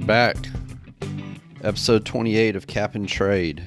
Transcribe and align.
We're 0.00 0.06
back. 0.06 0.36
Episode 1.62 2.06
28 2.06 2.56
of 2.56 2.66
Cap 2.66 2.94
and 2.94 3.06
Trade. 3.06 3.66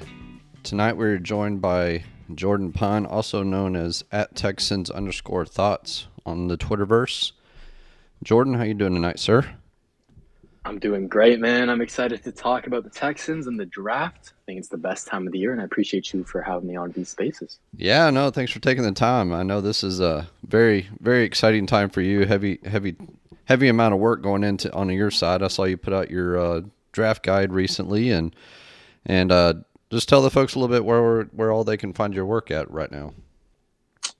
Tonight 0.63 0.97
we're 0.97 1.19
joined 1.19 1.61
by 1.61 2.05
Jordan 2.33 2.73
Pun, 2.73 3.05
also 3.05 3.43
known 3.43 3.75
as 3.75 4.03
at 4.11 4.35
Texans 4.35 4.89
underscore 4.89 5.45
thoughts 5.45 6.07
on 6.25 6.47
the 6.47 6.57
Twitterverse. 6.57 7.33
Jordan, 8.23 8.55
how 8.55 8.63
you 8.63 8.73
doing 8.73 8.95
tonight, 8.95 9.19
sir? 9.19 9.47
I'm 10.65 10.79
doing 10.79 11.07
great, 11.07 11.39
man. 11.39 11.69
I'm 11.69 11.81
excited 11.81 12.23
to 12.23 12.31
talk 12.31 12.65
about 12.67 12.83
the 12.83 12.89
Texans 12.89 13.47
and 13.47 13.59
the 13.59 13.65
draft. 13.65 14.33
I 14.33 14.41
think 14.47 14.59
it's 14.59 14.69
the 14.69 14.77
best 14.77 15.07
time 15.07 15.27
of 15.27 15.33
the 15.33 15.39
year, 15.39 15.51
and 15.51 15.61
I 15.61 15.65
appreciate 15.65 16.13
you 16.13 16.23
for 16.23 16.41
having 16.41 16.67
me 16.67 16.75
on 16.75 16.91
these 16.91 17.09
spaces. 17.09 17.59
Yeah, 17.77 18.09
no, 18.09 18.31
thanks 18.31 18.51
for 18.51 18.59
taking 18.59 18.83
the 18.83 18.91
time. 18.91 19.33
I 19.33 19.43
know 19.43 19.61
this 19.61 19.83
is 19.83 19.99
a 19.99 20.27
very, 20.47 20.89
very 20.99 21.25
exciting 21.25 21.67
time 21.67 21.89
for 21.89 22.01
you. 22.01 22.25
Heavy, 22.25 22.59
heavy, 22.65 22.95
heavy 23.53 23.67
amount 23.67 23.93
of 23.93 23.99
work 23.99 24.23
going 24.23 24.43
into 24.43 24.73
on 24.73 24.89
your 24.89 25.11
side. 25.11 25.43
I 25.43 25.47
saw 25.47 25.65
you 25.65 25.77
put 25.77 25.93
out 25.93 26.09
your 26.09 26.39
uh, 26.39 26.61
draft 26.91 27.21
guide 27.21 27.53
recently, 27.53 28.09
and 28.09 28.35
and 29.05 29.31
uh, 29.31 29.53
just 29.91 30.09
tell 30.09 30.23
the 30.23 30.31
folks 30.31 30.55
a 30.55 30.59
little 30.59 30.75
bit 30.75 30.83
where 30.83 31.25
where 31.25 31.51
all 31.51 31.63
they 31.63 31.77
can 31.77 31.93
find 31.93 32.15
your 32.15 32.25
work 32.25 32.49
at 32.49 32.69
right 32.71 32.91
now. 32.91 33.13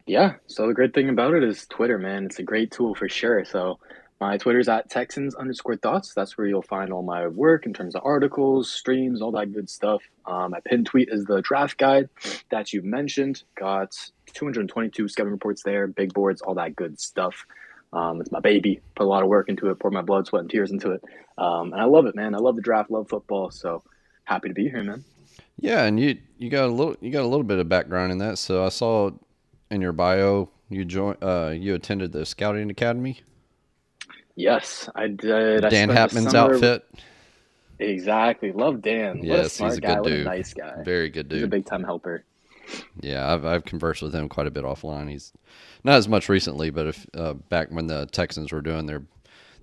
Yeah. 0.05 0.35
So 0.45 0.67
the 0.67 0.75
great 0.75 0.93
thing 0.93 1.09
about 1.09 1.33
it 1.33 1.43
is 1.43 1.65
Twitter, 1.65 1.97
man. 1.97 2.25
It's 2.25 2.37
a 2.37 2.43
great 2.43 2.69
tool 2.69 2.93
for 2.93 3.09
sure. 3.09 3.43
So 3.43 3.79
my 4.21 4.37
Twitter's 4.37 4.69
at 4.69 4.87
Texans 4.87 5.33
underscore 5.33 5.77
thoughts. 5.77 6.13
That's 6.13 6.37
where 6.37 6.45
you'll 6.45 6.61
find 6.61 6.93
all 6.93 7.01
my 7.01 7.25
work 7.27 7.65
in 7.65 7.73
terms 7.73 7.95
of 7.95 8.03
articles, 8.05 8.71
streams, 8.71 9.19
all 9.19 9.31
that 9.31 9.51
good 9.51 9.67
stuff. 9.67 10.03
Um, 10.27 10.51
my 10.51 10.59
pinned 10.63 10.85
tweet 10.85 11.09
is 11.11 11.25
the 11.25 11.41
draft 11.41 11.79
guide 11.79 12.07
that 12.51 12.71
you 12.71 12.83
mentioned. 12.83 13.41
Got 13.55 13.97
222 14.33 15.07
scouting 15.07 15.31
reports 15.31 15.63
there, 15.63 15.87
big 15.87 16.13
boards, 16.13 16.43
all 16.43 16.53
that 16.53 16.75
good 16.75 16.99
stuff. 16.99 17.47
Um, 17.93 18.19
it's 18.21 18.31
my 18.31 18.39
baby. 18.39 18.81
Put 18.95 19.03
a 19.05 19.07
lot 19.07 19.23
of 19.23 19.29
work 19.29 19.49
into 19.49 19.69
it. 19.69 19.79
Pour 19.79 19.91
my 19.91 20.01
blood, 20.01 20.25
sweat, 20.27 20.41
and 20.41 20.49
tears 20.49 20.71
into 20.71 20.91
it. 20.91 21.03
Um, 21.37 21.71
and 21.73 21.81
I 21.81 21.85
love 21.85 22.05
it, 22.07 22.15
man. 22.15 22.33
I 22.35 22.39
love 22.39 22.55
the 22.55 22.61
draft. 22.61 22.89
Love 22.91 23.07
football. 23.07 23.51
So 23.51 23.83
happy 24.25 24.47
to 24.49 24.53
be 24.53 24.67
here, 24.69 24.83
man. 24.83 25.03
Yeah, 25.59 25.83
and 25.85 25.99
you 25.99 26.17
you 26.37 26.49
got 26.49 26.65
a 26.65 26.71
little 26.71 26.95
you 27.01 27.11
got 27.11 27.21
a 27.21 27.27
little 27.27 27.43
bit 27.43 27.59
of 27.59 27.69
background 27.69 28.11
in 28.11 28.17
that. 28.17 28.37
So 28.39 28.65
I 28.65 28.69
saw 28.69 29.11
in 29.71 29.79
your 29.81 29.93
bio 29.93 30.49
you 30.69 30.83
joined 30.85 31.17
uh, 31.23 31.53
you 31.55 31.75
attended 31.75 32.11
the 32.11 32.25
scouting 32.25 32.69
academy. 32.71 33.21
Yes, 34.35 34.89
I 34.95 35.07
did. 35.07 35.63
I 35.63 35.69
Dan 35.69 35.89
spent 35.89 36.11
the 36.11 36.19
Hatman's 36.19 36.31
summer- 36.31 36.53
outfit. 36.55 36.85
Exactly. 37.79 38.51
Love 38.51 38.81
Dan. 38.81 39.17
What 39.19 39.23
a 39.25 39.27
Yes, 39.27 39.53
smart 39.53 39.71
he's 39.73 39.77
a 39.77 39.81
guy. 39.81 39.93
good 39.95 39.99
What 40.03 40.11
a 40.11 40.15
dude. 40.17 40.25
nice 40.25 40.53
guy. 40.53 40.83
Very 40.83 41.09
good 41.09 41.27
dude. 41.29 41.37
He's 41.37 41.43
a 41.43 41.47
big 41.49 41.65
time 41.65 41.83
helper. 41.83 42.23
Yeah, 43.01 43.33
I've 43.33 43.45
I've 43.45 43.65
conversed 43.65 44.01
with 44.01 44.13
him 44.13 44.29
quite 44.29 44.47
a 44.47 44.51
bit 44.51 44.63
offline. 44.63 45.09
He's 45.09 45.33
not 45.83 45.95
as 45.95 46.07
much 46.07 46.29
recently, 46.29 46.69
but 46.69 46.87
if 46.87 47.05
uh, 47.13 47.33
back 47.33 47.69
when 47.69 47.87
the 47.87 48.05
Texans 48.07 48.51
were 48.51 48.61
doing 48.61 48.85
their 48.85 49.03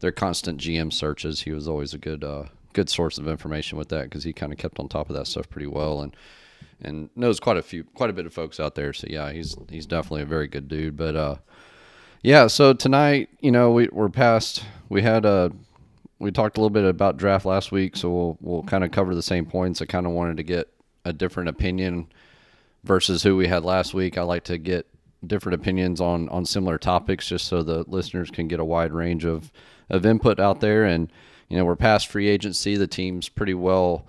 their 0.00 0.12
constant 0.12 0.60
GM 0.60 0.92
searches, 0.92 1.42
he 1.42 1.52
was 1.52 1.68
always 1.68 1.94
a 1.94 1.98
good 1.98 2.24
uh, 2.24 2.44
good 2.72 2.88
source 2.88 3.18
of 3.18 3.28
information 3.28 3.78
with 3.78 3.88
that 3.88 4.04
because 4.04 4.24
he 4.24 4.32
kind 4.32 4.52
of 4.52 4.58
kept 4.58 4.78
on 4.78 4.88
top 4.88 5.10
of 5.10 5.16
that 5.16 5.26
stuff 5.26 5.48
pretty 5.48 5.66
well 5.66 6.02
and 6.02 6.16
and 6.82 7.10
knows 7.14 7.40
quite 7.40 7.56
a 7.56 7.62
few 7.62 7.84
quite 7.84 8.10
a 8.10 8.14
bit 8.14 8.26
of 8.26 8.32
folks 8.32 8.58
out 8.60 8.74
there. 8.74 8.92
So 8.92 9.06
yeah, 9.10 9.32
he's 9.32 9.56
he's 9.68 9.86
definitely 9.86 10.22
a 10.22 10.26
very 10.26 10.48
good 10.48 10.68
dude. 10.68 10.96
But 10.96 11.16
uh, 11.16 11.36
yeah, 12.22 12.46
so 12.46 12.72
tonight, 12.72 13.28
you 13.40 13.50
know, 13.50 13.70
we 13.70 13.88
we're 13.92 14.08
past. 14.08 14.64
We 14.88 15.02
had 15.02 15.24
a 15.24 15.52
we 16.18 16.30
talked 16.30 16.58
a 16.58 16.60
little 16.60 16.70
bit 16.70 16.84
about 16.84 17.16
draft 17.16 17.46
last 17.46 17.72
week, 17.72 17.96
so 17.96 18.10
we'll 18.10 18.38
we'll 18.40 18.62
kind 18.64 18.84
of 18.84 18.90
cover 18.90 19.14
the 19.14 19.22
same 19.22 19.46
points. 19.46 19.80
I 19.82 19.86
kind 19.86 20.06
of 20.06 20.12
wanted 20.12 20.36
to 20.38 20.42
get 20.42 20.68
a 21.04 21.12
different 21.12 21.48
opinion 21.48 22.08
versus 22.84 23.22
who 23.22 23.36
we 23.36 23.48
had 23.48 23.64
last 23.64 23.94
week. 23.94 24.16
I 24.18 24.22
like 24.22 24.44
to 24.44 24.58
get 24.58 24.86
different 25.26 25.60
opinions 25.60 26.00
on 26.00 26.28
on 26.30 26.46
similar 26.46 26.78
topics 26.78 27.28
just 27.28 27.46
so 27.46 27.62
the 27.62 27.84
listeners 27.86 28.30
can 28.30 28.48
get 28.48 28.58
a 28.58 28.64
wide 28.64 28.92
range 28.92 29.24
of 29.24 29.52
of 29.90 30.06
input 30.06 30.40
out 30.40 30.60
there 30.60 30.84
and 30.84 31.10
you 31.50 31.56
know, 31.56 31.64
we're 31.64 31.76
past 31.76 32.06
free 32.06 32.28
agency. 32.28 32.76
The 32.76 32.86
team's 32.86 33.28
pretty 33.28 33.54
well 33.54 34.06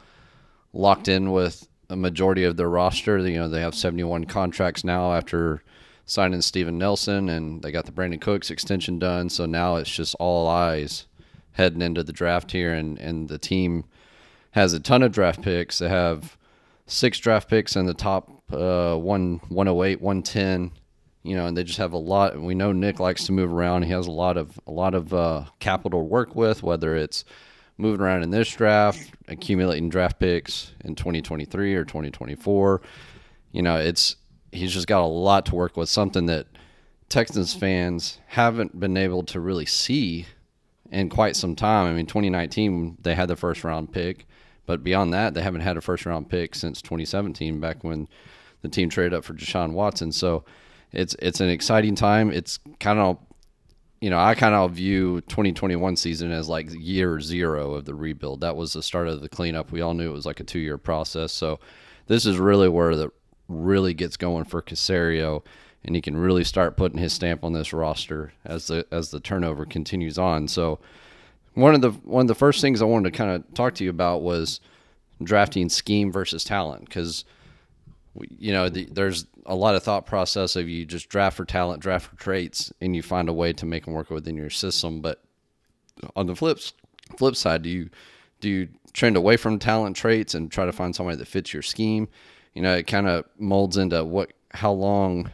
locked 0.74 1.08
in 1.08 1.32
with 1.32 1.68
a 1.90 1.96
majority 1.96 2.44
of 2.46 2.56
their 2.56 2.70
roster. 2.70 3.18
You 3.18 3.40
know, 3.40 3.50
they 3.50 3.62
have 3.62 3.76
71 3.76 4.26
contracts 4.26 4.84
now 4.84 5.14
after 5.14 5.64
signing 6.06 6.42
Steven 6.42 6.78
Nelson 6.78 7.30
and 7.30 7.62
they 7.64 7.72
got 7.72 7.86
the 7.86 7.92
Brandin 7.92 8.22
Cooks 8.22 8.52
extension 8.52 9.00
done. 9.00 9.28
So 9.30 9.46
now 9.48 9.78
it's 9.78 9.90
just 9.90 10.16
all 10.20 10.48
eyes 10.48 11.08
heading 11.54 11.82
into 11.82 12.04
the 12.04 12.14
draft 12.14 12.52
here 12.52 12.74
and 12.74 12.98
and 13.00 13.28
the 13.28 13.40
team 13.40 13.86
has 14.52 14.74
a 14.74 14.80
ton 14.80 15.02
of 15.02 15.12
draft 15.12 15.42
picks. 15.42 15.80
They 15.80 15.90
have 15.90 16.38
six 16.86 17.18
draft 17.18 17.50
picks 17.50 17.76
in 17.76 17.88
the 17.88 17.94
top 17.94 18.41
uh, 18.54 18.96
one, 18.96 19.40
108, 19.50 20.02
110. 20.02 20.72
You 21.24 21.36
know, 21.36 21.46
and 21.46 21.56
they 21.56 21.64
just 21.64 21.78
have 21.78 21.94
a 21.94 21.98
lot. 21.98 22.42
We 22.42 22.56
know 22.56 22.72
Nick 22.72 23.00
likes 23.00 23.26
to 23.26 23.32
move 23.32 23.54
around. 23.54 23.84
He 23.84 23.92
has 23.92 24.08
a 24.08 24.12
lot 24.12 24.38
of 24.38 24.60
a 24.66 24.72
lot 24.72 24.96
of 24.96 25.14
uh, 25.14 25.46
capital 25.60 26.00
to 26.00 26.04
work 26.04 26.36
with, 26.36 26.64
whether 26.64 26.96
it's 26.96 27.26
moving 27.78 28.02
around 28.02 28.24
in 28.24 28.32
this 28.32 28.50
draft, 28.52 29.12
accumulating 29.28 29.90
draft 29.90 30.20
picks 30.20 30.72
in 30.84 30.96
2023 30.96 31.76
or 31.76 31.86
2024. 31.86 32.82
You 33.52 33.62
know, 33.62 33.78
it's 33.78 34.16
he's 34.52 34.74
just 34.74 34.88
got 34.88 35.02
a 35.02 35.06
lot 35.06 35.46
to 35.48 35.56
work 35.56 35.78
with. 35.78 35.90
Something 35.90 36.26
that 36.28 36.48
Texans 37.10 37.54
fans 37.54 38.20
haven't 38.28 38.80
been 38.80 38.98
able 38.98 39.24
to 39.24 39.40
really 39.40 39.66
see 39.66 40.26
in 40.92 41.10
quite 41.10 41.36
some 41.36 41.56
time. 41.56 41.88
I 41.88 41.94
mean, 41.94 42.06
2019 42.06 42.98
they 43.02 43.16
had 43.16 43.28
the 43.28 43.36
first 43.36 43.64
round 43.64 43.92
pick, 43.92 44.28
but 44.66 44.84
beyond 44.84 45.14
that, 45.14 45.34
they 45.34 45.42
haven't 45.42 45.62
had 45.62 45.78
a 45.78 45.82
first 45.82 46.06
round 46.06 46.30
pick 46.30 46.56
since 46.56 46.82
2017, 46.82 47.60
back 47.60 47.84
when 47.84 48.08
the 48.62 48.70
team 48.70 48.90
traded 48.90 49.14
up 49.14 49.24
for 49.24 49.34
Deshaun 49.34 49.74
Watson. 49.74 50.12
So 50.12 50.44
it's 50.92 51.16
it's 51.20 51.40
an 51.40 51.50
exciting 51.50 51.96
time. 51.96 52.32
It's 52.32 52.60
kind 52.80 53.00
of 53.00 53.18
you 54.02 54.10
know, 54.10 54.20
I 54.20 54.34
kind 54.34 54.56
of 54.56 54.72
view 54.72 55.22
2021 55.22 55.96
season 55.96 56.32
as 56.32 56.50
like 56.50 56.68
year 56.72 57.22
zero 57.22 57.76
of 57.76 57.86
the 57.86 57.94
rebuild. 57.94 58.42
That 58.42 58.56
was 58.56 58.74
the 58.74 58.82
start 58.82 59.08
of 59.08 59.22
the 59.22 59.30
cleanup. 59.30 59.72
We 59.72 59.82
all 59.82 59.94
knew 59.94 60.10
it 60.10 60.14
was 60.14 60.26
like 60.26 60.40
a 60.40 60.44
two 60.44 60.60
year 60.60 60.80
process. 60.80 61.32
So 61.32 61.60
this 62.08 62.26
is 62.26 62.40
really 62.40 62.68
where 62.68 62.96
the 62.96 63.12
really 63.48 63.94
gets 63.94 64.18
going 64.18 64.46
for 64.46 64.62
Caserio, 64.62 65.44
and 65.84 65.96
he 65.96 66.02
can 66.02 66.18
really 66.18 66.44
start 66.44 66.78
putting 66.78 66.98
his 66.98 67.14
stamp 67.14 67.44
on 67.44 67.54
this 67.54 67.74
roster 67.74 68.34
as 68.44 68.68
the 68.68 68.88
as 68.92 69.12
the 69.12 69.20
turnover 69.20 69.66
continues 69.66 70.18
on. 70.18 70.48
So 70.48 70.80
one 71.54 71.76
of 71.76 71.82
the 71.82 71.92
one 71.92 72.22
of 72.22 72.28
the 72.28 72.36
first 72.36 72.60
things 72.60 72.82
I 72.82 72.86
wanted 72.86 73.12
to 73.12 73.18
kind 73.18 73.32
of 73.32 73.54
talk 73.54 73.76
to 73.76 73.84
you 73.84 73.92
about 73.92 74.24
was 74.24 74.60
drafting 75.22 75.70
scheme 75.70 76.12
versus 76.12 76.44
talent 76.44 76.86
because 76.86 77.24
you 78.38 78.52
know 78.52 78.70
the, 78.70 78.86
there's 78.92 79.26
a 79.46 79.56
lot 79.56 79.76
of 79.76 79.84
thought 79.84 80.06
process 80.06 80.56
of 80.56 80.68
you 80.68 80.86
just 80.86 81.10
draft 81.10 81.38
for 81.38 81.46
talent 81.46 81.82
draft 81.82 82.10
for 82.10 82.16
traits 82.18 82.72
and 82.82 82.96
you 82.96 83.02
find 83.02 83.30
a 83.30 83.34
way 83.34 83.54
to 83.54 83.66
make 83.66 83.86
them 83.86 83.94
work 83.94 84.10
within 84.10 84.36
your 84.36 84.50
system. 84.50 85.02
But 85.02 85.24
on 86.16 86.28
the 86.28 86.36
flips 86.36 86.74
flip 87.18 87.36
side 87.36 87.62
do 87.62 87.70
you 87.70 87.90
do 88.40 88.50
you 88.50 88.70
trend 88.94 89.16
away 89.16 89.38
from 89.38 89.60
talent 89.60 89.96
traits 89.96 90.34
and 90.34 90.52
try 90.52 90.66
to 90.66 90.72
find 90.72 90.96
somebody 90.96 91.18
that 91.18 91.28
fits 91.28 91.54
your 91.54 91.64
scheme? 91.64 92.08
You 92.54 92.62
know 92.62 92.76
it 92.76 92.88
kind 92.88 93.08
of 93.08 93.26
molds 93.38 93.78
into 93.78 94.04
what 94.04 94.34
how 94.52 94.72
long 94.72 95.32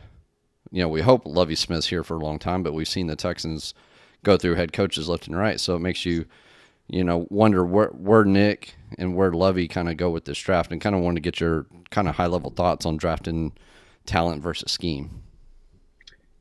you 0.72 0.82
know 0.82 0.90
we 0.90 1.02
hope 1.02 1.26
Lovie 1.26 1.56
Smith's 1.56 1.88
here 1.88 2.04
for 2.04 2.16
a 2.16 2.24
long 2.24 2.38
time 2.38 2.64
but 2.64 2.74
we've 2.74 2.88
seen 2.88 3.08
the 3.08 3.16
Texans 3.16 3.74
go 4.24 4.38
through 4.38 4.56
head 4.56 4.74
coaches 4.74 5.10
left 5.10 5.28
and 5.28 5.38
right. 5.38 5.60
So 5.60 5.76
it 5.76 5.80
makes 5.80 6.06
you 6.06 6.26
you 6.88 7.04
know, 7.04 7.28
wonder 7.30 7.66
where 7.66 7.90
where 7.90 8.24
Nick 8.24 8.76
and 8.98 9.16
where 9.16 9.31
Lovie 9.31 9.68
kind 9.68 9.90
of 9.90 9.98
go 9.98 10.09
with 10.09 10.25
this 10.25 10.40
draft, 10.40 10.72
and 10.72 10.81
kind 10.81 10.96
of 10.96 11.02
wanted 11.02 11.16
to 11.16 11.22
get 11.22 11.40
your 11.40 11.66
kind 11.90 12.08
of 12.08 12.16
high 12.16 12.28
level 12.28 12.50
thoughts 12.50 12.86
on 12.86 12.98
drafting 12.98 13.53
talent 14.06 14.42
versus 14.42 14.72
scheme. 14.72 15.24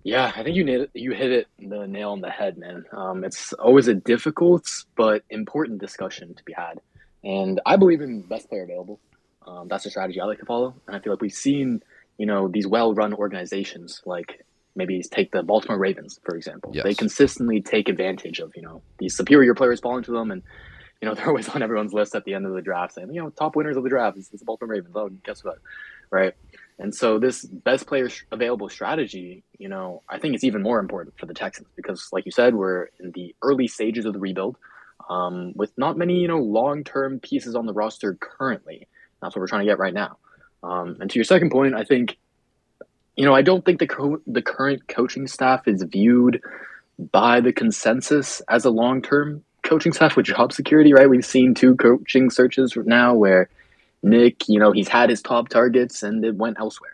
Yeah, 0.07 0.33
I 0.37 0.45
think 0.45 0.55
you 0.55 0.65
hit 0.65 0.91
you 0.95 1.11
hit 1.15 1.33
it 1.33 1.49
the 1.59 1.89
nail 1.89 2.12
on 2.12 2.21
the 2.21 2.31
head, 2.31 2.57
man. 2.57 2.84
Um, 2.93 3.25
it's 3.25 3.53
always 3.55 3.89
a 3.89 3.95
difficult 3.95 4.69
but 4.97 5.25
important 5.31 5.81
discussion 5.81 6.33
to 6.34 6.45
be 6.45 6.53
had, 6.53 6.81
and 7.25 7.61
I 7.67 7.75
believe 7.75 8.01
in 8.01 8.23
best 8.23 8.49
player 8.49 8.63
available. 8.63 9.01
Um, 9.45 9.67
that's 9.67 9.84
a 9.84 9.91
strategy 9.91 10.21
I 10.21 10.25
like 10.27 10.39
to 10.39 10.45
follow, 10.45 10.75
and 10.87 10.95
I 10.95 11.01
feel 11.01 11.13
like 11.13 11.21
we've 11.21 11.33
seen, 11.33 11.83
you 12.19 12.27
know, 12.27 12.47
these 12.47 12.69
well-run 12.69 13.15
organizations 13.15 14.01
like 14.07 14.45
maybe 14.77 15.03
take 15.03 15.33
the 15.33 15.43
Baltimore 15.43 15.77
Ravens 15.77 16.21
for 16.22 16.37
example. 16.37 16.71
Yes. 16.72 16.84
They 16.84 16.95
consistently 16.95 17.60
take 17.60 17.89
advantage 17.89 18.39
of 18.39 18.53
you 18.54 18.63
know 18.63 18.83
these 18.98 19.16
superior 19.16 19.54
players 19.57 19.81
falling 19.81 20.04
to 20.04 20.13
them, 20.13 20.31
and 20.31 20.45
you 21.07 21.13
know 21.13 21.15
they're 21.19 21.29
always 21.29 21.49
on 21.49 21.63
everyone's 21.63 21.93
list 21.93 22.15
at 22.15 22.25
the 22.25 22.35
end 22.35 22.47
of 22.47 22.53
the 22.53 22.63
draft 22.63 22.95
saying, 22.95 23.13
you 23.15 23.23
know, 23.23 23.31
top 23.31 23.55
winners 23.55 23.77
of 23.77 23.85
the 23.85 23.89
draft 23.89 24.19
is 24.19 24.29
the 24.29 24.45
Baltimore 24.45 24.75
Ravens. 24.75 24.95
Oh, 24.97 25.09
guess 25.25 25.45
what, 25.45 25.59
right? 26.11 26.35
And 26.79 26.95
so 26.95 27.19
this 27.19 27.45
best 27.45 27.87
player 27.87 28.09
sh- 28.09 28.25
available 28.33 28.69
strategy, 28.69 29.45
you 29.57 29.69
know, 29.69 30.03
I 30.09 30.19
think 30.19 30.35
it's 30.35 30.45
even 30.45 30.63
more 30.63 30.79
important 30.79 31.19
for 31.19 31.27
the 31.27 31.33
Texans 31.33 31.69
because, 31.77 32.09
like 32.13 32.27
you 32.27 32.33
said, 32.33 32.55
we're 32.55 32.89
in 33.01 33.13
the 33.13 33.35
early 33.41 33.69
stages 33.69 34.05
of 34.05 34.13
the 34.13 34.19
rebuild, 34.19 34.57
um, 35.09 35.53
with 35.55 35.73
not 35.79 35.97
many, 35.97 36.19
you 36.19 36.29
know, 36.29 36.39
long-term 36.39 37.21
pieces 37.21 37.55
on 37.55 37.67
the 37.67 37.73
roster 37.73 38.19
currently. 38.21 38.89
That's 39.23 39.35
what 39.35 39.41
we're 39.41 39.47
trying 39.47 39.65
to 39.65 39.71
get 39.71 39.79
right 39.79 39.95
now. 39.95 40.19
Um, 40.63 40.99
and 41.01 41.09
to 41.11 41.15
your 41.15 41.25
second 41.25 41.51
point, 41.51 41.75
I 41.75 41.85
think, 41.85 42.19
you 43.15 43.25
know, 43.25 43.35
I 43.35 43.41
don't 43.41 43.65
think 43.65 43.79
the 43.79 43.87
co- 43.87 44.21
the 44.27 44.43
current 44.43 44.87
coaching 44.89 45.29
staff 45.29 45.67
is 45.67 45.83
viewed 45.83 46.43
by 47.13 47.41
the 47.41 47.53
consensus 47.53 48.43
as 48.49 48.67
a 48.67 48.71
long-term 48.71 49.43
coaching 49.66 49.92
staff 49.92 50.16
with 50.16 50.27
job 50.27 50.53
security. 50.53 50.92
Right? 50.92 51.09
We've 51.09 51.24
seen 51.24 51.54
two 51.54 51.77
coaching 51.77 52.30
searches 52.30 52.77
now 52.77 53.15
where 53.15 53.48
Nick, 54.03 54.48
you 54.48 54.59
know, 54.59 54.72
he's 54.72 54.89
had 54.89 55.10
his 55.10 55.22
top 55.22 55.48
targets 55.48 56.03
and 56.03 56.24
it 56.24 56.36
went 56.36 56.59
elsewhere. 56.59 56.92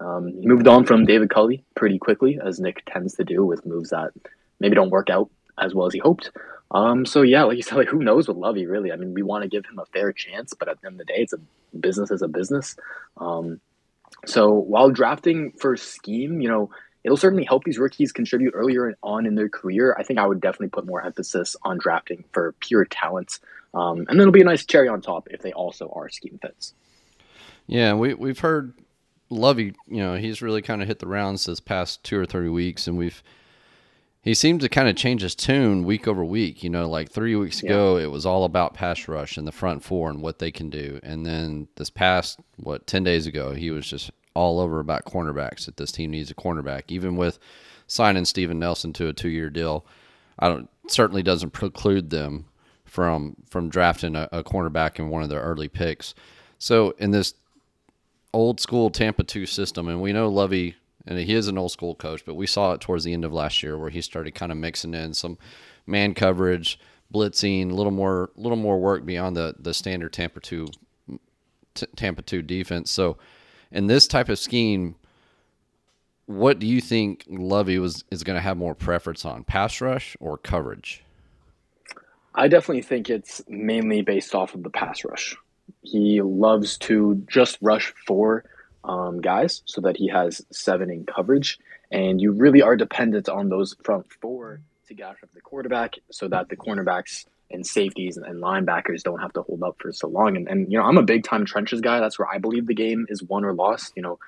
Um, 0.00 0.28
he 0.28 0.46
moved 0.46 0.66
on 0.66 0.84
from 0.84 1.04
David 1.04 1.30
Culley 1.30 1.62
pretty 1.76 1.98
quickly, 1.98 2.40
as 2.42 2.58
Nick 2.58 2.82
tends 2.86 3.14
to 3.14 3.24
do 3.24 3.44
with 3.44 3.64
moves 3.64 3.90
that 3.90 4.10
maybe 4.58 4.74
don't 4.74 4.90
work 4.90 5.10
out 5.10 5.30
as 5.58 5.74
well 5.74 5.86
as 5.86 5.92
he 5.92 6.00
hoped. 6.00 6.30
Um, 6.70 7.06
so 7.06 7.22
yeah, 7.22 7.44
like 7.44 7.56
you 7.56 7.62
said, 7.62 7.76
like 7.76 7.88
who 7.88 8.02
knows 8.02 8.26
with 8.26 8.36
Lovie 8.36 8.66
really? 8.66 8.90
I 8.90 8.96
mean, 8.96 9.14
we 9.14 9.22
want 9.22 9.42
to 9.42 9.48
give 9.48 9.64
him 9.66 9.78
a 9.78 9.86
fair 9.86 10.12
chance, 10.12 10.54
but 10.54 10.68
at 10.68 10.80
the 10.80 10.88
end 10.88 11.00
of 11.00 11.06
the 11.06 11.12
day, 11.12 11.20
it's 11.20 11.32
a 11.32 11.38
business 11.78 12.10
is 12.10 12.22
a 12.22 12.28
business. 12.28 12.76
Um, 13.18 13.60
so 14.26 14.52
while 14.52 14.90
drafting 14.90 15.52
for 15.52 15.76
scheme, 15.76 16.40
you 16.40 16.48
know, 16.48 16.70
it'll 17.04 17.16
certainly 17.16 17.44
help 17.44 17.64
these 17.64 17.78
rookies 17.78 18.12
contribute 18.12 18.52
earlier 18.54 18.96
on 19.02 19.26
in 19.26 19.34
their 19.34 19.48
career. 19.48 19.94
I 19.98 20.02
think 20.02 20.18
I 20.18 20.26
would 20.26 20.40
definitely 20.40 20.68
put 20.68 20.86
more 20.86 21.04
emphasis 21.04 21.54
on 21.62 21.78
drafting 21.78 22.24
for 22.32 22.52
pure 22.60 22.86
talent. 22.86 23.38
Um, 23.74 23.98
and 24.00 24.08
then 24.08 24.20
it'll 24.20 24.32
be 24.32 24.40
a 24.40 24.44
nice 24.44 24.64
cherry 24.64 24.88
on 24.88 25.02
top 25.02 25.28
if 25.30 25.42
they 25.42 25.52
also 25.52 25.92
are 25.94 26.08
scheme 26.08 26.38
fits. 26.40 26.74
Yeah, 27.66 27.94
we 27.94 28.14
we've 28.14 28.38
heard 28.38 28.74
Lovie, 29.30 29.74
you 29.88 29.98
know, 29.98 30.16
he's 30.16 30.42
really 30.42 30.62
kind 30.62 30.82
of 30.82 30.88
hit 30.88 30.98
the 30.98 31.06
rounds 31.06 31.46
this 31.46 31.60
past 31.60 32.04
two 32.04 32.18
or 32.18 32.26
three 32.26 32.48
weeks, 32.48 32.86
and 32.86 32.96
we've 32.96 33.22
he 34.22 34.32
seemed 34.32 34.60
to 34.62 34.68
kind 34.68 34.88
of 34.88 34.96
change 34.96 35.20
his 35.22 35.34
tune 35.34 35.84
week 35.84 36.06
over 36.06 36.24
week. 36.24 36.62
You 36.62 36.70
know, 36.70 36.88
like 36.88 37.10
three 37.10 37.36
weeks 37.36 37.62
yeah. 37.62 37.70
ago, 37.70 37.96
it 37.96 38.10
was 38.10 38.24
all 38.24 38.44
about 38.44 38.74
pass 38.74 39.08
rush 39.08 39.36
and 39.36 39.46
the 39.46 39.52
front 39.52 39.82
four 39.82 40.10
and 40.10 40.22
what 40.22 40.38
they 40.38 40.50
can 40.50 40.70
do, 40.70 41.00
and 41.02 41.24
then 41.26 41.68
this 41.76 41.90
past 41.90 42.38
what 42.56 42.86
ten 42.86 43.02
days 43.02 43.26
ago, 43.26 43.54
he 43.54 43.70
was 43.70 43.86
just 43.86 44.10
all 44.34 44.60
over 44.60 44.80
about 44.80 45.04
cornerbacks 45.04 45.66
that 45.66 45.76
this 45.76 45.92
team 45.92 46.10
needs 46.10 46.30
a 46.30 46.34
cornerback, 46.34 46.84
even 46.88 47.16
with 47.16 47.38
signing 47.86 48.24
Steven 48.24 48.58
Nelson 48.58 48.92
to 48.94 49.08
a 49.08 49.12
two 49.12 49.28
year 49.28 49.50
deal. 49.50 49.84
I 50.38 50.48
don't 50.48 50.68
certainly 50.88 51.22
doesn't 51.22 51.50
preclude 51.50 52.10
them 52.10 52.46
from 52.84 53.36
from 53.48 53.68
drafting 53.68 54.16
a, 54.16 54.28
a 54.32 54.44
cornerback 54.44 54.98
in 54.98 55.08
one 55.08 55.22
of 55.22 55.28
their 55.28 55.40
early 55.40 55.68
picks. 55.68 56.14
So 56.58 56.94
in 56.98 57.10
this 57.10 57.34
old 58.32 58.60
school 58.60 58.90
Tampa 58.90 59.24
two 59.24 59.46
system, 59.46 59.88
and 59.88 60.02
we 60.02 60.12
know 60.12 60.28
Lovie 60.28 60.76
and 61.06 61.18
he 61.18 61.34
is 61.34 61.48
an 61.48 61.58
old 61.58 61.70
school 61.70 61.94
coach, 61.94 62.24
but 62.24 62.34
we 62.34 62.46
saw 62.46 62.72
it 62.72 62.80
towards 62.80 63.04
the 63.04 63.12
end 63.12 63.24
of 63.24 63.32
last 63.32 63.62
year 63.62 63.76
where 63.76 63.90
he 63.90 64.00
started 64.00 64.34
kind 64.34 64.50
of 64.50 64.58
mixing 64.58 64.94
in 64.94 65.12
some 65.12 65.38
man 65.86 66.14
coverage, 66.14 66.78
blitzing, 67.12 67.70
a 67.70 67.74
little 67.74 67.92
more, 67.92 68.30
little 68.36 68.56
more 68.56 68.78
work 68.78 69.04
beyond 69.04 69.36
the 69.36 69.54
the 69.58 69.74
standard 69.74 70.12
Tampa 70.12 70.40
two 70.40 70.68
Tampa 71.96 72.22
two 72.22 72.42
defense. 72.42 72.90
So 72.90 73.16
in 73.74 73.88
this 73.88 74.06
type 74.06 74.30
of 74.30 74.38
scheme, 74.38 74.94
what 76.26 76.58
do 76.58 76.66
you 76.66 76.80
think 76.80 77.24
Lovie 77.28 77.78
was 77.78 78.04
is 78.10 78.22
going 78.22 78.36
to 78.36 78.40
have 78.40 78.56
more 78.56 78.74
preference 78.74 79.26
on, 79.26 79.44
pass 79.44 79.80
rush 79.80 80.16
or 80.20 80.38
coverage? 80.38 81.02
I 82.34 82.48
definitely 82.48 82.82
think 82.82 83.10
it's 83.10 83.42
mainly 83.48 84.00
based 84.02 84.34
off 84.34 84.54
of 84.54 84.62
the 84.62 84.70
pass 84.70 85.04
rush. 85.04 85.36
He 85.82 86.22
loves 86.22 86.78
to 86.78 87.22
just 87.28 87.58
rush 87.60 87.92
four 88.06 88.44
um, 88.84 89.20
guys 89.20 89.62
so 89.66 89.80
that 89.82 89.96
he 89.96 90.08
has 90.08 90.44
seven 90.50 90.90
in 90.90 91.04
coverage, 91.04 91.58
and 91.90 92.20
you 92.20 92.32
really 92.32 92.62
are 92.62 92.76
dependent 92.76 93.28
on 93.28 93.48
those 93.48 93.76
front 93.82 94.06
four 94.20 94.60
to 94.86 94.94
get 94.94 95.10
up 95.10 95.16
the 95.34 95.40
quarterback 95.40 95.94
so 96.10 96.28
that 96.28 96.48
the 96.48 96.56
cornerbacks 96.56 97.24
and 97.50 97.66
safeties 97.66 98.16
and, 98.16 98.42
linebackers 98.42 99.02
don't 99.02 99.20
have 99.20 99.32
to 99.34 99.42
hold 99.42 99.62
up 99.62 99.76
for 99.78 99.92
so 99.92 100.08
long. 100.08 100.36
And, 100.36 100.48
and, 100.48 100.70
you 100.72 100.78
know, 100.78 100.84
I'm 100.84 100.98
a 100.98 101.02
big 101.02 101.24
time 101.24 101.44
trenches 101.44 101.80
guy. 101.80 102.00
That's 102.00 102.18
where 102.18 102.28
I 102.28 102.38
believe 102.38 102.66
the 102.66 102.74
game 102.74 103.06
is 103.08 103.22
won 103.22 103.44
or 103.44 103.52
lost. 103.52 103.92
You 103.96 104.02
know, 104.02 104.18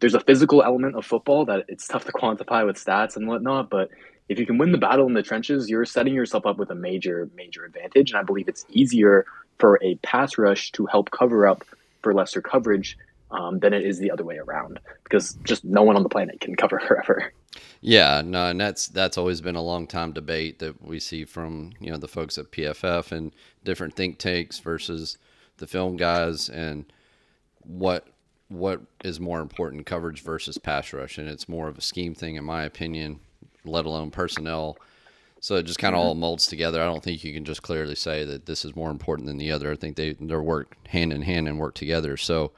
there's 0.00 0.14
a 0.14 0.20
physical 0.20 0.62
element 0.62 0.96
of 0.96 1.06
football 1.06 1.44
that 1.46 1.64
it's 1.68 1.86
tough 1.86 2.04
to 2.04 2.12
quantify 2.20 2.66
with 2.66 2.76
stats 2.76 3.16
and 3.16 3.26
whatnot, 3.26 3.70
but 3.70 3.90
if 4.28 4.38
you 4.38 4.46
can 4.46 4.58
win 4.58 4.72
the 4.72 4.78
battle 4.78 5.06
in 5.06 5.12
the 5.12 5.22
trenches, 5.22 5.68
you're 5.68 5.84
setting 5.84 6.14
yourself 6.14 6.46
up 6.46 6.56
with 6.56 6.70
a 6.70 6.74
major, 6.74 7.28
major 7.34 7.64
advantage. 7.64 8.10
And 8.10 8.18
I 8.18 8.22
believe 8.22 8.48
it's 8.48 8.64
easier 8.70 9.26
for 9.58 9.78
a 9.82 9.96
pass 9.96 10.38
rush 10.38 10.72
to 10.72 10.86
help 10.86 11.10
cover 11.10 11.46
up 11.46 11.64
for 12.02 12.14
lesser 12.14 12.40
coverage 12.40 12.96
um, 13.30 13.58
than 13.58 13.72
it 13.72 13.84
is 13.84 13.98
the 13.98 14.10
other 14.10 14.24
way 14.24 14.38
around 14.38 14.80
because 15.02 15.34
just 15.44 15.64
no 15.64 15.82
one 15.82 15.96
on 15.96 16.02
the 16.02 16.08
planet 16.08 16.40
can 16.40 16.54
cover 16.54 16.80
forever. 16.80 17.32
Yeah, 17.80 18.22
no, 18.24 18.46
and 18.46 18.60
that's 18.60 18.88
that's 18.88 19.18
always 19.18 19.40
been 19.40 19.56
a 19.56 19.62
long 19.62 19.86
time 19.86 20.12
debate 20.12 20.58
that 20.58 20.82
we 20.82 20.98
see 21.00 21.24
from 21.24 21.72
you 21.80 21.90
know 21.90 21.98
the 21.98 22.08
folks 22.08 22.38
at 22.38 22.50
PFF 22.50 23.12
and 23.12 23.32
different 23.64 23.94
think 23.94 24.18
tanks 24.18 24.58
versus 24.58 25.18
the 25.58 25.66
film 25.66 25.96
guys 25.96 26.48
and 26.48 26.86
what 27.60 28.08
what 28.48 28.82
is 29.02 29.20
more 29.20 29.40
important 29.40 29.86
coverage 29.86 30.22
versus 30.22 30.58
pass 30.58 30.92
rush. 30.92 31.18
And 31.18 31.28
it's 31.28 31.48
more 31.48 31.68
of 31.68 31.78
a 31.78 31.82
scheme 31.82 32.14
thing 32.14 32.36
in 32.36 32.44
my 32.44 32.64
opinion 32.64 33.20
let 33.64 33.86
alone 33.86 34.10
personnel. 34.10 34.76
So 35.40 35.56
it 35.56 35.64
just 35.64 35.78
kind 35.78 35.94
of 35.94 35.98
mm-hmm. 36.00 36.08
all 36.08 36.14
molds 36.14 36.46
together. 36.46 36.80
I 36.80 36.86
don't 36.86 37.02
think 37.02 37.24
you 37.24 37.34
can 37.34 37.44
just 37.44 37.62
clearly 37.62 37.94
say 37.94 38.24
that 38.24 38.46
this 38.46 38.64
is 38.64 38.76
more 38.76 38.90
important 38.90 39.26
than 39.26 39.38
the 39.38 39.50
other. 39.50 39.72
I 39.72 39.76
think 39.76 39.96
they 39.96 40.12
they 40.14 40.36
work 40.36 40.76
hand 40.88 41.12
in 41.12 41.22
hand 41.22 41.48
and 41.48 41.58
work 41.58 41.74
together. 41.74 42.16
So 42.16 42.52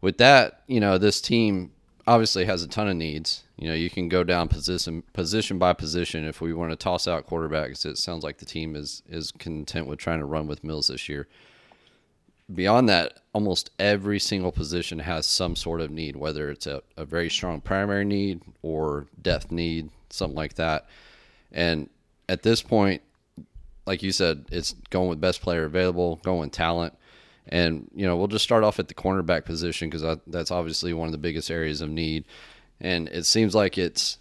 with 0.00 0.18
that, 0.18 0.62
you 0.66 0.80
know, 0.80 0.98
this 0.98 1.20
team 1.20 1.72
obviously 2.06 2.44
has 2.44 2.62
a 2.62 2.68
ton 2.68 2.88
of 2.88 2.96
needs. 2.96 3.42
You 3.56 3.68
know, 3.68 3.74
you 3.74 3.90
can 3.90 4.08
go 4.08 4.22
down 4.22 4.48
position 4.48 5.02
position 5.12 5.58
by 5.58 5.72
position. 5.72 6.24
If 6.24 6.40
we 6.40 6.52
want 6.52 6.70
to 6.70 6.76
toss 6.76 7.08
out 7.08 7.26
quarterbacks, 7.26 7.86
it 7.86 7.98
sounds 7.98 8.22
like 8.22 8.38
the 8.38 8.44
team 8.44 8.76
is 8.76 9.02
is 9.08 9.32
content 9.32 9.86
with 9.86 9.98
trying 9.98 10.20
to 10.20 10.26
run 10.26 10.46
with 10.46 10.64
Mills 10.64 10.88
this 10.88 11.08
year. 11.08 11.26
Beyond 12.54 12.88
that, 12.88 13.22
almost 13.32 13.70
every 13.78 14.20
single 14.20 14.52
position 14.52 15.00
has 15.00 15.26
some 15.26 15.56
sort 15.56 15.80
of 15.80 15.90
need, 15.90 16.14
whether 16.14 16.48
it's 16.48 16.68
a, 16.68 16.80
a 16.96 17.04
very 17.04 17.28
strong 17.28 17.60
primary 17.60 18.04
need 18.04 18.40
or 18.62 19.06
depth 19.20 19.50
need, 19.50 19.90
something 20.10 20.36
like 20.36 20.54
that. 20.54 20.86
And 21.50 21.88
at 22.28 22.44
this 22.44 22.62
point, 22.62 23.02
like 23.84 24.02
you 24.02 24.12
said, 24.12 24.44
it's 24.52 24.74
going 24.90 25.08
with 25.08 25.20
best 25.20 25.40
player 25.40 25.64
available, 25.64 26.16
going 26.22 26.40
with 26.40 26.52
talent. 26.52 26.96
And, 27.48 27.88
you 27.94 28.06
know, 28.06 28.16
we'll 28.16 28.26
just 28.26 28.44
start 28.44 28.64
off 28.64 28.78
at 28.78 28.88
the 28.88 28.94
cornerback 28.94 29.44
position 29.44 29.88
because 29.88 30.18
that's 30.26 30.50
obviously 30.50 30.92
one 30.92 31.06
of 31.06 31.12
the 31.12 31.18
biggest 31.18 31.50
areas 31.50 31.80
of 31.80 31.88
need. 31.88 32.24
And 32.80 33.08
it 33.08 33.24
seems 33.24 33.54
like 33.54 33.78
it's 33.78 34.18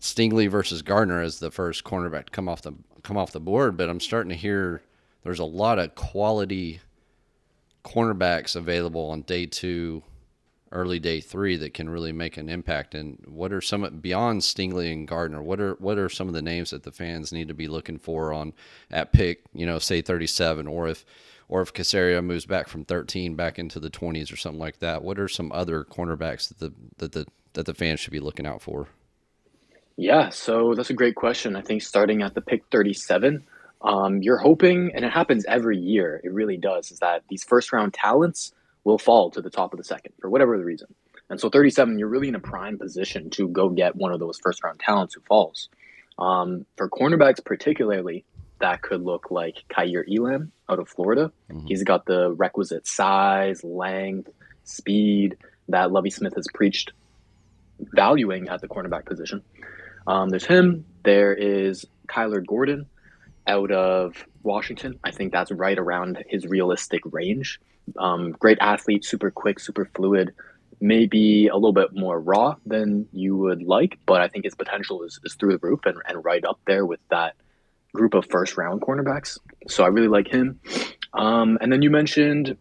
Stingley 0.00 0.48
versus 0.48 0.82
Gardner 0.82 1.20
as 1.20 1.40
the 1.40 1.50
first 1.50 1.84
cornerback 1.84 2.26
to 2.26 2.30
come 2.30 2.48
off 2.48 2.62
the 2.62 2.72
come 3.02 3.16
off 3.16 3.32
the 3.32 3.40
board, 3.40 3.76
but 3.76 3.88
I'm 3.88 4.00
starting 4.00 4.30
to 4.30 4.36
hear 4.36 4.82
there's 5.22 5.38
a 5.38 5.44
lot 5.44 5.78
of 5.78 5.94
quality 5.94 6.80
cornerbacks 7.84 8.56
available 8.56 9.10
on 9.10 9.22
day 9.22 9.46
two, 9.46 10.02
early 10.72 10.98
day 10.98 11.20
three 11.20 11.56
that 11.56 11.74
can 11.74 11.88
really 11.88 12.12
make 12.12 12.36
an 12.36 12.48
impact. 12.48 12.94
And 12.94 13.22
what 13.26 13.52
are 13.52 13.60
some 13.60 14.00
beyond 14.00 14.42
Stingley 14.42 14.92
and 14.92 15.08
Gardner? 15.08 15.42
What 15.42 15.60
are 15.60 15.74
what 15.74 15.98
are 15.98 16.08
some 16.08 16.28
of 16.28 16.34
the 16.34 16.42
names 16.42 16.70
that 16.70 16.82
the 16.82 16.92
fans 16.92 17.32
need 17.32 17.48
to 17.48 17.54
be 17.54 17.68
looking 17.68 17.98
for 17.98 18.32
on 18.32 18.52
at 18.90 19.12
pick? 19.12 19.42
You 19.52 19.66
know, 19.66 19.78
say 19.78 20.00
37, 20.00 20.66
or 20.66 20.88
if 20.88 21.04
or 21.50 21.60
if 21.60 21.74
Caserio 21.74 22.24
moves 22.24 22.46
back 22.46 22.68
from 22.68 22.84
13 22.84 23.34
back 23.34 23.58
into 23.58 23.80
the 23.80 23.90
20s 23.90 24.32
or 24.32 24.36
something 24.36 24.60
like 24.60 24.78
that. 24.78 25.02
What 25.02 25.18
are 25.18 25.26
some 25.26 25.50
other 25.50 25.84
cornerbacks 25.84 26.48
that 26.48 26.60
the 26.60 26.72
that 26.98 27.12
the 27.12 27.26
that 27.54 27.66
the 27.66 27.74
fans 27.74 27.98
should 27.98 28.12
be 28.12 28.20
looking 28.20 28.46
out 28.46 28.62
for? 28.62 28.86
Yeah, 29.96 30.30
so 30.30 30.74
that's 30.74 30.90
a 30.90 30.94
great 30.94 31.16
question. 31.16 31.56
I 31.56 31.62
think 31.62 31.82
starting 31.82 32.22
at 32.22 32.34
the 32.34 32.40
pick 32.40 32.62
37, 32.70 33.44
um, 33.82 34.22
you're 34.22 34.38
hoping, 34.38 34.92
and 34.94 35.04
it 35.04 35.10
happens 35.10 35.44
every 35.44 35.76
year. 35.76 36.20
It 36.22 36.32
really 36.32 36.56
does. 36.56 36.92
Is 36.92 37.00
that 37.00 37.24
these 37.28 37.42
first 37.42 37.72
round 37.72 37.92
talents 37.92 38.52
will 38.84 38.98
fall 38.98 39.30
to 39.32 39.42
the 39.42 39.50
top 39.50 39.74
of 39.74 39.78
the 39.78 39.84
second 39.84 40.12
for 40.20 40.30
whatever 40.30 40.56
the 40.56 40.64
reason. 40.64 40.94
And 41.28 41.40
so 41.40 41.50
37, 41.50 41.98
you're 41.98 42.08
really 42.08 42.28
in 42.28 42.36
a 42.36 42.40
prime 42.40 42.78
position 42.78 43.28
to 43.30 43.48
go 43.48 43.68
get 43.68 43.96
one 43.96 44.12
of 44.12 44.20
those 44.20 44.38
first 44.38 44.62
round 44.62 44.78
talents 44.78 45.14
who 45.14 45.20
falls. 45.22 45.68
Um, 46.18 46.64
for 46.76 46.88
cornerbacks, 46.88 47.44
particularly, 47.44 48.24
that 48.60 48.82
could 48.82 49.02
look 49.02 49.30
like 49.30 49.64
Kaiir 49.68 50.04
Elam 50.10 50.52
out 50.68 50.78
of 50.78 50.88
Florida. 50.88 51.32
Mm-hmm. 51.50 51.66
He's 51.66 51.82
got 51.82 52.06
the 52.06 52.32
requisite 52.32 52.86
size, 52.86 53.64
length, 53.64 54.30
speed 54.64 55.36
that 55.68 55.90
Lovie 55.90 56.10
Smith 56.10 56.34
has 56.34 56.46
preached 56.54 56.92
valuing 57.78 58.48
at 58.48 58.60
the 58.60 58.68
cornerback 58.68 59.06
position. 59.06 59.42
Um, 60.06 60.28
there's 60.30 60.46
him. 60.46 60.84
There 61.02 61.34
is 61.34 61.86
Kyler 62.08 62.44
Gordon 62.44 62.86
out 63.46 63.70
of 63.70 64.24
Washington. 64.42 64.98
I 65.04 65.10
think 65.10 65.32
that's 65.32 65.50
right 65.50 65.78
around 65.78 66.22
his 66.28 66.46
realistic 66.46 67.02
range. 67.04 67.60
Um, 67.98 68.32
great 68.32 68.58
athlete, 68.60 69.04
super 69.04 69.30
quick, 69.30 69.58
super 69.60 69.88
fluid. 69.94 70.32
Maybe 70.80 71.48
a 71.48 71.54
little 71.54 71.72
bit 71.72 71.94
more 71.94 72.18
raw 72.18 72.56
than 72.64 73.06
you 73.12 73.36
would 73.36 73.62
like, 73.62 73.98
but 74.06 74.20
I 74.22 74.28
think 74.28 74.44
his 74.44 74.54
potential 74.54 75.02
is, 75.02 75.20
is 75.24 75.34
through 75.34 75.52
the 75.52 75.66
roof 75.66 75.80
and, 75.84 75.98
and 76.06 76.24
right 76.24 76.44
up 76.44 76.58
there 76.66 76.86
with 76.86 77.00
that 77.10 77.34
group 77.94 78.14
of 78.14 78.26
first 78.30 78.56
round 78.56 78.80
cornerbacks. 78.80 79.38
So 79.68 79.84
I 79.84 79.88
really 79.88 80.08
like 80.08 80.28
him. 80.28 80.60
Um, 81.12 81.58
and 81.60 81.72
then 81.72 81.82
you 81.82 81.90
mentioned 81.90 82.56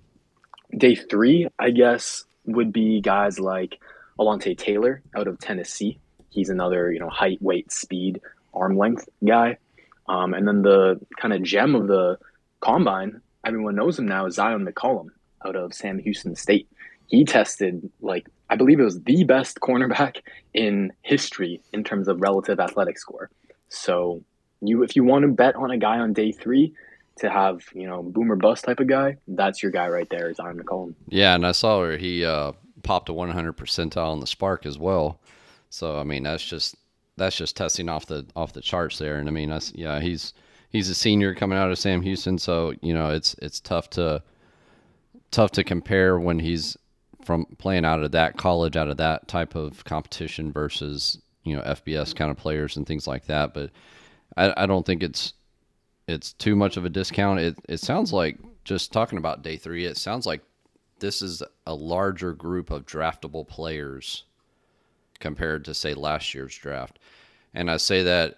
day 0.75 0.95
three, 0.95 1.47
I 1.57 1.71
guess, 1.71 2.25
would 2.45 2.73
be 2.73 3.01
guys 3.01 3.39
like 3.39 3.79
Alontae 4.19 4.57
Taylor 4.57 5.01
out 5.15 5.27
of 5.27 5.39
Tennessee. 5.39 5.99
He's 6.29 6.49
another, 6.49 6.91
you 6.91 6.99
know, 6.99 7.09
height, 7.09 7.41
weight, 7.41 7.71
speed, 7.71 8.21
arm 8.53 8.77
length 8.77 9.07
guy. 9.25 9.57
Um, 10.07 10.33
and 10.33 10.47
then 10.47 10.61
the 10.61 10.99
kind 11.19 11.33
of 11.33 11.43
gem 11.43 11.75
of 11.75 11.87
the 11.87 12.17
combine, 12.59 13.21
everyone 13.45 13.75
knows 13.75 13.99
him 13.99 14.07
now, 14.07 14.25
is 14.25 14.37
Zyon 14.37 14.67
McCollum 14.67 15.07
out 15.45 15.55
of 15.55 15.73
Sam 15.73 15.99
Houston 15.99 16.35
State. 16.35 16.67
He 17.07 17.25
tested 17.25 17.89
like 18.01 18.27
I 18.49 18.55
believe 18.55 18.79
it 18.79 18.83
was 18.83 19.01
the 19.01 19.23
best 19.23 19.59
cornerback 19.59 20.17
in 20.53 20.91
history 21.03 21.61
in 21.71 21.83
terms 21.83 22.07
of 22.07 22.21
relative 22.21 22.59
athletic 22.59 22.97
score. 22.97 23.29
So 23.69 24.23
you 24.61 24.83
if 24.83 24.95
you 24.95 25.03
want 25.03 25.23
to 25.23 25.29
bet 25.29 25.55
on 25.55 25.71
a 25.71 25.77
guy 25.77 25.99
on 25.99 26.13
day 26.13 26.31
three 26.31 26.73
to 27.17 27.29
have 27.29 27.63
you 27.73 27.87
know 27.87 28.03
boomer 28.03 28.35
bust 28.35 28.65
type 28.65 28.79
of 28.79 28.87
guy, 28.87 29.17
that's 29.27 29.61
your 29.61 29.71
guy 29.71 29.87
right 29.87 30.09
there. 30.09 30.29
Is 30.29 30.37
Zyon 30.37 30.59
McCollum. 30.59 30.95
Yeah, 31.07 31.35
and 31.35 31.45
I 31.45 31.51
saw 31.51 31.79
where 31.79 31.97
he 31.97 32.25
uh, 32.25 32.53
popped 32.83 33.09
a 33.09 33.13
100 33.13 33.57
percentile 33.57 34.11
on 34.11 34.19
the 34.19 34.25
SPARQ 34.25 34.65
as 34.65 34.77
well. 34.77 35.19
So 35.69 35.99
I 35.99 36.03
mean 36.03 36.23
that's 36.23 36.45
just 36.45 36.75
that's 37.17 37.35
just 37.35 37.55
testing 37.55 37.89
off 37.89 38.05
the 38.05 38.25
off 38.35 38.53
the 38.53 38.61
charts 38.61 38.97
there. 38.97 39.17
And 39.17 39.27
I 39.27 39.31
mean 39.31 39.49
that's 39.49 39.71
yeah 39.75 39.99
he's 39.99 40.33
he's 40.69 40.89
a 40.89 40.95
senior 40.95 41.35
coming 41.35 41.57
out 41.57 41.71
of 41.71 41.77
Sam 41.77 42.01
Houston, 42.01 42.37
so 42.37 42.73
you 42.81 42.93
know 42.93 43.11
it's 43.11 43.35
it's 43.35 43.59
tough 43.59 43.89
to 43.91 44.23
tough 45.31 45.51
to 45.51 45.63
compare 45.63 46.19
when 46.19 46.39
he's 46.39 46.77
from 47.23 47.45
playing 47.57 47.85
out 47.85 48.01
of 48.01 48.11
that 48.11 48.37
college, 48.37 48.75
out 48.75 48.87
of 48.87 48.97
that 48.97 49.27
type 49.27 49.55
of 49.55 49.83
competition 49.83 50.51
versus 50.51 51.19
you 51.43 51.55
know 51.55 51.61
FBS 51.61 52.15
kind 52.15 52.31
of 52.31 52.37
players 52.37 52.77
and 52.77 52.87
things 52.87 53.07
like 53.07 53.25
that. 53.25 53.53
But 53.53 53.71
I, 54.37 54.53
I 54.63 54.65
don't 54.65 54.85
think 54.85 55.03
it's 55.03 55.33
it's 56.07 56.33
too 56.33 56.55
much 56.55 56.77
of 56.77 56.85
a 56.85 56.89
discount. 56.89 57.39
It 57.39 57.57
it 57.67 57.79
sounds 57.79 58.11
like 58.13 58.37
just 58.63 58.91
talking 58.91 59.17
about 59.17 59.43
day 59.43 59.57
three. 59.57 59.85
It 59.85 59.97
sounds 59.97 60.25
like 60.25 60.41
this 60.99 61.21
is 61.21 61.41
a 61.65 61.73
larger 61.73 62.33
group 62.33 62.71
of 62.71 62.85
draftable 62.85 63.47
players 63.47 64.25
compared 65.19 65.65
to 65.65 65.73
say 65.73 65.93
last 65.93 66.33
year's 66.33 66.55
draft. 66.55 66.99
And 67.53 67.69
I 67.69 67.77
say 67.77 68.03
that 68.03 68.37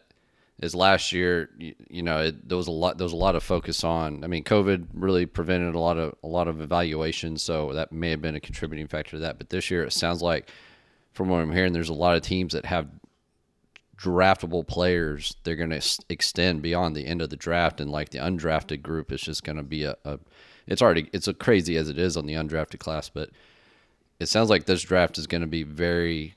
is 0.61 0.75
last 0.75 1.11
year, 1.11 1.49
you, 1.57 1.73
you 1.89 2.03
know, 2.03 2.19
it, 2.19 2.47
there 2.47 2.57
was 2.57 2.67
a 2.67 2.71
lot 2.71 2.97
there 2.97 3.05
was 3.05 3.13
a 3.13 3.17
lot 3.17 3.35
of 3.35 3.43
focus 3.43 3.83
on. 3.83 4.23
I 4.23 4.27
mean, 4.27 4.43
COVID 4.43 4.87
really 4.93 5.25
prevented 5.25 5.75
a 5.75 5.79
lot 5.79 5.97
of 5.97 6.15
a 6.23 6.27
lot 6.27 6.47
of 6.47 6.61
evaluation, 6.61 7.37
so 7.37 7.73
that 7.73 7.91
may 7.91 8.11
have 8.11 8.21
been 8.21 8.35
a 8.35 8.39
contributing 8.39 8.87
factor 8.87 9.11
to 9.11 9.19
that. 9.19 9.37
But 9.37 9.49
this 9.49 9.71
year, 9.71 9.83
it 9.83 9.93
sounds 9.93 10.21
like, 10.21 10.49
from 11.13 11.29
what 11.29 11.41
I'm 11.41 11.51
hearing, 11.51 11.73
there's 11.73 11.89
a 11.89 11.93
lot 11.93 12.15
of 12.15 12.21
teams 12.21 12.53
that 12.53 12.65
have 12.65 12.87
draftable 14.01 14.65
players. 14.65 15.35
They're 15.43 15.55
going 15.55 15.69
to 15.69 15.99
extend 16.09 16.61
beyond 16.61 16.95
the 16.95 17.05
end 17.05 17.21
of 17.21 17.29
the 17.29 17.35
draft, 17.35 17.79
and 17.79 17.91
like 17.91 18.09
the 18.09 18.17
undrafted 18.17 18.81
group 18.81 19.11
is 19.11 19.21
just 19.21 19.43
going 19.43 19.57
to 19.57 19.63
be 19.63 19.83
a, 19.83 19.95
a 20.03 20.19
it's 20.67 20.81
already 20.81 21.09
it's 21.13 21.27
a 21.27 21.33
crazy 21.33 21.77
as 21.77 21.89
it 21.89 21.99
is 21.99 22.17
on 22.17 22.25
the 22.25 22.33
undrafted 22.33 22.79
class, 22.79 23.09
but 23.09 23.29
it 24.19 24.27
sounds 24.27 24.49
like 24.49 24.65
this 24.65 24.81
draft 24.81 25.17
is 25.17 25.27
going 25.27 25.41
to 25.41 25.47
be 25.47 25.63
very 25.63 26.35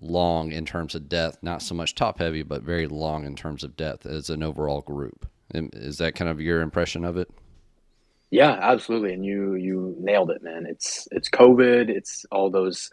long 0.00 0.52
in 0.52 0.64
terms 0.64 0.94
of 0.94 1.08
depth, 1.08 1.38
not 1.42 1.62
so 1.62 1.74
much 1.74 1.94
top 1.94 2.18
heavy, 2.18 2.42
but 2.42 2.62
very 2.62 2.86
long 2.86 3.24
in 3.24 3.34
terms 3.34 3.64
of 3.64 3.76
depth 3.76 4.06
as 4.06 4.30
an 4.30 4.42
overall 4.42 4.80
group. 4.82 5.26
Is 5.52 5.98
that 5.98 6.14
kind 6.14 6.30
of 6.30 6.40
your 6.40 6.60
impression 6.60 7.04
of 7.04 7.16
it? 7.16 7.30
Yeah, 8.30 8.58
absolutely. 8.60 9.14
And 9.14 9.24
you 9.24 9.54
you 9.54 9.96
nailed 9.98 10.30
it, 10.30 10.42
man. 10.42 10.66
It's 10.66 11.08
it's 11.10 11.30
COVID. 11.30 11.88
It's 11.88 12.26
all 12.30 12.50
those 12.50 12.90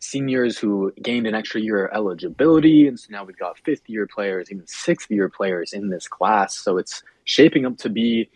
seniors 0.00 0.58
who 0.58 0.92
gained 1.02 1.26
an 1.26 1.34
extra 1.34 1.60
year 1.60 1.86
of 1.86 1.94
eligibility, 1.94 2.88
and 2.88 2.98
so 2.98 3.08
now 3.10 3.22
we've 3.22 3.38
got 3.38 3.58
fifth 3.58 3.88
year 3.88 4.06
players, 4.06 4.50
even 4.50 4.66
sixth 4.66 5.10
year 5.10 5.28
players 5.28 5.72
in 5.72 5.90
this 5.90 6.08
class. 6.08 6.56
So 6.56 6.78
it's 6.78 7.02
shaping 7.24 7.66
up 7.66 7.76
to 7.78 7.88
be, 7.88 8.28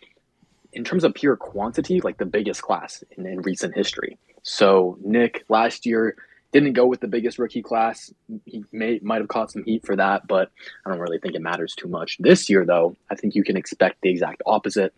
in 0.73 0.83
terms 0.83 1.03
of 1.03 1.13
pure 1.13 1.35
quantity, 1.35 2.01
like 2.01 2.17
the 2.17 2.25
biggest 2.25 2.61
class 2.61 3.03
in, 3.17 3.25
in 3.25 3.41
recent 3.41 3.75
history. 3.75 4.17
So 4.43 4.97
Nick 5.03 5.43
last 5.49 5.85
year 5.85 6.15
didn't 6.53 6.73
go 6.73 6.85
with 6.85 7.01
the 7.01 7.07
biggest 7.07 7.39
rookie 7.39 7.63
class. 7.63 8.13
He 8.45 8.63
may 8.71 8.99
might 9.01 9.19
have 9.19 9.27
caught 9.27 9.51
some 9.51 9.63
heat 9.63 9.85
for 9.85 9.95
that, 9.95 10.27
but 10.27 10.51
I 10.85 10.89
don't 10.89 10.99
really 10.99 11.19
think 11.19 11.35
it 11.35 11.41
matters 11.41 11.73
too 11.75 11.89
much. 11.89 12.17
This 12.19 12.49
year, 12.49 12.63
though, 12.63 12.95
I 13.09 13.15
think 13.15 13.35
you 13.35 13.43
can 13.43 13.57
expect 13.57 14.01
the 14.01 14.09
exact 14.09 14.41
opposite. 14.45 14.93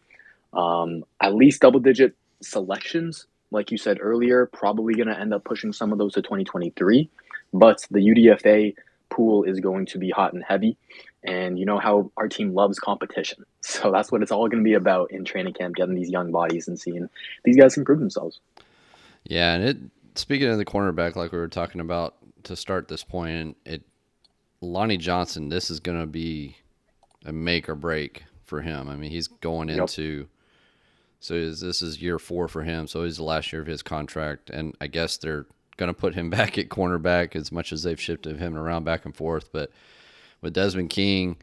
Um, 0.53 1.03
at 1.21 1.33
least 1.33 1.61
double 1.61 1.79
digit 1.79 2.13
selections, 2.41 3.25
like 3.51 3.71
you 3.71 3.77
said 3.77 3.97
earlier, 4.01 4.45
probably 4.45 4.93
going 4.93 5.07
to 5.07 5.19
end 5.19 5.33
up 5.33 5.43
pushing 5.43 5.73
some 5.73 5.91
of 5.91 5.97
those 5.97 6.13
to 6.13 6.21
2023. 6.21 7.09
But 7.53 7.85
the 7.91 7.99
UDFA 7.99 8.75
pool 9.09 9.43
is 9.43 9.59
going 9.59 9.85
to 9.87 9.97
be 9.97 10.09
hot 10.09 10.33
and 10.33 10.43
heavy. 10.43 10.77
And 11.23 11.57
you 11.57 11.65
know 11.65 11.79
how 11.79 12.11
our 12.17 12.27
team 12.27 12.53
loves 12.53 12.79
competition. 12.79 13.45
So 13.61 13.91
that's 13.91 14.13
what 14.13 14.21
it's 14.21 14.31
all 14.31 14.47
going 14.47 14.63
to 14.63 14.67
be 14.67 14.75
about 14.75 15.11
in 15.11 15.25
training 15.25 15.53
camp, 15.53 15.75
getting 15.75 15.93
these 15.93 16.09
young 16.09 16.31
bodies 16.31 16.69
and 16.69 16.79
seeing 16.79 17.09
these 17.43 17.57
guys 17.57 17.75
improve 17.75 17.99
themselves. 17.99 18.39
Yeah, 19.25 19.55
and 19.55 19.63
it 19.63 19.77
speaking 20.15 20.47
of 20.47 20.57
the 20.57 20.63
cornerback, 20.63 21.17
like 21.17 21.33
we 21.33 21.37
were 21.37 21.49
talking 21.49 21.81
about 21.81 22.15
to 22.43 22.55
start 22.55 22.87
this 22.87 23.03
point, 23.03 23.57
it 23.65 23.83
Lonnie 24.61 24.95
Johnson, 24.95 25.49
this 25.49 25.69
is 25.69 25.81
going 25.81 25.99
to 25.99 26.07
be 26.07 26.55
a 27.25 27.33
make 27.33 27.67
or 27.67 27.75
break 27.75 28.23
for 28.45 28.61
him. 28.61 28.87
I 28.87 28.95
mean, 28.95 29.11
he's 29.11 29.27
going 29.27 29.67
yep. 29.67 29.79
into 29.79 30.27
so 31.19 31.33
this 31.33 31.81
is 31.81 32.01
year 32.01 32.19
four 32.19 32.47
for 32.47 32.63
him. 32.63 32.87
So 32.87 33.03
he's 33.03 33.17
the 33.17 33.23
last 33.23 33.51
year 33.51 33.61
of 33.61 33.67
his 33.67 33.81
contract, 33.81 34.49
and 34.49 34.75
I 34.79 34.87
guess 34.87 35.17
they're 35.17 35.45
going 35.77 35.87
to 35.87 35.99
put 35.99 36.15
him 36.15 36.29
back 36.31 36.57
at 36.57 36.69
cornerback 36.69 37.35
as 37.35 37.51
much 37.51 37.71
as 37.71 37.83
they've 37.83 37.99
shifted 37.99 38.37
him 38.37 38.57
around 38.57 38.83
back 38.83 39.05
and 39.05 39.15
forth. 39.15 39.51
But 39.51 39.71
with 40.41 40.53
Desmond 40.53 40.89
King, 40.89 41.37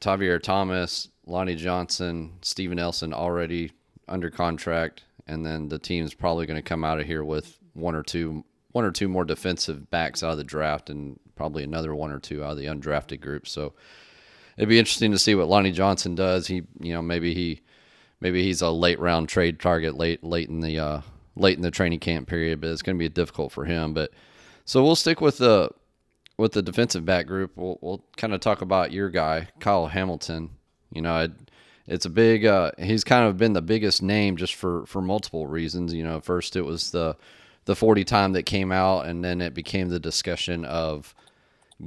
Tavierre 0.00 0.42
Thomas, 0.42 1.08
Lonnie 1.26 1.56
Johnson, 1.56 2.34
Steven 2.42 2.76
Nelson 2.76 3.14
already 3.14 3.72
under 4.08 4.30
contract, 4.30 5.04
and 5.26 5.44
then 5.44 5.68
the 5.68 5.78
team's 5.78 6.12
probably 6.12 6.46
going 6.46 6.58
to 6.58 6.62
come 6.62 6.84
out 6.84 7.00
of 7.00 7.06
here 7.06 7.24
with 7.24 7.58
one 7.72 7.94
or 7.94 8.02
two 8.02 8.44
one 8.72 8.84
or 8.84 8.90
two 8.90 9.08
more 9.08 9.24
defensive 9.24 9.88
backs 9.88 10.22
out 10.24 10.32
of 10.32 10.36
the 10.36 10.42
draft 10.42 10.90
and 10.90 11.18
probably 11.36 11.62
another 11.62 11.94
one 11.94 12.10
or 12.10 12.18
two 12.18 12.42
out 12.42 12.50
of 12.52 12.56
the 12.58 12.66
undrafted 12.66 13.20
group. 13.20 13.46
So 13.46 13.72
it'd 14.58 14.68
be 14.68 14.80
interesting 14.80 15.12
to 15.12 15.18
see 15.18 15.36
what 15.36 15.46
Lonnie 15.46 15.70
Johnson 15.70 16.16
does. 16.16 16.48
He, 16.48 16.62
you 16.80 16.92
know, 16.92 17.00
maybe 17.00 17.34
he 17.34 17.62
maybe 18.24 18.42
he's 18.42 18.62
a 18.62 18.70
late 18.70 18.98
round 18.98 19.28
trade 19.28 19.60
target 19.60 19.96
late 19.96 20.24
late 20.24 20.48
in 20.48 20.60
the 20.60 20.78
uh, 20.78 21.00
late 21.36 21.56
in 21.56 21.62
the 21.62 21.70
training 21.70 22.00
camp 22.00 22.26
period, 22.26 22.60
but 22.60 22.70
it's 22.70 22.82
going 22.82 22.96
to 22.96 22.98
be 22.98 23.08
difficult 23.08 23.52
for 23.52 23.66
him. 23.66 23.92
But 23.92 24.10
so 24.64 24.82
we'll 24.82 24.96
stick 24.96 25.20
with 25.20 25.38
the 25.38 25.70
with 26.38 26.52
the 26.52 26.62
defensive 26.62 27.04
back 27.04 27.26
group. 27.26 27.52
We'll 27.54 27.78
we'll 27.80 28.04
kind 28.16 28.32
of 28.32 28.40
talk 28.40 28.62
about 28.62 28.90
your 28.90 29.10
guy, 29.10 29.48
Kyle 29.60 29.86
Hamilton. 29.86 30.50
You 30.90 31.02
know, 31.02 31.20
it, 31.20 31.32
it's 31.86 32.06
a 32.06 32.10
big. 32.10 32.46
Uh, 32.46 32.72
he's 32.78 33.04
kind 33.04 33.28
of 33.28 33.36
been 33.36 33.52
the 33.52 33.62
biggest 33.62 34.02
name 34.02 34.36
just 34.36 34.54
for 34.54 34.86
for 34.86 35.02
multiple 35.02 35.46
reasons. 35.46 35.92
You 35.92 36.02
know, 36.02 36.20
first 36.20 36.56
it 36.56 36.62
was 36.62 36.90
the 36.90 37.16
the 37.66 37.76
40 37.76 38.04
time 38.04 38.32
that 38.32 38.44
came 38.44 38.72
out, 38.72 39.06
and 39.06 39.22
then 39.22 39.40
it 39.40 39.54
became 39.54 39.88
the 39.88 40.00
discussion 40.00 40.64
of 40.64 41.14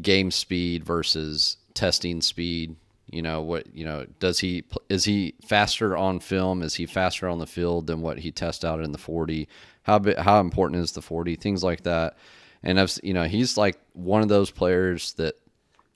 game 0.01 0.29
speed 0.29 0.83
versus 0.83 1.57
testing 1.73 2.21
speed. 2.21 2.75
You 3.09 3.21
know 3.21 3.41
what? 3.41 3.73
You 3.73 3.85
know, 3.85 4.05
does 4.19 4.39
he 4.39 4.65
is 4.89 5.05
he 5.05 5.35
faster 5.45 5.95
on 5.95 6.19
film? 6.19 6.61
Is 6.61 6.75
he 6.75 6.85
faster 6.85 7.27
on 7.27 7.39
the 7.39 7.47
field 7.47 7.87
than 7.87 8.01
what 8.01 8.19
he 8.19 8.31
tests 8.31 8.65
out 8.65 8.81
in 8.81 8.91
the 8.91 8.97
40? 8.97 9.47
How 9.83 10.01
how 10.17 10.39
important 10.39 10.81
is 10.81 10.91
the 10.91 11.01
40? 11.01 11.35
Things 11.35 11.63
like 11.63 11.83
that. 11.83 12.17
And 12.63 12.79
I've 12.79 12.97
you 13.03 13.13
know 13.13 13.23
he's 13.23 13.57
like 13.57 13.79
one 13.93 14.21
of 14.21 14.27
those 14.27 14.51
players 14.51 15.13
that 15.13 15.35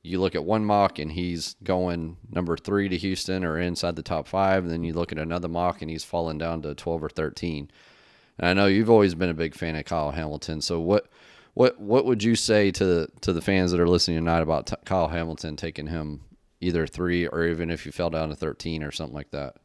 you 0.03 0.20
look 0.20 0.36
at 0.36 0.44
one 0.44 0.65
mock 0.65 1.00
and 1.00 1.12
he's 1.12 1.56
going 1.63 2.18
number 2.32 2.58
three 2.58 2.89
to 2.89 2.98
Houston 2.98 3.44
or 3.44 3.60
inside 3.60 3.96
the 3.96 4.01
top 4.01 4.27
five, 4.27 4.63
and 4.63 4.72
then 4.72 4.84
you 4.84 4.94
look 4.94 5.12
at 5.12 5.20
another 5.20 5.48
mock 5.48 5.82
and 5.82 5.91
he's 5.91 6.03
falling 6.03 6.38
down 6.38 6.62
to 6.63 6.74
12 6.74 7.03
or 7.03 7.10
13. 7.10 7.70
And 8.39 8.48
I 8.48 8.53
know 8.53 8.68
you've 8.68 8.89
always 8.89 9.13
been 9.13 9.30
a 9.30 9.36
big 9.36 9.53
fan 9.53 9.75
of 9.75 9.86
Kyle 9.86 10.12
Hamilton. 10.12 10.62
So 10.62 10.80
what 10.80 11.08
what 11.53 11.80
what 11.80 12.06
would 12.06 12.24
you 12.24 12.36
say 12.36 12.72
to 12.72 13.08
to 13.22 13.34
the 13.34 13.41
fans 13.41 13.72
that 13.72 13.82
are 13.82 13.89
listening 13.89 14.18
tonight 14.18 14.41
about 14.41 14.68
t- 14.68 14.75
Kyle 14.86 15.10
Hamilton 15.10 15.58
taking 15.58 15.88
him 15.88 16.22
either 16.62 16.88
three 16.88 17.27
or 17.27 17.46
even 17.46 17.70
if 17.70 17.86
you 17.86 17.91
fell 17.91 18.10
down 18.10 18.30
to 18.30 18.36
thirteen 18.36 18.84
or 18.84 18.91
something 18.91 19.15
like 19.15 19.32
that? 19.32 19.56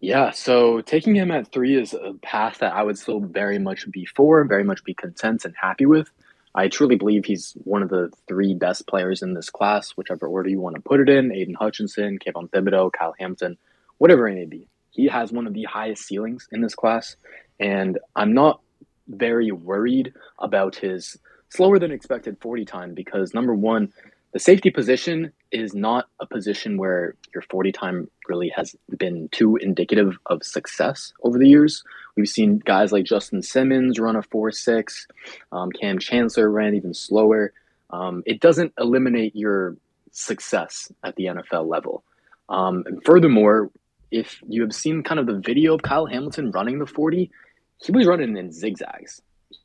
Yeah, 0.00 0.30
so 0.30 0.80
taking 0.80 1.16
him 1.16 1.30
at 1.30 1.50
three 1.50 1.76
is 1.76 1.92
a 1.92 2.14
path 2.22 2.58
that 2.58 2.72
I 2.72 2.82
would 2.82 2.98
still 2.98 3.20
very 3.20 3.58
much 3.58 3.90
be 3.90 4.04
for, 4.04 4.44
very 4.44 4.62
much 4.62 4.84
be 4.84 4.94
content 4.94 5.44
and 5.44 5.54
happy 5.60 5.86
with. 5.86 6.08
I 6.54 6.68
truly 6.68 6.96
believe 6.96 7.24
he's 7.24 7.56
one 7.64 7.82
of 7.82 7.88
the 7.88 8.10
three 8.26 8.54
best 8.54 8.86
players 8.86 9.22
in 9.22 9.34
this 9.34 9.50
class, 9.50 9.92
whichever 9.92 10.26
order 10.26 10.48
you 10.48 10.60
want 10.60 10.76
to 10.76 10.82
put 10.82 11.00
it 11.00 11.08
in. 11.08 11.32
Aidan 11.32 11.54
Hutchinson, 11.54 12.18
Kayvon 12.18 12.48
Thibodeaux, 12.50 12.92
Kyle 12.92 13.14
Hampton, 13.18 13.58
whatever 13.98 14.28
it 14.28 14.34
may 14.34 14.46
be. 14.46 14.68
He 14.90 15.06
has 15.06 15.32
one 15.32 15.46
of 15.46 15.54
the 15.54 15.64
highest 15.64 16.06
ceilings 16.06 16.48
in 16.50 16.60
this 16.60 16.74
class. 16.74 17.16
And 17.60 17.98
I'm 18.16 18.34
not 18.34 18.60
very 19.08 19.50
worried 19.50 20.14
about 20.38 20.76
his 20.76 21.16
slower 21.50 21.78
than 21.78 21.92
expected 21.92 22.38
40 22.40 22.64
time 22.64 22.94
because 22.94 23.34
number 23.34 23.54
one, 23.54 23.92
the 24.32 24.38
safety 24.38 24.70
position 24.70 25.32
is 25.50 25.74
not 25.74 26.08
a 26.20 26.26
position 26.26 26.76
where 26.76 27.14
your 27.34 27.42
40 27.42 27.72
time 27.72 28.10
really 28.28 28.50
has 28.54 28.76
been 28.98 29.28
too 29.30 29.56
indicative 29.56 30.18
of 30.26 30.44
success 30.44 31.12
over 31.22 31.38
the 31.38 31.48
years. 31.48 31.82
We've 32.16 32.28
seen 32.28 32.58
guys 32.58 32.92
like 32.92 33.04
Justin 33.04 33.42
Simmons 33.42 33.98
run 33.98 34.16
a 34.16 34.22
4 34.22 34.52
6, 34.52 35.06
um, 35.52 35.70
Kam 35.70 35.98
Chancellor 35.98 36.50
ran 36.50 36.74
even 36.74 36.92
slower. 36.92 37.52
Um, 37.90 38.22
it 38.26 38.40
doesn't 38.40 38.74
eliminate 38.78 39.34
your 39.34 39.76
success 40.12 40.92
at 41.02 41.16
the 41.16 41.26
NFL 41.26 41.66
level. 41.66 42.04
Um, 42.50 42.84
and 42.86 43.02
furthermore, 43.04 43.70
if 44.10 44.42
you 44.46 44.62
have 44.62 44.74
seen 44.74 45.02
kind 45.02 45.20
of 45.20 45.26
the 45.26 45.38
video 45.38 45.74
of 45.74 45.82
Kyle 45.82 46.06
Hamilton 46.06 46.50
running 46.50 46.78
the 46.78 46.86
40, 46.86 47.30
he 47.78 47.92
was 47.92 48.06
running 48.06 48.36
in 48.36 48.52
zigzags. 48.52 49.22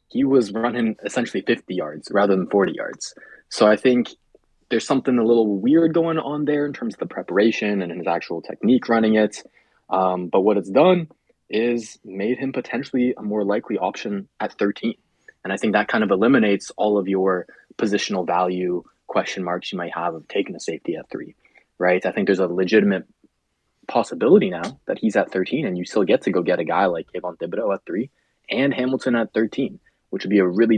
He 0.07 0.23
was 0.23 0.51
running 0.51 0.95
essentially 1.03 1.43
50 1.45 1.73
yards 1.73 2.09
rather 2.11 2.35
than 2.35 2.49
40 2.49 2.73
yards. 2.73 3.13
So 3.49 3.67
I 3.67 3.75
think 3.75 4.09
there's 4.69 4.85
something 4.85 5.17
a 5.17 5.23
little 5.23 5.57
weird 5.59 5.93
going 5.93 6.17
on 6.17 6.45
there 6.45 6.65
in 6.65 6.73
terms 6.73 6.95
of 6.95 6.99
the 6.99 7.05
preparation 7.05 7.81
and 7.81 7.91
his 7.91 8.07
actual 8.07 8.41
technique 8.41 8.89
running 8.89 9.15
it. 9.15 9.43
Um, 9.89 10.27
but 10.27 10.41
what 10.41 10.57
it's 10.57 10.69
done 10.69 11.09
is 11.49 11.99
made 12.03 12.37
him 12.37 12.51
potentially 12.51 13.13
a 13.15 13.21
more 13.21 13.43
likely 13.43 13.77
option 13.77 14.27
at 14.39 14.57
13. 14.57 14.95
And 15.43 15.51
I 15.53 15.57
think 15.57 15.73
that 15.73 15.87
kind 15.87 16.03
of 16.03 16.11
eliminates 16.11 16.71
all 16.77 16.97
of 16.97 17.07
your 17.07 17.47
positional 17.77 18.25
value 18.25 18.83
question 19.07 19.43
marks 19.43 19.71
you 19.71 19.77
might 19.77 19.93
have 19.93 20.15
of 20.15 20.27
taking 20.27 20.55
a 20.55 20.59
safety 20.59 20.95
at 20.95 21.09
three, 21.09 21.35
right? 21.77 22.03
I 22.05 22.11
think 22.11 22.27
there's 22.27 22.39
a 22.39 22.47
legitimate 22.47 23.05
possibility 23.87 24.49
now 24.49 24.79
that 24.85 24.97
he's 24.97 25.15
at 25.15 25.31
13 25.31 25.65
and 25.65 25.77
you 25.77 25.85
still 25.85 26.03
get 26.03 26.21
to 26.23 26.31
go 26.31 26.41
get 26.41 26.59
a 26.59 26.63
guy 26.63 26.85
like 26.85 27.07
Kayvon 27.13 27.37
Thibodeaux 27.37 27.73
at 27.73 27.85
three 27.85 28.09
and 28.49 28.73
Hamilton 28.73 29.15
at 29.15 29.33
13, 29.33 29.79
which 30.09 30.23
would 30.23 30.29
be 30.29 30.39
a 30.39 30.47
really 30.47 30.77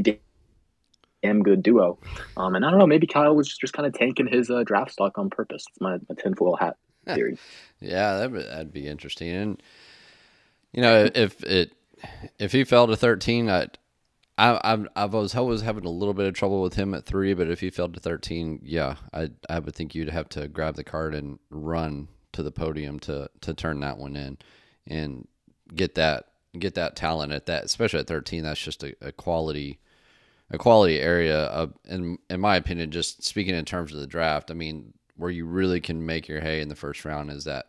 damn 1.25 1.43
good 1.43 1.63
duo. 1.63 1.97
Um, 2.37 2.55
and 2.55 2.65
I 2.65 2.69
don't 2.69 2.79
know, 2.79 2.87
maybe 2.87 3.07
Kyle 3.07 3.35
was 3.35 3.57
just 3.57 3.73
kind 3.73 3.85
of 3.85 3.93
tanking 3.93 4.27
his 4.27 4.49
uh, 4.49 4.63
draft 4.63 4.91
stock 4.91 5.17
on 5.17 5.29
purpose. 5.29 5.65
It's 5.69 5.81
my, 5.81 5.97
my 6.09 6.15
tinfoil 6.21 6.55
hat. 6.55 6.77
theory. 7.13 7.37
yeah, 7.79 8.17
that 8.17 8.31
would 8.31 8.45
that'd 8.47 8.73
be 8.73 8.87
interesting. 8.87 9.29
And 9.29 9.63
you 10.73 10.81
know, 10.81 11.09
if 11.13 11.43
it 11.43 11.71
if 12.39 12.51
he 12.51 12.63
fell 12.63 12.87
to 12.87 12.95
thirteen, 12.95 13.49
I. 13.49 13.67
I, 14.37 14.59
I 14.73 14.85
I 14.97 15.05
was 15.05 15.33
always 15.33 15.61
having 15.61 15.85
a 15.85 15.89
little 15.89 16.13
bit 16.13 16.27
of 16.27 16.33
trouble 16.33 16.61
with 16.61 16.73
him 16.73 16.93
at 16.93 17.05
three, 17.05 17.33
but 17.33 17.49
if 17.49 17.61
he 17.61 17.69
fell 17.69 17.87
to 17.87 18.01
thirteen, 18.01 18.59
yeah, 18.63 18.97
I 19.13 19.29
I 19.49 19.59
would 19.59 19.73
think 19.73 19.95
you'd 19.95 20.09
have 20.09 20.27
to 20.29 20.49
grab 20.49 20.75
the 20.75 20.83
card 20.83 21.15
and 21.15 21.39
run 21.49 22.09
to 22.33 22.43
the 22.43 22.51
podium 22.51 22.99
to 22.99 23.29
to 23.39 23.53
turn 23.53 23.79
that 23.79 23.97
one 23.97 24.17
in, 24.17 24.37
and 24.85 25.25
get 25.73 25.95
that 25.95 26.25
get 26.59 26.73
that 26.75 26.97
talent 26.97 27.31
at 27.31 27.45
that, 27.45 27.63
especially 27.63 28.01
at 28.01 28.07
thirteen. 28.07 28.43
That's 28.43 28.59
just 28.59 28.83
a, 28.83 28.93
a 28.99 29.13
quality 29.13 29.79
a 30.51 30.57
quality 30.57 30.99
area. 30.99 31.69
In 31.87 32.17
in 32.29 32.39
my 32.39 32.55
opinion, 32.55 32.91
just 32.91 33.23
speaking 33.23 33.55
in 33.55 33.65
terms 33.65 33.93
of 33.93 33.99
the 33.99 34.07
draft, 34.07 34.51
I 34.51 34.53
mean, 34.53 34.93
where 35.15 35.31
you 35.31 35.45
really 35.45 35.79
can 35.79 36.05
make 36.05 36.27
your 36.27 36.41
hay 36.41 36.61
in 36.61 36.69
the 36.69 36.75
first 36.75 37.05
round 37.05 37.31
is 37.31 37.45
that 37.45 37.67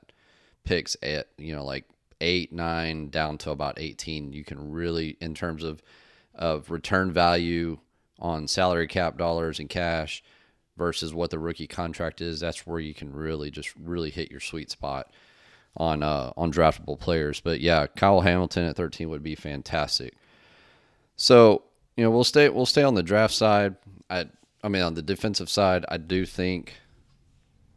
picks 0.65 0.97
at 1.03 1.29
you 1.39 1.55
know 1.55 1.65
like 1.65 1.85
eight 2.21 2.53
nine 2.53 3.09
down 3.09 3.39
to 3.39 3.51
about 3.51 3.79
eighteen. 3.79 4.33
You 4.33 4.45
can 4.45 4.71
really 4.71 5.17
in 5.21 5.35
terms 5.35 5.65
of 5.65 5.83
of 6.35 6.71
return 6.71 7.13
value 7.13 7.79
on 8.19 8.49
salary 8.49 8.87
cap 8.87 9.19
dollars 9.19 9.59
and 9.59 9.69
cash 9.69 10.23
versus 10.77 11.15
what 11.15 11.31
the 11.31 11.39
rookie 11.39 11.67
contract 11.67 12.21
is, 12.21 12.41
that's 12.41 12.67
where 12.67 12.81
you 12.81 12.95
can 12.95 13.13
really 13.13 13.51
just 13.51 13.75
really 13.77 14.11
hit 14.11 14.31
your 14.31 14.41
sweet 14.41 14.71
spot 14.71 15.11
on 15.77 16.03
uh, 16.03 16.33
on 16.37 16.53
draftable 16.53 16.99
players. 16.99 17.41
But 17.41 17.61
yeah, 17.61 17.87
Kyle 17.87 18.21
Hamilton 18.21 18.65
at 18.65 18.77
13 18.77 19.09
would 19.09 19.23
be 19.23 19.35
fantastic. 19.35 20.15
So 21.17 21.63
you 21.97 22.05
know 22.05 22.11
we'll 22.11 22.25
stay 22.25 22.49
we'll 22.49 22.67
stay 22.67 22.83
on 22.83 22.95
the 22.95 23.03
draft 23.03 23.35
side. 23.35 23.77
I 24.09 24.27
I 24.63 24.69
mean 24.69 24.83
on 24.83 24.95
the 24.95 25.03
defensive 25.03 25.49
side, 25.49 25.85
I 25.89 25.97
do 25.97 26.27
think 26.27 26.75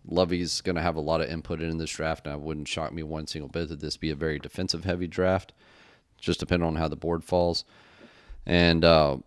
Lovie's 0.06 0.62
going 0.62 0.76
to 0.76 0.82
have 0.82 0.96
a 0.96 1.02
lot 1.02 1.22
of 1.22 1.30
input 1.30 1.62
in 1.62 1.78
this 1.78 1.92
draft, 1.92 2.26
and 2.26 2.34
I 2.34 2.38
wouldn't 2.38 2.68
shock 2.68 2.92
me 2.92 3.04
one 3.04 3.28
single 3.28 3.50
bit 3.50 3.70
that 3.70 3.80
this 3.80 3.98
be 3.98 4.10
a 4.10 4.16
very 4.16 4.40
defensive 4.40 4.84
heavy 4.84 5.08
draft, 5.08 5.54
just 6.20 6.40
depending 6.40 6.68
on 6.68 6.76
how 6.76 6.88
the 6.88 6.96
board 6.96 7.24
falls. 7.24 7.64
And 8.46 8.84
uh, 8.84 9.18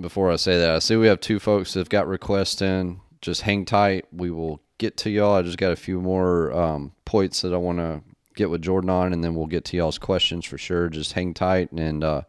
before 0.00 0.30
I 0.30 0.36
say 0.36 0.58
that, 0.58 0.70
I 0.70 0.78
see 0.78 0.96
we 0.96 1.08
have 1.08 1.20
two 1.20 1.38
folks 1.38 1.74
that 1.74 1.80
have 1.80 1.88
got 1.88 2.08
requests 2.08 2.62
in. 2.62 3.00
Just 3.20 3.42
hang 3.42 3.64
tight. 3.64 4.06
We 4.12 4.30
will 4.30 4.60
get 4.78 4.96
to 4.98 5.10
y'all. 5.10 5.34
I 5.34 5.42
just 5.42 5.58
got 5.58 5.72
a 5.72 5.76
few 5.76 6.00
more 6.00 6.52
um, 6.52 6.92
points 7.04 7.42
that 7.42 7.54
I 7.54 7.58
want 7.58 7.78
to 7.78 8.02
get 8.34 8.50
with 8.50 8.62
Jordan 8.62 8.90
on, 8.90 9.12
and 9.12 9.22
then 9.22 9.34
we'll 9.34 9.46
get 9.46 9.64
to 9.66 9.76
y'all's 9.76 9.98
questions 9.98 10.44
for 10.44 10.58
sure. 10.58 10.88
Just 10.88 11.12
hang 11.12 11.34
tight 11.34 11.72
and 11.72 12.02
uh, 12.02 12.22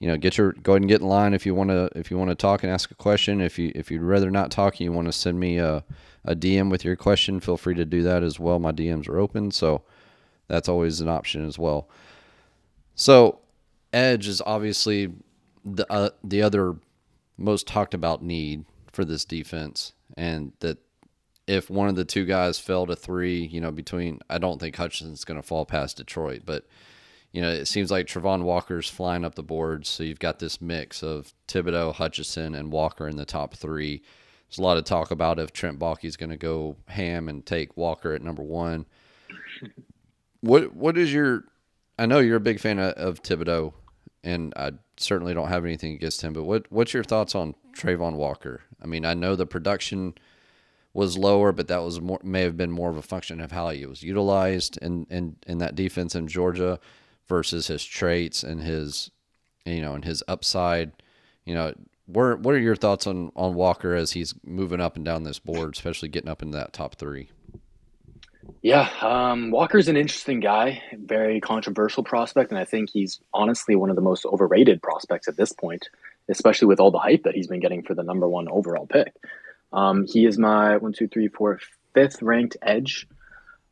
you 0.00 0.08
know 0.08 0.16
get 0.16 0.36
your 0.38 0.52
go 0.52 0.72
ahead 0.72 0.82
and 0.82 0.88
get 0.88 1.02
in 1.02 1.06
line 1.06 1.34
if 1.34 1.46
you 1.46 1.54
want 1.54 1.70
to 1.70 1.88
if 1.94 2.10
you 2.10 2.18
want 2.18 2.30
to 2.30 2.34
talk 2.34 2.62
and 2.64 2.72
ask 2.72 2.90
a 2.90 2.94
question. 2.94 3.40
If 3.40 3.58
you 3.58 3.70
if 3.74 3.90
you'd 3.90 4.02
rather 4.02 4.30
not 4.30 4.50
talk, 4.50 4.74
and 4.74 4.80
you 4.80 4.92
want 4.92 5.06
to 5.06 5.12
send 5.12 5.38
me 5.38 5.58
a 5.58 5.84
a 6.24 6.34
DM 6.34 6.70
with 6.70 6.84
your 6.84 6.96
question. 6.96 7.38
Feel 7.38 7.56
free 7.56 7.74
to 7.74 7.84
do 7.84 8.02
that 8.02 8.22
as 8.22 8.40
well. 8.40 8.58
My 8.58 8.72
DMs 8.72 9.08
are 9.08 9.18
open, 9.18 9.50
so 9.50 9.82
that's 10.48 10.68
always 10.68 11.00
an 11.00 11.08
option 11.08 11.46
as 11.46 11.58
well. 11.58 11.88
So 12.94 13.40
edge 13.92 14.26
is 14.26 14.42
obviously 14.44 15.12
the 15.64 15.90
uh, 15.92 16.10
the 16.24 16.42
other 16.42 16.76
most 17.36 17.66
talked 17.66 17.94
about 17.94 18.22
need 18.22 18.64
for 18.92 19.04
this 19.04 19.24
defense, 19.24 19.92
and 20.16 20.52
that 20.60 20.78
if 21.46 21.68
one 21.68 21.88
of 21.88 21.96
the 21.96 22.04
two 22.04 22.24
guys 22.24 22.58
fell 22.58 22.86
to 22.86 22.96
three, 22.96 23.44
you 23.44 23.60
know, 23.60 23.70
between 23.70 24.20
I 24.30 24.38
don't 24.38 24.58
think 24.58 24.76
Hutchinson's 24.76 25.24
going 25.24 25.40
to 25.40 25.46
fall 25.46 25.66
past 25.66 25.96
Detroit, 25.96 26.42
but 26.44 26.66
you 27.32 27.40
know, 27.40 27.50
it 27.50 27.66
seems 27.66 27.90
like 27.90 28.06
Travon 28.06 28.42
Walker's 28.42 28.88
flying 28.88 29.24
up 29.24 29.34
the 29.34 29.42
board, 29.42 29.86
so 29.86 30.02
you've 30.02 30.18
got 30.18 30.38
this 30.38 30.60
mix 30.60 31.02
of 31.02 31.32
Thibodeaux, 31.46 31.94
Hutchinson, 31.94 32.54
and 32.54 32.72
Walker 32.72 33.06
in 33.06 33.16
the 33.16 33.24
top 33.24 33.54
three. 33.54 34.02
There's 34.48 34.58
a 34.58 34.62
lot 34.62 34.78
of 34.78 34.84
talk 34.84 35.10
about 35.10 35.38
if 35.38 35.52
Trent 35.52 35.78
Baalke's 35.78 36.16
going 36.16 36.30
to 36.30 36.36
go 36.36 36.76
ham 36.88 37.28
and 37.28 37.46
take 37.46 37.76
Walker 37.76 38.14
at 38.14 38.22
number 38.22 38.42
one. 38.42 38.86
What 40.40 40.74
what 40.74 40.98
is 40.98 41.12
your? 41.12 41.44
I 41.98 42.06
know 42.06 42.18
you're 42.18 42.36
a 42.36 42.40
big 42.40 42.58
fan 42.58 42.78
of, 42.78 42.94
of 42.94 43.22
Thibodeaux 43.22 43.74
and 44.22 44.52
I 44.56 44.72
certainly 44.96 45.34
don't 45.34 45.48
have 45.48 45.64
anything 45.64 45.94
against 45.94 46.22
him. 46.22 46.32
But 46.32 46.44
what 46.44 46.66
what's 46.70 46.92
your 46.92 47.04
thoughts 47.04 47.34
on 47.34 47.54
Travon 47.76 48.14
Walker? 48.14 48.62
I 48.82 48.86
mean, 48.86 49.04
I 49.04 49.14
know 49.14 49.36
the 49.36 49.46
production 49.46 50.14
was 50.92 51.16
lower, 51.16 51.52
but 51.52 51.68
that 51.68 51.82
was 51.82 52.00
more 52.00 52.20
may 52.22 52.42
have 52.42 52.56
been 52.56 52.72
more 52.72 52.90
of 52.90 52.96
a 52.96 53.02
function 53.02 53.40
of 53.40 53.52
how 53.52 53.70
he 53.70 53.86
was 53.86 54.02
utilized 54.02 54.78
in 54.78 55.06
in, 55.10 55.36
in 55.46 55.58
that 55.58 55.74
defense 55.74 56.14
in 56.14 56.28
Georgia 56.28 56.78
versus 57.30 57.68
his 57.68 57.84
traits 57.84 58.42
and 58.42 58.60
his 58.60 59.10
you 59.64 59.80
know 59.80 59.94
and 59.94 60.04
his 60.04 60.22
upside. 60.28 60.92
You 61.46 61.54
know, 61.54 61.74
what 62.04 62.40
what 62.40 62.54
are 62.54 62.58
your 62.58 62.76
thoughts 62.76 63.06
on 63.06 63.32
on 63.34 63.54
Walker 63.54 63.94
as 63.94 64.12
he's 64.12 64.34
moving 64.44 64.80
up 64.80 64.96
and 64.96 65.04
down 65.04 65.22
this 65.22 65.38
board, 65.38 65.74
especially 65.74 66.10
getting 66.10 66.28
up 66.28 66.42
into 66.42 66.58
that 66.58 66.74
top 66.74 66.96
three? 66.96 67.30
Yeah, 68.62 68.90
um, 69.00 69.50
Walker's 69.50 69.88
an 69.88 69.96
interesting 69.96 70.40
guy, 70.40 70.82
very 70.92 71.40
controversial 71.40 72.02
prospect, 72.02 72.50
and 72.50 72.58
I 72.58 72.64
think 72.64 72.90
he's 72.90 73.20
honestly 73.32 73.74
one 73.74 73.88
of 73.88 73.96
the 73.96 74.02
most 74.02 74.26
overrated 74.26 74.82
prospects 74.82 75.28
at 75.28 75.36
this 75.36 75.52
point, 75.52 75.88
especially 76.28 76.66
with 76.66 76.80
all 76.80 76.90
the 76.90 76.98
hype 76.98 77.22
that 77.22 77.34
he's 77.34 77.46
been 77.46 77.60
getting 77.60 77.82
for 77.82 77.94
the 77.94 78.02
number 78.02 78.28
one 78.28 78.48
overall 78.48 78.86
pick. 78.86 79.14
Um, 79.72 80.04
he 80.06 80.26
is 80.26 80.36
my 80.36 80.76
one, 80.76 80.92
two, 80.92 81.08
three, 81.08 81.28
four, 81.28 81.60
fifth 81.94 82.20
ranked 82.22 82.56
edge. 82.60 83.06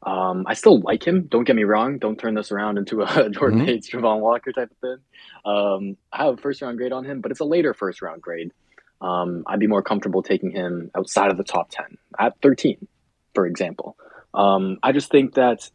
Um, 0.03 0.45
I 0.47 0.55
still 0.55 0.81
like 0.81 1.07
him. 1.07 1.27
Don't 1.27 1.45
get 1.45 1.57
me 1.57 1.65
wrong. 1.65 1.99
Don't 1.99 2.19
turn 2.19 2.35
this 2.35 2.53
around 2.53 2.79
into 2.79 3.03
a 3.03 3.07
Jordan 3.31 3.59
mm-hmm. 3.59 3.67
Hates, 3.67 3.91
Travon 3.91 4.21
Walker 4.21 4.53
type 4.53 4.71
of 4.71 4.77
thing. 4.79 4.99
Um, 5.45 5.97
I 6.13 6.25
have 6.25 6.35
a 6.35 6.37
first 6.37 6.63
round 6.63 6.79
grade 6.79 6.93
on 6.93 7.05
him, 7.05 7.21
but 7.21 7.31
it's 7.31 7.41
a 7.41 7.45
later 7.45 7.75
first 7.75 8.01
round 8.01 8.23
grade. 8.23 8.53
Um, 9.01 9.45
I'd 9.47 9.61
be 9.61 9.67
more 9.67 9.83
comfortable 9.83 10.23
taking 10.23 10.51
him 10.51 10.91
outside 10.97 11.31
of 11.31 11.37
the 11.37 11.45
top 11.45 11.71
10 11.71 11.99
at 12.19 12.41
13, 12.43 12.87
for 13.35 13.47
example. 13.47 13.97
Um, 14.35 14.79
I 14.83 14.93
just 14.93 15.11
think 15.11 15.35
that 15.35 15.71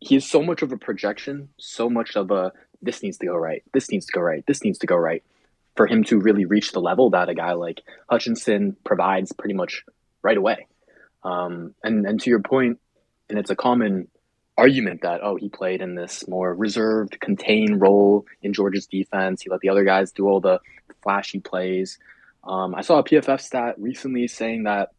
he 0.00 0.16
is 0.16 0.28
so 0.28 0.42
much 0.42 0.62
of 0.62 0.72
a 0.72 0.76
projection, 0.76 1.48
so 1.58 1.88
much 1.88 2.16
of 2.16 2.30
a 2.30 2.52
this 2.82 3.02
needs 3.02 3.16
to 3.18 3.26
go 3.26 3.34
right, 3.34 3.62
this 3.72 3.90
needs 3.90 4.06
to 4.06 4.12
go 4.12 4.20
right, 4.20 4.44
this 4.46 4.62
needs 4.62 4.78
to 4.78 4.86
go 4.86 4.96
right, 4.96 5.22
for 5.76 5.86
him 5.86 6.04
to 6.04 6.18
really 6.18 6.44
reach 6.44 6.72
the 6.72 6.80
level 6.80 7.10
that 7.10 7.28
a 7.28 7.34
guy 7.34 7.52
like 7.52 7.80
Hutchinson 8.10 8.76
provides 8.84 9.32
pretty 9.32 9.54
much 9.54 9.84
right 10.22 10.36
away. 10.36 10.66
Um, 11.22 11.74
and 11.82 12.06
and 12.06 12.20
to 12.20 12.30
your 12.30 12.40
point, 12.40 12.78
and 13.28 13.38
it's 13.38 13.50
a 13.50 13.56
common 13.56 14.08
argument 14.56 15.02
that 15.02 15.20
oh 15.22 15.34
he 15.34 15.48
played 15.48 15.80
in 15.80 15.94
this 15.94 16.28
more 16.28 16.54
reserved, 16.54 17.18
contained 17.20 17.80
role 17.80 18.24
in 18.42 18.52
Georgia's 18.52 18.86
defense. 18.86 19.42
He 19.42 19.50
let 19.50 19.60
the 19.60 19.68
other 19.68 19.84
guys 19.84 20.12
do 20.12 20.26
all 20.26 20.40
the 20.40 20.60
flashy 21.02 21.40
plays. 21.40 21.98
Um, 22.44 22.74
I 22.74 22.82
saw 22.82 22.98
a 22.98 23.04
PFF 23.04 23.40
stat 23.40 23.74
recently 23.78 24.28
saying 24.28 24.64
that 24.64 24.90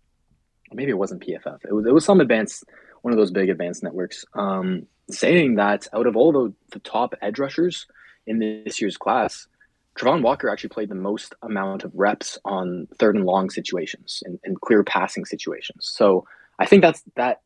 maybe 0.74 0.92
it 0.92 0.98
wasn't 0.98 1.26
PFF. 1.26 1.60
It 1.66 1.74
was 1.74 1.86
it 1.86 1.94
was 1.94 2.06
some 2.06 2.20
advanced 2.20 2.66
one 3.02 3.14
of 3.14 3.20
those 3.20 3.30
big 3.30 3.50
advanced 3.50 3.84
networks, 3.84 4.26
um, 4.34 4.88
saying 5.12 5.56
that 5.56 5.88
out 5.94 6.08
of 6.08 6.16
all 6.16 6.32
the, 6.32 6.52
the 6.72 6.80
top 6.80 7.14
edge 7.22 7.38
rushers 7.38 7.86
in 8.26 8.40
this 8.40 8.82
year's 8.82 8.98
class, 8.98 9.48
Travon 9.96 10.24
Walker 10.24 10.50
actually 10.50 10.70
played 10.70 10.90
the 10.90 10.96
most 10.96 11.36
amount 11.44 11.84
of 11.84 11.92
reps 11.94 12.40
on 12.44 12.88
third 12.98 13.16
and 13.16 13.24
long 13.24 13.52
situations 13.52 14.24
and, 14.26 14.40
and 14.44 14.60
clear 14.60 14.84
passing 14.84 15.24
situations. 15.24 15.88
So 15.94 16.26
I 16.58 16.66
think 16.66 16.82
that's 16.82 17.04
that 17.16 17.42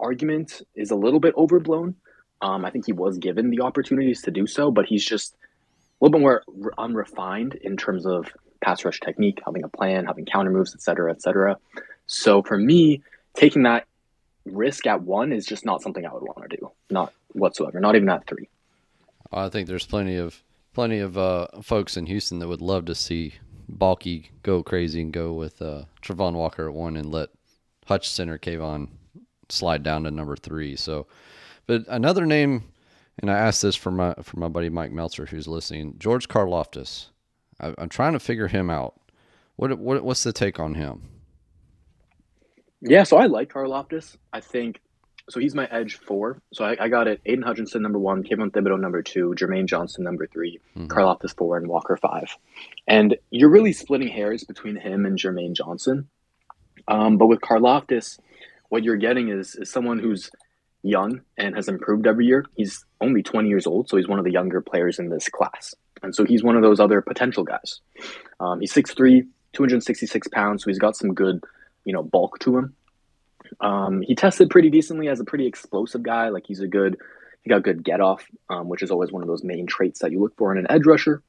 argument 0.00 0.62
is 0.74 0.90
a 0.90 0.96
little 0.96 1.20
bit 1.20 1.34
overblown. 1.36 1.94
Um, 2.42 2.64
I 2.64 2.70
think 2.70 2.86
he 2.86 2.92
was 2.92 3.18
given 3.18 3.50
the 3.50 3.62
opportunities 3.62 4.22
to 4.22 4.30
do 4.30 4.46
so, 4.46 4.70
but 4.70 4.86
he's 4.86 5.04
just 5.04 5.34
a 5.34 6.04
little 6.04 6.18
bit 6.18 6.22
more 6.22 6.42
unrefined 6.76 7.54
in 7.54 7.76
terms 7.76 8.06
of 8.06 8.26
pass 8.60 8.84
rush 8.84 9.00
technique, 9.00 9.40
having 9.44 9.64
a 9.64 9.68
plan, 9.68 10.04
having 10.04 10.26
counter 10.26 10.50
moves, 10.50 10.74
et 10.74 10.82
cetera, 10.82 11.10
et 11.10 11.22
cetera. 11.22 11.56
So 12.06 12.42
for 12.42 12.58
me, 12.58 13.02
taking 13.34 13.62
that 13.64 13.86
risk 14.44 14.86
at 14.86 15.02
one 15.02 15.32
is 15.32 15.46
just 15.46 15.64
not 15.64 15.82
something 15.82 16.06
I 16.06 16.12
would 16.12 16.22
want 16.22 16.48
to 16.48 16.56
do, 16.56 16.70
not 16.90 17.12
whatsoever, 17.32 17.80
not 17.80 17.96
even 17.96 18.08
at 18.08 18.26
three. 18.26 18.48
I 19.32 19.48
think 19.48 19.66
there's 19.66 19.86
plenty 19.86 20.16
of 20.16 20.42
plenty 20.72 20.98
of 20.98 21.16
uh, 21.16 21.48
folks 21.62 21.96
in 21.96 22.06
Houston 22.06 22.38
that 22.38 22.48
would 22.48 22.60
love 22.60 22.84
to 22.84 22.94
see 22.94 23.34
Baalke 23.70 24.26
go 24.42 24.62
crazy 24.62 25.00
and 25.00 25.12
go 25.12 25.32
with 25.32 25.60
uh, 25.60 25.84
Travon 26.02 26.34
Walker 26.34 26.68
at 26.68 26.74
one 26.74 26.96
and 26.96 27.10
let 27.10 27.30
Hutchinson 27.86 28.28
or 28.28 28.38
Kayvon 28.38 28.88
slide 29.48 29.82
down 29.82 30.04
to 30.04 30.10
number 30.10 30.36
three. 30.36 30.76
So, 30.76 31.06
but 31.66 31.84
another 31.88 32.26
name, 32.26 32.64
and 33.18 33.30
I 33.30 33.38
asked 33.38 33.62
this 33.62 33.76
for 33.76 33.90
my 33.90 34.14
for 34.22 34.38
my 34.38 34.48
buddy 34.48 34.68
Mike 34.68 34.92
Meltzer 34.92 35.26
who's 35.26 35.48
listening, 35.48 35.94
George 35.98 36.28
Karlaftis. 36.28 37.06
I, 37.60 37.74
I'm 37.78 37.88
trying 37.88 38.12
to 38.12 38.20
figure 38.20 38.48
him 38.48 38.70
out. 38.70 39.00
What 39.56 39.78
what 39.78 40.04
what's 40.04 40.22
the 40.22 40.32
take 40.32 40.60
on 40.60 40.74
him? 40.74 41.02
Yeah, 42.80 43.04
so 43.04 43.16
I 43.16 43.26
like 43.26 43.52
Karlaftis. 43.52 44.16
I 44.32 44.40
think 44.40 44.80
so. 45.30 45.40
He's 45.40 45.54
my 45.54 45.66
edge 45.66 45.96
four. 45.96 46.40
So 46.52 46.64
I, 46.64 46.76
I 46.78 46.88
got 46.88 47.08
it. 47.08 47.20
Aidan 47.24 47.42
Hutchinson 47.42 47.82
number 47.82 47.98
one, 47.98 48.22
Kevin 48.22 48.50
Thibodeaux 48.50 48.78
number 48.78 49.02
two, 49.02 49.34
Jermaine 49.36 49.66
Johnson 49.66 50.04
number 50.04 50.26
3 50.26 50.60
mm-hmm. 50.76 50.86
Karlaftis 50.86 51.36
four, 51.36 51.56
and 51.56 51.68
Walker 51.68 51.96
five. 51.96 52.36
And 52.86 53.16
you're 53.30 53.50
really 53.50 53.72
splitting 53.72 54.08
hairs 54.08 54.44
between 54.44 54.76
him 54.76 55.06
and 55.06 55.18
Jermaine 55.18 55.54
Johnson. 55.54 56.08
Um, 56.88 57.16
but 57.16 57.26
with 57.26 57.40
Karlaftis, 57.40 58.18
what 58.68 58.84
you're 58.84 58.96
getting 58.96 59.28
is 59.28 59.54
is 59.54 59.70
someone 59.70 59.98
who's 59.98 60.30
young 60.82 61.20
and 61.36 61.56
has 61.56 61.68
improved 61.68 62.06
every 62.06 62.26
year. 62.26 62.46
He's 62.56 62.84
only 63.00 63.22
20 63.22 63.48
years 63.48 63.66
old, 63.66 63.88
so 63.88 63.96
he's 63.96 64.08
one 64.08 64.18
of 64.18 64.24
the 64.24 64.32
younger 64.32 64.60
players 64.60 64.98
in 64.98 65.08
this 65.08 65.28
class. 65.28 65.74
And 66.02 66.14
so 66.14 66.24
he's 66.24 66.44
one 66.44 66.56
of 66.56 66.62
those 66.62 66.78
other 66.78 67.00
potential 67.00 67.42
guys. 67.42 67.80
Um, 68.38 68.60
he's 68.60 68.72
6'3, 68.72 69.26
266 69.52 70.28
pounds, 70.28 70.62
so 70.62 70.70
he's 70.70 70.78
got 70.78 70.96
some 70.96 71.14
good 71.14 71.42
you 71.86 71.92
know 71.92 72.02
bulk 72.02 72.38
to 72.40 72.58
him. 72.58 72.74
Um, 73.60 74.02
he 74.02 74.14
tested 74.14 74.50
pretty 74.50 74.68
decently 74.68 75.08
as 75.08 75.20
a 75.20 75.24
pretty 75.24 75.46
explosive 75.46 76.02
guy. 76.02 76.28
Like 76.28 76.44
he's 76.46 76.60
a 76.60 76.68
good, 76.68 76.98
he 77.42 77.48
got 77.48 77.62
good 77.62 77.82
get 77.82 78.00
off, 78.00 78.26
um, 78.50 78.68
which 78.68 78.82
is 78.82 78.90
always 78.90 79.10
one 79.10 79.22
of 79.22 79.28
those 79.28 79.44
main 79.44 79.66
traits 79.66 80.00
that 80.00 80.12
you 80.12 80.20
look 80.20 80.36
for 80.36 80.52
in 80.52 80.58
an 80.58 80.66
edge 80.68 80.84
rusher. 80.84 81.22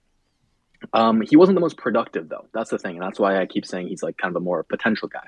Um, 0.94 1.22
he 1.22 1.38
wasn't 1.38 1.56
the 1.56 1.62
most 1.62 1.78
productive 1.78 2.28
though. 2.28 2.48
That's 2.54 2.70
the 2.70 2.78
thing, 2.78 2.98
and 2.98 3.06
that's 3.06 3.20
why 3.20 3.40
I 3.40 3.46
keep 3.46 3.66
saying 3.66 3.88
he's 3.88 4.04
like 4.04 4.18
kind 4.18 4.36
of 4.36 4.42
a 4.42 4.44
more 4.44 4.64
potential 4.64 5.08
guy. 5.08 5.28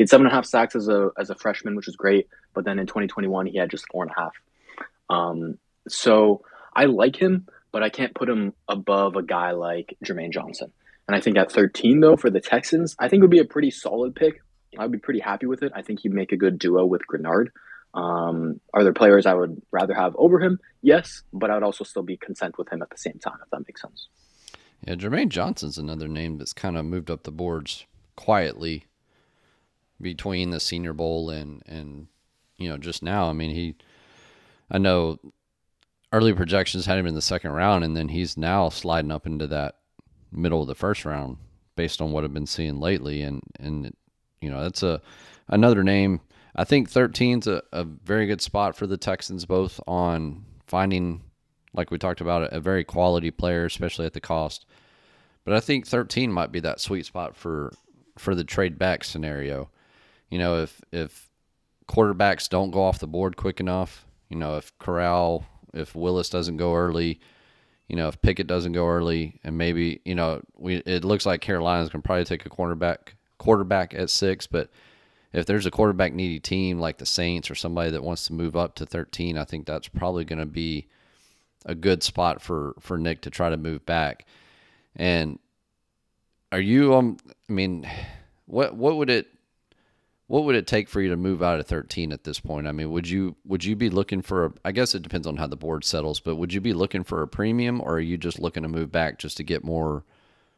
He 0.00 0.02
had 0.02 0.08
seven 0.08 0.24
and 0.24 0.32
a 0.32 0.34
half 0.34 0.46
sacks 0.46 0.74
as 0.74 0.88
a 0.88 1.10
as 1.18 1.28
a 1.28 1.34
freshman, 1.34 1.76
which 1.76 1.86
is 1.86 1.94
great. 1.94 2.26
But 2.54 2.64
then 2.64 2.78
in 2.78 2.86
2021, 2.86 3.44
he 3.44 3.58
had 3.58 3.68
just 3.68 3.84
four 3.92 4.02
and 4.02 4.10
a 4.10 4.18
half. 4.18 4.32
Um, 5.10 5.58
so 5.88 6.40
I 6.74 6.86
like 6.86 7.16
him, 7.16 7.46
but 7.70 7.82
I 7.82 7.90
can't 7.90 8.14
put 8.14 8.26
him 8.26 8.54
above 8.66 9.16
a 9.16 9.22
guy 9.22 9.50
like 9.50 9.98
Jermaine 10.02 10.32
Johnson. 10.32 10.72
And 11.06 11.14
I 11.14 11.20
think 11.20 11.36
at 11.36 11.52
13 11.52 12.00
though 12.00 12.16
for 12.16 12.30
the 12.30 12.40
Texans, 12.40 12.96
I 12.98 13.08
think 13.08 13.20
it 13.20 13.24
would 13.24 13.30
be 13.30 13.40
a 13.40 13.44
pretty 13.44 13.70
solid 13.70 14.16
pick. 14.16 14.40
I'd 14.78 14.90
be 14.90 14.96
pretty 14.96 15.20
happy 15.20 15.44
with 15.44 15.62
it. 15.62 15.70
I 15.74 15.82
think 15.82 16.00
he'd 16.00 16.14
make 16.14 16.32
a 16.32 16.38
good 16.38 16.58
duo 16.58 16.86
with 16.86 17.02
Greenard. 17.06 17.48
Um, 17.92 18.58
are 18.72 18.84
there 18.84 18.94
players 18.94 19.26
I 19.26 19.34
would 19.34 19.60
rather 19.70 19.92
have 19.92 20.16
over 20.16 20.40
him? 20.40 20.60
Yes, 20.80 21.24
but 21.30 21.50
I 21.50 21.54
would 21.56 21.62
also 21.62 21.84
still 21.84 22.04
be 22.04 22.16
content 22.16 22.56
with 22.56 22.72
him 22.72 22.80
at 22.80 22.88
the 22.88 22.96
same 22.96 23.18
time, 23.22 23.36
if 23.44 23.50
that 23.50 23.68
makes 23.68 23.82
sense. 23.82 24.08
Yeah, 24.82 24.94
Jermaine 24.94 25.28
Johnson's 25.28 25.76
another 25.76 26.08
name 26.08 26.38
that's 26.38 26.54
kind 26.54 26.78
of 26.78 26.86
moved 26.86 27.10
up 27.10 27.24
the 27.24 27.30
boards 27.30 27.84
quietly 28.16 28.86
between 30.00 30.50
the 30.50 30.60
Senior 30.60 30.92
Bowl 30.92 31.30
and 31.30 31.62
and 31.66 32.06
you 32.56 32.68
know 32.68 32.78
just 32.78 33.02
now. 33.02 33.28
I 33.28 33.32
mean, 33.32 33.50
he, 33.50 33.76
I 34.70 34.78
know, 34.78 35.18
early 36.12 36.32
projections 36.32 36.86
had 36.86 36.98
him 36.98 37.06
in 37.06 37.14
the 37.14 37.22
second 37.22 37.52
round, 37.52 37.84
and 37.84 37.96
then 37.96 38.08
he's 38.08 38.36
now 38.36 38.68
sliding 38.68 39.10
up 39.10 39.26
into 39.26 39.46
that 39.48 39.76
middle 40.32 40.62
of 40.62 40.68
the 40.68 40.74
first 40.74 41.04
round 41.04 41.38
based 41.76 42.00
on 42.00 42.12
what 42.12 42.24
I've 42.24 42.34
been 42.34 42.46
seeing 42.46 42.78
lately, 42.78 43.22
and 43.22 43.40
and 43.58 43.94
you 44.40 44.50
know 44.50 44.62
that's 44.62 44.82
a 44.82 45.00
another 45.48 45.82
name. 45.82 46.20
I 46.56 46.64
think 46.64 46.90
13's 46.90 47.46
a, 47.46 47.62
a 47.72 47.84
very 47.84 48.26
good 48.26 48.40
spot 48.40 48.74
for 48.74 48.86
the 48.86 48.96
Texans, 48.96 49.46
both 49.46 49.80
on 49.86 50.44
finding, 50.66 51.22
like 51.72 51.92
we 51.92 51.98
talked 51.98 52.20
about, 52.20 52.52
a 52.52 52.58
very 52.58 52.82
quality 52.82 53.30
player, 53.30 53.66
especially 53.66 54.04
at 54.04 54.14
the 54.14 54.20
cost. 54.20 54.66
But 55.44 55.54
I 55.54 55.60
think 55.60 55.86
13 55.86 56.32
might 56.32 56.50
be 56.50 56.60
that 56.60 56.80
sweet 56.80 57.06
spot 57.06 57.36
for 57.36 57.72
for 58.18 58.34
the 58.34 58.44
trade 58.44 58.78
back 58.78 59.04
scenario. 59.04 59.70
You 60.30 60.38
know, 60.38 60.62
if 60.62 60.80
if 60.92 61.28
quarterbacks 61.88 62.48
don't 62.48 62.70
go 62.70 62.82
off 62.82 62.98
the 63.00 63.06
board 63.06 63.36
quick 63.36 63.60
enough, 63.60 64.06
you 64.28 64.36
know, 64.36 64.56
if 64.56 64.76
Corral, 64.78 65.44
if 65.74 65.94
Willis 65.94 66.30
doesn't 66.30 66.56
go 66.56 66.74
early, 66.74 67.20
you 67.88 67.96
know, 67.96 68.08
if 68.08 68.22
Pickett 68.22 68.46
doesn't 68.46 68.72
go 68.72 68.86
early, 68.86 69.40
and 69.42 69.58
maybe 69.58 70.00
you 70.04 70.14
know, 70.14 70.40
we 70.56 70.76
it 70.76 71.04
looks 71.04 71.26
like 71.26 71.40
Carolina's 71.40 71.88
gonna 71.88 72.02
probably 72.02 72.24
take 72.24 72.46
a 72.46 72.50
cornerback 72.50 73.14
quarterback 73.38 73.94
at 73.94 74.10
six, 74.10 74.46
but 74.46 74.70
if 75.32 75.46
there's 75.46 75.66
a 75.66 75.70
quarterback 75.70 76.12
needy 76.12 76.40
team 76.40 76.78
like 76.78 76.98
the 76.98 77.06
Saints 77.06 77.50
or 77.50 77.54
somebody 77.54 77.90
that 77.90 78.02
wants 78.02 78.26
to 78.26 78.32
move 78.32 78.56
up 78.56 78.74
to 78.76 78.86
13, 78.86 79.38
I 79.38 79.44
think 79.44 79.64
that's 79.64 79.88
probably 79.88 80.24
going 80.24 80.40
to 80.40 80.46
be 80.46 80.88
a 81.66 81.74
good 81.74 82.02
spot 82.02 82.40
for 82.40 82.74
for 82.80 82.98
Nick 82.98 83.20
to 83.22 83.30
try 83.30 83.50
to 83.50 83.56
move 83.56 83.84
back. 83.84 84.26
And 84.96 85.38
are 86.52 86.60
you 86.60 86.94
um 86.94 87.18
I 87.48 87.52
mean, 87.52 87.88
what 88.46 88.74
what 88.74 88.96
would 88.96 89.10
it 89.10 89.28
what 90.30 90.44
would 90.44 90.54
it 90.54 90.68
take 90.68 90.88
for 90.88 91.00
you 91.00 91.08
to 91.08 91.16
move 91.16 91.42
out 91.42 91.58
of 91.58 91.66
13 91.66 92.12
at 92.12 92.22
this 92.22 92.38
point? 92.38 92.68
I 92.68 92.72
mean, 92.72 92.92
would 92.92 93.08
you 93.08 93.34
would 93.44 93.64
you 93.64 93.74
be 93.74 93.90
looking 93.90 94.22
for 94.22 94.44
a 94.44 94.52
I 94.64 94.70
guess 94.70 94.94
it 94.94 95.02
depends 95.02 95.26
on 95.26 95.38
how 95.38 95.48
the 95.48 95.56
board 95.56 95.82
settles, 95.82 96.20
but 96.20 96.36
would 96.36 96.54
you 96.54 96.60
be 96.60 96.72
looking 96.72 97.02
for 97.02 97.20
a 97.20 97.26
premium 97.26 97.80
or 97.80 97.94
are 97.94 98.00
you 98.00 98.16
just 98.16 98.38
looking 98.38 98.62
to 98.62 98.68
move 98.68 98.92
back 98.92 99.18
just 99.18 99.36
to 99.38 99.42
get 99.42 99.64
more 99.64 100.04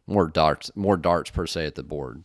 more 0.06 0.26
darts 0.26 0.70
more 0.74 0.98
darts 0.98 1.30
per 1.30 1.46
se 1.46 1.64
at 1.64 1.74
the 1.74 1.82
board? 1.82 2.22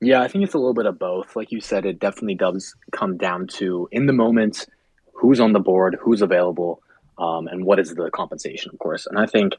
Yeah, 0.00 0.22
I 0.22 0.28
think 0.28 0.42
it's 0.42 0.54
a 0.54 0.58
little 0.58 0.72
bit 0.72 0.86
of 0.86 0.98
both. 0.98 1.36
Like 1.36 1.52
you 1.52 1.60
said, 1.60 1.84
it 1.84 1.98
definitely 1.98 2.36
does 2.36 2.74
come 2.92 3.18
down 3.18 3.46
to 3.58 3.86
in 3.92 4.06
the 4.06 4.14
moment 4.14 4.64
who's 5.12 5.38
on 5.38 5.52
the 5.52 5.60
board, 5.60 5.98
who's 6.00 6.22
available, 6.22 6.82
um, 7.18 7.46
and 7.46 7.66
what 7.66 7.78
is 7.78 7.94
the 7.94 8.08
compensation, 8.10 8.70
of 8.72 8.78
course. 8.78 9.06
And 9.06 9.18
I 9.18 9.26
think 9.26 9.52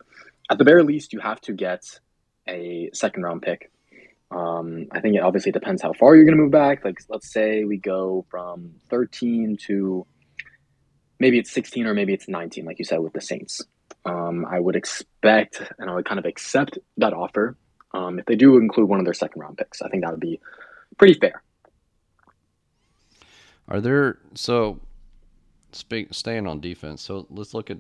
at 0.50 0.58
the 0.58 0.64
very 0.64 0.82
least, 0.82 1.14
you 1.14 1.20
have 1.20 1.40
to 1.42 1.54
get 1.54 2.00
a 2.50 2.90
second 2.94 3.22
round 3.22 3.44
pick 3.44 3.70
um, 4.32 4.88
I 4.92 5.02
think 5.02 5.16
it 5.16 5.20
obviously 5.20 5.52
depends 5.52 5.82
how 5.82 5.94
far 5.94 6.16
you're 6.16 6.26
going 6.26 6.38
to 6.38 6.42
move 6.42 6.52
back. 6.52 6.86
Like, 6.86 7.00
let's 7.10 7.32
say 7.32 7.66
we 7.66 7.78
go 7.78 8.26
from 8.30 8.76
13 8.90 9.58
to 9.68 10.06
maybe 11.20 11.38
it's 11.38 11.52
16 11.52 11.86
or 11.86 11.94
maybe 11.94 12.14
it's 12.14 12.30
19, 12.30 12.66
like 12.66 12.80
you 12.80 12.86
said 12.86 13.00
with 13.00 13.14
the 13.14 13.22
Saints. 13.22 13.62
Um, 14.06 14.46
I 14.46 14.60
would 14.60 14.76
expect 14.76 15.62
and 15.78 15.90
I 15.90 15.96
would 15.96 16.06
kind 16.06 16.18
of 16.18 16.26
accept 16.26 16.78
that 16.98 17.14
offer 17.14 17.58
um, 17.94 18.20
if 18.20 18.26
they 18.26 18.36
do 18.36 18.58
include 18.58 18.88
one 18.88 19.00
of 19.00 19.06
their 19.06 19.14
second 19.14 19.42
round 19.42 19.58
picks. 19.58 19.82
I 19.82 19.90
think 19.90 20.04
that 20.04 20.12
would 20.12 20.22
be 20.22 20.40
pretty 20.98 21.20
fair. 21.20 21.44
Are 23.68 23.82
there 23.82 24.18
so 24.34 24.80
speak 25.72 26.08
staying 26.12 26.48
on 26.48 26.62
defense? 26.62 27.02
So 27.02 27.28
let's 27.30 27.54
look 27.54 27.70
at 27.70 27.78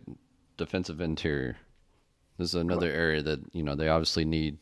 defensive 0.57 1.01
interior. 1.01 1.57
This 2.37 2.49
is 2.49 2.55
another 2.55 2.91
area 2.91 3.21
that 3.21 3.39
you 3.53 3.63
know 3.63 3.75
they 3.75 3.87
obviously 3.87 4.25
need 4.25 4.57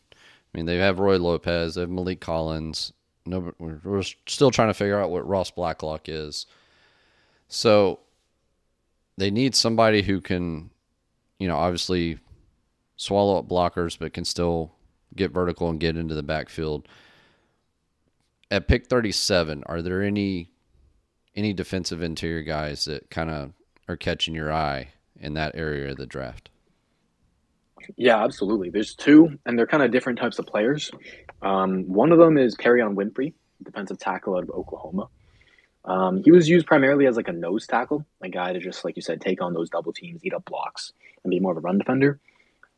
I 0.53 0.57
mean, 0.57 0.65
they 0.65 0.77
have 0.77 0.99
Roy 0.99 1.17
Lopez, 1.17 1.75
they 1.75 1.81
have 1.81 1.89
Maliek 1.89 2.19
Collins. 2.19 2.93
No, 3.25 3.53
we're 3.59 4.01
still 4.25 4.49
trying 4.49 4.69
to 4.69 4.73
figure 4.73 4.99
out 4.99 5.11
what 5.11 5.27
Ross 5.27 5.51
Blacklock 5.51 6.09
is. 6.09 6.47
So 7.47 7.99
they 9.17 9.29
need 9.29 9.53
somebody 9.53 10.01
who 10.01 10.21
can, 10.21 10.71
you 11.37 11.47
know, 11.47 11.57
obviously 11.57 12.17
swallow 12.95 13.37
up 13.37 13.47
blockers, 13.47 13.97
but 13.99 14.13
can 14.13 14.25
still 14.25 14.73
get 15.15 15.31
vertical 15.31 15.69
and 15.69 15.79
get 15.79 15.97
into 15.97 16.15
the 16.15 16.23
backfield. 16.23 16.87
At 18.49 18.67
pick 18.67 18.87
37, 18.87 19.63
are 19.67 19.81
there 19.81 20.01
any 20.01 20.49
any 21.35 21.53
defensive 21.53 22.01
interior 22.01 22.41
guys 22.41 22.85
that 22.85 23.09
kind 23.09 23.29
of 23.29 23.53
are 23.87 23.95
catching 23.95 24.33
your 24.35 24.51
eye 24.51 24.89
in 25.19 25.35
that 25.35 25.55
area 25.55 25.91
of 25.91 25.97
the 25.97 26.07
draft? 26.07 26.49
Yeah, 27.95 28.23
absolutely. 28.23 28.69
There's 28.69 28.95
two, 28.95 29.37
and 29.45 29.57
they're 29.57 29.67
kind 29.67 29.83
of 29.83 29.91
different 29.91 30.19
types 30.19 30.39
of 30.39 30.45
players. 30.45 30.91
Um, 31.41 31.83
one 31.91 32.11
of 32.11 32.17
them 32.17 32.37
is 32.37 32.55
Perrion 32.55 32.95
Winfrey, 32.95 33.33
defensive 33.63 33.99
tackle 33.99 34.35
out 34.35 34.43
of 34.43 34.49
Oklahoma. 34.49 35.07
Um, 35.85 36.21
he 36.23 36.31
was 36.31 36.47
used 36.49 36.67
primarily 36.67 37.07
as 37.07 37.15
like 37.15 37.27
a 37.27 37.33
nose 37.33 37.65
tackle, 37.65 38.05
a 38.21 38.29
guy 38.29 38.53
to 38.53 38.59
just, 38.59 38.83
like 38.83 38.95
you 38.95 39.01
said, 39.01 39.21
take 39.21 39.41
on 39.41 39.53
those 39.53 39.69
double 39.69 39.93
teams, 39.93 40.23
eat 40.23 40.33
up 40.33 40.45
blocks, 40.45 40.93
and 41.23 41.31
be 41.31 41.39
more 41.39 41.51
of 41.51 41.57
a 41.57 41.61
run 41.61 41.77
defender. 41.77 42.19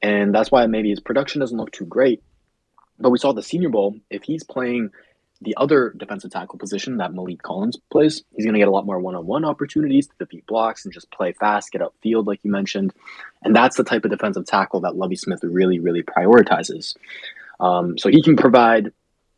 And 0.02 0.34
that's 0.34 0.52
why 0.52 0.66
maybe 0.68 0.90
his 0.90 1.00
production 1.00 1.42
doesn't 1.42 1.58
look 1.58 1.72
too 1.72 1.86
great. 1.86 2.24
But 3.00 3.10
we 3.10 3.18
saw 3.18 3.34
the 3.34 3.44
Senior 3.44 3.70
Bowl. 3.70 3.96
If 4.10 4.24
he's 4.24 4.44
playing 4.44 4.92
the 5.42 5.56
other 5.58 5.94
defensive 5.98 6.32
tackle 6.32 6.60
position 6.60 6.98
that 6.98 7.12
Maliek 7.12 7.42
Collins 7.42 7.78
plays, 7.92 8.24
he's 8.36 8.46
going 8.46 8.54
to 8.54 8.60
get 8.60 8.68
a 8.68 8.72
lot 8.72 8.86
more 8.86 9.00
one-on-one 9.00 9.44
opportunities 9.44 10.08
to 10.08 10.14
defeat 10.20 10.46
blocks 10.46 10.86
and 10.86 10.94
just 10.94 11.10
play 11.12 11.34
fast, 11.34 11.72
get 11.72 11.82
upfield, 11.82 12.28
like 12.28 12.40
you 12.44 12.52
mentioned. 12.52 12.94
And 13.42 13.56
that's 13.56 13.76
the 13.76 13.84
type 13.84 14.06
of 14.06 14.12
defensive 14.12 14.46
tackle 14.46 14.82
that 14.82 14.96
Lovie 14.96 15.16
Smith 15.16 15.40
really, 15.44 15.80
really 15.80 16.04
prioritizes. 16.04 16.96
Um, 17.60 17.98
so 17.98 18.10
he 18.10 18.22
can 18.22 18.38
provide, 18.38 18.92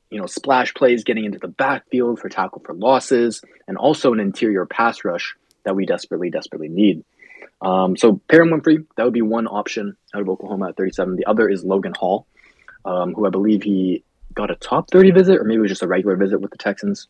you 0.09 0.19
know, 0.19 0.25
splash 0.25 0.73
plays 0.73 1.05
getting 1.05 1.23
into 1.23 1.39
the 1.39 1.47
backfield 1.47 2.19
for 2.19 2.27
tackle 2.27 2.61
for 2.65 2.73
losses, 2.73 3.41
and 3.67 3.77
also 3.77 4.11
an 4.11 4.19
interior 4.19 4.65
pass 4.65 5.05
rush 5.05 5.35
that 5.63 5.75
we 5.75 5.85
desperately, 5.85 6.29
desperately 6.29 6.67
need. 6.67 7.05
Um, 7.61 7.95
so 7.95 8.19
Perrion 8.27 8.51
Winfrey, 8.51 8.85
that 8.97 9.05
would 9.05 9.13
be 9.13 9.21
one 9.21 9.47
option 9.47 9.95
out 10.13 10.21
of 10.21 10.27
Oklahoma 10.27 10.69
at 10.69 10.75
37. 10.75 11.15
The 11.15 11.25
other 11.25 11.47
is 11.47 11.63
Logan 11.63 11.93
Hall, 11.97 12.27
um, 12.83 13.13
who 13.13 13.25
I 13.25 13.29
believe 13.29 13.63
he 13.63 14.03
got 14.33 14.51
a 14.51 14.55
top 14.55 14.89
30 14.91 15.11
visit, 15.11 15.39
or 15.39 15.43
maybe 15.43 15.57
it 15.57 15.61
was 15.61 15.71
just 15.71 15.83
a 15.83 15.87
regular 15.87 16.15
visit 16.15 16.41
with 16.41 16.51
the 16.51 16.57
Texans 16.57 17.07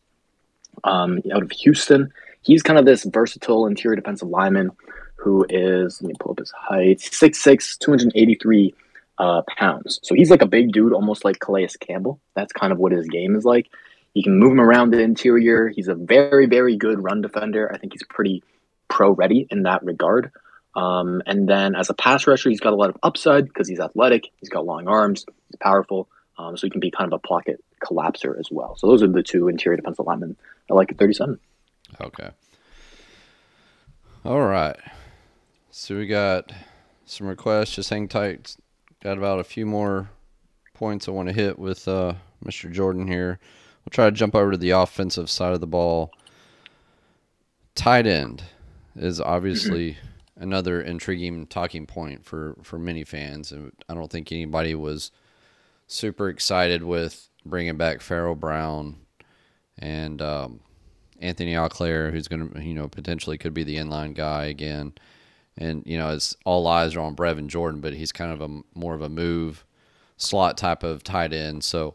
um, 0.84 1.20
out 1.32 1.42
of 1.42 1.50
Houston. 1.50 2.12
He's 2.42 2.62
kind 2.62 2.78
of 2.78 2.84
this 2.84 3.04
versatile 3.04 3.66
interior 3.66 3.96
defensive 3.96 4.28
lineman 4.28 4.70
who 5.16 5.46
is, 5.48 6.02
let 6.02 6.08
me 6.08 6.14
pull 6.20 6.32
up 6.32 6.38
his 6.38 6.50
height, 6.50 6.98
6'6, 6.98 7.78
283 7.78 8.74
uh, 9.18 9.42
pounds. 9.56 10.00
So 10.02 10.14
he's 10.14 10.30
like 10.30 10.42
a 10.42 10.46
big 10.46 10.72
dude, 10.72 10.92
almost 10.92 11.24
like 11.24 11.38
Calais 11.38 11.68
Campbell. 11.80 12.20
That's 12.34 12.52
kind 12.52 12.72
of 12.72 12.78
what 12.78 12.92
his 12.92 13.06
game 13.06 13.34
is 13.34 13.44
like. 13.44 13.68
You 14.12 14.22
can 14.22 14.38
move 14.38 14.52
him 14.52 14.60
around 14.60 14.90
the 14.90 15.00
interior. 15.00 15.68
He's 15.68 15.88
a 15.88 15.94
very, 15.94 16.46
very 16.46 16.76
good 16.76 17.02
run 17.02 17.22
defender. 17.22 17.72
I 17.72 17.78
think 17.78 17.92
he's 17.92 18.04
pretty 18.04 18.42
pro 18.88 19.10
ready 19.10 19.46
in 19.50 19.62
that 19.64 19.82
regard. 19.82 20.30
Um, 20.76 21.22
and 21.26 21.48
then 21.48 21.74
as 21.74 21.90
a 21.90 21.94
pass 21.94 22.26
rusher, 22.26 22.50
he's 22.50 22.60
got 22.60 22.72
a 22.72 22.76
lot 22.76 22.90
of 22.90 22.96
upside 23.02 23.46
because 23.46 23.68
he's 23.68 23.80
athletic, 23.80 24.30
he's 24.36 24.48
got 24.48 24.66
long 24.66 24.88
arms, 24.88 25.24
he's 25.48 25.56
powerful. 25.56 26.08
Um, 26.36 26.56
so 26.56 26.66
he 26.66 26.70
can 26.70 26.80
be 26.80 26.90
kind 26.90 27.12
of 27.12 27.16
a 27.16 27.26
pocket 27.26 27.62
collapser 27.82 28.38
as 28.38 28.48
well. 28.50 28.76
So 28.76 28.88
those 28.88 29.02
are 29.02 29.08
the 29.08 29.22
two 29.22 29.48
interior 29.48 29.76
defensive 29.76 30.06
linemen 30.06 30.36
I 30.70 30.74
like 30.74 30.90
at 30.90 30.98
37. 30.98 31.38
Okay. 32.00 32.30
All 34.24 34.42
right. 34.42 34.76
So 35.70 35.96
we 35.96 36.06
got 36.06 36.52
some 37.04 37.26
requests. 37.26 37.74
Just 37.74 37.90
hang 37.90 38.08
tight. 38.08 38.56
Got 39.02 39.18
about 39.18 39.38
a 39.38 39.44
few 39.44 39.66
more 39.66 40.10
points 40.72 41.06
I 41.06 41.12
want 41.12 41.28
to 41.28 41.34
hit 41.34 41.58
with 41.58 41.86
uh, 41.86 42.14
Mr. 42.44 42.72
Jordan 42.72 43.06
here. 43.06 43.38
We'll 43.84 43.90
try 43.90 44.06
to 44.06 44.12
jump 44.12 44.34
over 44.34 44.52
to 44.52 44.56
the 44.56 44.70
offensive 44.70 45.30
side 45.30 45.52
of 45.52 45.60
the 45.60 45.66
ball. 45.66 46.10
Tight 47.74 48.06
end 48.06 48.42
is 48.96 49.20
obviously 49.20 49.92
mm-hmm. 49.92 50.42
another 50.42 50.80
intriguing 50.80 51.46
talking 51.46 51.86
point 51.86 52.24
for, 52.24 52.56
for 52.62 52.78
many 52.78 53.04
fans. 53.04 53.52
And 53.52 53.72
I 53.88 53.94
don't 53.94 54.10
think 54.10 54.32
anybody 54.32 54.74
was– 54.74 55.12
super 55.94 56.28
excited 56.28 56.82
with 56.82 57.28
bringing 57.46 57.76
back 57.76 58.00
Pharaoh 58.00 58.34
Brown 58.34 58.96
and 59.78 60.20
um, 60.20 60.60
Anthony 61.20 61.54
Auclair, 61.54 62.10
who's 62.10 62.28
going 62.28 62.50
to, 62.50 62.62
you 62.62 62.74
know, 62.74 62.88
potentially 62.88 63.38
could 63.38 63.54
be 63.54 63.64
the 63.64 63.76
inline 63.76 64.14
guy 64.14 64.46
again. 64.46 64.94
And, 65.56 65.84
you 65.86 65.96
know, 65.96 66.10
it's 66.10 66.36
all 66.44 66.66
eyes 66.66 66.96
are 66.96 67.00
on 67.00 67.14
Brevin 67.14 67.46
Jordan, 67.46 67.80
but 67.80 67.94
he's 67.94 68.12
kind 68.12 68.32
of 68.32 68.40
a 68.40 68.62
more 68.74 68.94
of 68.94 69.02
a 69.02 69.08
move 69.08 69.64
slot 70.16 70.58
type 70.58 70.82
of 70.82 71.04
tight 71.04 71.32
end. 71.32 71.62
So, 71.62 71.94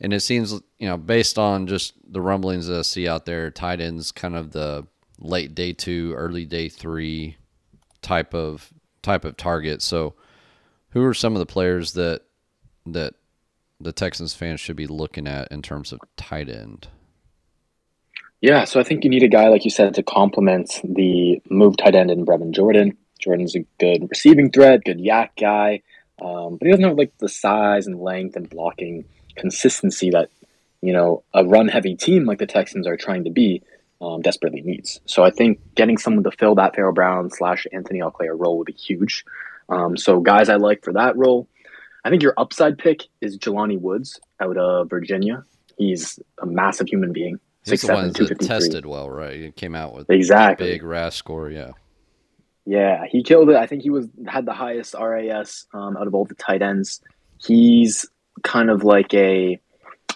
and 0.00 0.12
it 0.12 0.20
seems, 0.20 0.52
you 0.78 0.88
know, 0.88 0.98
based 0.98 1.38
on 1.38 1.66
just 1.66 1.94
the 2.06 2.20
rumblings 2.20 2.66
that 2.66 2.78
I 2.78 2.82
see 2.82 3.08
out 3.08 3.24
there, 3.24 3.50
tight 3.50 3.80
ends 3.80 4.12
kind 4.12 4.36
of 4.36 4.52
the 4.52 4.86
late 5.18 5.54
day 5.54 5.72
two, 5.72 6.12
early 6.14 6.44
day 6.44 6.68
three 6.68 7.36
type 8.02 8.34
of 8.34 8.70
type 9.02 9.24
of 9.24 9.36
target. 9.36 9.80
So, 9.80 10.14
who 10.90 11.02
are 11.04 11.14
some 11.14 11.32
of 11.34 11.38
the 11.38 11.46
players 11.46 11.94
that 11.94 12.22
that 12.86 13.14
the 13.80 13.92
Texans 13.92 14.34
fans 14.34 14.60
should 14.60 14.76
be 14.76 14.86
looking 14.86 15.26
at 15.26 15.50
in 15.50 15.62
terms 15.62 15.92
of 15.92 16.00
tight 16.16 16.48
end? 16.48 16.88
Yeah, 18.40 18.64
so 18.64 18.78
I 18.78 18.82
think 18.82 19.04
you 19.04 19.10
need 19.10 19.22
a 19.22 19.28
guy 19.28 19.48
like 19.48 19.64
you 19.64 19.70
said 19.70 19.94
to 19.94 20.02
complement 20.02 20.80
the 20.84 21.40
move 21.48 21.76
tight 21.76 21.94
end 21.94 22.10
in 22.10 22.26
Brevin 22.26 22.50
Jordan. 22.50 22.96
Jordan's 23.18 23.56
a 23.56 23.64
good 23.78 24.06
receiving 24.10 24.50
threat, 24.50 24.84
good 24.84 24.98
YAC 24.98 25.30
guy, 25.40 25.80
um, 26.20 26.58
but 26.58 26.66
he 26.66 26.70
doesn't 26.70 26.84
have 26.84 26.98
like 26.98 27.16
the 27.18 27.28
size 27.28 27.86
and 27.86 28.00
length 28.00 28.36
and 28.36 28.50
blocking 28.50 29.06
consistency 29.34 30.10
that 30.10 30.28
you 30.82 30.92
know 30.92 31.22
a 31.32 31.44
run 31.44 31.68
heavy 31.68 31.96
team 31.96 32.26
like 32.26 32.38
the 32.38 32.46
Texans 32.46 32.86
are 32.86 32.98
trying 32.98 33.24
to 33.24 33.30
be 33.30 33.62
um, 34.02 34.20
desperately 34.20 34.60
needs. 34.60 35.00
So 35.06 35.24
I 35.24 35.30
think 35.30 35.60
getting 35.74 35.96
someone 35.96 36.24
to 36.24 36.30
fill 36.30 36.56
that 36.56 36.74
Pharaoh 36.74 36.92
Brown 36.92 37.30
slash 37.30 37.66
Anthony 37.72 38.00
Auclair 38.00 38.36
role 38.36 38.58
would 38.58 38.66
be 38.66 38.74
huge. 38.74 39.24
Um, 39.68 39.96
so 39.96 40.20
guys 40.20 40.48
I 40.50 40.56
like 40.56 40.84
for 40.84 40.92
that 40.92 41.16
role, 41.16 41.48
I 42.04 42.10
think 42.10 42.22
your 42.22 42.34
upside 42.36 42.78
pick 42.78 43.04
is 43.20 43.38
Jelani 43.38 43.80
Woods 43.80 44.20
out 44.40 44.58
of 44.58 44.90
Virginia. 44.90 45.44
He's 45.78 46.18
a 46.40 46.46
massive 46.46 46.88
human 46.88 47.12
being. 47.12 47.40
He's 47.64 47.80
the 47.80 47.94
one 47.94 48.12
that 48.12 48.40
tested 48.40 48.84
well, 48.84 49.10
right? 49.10 49.40
He 49.40 49.50
came 49.52 49.74
out 49.74 49.94
with 49.94 50.10
exactly 50.10 50.72
big 50.72 50.82
RAS 50.82 51.14
score, 51.14 51.50
yeah. 51.50 51.70
Yeah, 52.66 53.04
he 53.08 53.22
killed 53.22 53.50
it. 53.50 53.56
I 53.56 53.66
think 53.66 53.82
he 53.82 53.90
was 53.90 54.06
had 54.26 54.44
the 54.44 54.52
highest 54.52 54.94
RAS 54.94 55.66
um, 55.72 55.96
out 55.96 56.06
of 56.06 56.14
all 56.14 56.26
the 56.26 56.34
tight 56.34 56.62
ends. 56.62 57.00
He's 57.38 58.06
kind 58.42 58.70
of 58.70 58.84
like 58.84 59.12
a. 59.14 59.58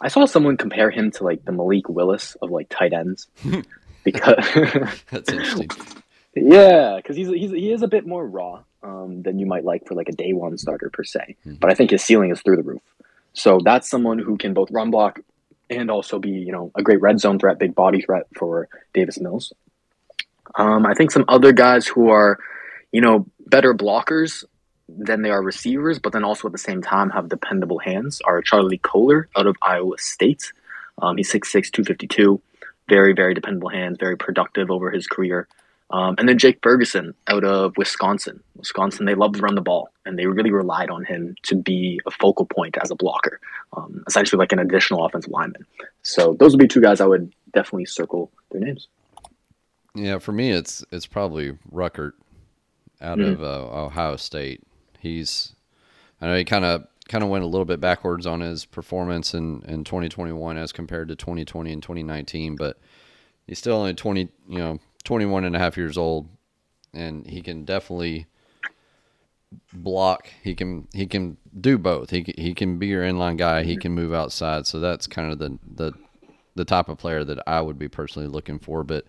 I 0.00 0.08
saw 0.08 0.26
someone 0.26 0.56
compare 0.56 0.90
him 0.90 1.10
to 1.12 1.24
like 1.24 1.44
the 1.44 1.52
Malik 1.52 1.88
Willis 1.88 2.36
of 2.42 2.50
like 2.50 2.68
tight 2.68 2.92
ends, 2.92 3.28
because 4.04 4.44
that's 5.10 5.30
interesting. 5.30 5.68
yeah, 6.34 6.96
because 6.96 7.16
he's, 7.16 7.28
he's 7.28 7.50
he 7.50 7.72
is 7.72 7.82
a 7.82 7.88
bit 7.88 8.06
more 8.06 8.26
raw 8.26 8.62
um, 8.82 9.22
than 9.22 9.38
you 9.38 9.46
might 9.46 9.64
like 9.64 9.86
for 9.86 9.94
like 9.94 10.08
a 10.08 10.12
day 10.12 10.32
one 10.32 10.56
starter 10.58 10.90
per 10.90 11.04
se. 11.04 11.36
Mm-hmm. 11.40 11.54
But 11.54 11.70
I 11.70 11.74
think 11.74 11.90
his 11.90 12.04
ceiling 12.04 12.30
is 12.30 12.40
through 12.42 12.56
the 12.56 12.62
roof. 12.62 12.82
So 13.32 13.60
that's 13.64 13.88
someone 13.88 14.18
who 14.18 14.36
can 14.36 14.54
both 14.54 14.70
run 14.70 14.90
block 14.90 15.20
and 15.70 15.90
also 15.90 16.18
be 16.18 16.30
you 16.30 16.52
know 16.52 16.70
a 16.74 16.82
great 16.82 17.00
red 17.00 17.20
zone 17.20 17.38
threat, 17.38 17.58
big 17.58 17.74
body 17.74 18.00
threat 18.00 18.26
for 18.36 18.68
Davis 18.94 19.20
Mills. 19.20 19.52
Um, 20.54 20.86
I 20.86 20.94
think 20.94 21.10
some 21.10 21.24
other 21.28 21.52
guys 21.52 21.86
who 21.86 22.08
are, 22.08 22.38
you 22.90 23.00
know, 23.00 23.26
better 23.46 23.74
blockers 23.74 24.44
than 24.88 25.22
they 25.22 25.30
are 25.30 25.42
receivers, 25.42 25.98
but 25.98 26.12
then 26.12 26.24
also 26.24 26.48
at 26.48 26.52
the 26.52 26.58
same 26.58 26.82
time 26.82 27.10
have 27.10 27.28
dependable 27.28 27.78
hands 27.78 28.20
are 28.22 28.40
Charlie 28.40 28.78
Kolar 28.78 29.28
out 29.36 29.46
of 29.46 29.56
Iowa 29.60 29.98
State. 29.98 30.52
Um, 31.00 31.16
he's 31.16 31.30
6'6", 31.30 31.70
252. 31.70 32.40
Very, 32.88 33.12
very 33.12 33.34
dependable 33.34 33.68
hands, 33.68 33.98
very 34.00 34.16
productive 34.16 34.70
over 34.70 34.90
his 34.90 35.06
career. 35.06 35.46
Um, 35.90 36.16
and 36.18 36.28
then 36.28 36.36
Jake 36.36 36.58
Ferguson 36.62 37.14
out 37.28 37.44
of 37.44 37.76
Wisconsin. 37.76 38.42
Wisconsin, 38.56 39.06
they 39.06 39.14
love 39.14 39.32
to 39.34 39.40
run 39.40 39.54
the 39.54 39.62
ball, 39.62 39.88
and 40.04 40.18
they 40.18 40.26
really 40.26 40.50
relied 40.50 40.90
on 40.90 41.04
him 41.04 41.34
to 41.44 41.54
be 41.54 42.00
a 42.06 42.10
focal 42.10 42.44
point 42.44 42.76
as 42.82 42.90
a 42.90 42.94
blocker, 42.94 43.40
um, 43.74 44.04
essentially 44.06 44.38
like 44.38 44.52
an 44.52 44.58
additional 44.58 45.04
offensive 45.04 45.30
lineman. 45.30 45.64
So 46.02 46.36
those 46.38 46.52
would 46.52 46.60
be 46.60 46.68
two 46.68 46.82
guys 46.82 47.00
I 47.00 47.06
would 47.06 47.32
definitely 47.54 47.86
circle 47.86 48.30
their 48.50 48.60
names. 48.60 48.88
Yeah, 49.94 50.18
for 50.18 50.32
me, 50.32 50.50
it's 50.50 50.84
it's 50.92 51.06
probably 51.06 51.52
Ruckert 51.72 52.12
out 53.00 53.18
mm-hmm. 53.18 53.42
of 53.42 53.42
uh, 53.42 53.84
Ohio 53.86 54.16
State. 54.16 54.62
He's, 54.98 55.54
I 56.20 56.26
know 56.26 56.36
he 56.36 56.44
kind 56.44 56.64
of 56.64 56.86
kind 57.08 57.24
of 57.24 57.30
went 57.30 57.42
a 57.42 57.46
little 57.46 57.64
bit 57.64 57.80
backwards 57.80 58.26
on 58.26 58.40
his 58.40 58.66
performance 58.66 59.32
in, 59.32 59.62
in 59.66 59.82
2021 59.82 60.58
as 60.58 60.72
compared 60.72 61.08
to 61.08 61.16
2020 61.16 61.72
and 61.72 61.82
2019, 61.82 62.54
but 62.54 62.78
he's 63.46 63.58
still 63.58 63.76
only 63.76 63.94
20, 63.94 64.28
you 64.46 64.58
know, 64.58 64.78
21 65.04 65.44
and 65.44 65.56
a 65.56 65.58
half 65.58 65.76
years 65.76 65.96
old, 65.96 66.28
and 66.92 67.26
he 67.26 67.40
can 67.40 67.64
definitely 67.64 68.26
block. 69.72 70.28
He 70.42 70.54
can 70.54 70.88
he 70.92 71.06
can 71.06 71.36
do 71.58 71.78
both. 71.78 72.10
He 72.10 72.24
he 72.36 72.54
can 72.54 72.78
be 72.78 72.88
your 72.88 73.02
inline 73.02 73.38
guy. 73.38 73.62
He 73.62 73.76
can 73.76 73.92
move 73.92 74.12
outside. 74.12 74.66
So 74.66 74.80
that's 74.80 75.06
kind 75.06 75.32
of 75.32 75.38
the 75.38 75.58
the 75.66 75.92
the 76.54 76.64
type 76.64 76.88
of 76.88 76.98
player 76.98 77.24
that 77.24 77.38
I 77.46 77.60
would 77.60 77.78
be 77.78 77.88
personally 77.88 78.28
looking 78.28 78.58
for. 78.58 78.84
But 78.84 79.04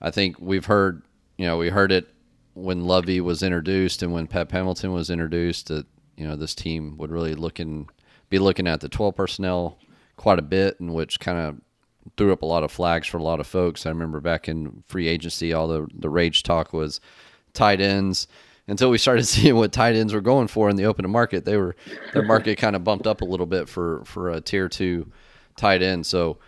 I 0.00 0.10
think 0.10 0.36
we've 0.38 0.66
heard, 0.66 1.02
you 1.36 1.46
know, 1.46 1.58
we 1.58 1.68
heard 1.68 1.92
it 1.92 2.08
when 2.54 2.84
Lovie 2.84 3.20
was 3.20 3.42
introduced 3.42 4.02
and 4.02 4.12
when 4.12 4.26
Pep 4.26 4.52
Hamilton 4.52 4.92
was 4.92 5.10
introduced 5.10 5.68
that 5.68 5.86
you 6.16 6.26
know 6.26 6.36
this 6.36 6.54
team 6.54 6.96
would 6.98 7.10
really 7.10 7.34
looking 7.34 7.88
be 8.28 8.38
looking 8.38 8.66
at 8.66 8.80
the 8.80 8.88
12 8.88 9.16
personnel 9.16 9.78
quite 10.16 10.38
a 10.38 10.42
bit, 10.42 10.78
and 10.80 10.94
which 10.94 11.20
kind 11.20 11.38
of 11.38 11.60
threw 12.16 12.32
up 12.32 12.42
a 12.42 12.46
lot 12.46 12.62
of 12.62 12.72
flags 12.72 13.06
for 13.06 13.18
a 13.18 13.22
lot 13.22 13.40
of 13.40 13.46
folks. 13.46 13.86
I 13.86 13.90
remember 13.90 14.20
back 14.20 14.48
in 14.48 14.82
free 14.88 15.08
agency, 15.08 15.52
all 15.52 15.68
the 15.68 15.86
the 15.94 16.10
rage 16.10 16.42
talk 16.42 16.72
was 16.72 17.00
tight 17.52 17.80
ends. 17.80 18.26
Until 18.66 18.90
we 18.90 18.98
started 18.98 19.24
seeing 19.26 19.56
what 19.56 19.72
tight 19.72 19.96
ends 19.96 20.14
were 20.14 20.20
going 20.20 20.48
for 20.48 20.70
in 20.70 20.76
the 20.76 20.84
open 20.84 21.08
market, 21.10 21.44
they 21.44 21.56
were 21.56 21.76
their 22.12 22.22
market 22.22 22.56
kind 22.56 22.76
of 22.76 22.84
bumped 22.84 23.06
up 23.06 23.20
a 23.20 23.24
little 23.24 23.46
bit 23.46 23.68
for 23.68 24.02
for 24.04 24.30
a 24.30 24.40
tier 24.40 24.68
two 24.68 25.10
tight 25.56 25.82
end. 25.82 26.06
So 26.06 26.38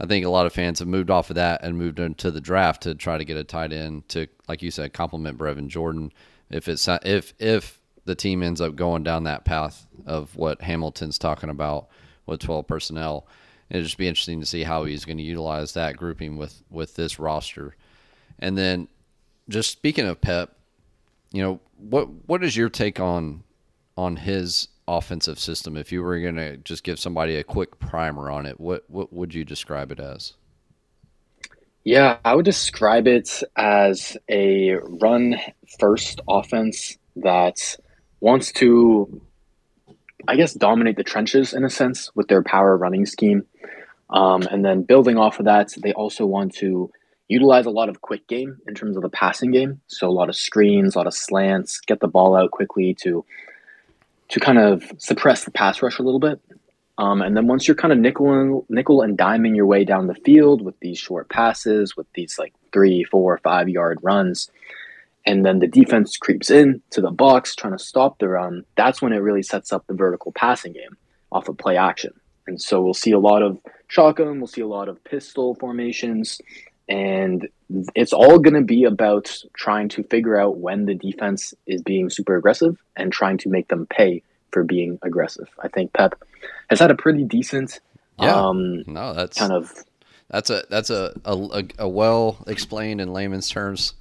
I 0.00 0.06
think 0.06 0.24
a 0.24 0.30
lot 0.30 0.46
of 0.46 0.52
fans 0.52 0.78
have 0.78 0.88
moved 0.88 1.10
off 1.10 1.30
of 1.30 1.36
that 1.36 1.62
and 1.62 1.76
moved 1.76 1.98
into 1.98 2.30
the 2.30 2.40
draft 2.40 2.82
to 2.82 2.94
try 2.94 3.18
to 3.18 3.24
get 3.24 3.36
a 3.36 3.44
tight 3.44 3.72
end 3.72 4.08
to, 4.08 4.26
like 4.48 4.62
you 4.62 4.70
said, 4.70 4.94
complement 4.94 5.36
Brevin 5.36 5.68
Jordan. 5.68 6.10
If 6.48 6.68
it's 6.68 6.88
if 6.88 7.34
if 7.38 7.78
the 8.06 8.14
team 8.14 8.42
ends 8.42 8.62
up 8.62 8.74
going 8.76 9.02
down 9.02 9.24
that 9.24 9.44
path 9.44 9.86
of 10.06 10.34
what 10.36 10.62
Hamilton's 10.62 11.18
talking 11.18 11.50
about 11.50 11.88
with 12.24 12.40
12 12.40 12.66
personnel, 12.66 13.26
it'll 13.70 13.84
just 13.84 13.98
be 13.98 14.08
interesting 14.08 14.40
to 14.40 14.46
see 14.46 14.62
how 14.62 14.84
he's 14.84 15.04
going 15.04 15.18
to 15.18 15.24
utilize 15.24 15.72
that 15.74 15.96
grouping 15.96 16.36
with 16.36 16.62
with 16.70 16.96
this 16.96 17.18
roster. 17.18 17.76
And 18.38 18.58
then, 18.58 18.88
just 19.48 19.70
speaking 19.70 20.06
of 20.06 20.20
Pep, 20.20 20.56
you 21.32 21.42
know 21.42 21.60
what 21.78 22.08
what 22.26 22.44
is 22.44 22.56
your 22.56 22.68
take 22.68 23.00
on 23.00 23.44
on 23.96 24.16
his 24.16 24.68
offensive 24.90 25.38
system, 25.38 25.76
if 25.76 25.92
you 25.92 26.02
were 26.02 26.20
going 26.20 26.36
to 26.36 26.56
just 26.58 26.82
give 26.82 26.98
somebody 26.98 27.36
a 27.36 27.44
quick 27.44 27.78
primer 27.78 28.30
on 28.30 28.46
it, 28.46 28.60
what 28.60 28.84
what 28.88 29.12
would 29.12 29.32
you 29.34 29.44
describe 29.44 29.92
it 29.92 30.00
as? 30.00 30.34
Yeah, 31.84 32.18
I 32.24 32.34
would 32.34 32.44
describe 32.44 33.06
it 33.06 33.42
as 33.56 34.16
a 34.28 34.74
run 34.82 35.36
first 35.78 36.20
offense 36.28 36.98
that 37.16 37.76
wants 38.20 38.52
to, 38.52 39.22
I 40.28 40.36
guess, 40.36 40.52
dominate 40.52 40.96
the 40.96 41.04
trenches 41.04 41.54
in 41.54 41.64
a 41.64 41.70
sense 41.70 42.10
with 42.14 42.28
their 42.28 42.42
power 42.42 42.76
running 42.76 43.06
scheme. 43.06 43.46
Um, 44.10 44.42
and 44.42 44.64
then 44.64 44.82
building 44.82 45.16
off 45.16 45.38
of 45.38 45.44
that, 45.44 45.72
they 45.82 45.92
also 45.92 46.26
want 46.26 46.54
to 46.56 46.90
utilize 47.28 47.64
a 47.64 47.70
lot 47.70 47.88
of 47.88 48.00
quick 48.00 48.26
game 48.26 48.58
in 48.66 48.74
terms 48.74 48.96
of 48.96 49.02
the 49.02 49.08
passing 49.08 49.52
game. 49.52 49.80
So 49.86 50.08
a 50.08 50.10
lot 50.10 50.28
of 50.28 50.36
screens, 50.36 50.94
a 50.94 50.98
lot 50.98 51.06
of 51.06 51.14
slants, 51.14 51.80
get 51.80 52.00
the 52.00 52.08
ball 52.08 52.36
out 52.36 52.50
quickly 52.50 52.94
to 53.02 53.24
to 54.28 54.38
kind 54.38 54.58
of 54.58 54.84
suppress 54.98 55.44
the 55.44 55.50
pass 55.50 55.82
rush 55.82 55.98
a 55.98 56.02
little 56.02 56.20
bit. 56.20 56.40
Um, 56.98 57.20
and 57.20 57.36
then 57.36 57.48
once 57.48 57.66
you're 57.66 57.74
kind 57.74 57.92
of 57.92 57.98
nickel 57.98 58.32
and, 58.32 58.62
nickel 58.68 59.02
and 59.02 59.18
diming 59.18 59.56
your 59.56 59.66
way 59.66 59.84
down 59.84 60.06
the 60.06 60.14
field 60.14 60.62
with 60.62 60.78
these 60.80 60.98
short 60.98 61.28
passes, 61.28 61.96
with 61.96 62.06
these 62.14 62.38
like 62.38 62.52
three, 62.72 63.02
four, 63.04 63.38
five 63.38 63.68
yard 63.68 63.98
runs, 64.02 64.48
and 65.26 65.44
then 65.44 65.58
the 65.58 65.66
defense 65.66 66.16
creeps 66.16 66.50
in 66.50 66.80
to 66.90 67.00
the 67.00 67.10
box 67.10 67.56
trying 67.56 67.76
to 67.76 67.82
stop 67.82 68.18
the 68.18 68.28
run, 68.28 68.64
that's 68.76 69.02
when 69.02 69.12
it 69.12 69.18
really 69.18 69.42
sets 69.42 69.72
up 69.72 69.86
the 69.86 69.94
vertical 69.94 70.30
passing 70.32 70.72
game 70.72 70.96
off 71.32 71.48
of 71.48 71.58
play 71.58 71.76
action. 71.76 72.12
And 72.46 72.60
so 72.60 72.80
we'll 72.80 72.94
see 72.94 73.12
a 73.12 73.18
lot 73.18 73.42
of 73.42 73.58
shotgun, 73.90 74.38
we'll 74.38 74.46
see 74.46 74.60
a 74.60 74.66
lot 74.66 74.88
of 74.88 75.02
pistol 75.04 75.54
formations, 75.56 76.40
and 76.88 77.48
it's 77.94 78.12
all 78.12 78.38
going 78.38 78.54
to 78.54 78.62
be 78.62 78.84
about 78.84 79.36
trying 79.52 79.88
to 79.90 80.02
figure 80.04 80.38
out 80.38 80.58
when 80.58 80.86
the 80.86 80.94
defense 80.94 81.52
is 81.66 81.82
being 81.82 82.08
super 82.08 82.36
aggressive 82.36 82.78
and 82.96 83.12
trying 83.12 83.38
to 83.38 83.48
make 83.48 83.68
them 83.68 83.86
pay 83.86 84.22
for 84.52 84.64
being 84.64 84.98
aggressive. 85.02 85.48
I 85.62 85.68
think 85.68 85.92
Pep 85.92 86.22
has 86.68 86.80
had 86.80 86.90
a 86.90 86.96
pretty 86.96 87.24
decent, 87.24 87.80
yeah. 88.20 88.34
Um, 88.34 88.84
no, 88.86 89.14
that's 89.14 89.38
kind 89.38 89.52
of 89.52 89.72
that's 90.28 90.50
a 90.50 90.64
that's 90.68 90.90
a 90.90 91.14
a, 91.24 91.64
a 91.78 91.88
well 91.88 92.42
explained 92.46 93.00
in 93.00 93.12
layman's 93.12 93.48
terms. 93.48 93.94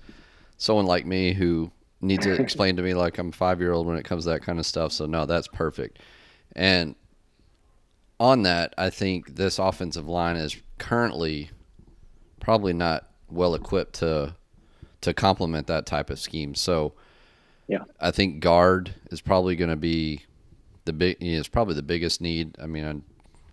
Someone 0.58 0.86
like 0.86 1.06
me 1.06 1.34
who 1.34 1.72
needs 2.02 2.26
to 2.26 2.34
explain 2.42 2.76
to 2.76 2.82
me 2.82 2.94
like 2.94 3.18
I'm 3.18 3.32
five 3.32 3.60
year 3.60 3.72
old 3.72 3.88
when 3.88 3.98
it 3.98 4.04
comes 4.04 4.26
to 4.26 4.32
that 4.32 4.42
kind 4.42 4.60
of 4.60 4.66
stuff. 4.66 4.92
So 4.92 5.06
no, 5.06 5.26
that's 5.26 5.48
perfect. 5.48 6.00
And 6.56 6.96
on 8.20 8.44
that, 8.44 8.74
I 8.78 8.90
think 8.90 9.36
this 9.36 9.60
offensive 9.60 10.08
line 10.08 10.36
is 10.36 10.58
currently 10.78 11.50
probably 12.40 12.74
not 12.74 13.08
well 13.30 13.56
equipped 13.56 13.94
to 13.96 14.36
to 15.02 15.14
complement 15.14 15.68
that 15.68 15.86
type 15.86 16.10
of 16.10 16.20
scheme. 16.20 16.56
So, 16.56 16.94
yeah, 17.68 17.84
I 18.00 18.12
think 18.12 18.42
guard 18.42 18.94
is 19.12 19.22
probably 19.22 19.56
going 19.56 19.70
to 19.70 19.78
be 19.78 20.26
the 20.86 20.94
big. 20.94 21.18
Is 21.22 21.48
probably 21.48 21.76
the 21.76 21.82
biggest 21.82 22.22
need. 22.22 22.58
I 22.62 22.66
mean, 22.66 23.04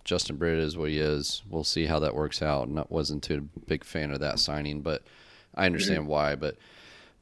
Justin 0.04 0.36
Britt 0.36 0.58
is 0.58 0.76
what 0.76 0.90
he 0.90 0.98
is. 0.98 1.42
We'll 1.48 1.64
see 1.64 1.86
how 1.86 2.00
that 2.00 2.14
works 2.14 2.42
out. 2.42 2.68
Not 2.68 2.90
wasn't 2.90 3.22
too 3.22 3.48
big 3.66 3.84
fan 3.84 4.10
of 4.10 4.20
that 4.20 4.38
signing, 4.38 4.80
but 4.80 5.02
I 5.54 5.66
understand 5.66 6.00
mm-hmm. 6.00 6.08
why. 6.08 6.34
But 6.34 6.56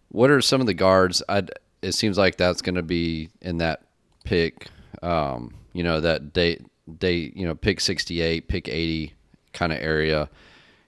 what 0.08 0.30
are 0.30 0.40
some 0.40 0.60
of 0.60 0.66
the 0.66 0.74
guards? 0.74 1.22
I 1.28 1.42
it 1.82 1.92
seems 1.92 2.16
like 2.16 2.36
that's 2.36 2.62
going 2.62 2.76
to 2.76 2.82
be 2.82 3.28
in 3.42 3.58
that 3.58 3.82
pick. 4.24 4.68
Um, 5.02 5.54
you 5.74 5.82
know 5.82 6.00
that 6.00 6.32
date 6.32 6.62
date. 6.98 7.36
You 7.36 7.46
know, 7.46 7.54
pick 7.54 7.80
sixty 7.80 8.20
eight, 8.20 8.48
pick 8.48 8.68
eighty 8.68 9.14
kind 9.52 9.72
of 9.72 9.78
area. 9.80 10.28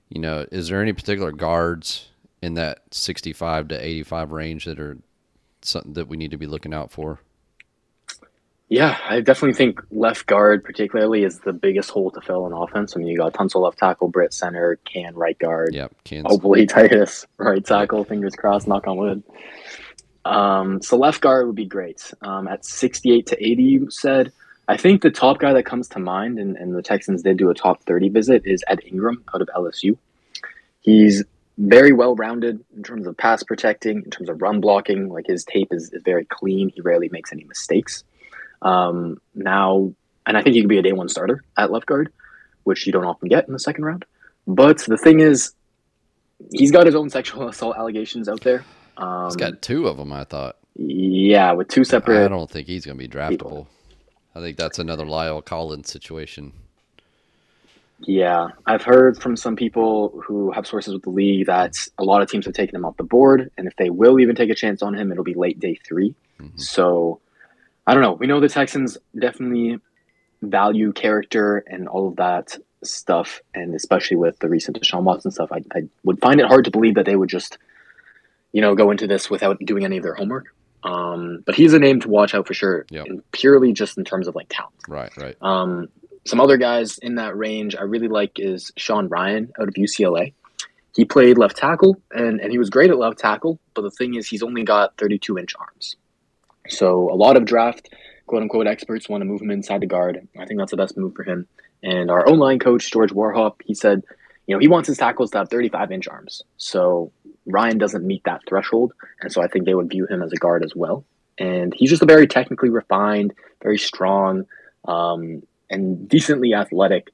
You 0.09 0.21
know, 0.21 0.47
is 0.51 0.69
there 0.69 0.83
any 0.83 0.93
particular 0.93 1.33
guards 1.33 2.09
in 2.43 2.55
that 2.55 2.83
sixty 2.91 3.33
five 3.33 3.69
to 3.69 3.85
eighty 3.85 4.03
five 4.03 4.33
range 4.33 4.65
that 4.65 4.79
are 4.79 4.99
something 5.63 5.95
that 5.95 6.09
we 6.09 6.17
need 6.17 6.31
to 6.31 6.39
be 6.39 6.47
looking 6.47 6.75
out 6.75 6.91
for? 6.91 7.21
Yeah, 8.69 8.99
I 9.09 9.21
definitely 9.21 9.55
think 9.55 9.81
left 9.93 10.27
guard, 10.27 10.65
particularly, 10.65 11.23
is 11.23 11.39
the 11.39 11.53
biggest 11.53 11.89
hole 11.91 12.11
to 12.11 12.21
fill 12.21 12.47
in 12.47 12.53
offense. 12.53 12.97
I 12.97 12.99
mean, 12.99 13.07
you 13.07 13.17
got 13.17 13.33
Tunsil 13.33 13.63
left 13.63 13.79
tackle, 13.79 14.09
Britt 14.09 14.35
center, 14.35 14.81
Cann 14.85 15.15
right 15.15 15.39
guard. 15.39 15.73
Yep, 15.73 15.95
Cann. 16.03 16.25
Hopefully, 16.25 16.67
Titus 16.67 17.27
right 17.39 17.65
tackle. 17.65 18.03
Fingers 18.05 18.35
crossed. 18.35 18.67
Knock 18.67 18.89
on 18.89 18.97
wood. 18.97 19.23
Um, 20.25 20.83
so 20.83 20.97
left 20.97 21.21
guard 21.21 21.47
would 21.47 21.55
be 21.55 21.67
great. 21.67 22.13
Um, 22.23 22.49
at 22.49 22.65
68 22.65 23.27
to 23.27 23.47
80, 23.47 23.63
you 23.63 23.91
said. 23.91 24.33
I 24.69 24.77
think 24.77 25.03
the 25.03 25.11
top 25.11 25.39
guy 25.39 25.53
that 25.53 25.65
comes 25.65 25.89
to 25.91 25.99
mind, 25.99 26.39
and, 26.39 26.57
and 26.57 26.75
the 26.75 26.83
Texans 26.83 27.23
did 27.23 27.37
do 27.37 27.51
a 27.51 27.55
top 27.55 27.83
30 27.85 28.09
visit, 28.09 28.43
is 28.45 28.65
Ed 28.67 28.81
Ingram 28.85 29.23
out 29.35 29.41
of 29.41 29.49
LSU. 29.57 29.97
He's 30.81 31.23
very 31.59 31.93
well 31.93 32.15
rounded 32.17 32.63
in 32.77 32.83
terms 32.83 33.07
of 33.07 33.17
pass 33.17 33.43
protecting, 33.43 34.03
in 34.05 34.11
terms 34.11 34.29
of 34.29 34.43
run 34.43 34.61
blocking. 34.61 35.09
Like 35.09 35.27
his 35.27 35.45
tape 35.45 35.69
is, 35.71 35.93
is 35.93 36.03
very 36.03 36.25
clean. 36.25 36.71
He 36.75 36.81
rarely 36.81 37.09
makes 37.11 37.33
any 37.33 37.45
mistakes. 37.45 38.05
Um, 38.63 39.21
now, 39.35 39.93
and 40.27 40.37
I 40.37 40.43
think 40.43 40.55
he 40.55 40.63
could 40.63 40.69
be 40.69 40.79
a 40.79 40.83
day 40.83 40.93
one 40.93 41.09
starter 41.09 41.45
at 41.57 41.71
left 41.71 41.87
guard, 41.87 42.13
which 42.65 42.87
you 42.87 42.93
don't 42.93 43.05
often 43.05 43.29
get 43.29 43.47
in 43.47 43.53
the 43.53 43.61
second 43.61 43.85
round. 43.85 44.05
But 44.47 44.79
the 44.79 44.97
thing 44.97 45.21
is, 45.21 45.53
he's 46.53 46.73
got 46.73 46.87
his 46.87 46.95
own 46.95 47.11
sexual 47.11 47.49
assault 47.49 47.77
allegations 47.77 48.29
out 48.29 48.41
there. 48.41 48.65
Um, 48.97 49.27
he's 49.27 49.37
got 49.37 49.63
two 49.63 49.87
of 49.87 49.97
them, 49.97 50.13
I 50.13 50.25
thought. 50.25 50.57
Yeah, 50.75 51.53
with 51.53 51.69
two 51.69 51.85
separate. 51.85 52.25
I 52.25 52.29
don't 52.29 52.51
think 52.51 52.67
he's 52.67 52.85
going 52.85 52.99
to 52.99 53.03
be 53.03 53.09
draftable. 53.09 53.31
People. 53.31 53.69
I 54.37 54.41
think 54.41 54.59
that's 54.59 54.79
another 54.79 55.07
Lyle 55.07 55.41
Collins 55.41 55.91
situation. 55.91 56.53
Yeah, 58.01 58.49
I've 58.67 58.83
heard 58.83 59.17
from 59.17 59.35
some 59.35 59.57
people 59.57 60.21
who 60.23 60.51
have 60.51 60.67
sources 60.67 60.93
with 60.93 61.05
the 61.05 61.11
league 61.11 61.47
that 61.47 61.75
a 61.97 62.05
lot 62.05 62.21
of 62.21 62.31
teams 62.31 62.45
have 62.45 62.53
taken 62.53 62.77
him 62.77 62.85
off 62.85 62.99
the 62.99 63.03
board, 63.03 63.51
and 63.57 63.67
if 63.67 63.75
they 63.77 63.89
will 63.89 64.21
even 64.21 64.37
take 64.37 64.51
a 64.51 64.55
chance 64.55 64.83
on 64.83 64.95
him, 64.95 65.11
it'll 65.11 65.25
be 65.25 65.33
late 65.33 65.59
day 65.59 65.75
3 65.75 66.15
mm-hmm. 66.39 66.59
So 66.59 67.21
I 67.87 67.95
don't 67.95 68.03
know. 68.03 68.13
We 68.13 68.27
know 68.27 68.39
the 68.41 68.51
Texans 68.51 68.99
definitely 69.19 69.79
value 70.43 70.93
character 70.93 71.65
and 71.67 71.89
all 71.89 72.09
of 72.09 72.17
that 72.17 72.59
stuff, 72.85 73.41
and 73.55 73.75
especially 73.75 74.19
with 74.19 74.39
the 74.41 74.51
recent 74.51 74.79
Deshaun 74.79 75.05
Watson 75.05 75.31
stuff, 75.31 75.51
I, 75.51 75.63
I 75.75 75.85
would 76.05 76.21
find 76.21 76.41
it 76.41 76.47
hard 76.47 76.67
to 76.67 76.71
believe 76.71 76.97
that 76.97 77.07
they 77.07 77.17
would 77.17 77.31
just, 77.31 77.57
you 78.53 78.61
know, 78.61 78.75
go 78.75 78.91
into 78.91 79.07
this 79.07 79.31
without 79.31 79.59
doing 79.61 79.87
any 79.87 79.97
of 79.97 80.03
their 80.03 80.15
homework. 80.15 80.53
Um, 80.83 81.43
but 81.45 81.55
he's 81.55 81.73
a 81.73 81.79
name 81.79 82.01
to 82.01 82.09
watch 82.09 82.35
out 82.35 82.47
for 82.47 82.55
sure, 82.55 82.87
yep. 82.91 83.07
purely 83.33 83.73
just 83.73 83.99
in 83.99 84.05
terms 84.05 84.29
of 84.29 84.35
like 84.35 84.47
talent. 84.49 84.75
Right, 84.89 85.17
right. 85.17 85.37
Um, 85.41 85.89
some 86.27 86.41
other 86.41 86.57
guys 86.57 86.99
in 86.99 87.17
that 87.17 87.37
range 87.37 87.77
I 87.77 87.83
really 87.83 88.09
like 88.09 88.39
is 88.39 88.73
Sean 88.77 89.09
Rhyan 89.09 89.51
out 89.61 89.69
of 89.69 89.75
UCLA. 89.75 90.33
He 90.95 91.05
played 91.05 91.39
left 91.39 91.57
tackle 91.57 92.01
and, 92.11 92.41
and 92.41 92.51
he 92.51 92.59
was 92.59 92.71
great 92.71 92.91
at 92.91 92.99
left 92.99 93.19
tackle, 93.19 93.61
but 93.75 93.83
the 93.83 93.91
thing 93.91 94.15
is 94.15 94.27
he's 94.27 94.43
only 94.43 94.65
got 94.65 94.97
32 94.97 95.39
inch 95.39 95.55
arms. 95.59 95.97
So 96.69 97.11
a 97.11 97.15
lot 97.15 97.37
of 97.37 97.45
draft 97.45 97.89
quote 98.27 98.43
unquote 98.43 98.67
experts 98.67 99.09
want 99.09 99.21
to 99.21 99.25
move 99.25 99.41
him 99.41 99.51
inside 99.51 99.83
the 99.83 99.87
guard. 99.87 100.27
I 100.39 100.47
think 100.47 100.59
that's 100.59 100.73
the 100.73 100.77
best 100.77 100.97
move 100.97 101.15
for 101.15 101.23
him. 101.23 101.47
And 101.83 102.11
our 102.11 102.29
own 102.29 102.39
line 102.39 102.59
coach, 102.59 102.91
George 102.91 103.13
Warhop, 103.13 103.61
he 103.65 103.75
said, 103.75 104.03
you 104.47 104.55
know, 104.55 104.59
he 104.59 104.69
wants 104.69 104.89
his 104.89 104.99
tackles 104.99 105.31
to 105.33 105.39
have 105.39 105.49
35 105.49 105.93
inch 105.93 106.09
arms. 106.09 106.43
So 106.57 107.13
Rhyan 107.47 107.79
doesn't 107.79 108.07
meet 108.07 108.25
that 108.25 108.43
threshold. 108.49 108.93
And 109.21 109.33
so 109.33 109.43
I 109.43 109.49
think 109.49 109.65
they 109.65 109.75
would 109.75 109.91
view 109.91 110.07
him 110.07 110.23
as 110.23 110.33
a 110.33 110.37
guard 110.37 110.65
as 110.65 110.75
well. 110.75 111.05
And 111.39 111.75
he's 111.75 111.91
just 111.91 112.03
a 112.03 112.07
very 112.07 112.27
technically 112.27 112.71
refined, 112.71 113.35
very 113.63 113.79
strong, 113.79 114.47
um, 114.87 115.43
and 115.69 116.09
decently 116.09 116.55
athletic 116.55 117.11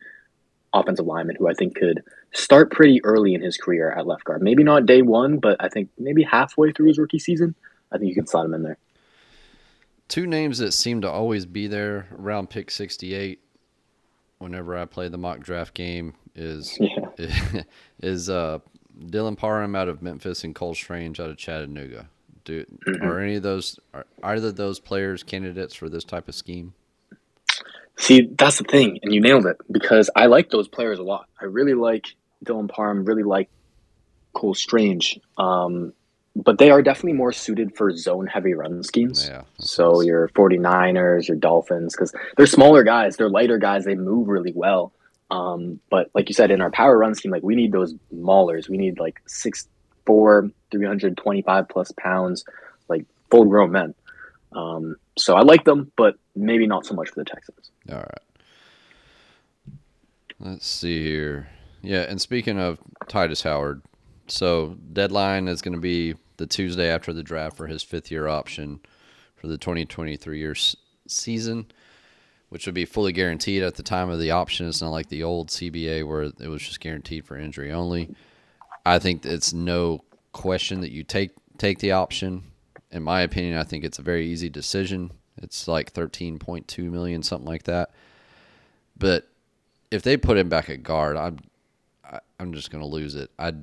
offensive 0.72 1.06
lineman 1.06 1.36
who 1.36 1.48
I 1.48 1.54
think 1.54 1.76
could 1.76 2.02
start 2.32 2.70
pretty 2.70 3.04
early 3.04 3.34
in 3.34 3.42
his 3.42 3.56
career 3.56 3.90
at 3.90 4.06
left 4.06 4.24
guard. 4.24 4.42
Maybe 4.42 4.62
not 4.62 4.86
day 4.86 5.02
one, 5.02 5.38
but 5.38 5.56
I 5.60 5.68
think 5.68 5.90
maybe 5.98 6.22
halfway 6.22 6.72
through 6.72 6.88
his 6.88 6.98
rookie 6.98 7.18
season, 7.18 7.54
I 7.90 7.98
think 7.98 8.08
you 8.08 8.14
can 8.14 8.26
slot 8.26 8.46
him 8.46 8.54
in 8.54 8.62
there 8.62 8.78
two 10.12 10.26
names 10.26 10.58
that 10.58 10.72
seem 10.72 11.00
to 11.00 11.10
always 11.10 11.46
be 11.46 11.66
there 11.66 12.06
around 12.18 12.50
pick 12.50 12.70
68 12.70 13.40
whenever 14.40 14.76
I 14.76 14.84
play 14.84 15.08
the 15.08 15.16
mock 15.16 15.40
draft 15.40 15.72
game 15.72 16.12
is 16.34 16.78
yeah. 17.18 17.62
is 18.02 18.28
uh, 18.28 18.58
Dylan 18.98 19.36
Parham 19.36 19.74
out 19.74 19.88
of 19.88 20.02
Memphis 20.02 20.44
and 20.44 20.54
Cole 20.54 20.74
Strange 20.74 21.20
out 21.20 21.30
of 21.30 21.36
Chattanooga. 21.36 22.08
Do 22.44 22.64
mm-hmm. 22.64 23.04
are 23.04 23.20
any 23.20 23.36
of 23.36 23.42
those 23.42 23.78
are 23.94 24.06
either 24.22 24.48
of 24.48 24.56
those 24.56 24.80
players 24.80 25.22
candidates 25.22 25.74
for 25.74 25.88
this 25.88 26.04
type 26.04 26.28
of 26.28 26.34
scheme? 26.34 26.74
See, 27.96 28.28
that's 28.36 28.58
the 28.58 28.64
thing, 28.64 28.98
and 29.02 29.14
you 29.14 29.20
nailed 29.20 29.46
it 29.46 29.58
because 29.70 30.10
I 30.16 30.26
like 30.26 30.50
those 30.50 30.66
players 30.66 30.98
a 30.98 31.02
lot. 31.02 31.28
I 31.40 31.44
really 31.44 31.74
like 31.74 32.06
Dylan 32.44 32.68
Parham, 32.68 33.04
really 33.04 33.22
like 33.22 33.48
Cole 34.32 34.54
Strange. 34.54 35.20
Um, 35.38 35.92
but 36.34 36.58
they 36.58 36.70
are 36.70 36.82
definitely 36.82 37.12
more 37.12 37.32
suited 37.32 37.76
for 37.76 37.94
zone 37.94 38.26
heavy 38.26 38.54
run 38.54 38.82
schemes. 38.82 39.28
Yeah. 39.28 39.42
So 39.58 40.00
your 40.00 40.28
49ers, 40.28 41.28
your 41.28 41.36
Dolphins, 41.36 41.94
because 41.94 42.14
they're 42.36 42.46
smaller 42.46 42.82
guys, 42.82 43.16
they're 43.16 43.28
lighter 43.28 43.58
guys, 43.58 43.84
they 43.84 43.94
move 43.94 44.28
really 44.28 44.52
well. 44.54 44.92
Um, 45.32 45.80
but 45.90 46.10
like 46.14 46.28
you 46.28 46.34
said, 46.34 46.50
in 46.50 46.60
our 46.60 46.70
power 46.70 46.98
run 46.98 47.14
scheme, 47.14 47.32
like 47.32 47.42
we 47.42 47.54
need 47.54 47.72
those 47.72 47.94
maulers. 48.14 48.68
We 48.68 48.76
need 48.76 48.98
like 48.98 49.20
six, 49.26 49.66
four, 50.04 50.50
325 50.70 51.68
plus 51.68 51.90
pounds, 51.92 52.44
like 52.88 53.06
full 53.30 53.46
grown 53.46 53.72
men. 53.72 53.94
Um, 54.54 54.96
so 55.16 55.34
I 55.34 55.40
like 55.40 55.64
them, 55.64 55.90
but 55.96 56.16
maybe 56.36 56.66
not 56.66 56.84
so 56.84 56.94
much 56.94 57.08
for 57.08 57.20
the 57.20 57.24
Texans. 57.24 57.70
All 57.90 57.96
right. 57.96 58.18
Let's 60.38 60.66
see 60.66 61.02
here. 61.02 61.48
Yeah, 61.80 62.02
and 62.02 62.20
speaking 62.20 62.58
of 62.58 62.78
Titus 63.08 63.42
Howard, 63.42 63.82
so 64.28 64.76
deadline 64.92 65.48
is 65.48 65.62
going 65.62 65.74
to 65.74 65.80
be 65.80 66.14
the 66.36 66.46
Tuesday 66.46 66.88
after 66.88 67.12
the 67.12 67.22
draft 67.22 67.56
for 67.56 67.66
his 67.66 67.82
fifth 67.82 68.10
year 68.10 68.28
option 68.28 68.80
for 69.36 69.46
the 69.46 69.56
2023 69.56 70.38
year 70.38 70.54
season, 71.08 71.66
which 72.52 72.66
would 72.66 72.74
be 72.74 72.84
fully 72.84 73.12
guaranteed 73.12 73.62
at 73.62 73.76
the 73.76 73.82
time 73.82 74.10
of 74.10 74.20
the 74.20 74.30
option. 74.30 74.68
It's 74.68 74.82
not 74.82 74.90
like 74.90 75.08
the 75.08 75.22
old 75.22 75.48
CBA 75.48 76.06
where 76.06 76.24
it 76.24 76.48
was 76.48 76.60
just 76.60 76.80
guaranteed 76.80 77.24
for 77.24 77.34
injury 77.34 77.72
only. 77.72 78.14
I 78.84 78.98
think 78.98 79.24
it's 79.24 79.54
no 79.54 80.04
question 80.32 80.82
that 80.82 80.92
you 80.92 81.02
take 81.02 81.30
take 81.56 81.78
the 81.78 81.92
option. 81.92 82.42
In 82.90 83.04
my 83.04 83.22
opinion, 83.22 83.56
I 83.56 83.62
think 83.62 83.84
it's 83.84 83.98
a 83.98 84.02
very 84.02 84.26
easy 84.26 84.50
decision. 84.50 85.12
It's 85.38 85.66
like 85.66 85.94
13.2 85.94 86.90
million, 86.90 87.22
something 87.22 87.48
like 87.48 87.62
that. 87.62 87.88
But 88.98 89.30
if 89.90 90.02
they 90.02 90.18
put 90.18 90.36
him 90.36 90.50
back 90.50 90.68
at 90.68 90.82
guard, 90.82 91.16
I'm 91.16 91.38
I, 92.04 92.16
am 92.16 92.20
i 92.38 92.42
am 92.42 92.52
just 92.52 92.70
going 92.70 92.82
to 92.82 92.86
lose 92.86 93.14
it. 93.14 93.30
I 93.38 93.54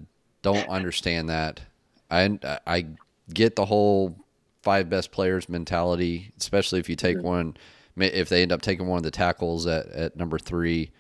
don't 0.42 0.68
understand 0.68 1.30
that. 1.30 1.62
I 2.10 2.40
I 2.66 2.88
get 3.32 3.56
the 3.56 3.66
whole 3.66 4.16
five 4.64 4.90
best 4.90 5.12
players 5.12 5.48
mentality, 5.48 6.34
especially 6.40 6.80
if 6.80 6.90
you 6.90 6.96
take 6.96 7.22
one. 7.22 7.56
If 8.02 8.30
they 8.30 8.42
end 8.42 8.52
up 8.52 8.62
taking 8.62 8.88
one 8.88 8.98
of 8.98 9.04
the 9.04 9.12
tackles 9.12 9.68
at, 9.68 9.88
at 9.88 10.16
number 10.16 10.40
three, 10.40 10.92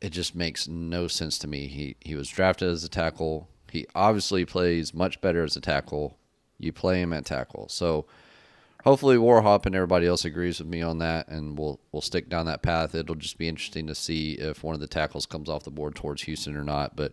it 0.00 0.10
just 0.10 0.34
makes 0.34 0.66
no 0.66 1.08
sense 1.08 1.38
to 1.38 1.48
me. 1.48 1.66
He 1.68 1.96
he 2.00 2.14
was 2.14 2.28
drafted 2.28 2.68
as 2.68 2.84
a 2.84 2.88
tackle. 2.88 3.48
He 3.70 3.86
obviously 3.94 4.44
plays 4.44 4.92
much 4.92 5.20
better 5.20 5.44
as 5.44 5.56
a 5.56 5.60
tackle. 5.60 6.18
You 6.58 6.72
play 6.72 7.00
him 7.00 7.12
at 7.12 7.24
tackle, 7.24 7.68
so 7.68 8.06
hopefully 8.84 9.16
Warhop 9.16 9.66
and 9.66 9.74
everybody 9.74 10.06
else 10.06 10.24
agrees 10.24 10.58
with 10.58 10.68
me 10.68 10.82
on 10.82 10.98
that, 10.98 11.28
and 11.28 11.58
we'll 11.58 11.80
we'll 11.92 12.02
stick 12.02 12.28
down 12.28 12.46
that 12.46 12.62
path. 12.62 12.94
It'll 12.94 13.14
just 13.14 13.38
be 13.38 13.48
interesting 13.48 13.86
to 13.86 13.94
see 13.94 14.32
if 14.32 14.62
one 14.62 14.74
of 14.74 14.80
the 14.80 14.86
tackles 14.86 15.26
comes 15.26 15.48
off 15.48 15.64
the 15.64 15.70
board 15.70 15.94
towards 15.94 16.22
Houston 16.22 16.56
or 16.56 16.64
not. 16.64 16.96
But 16.96 17.12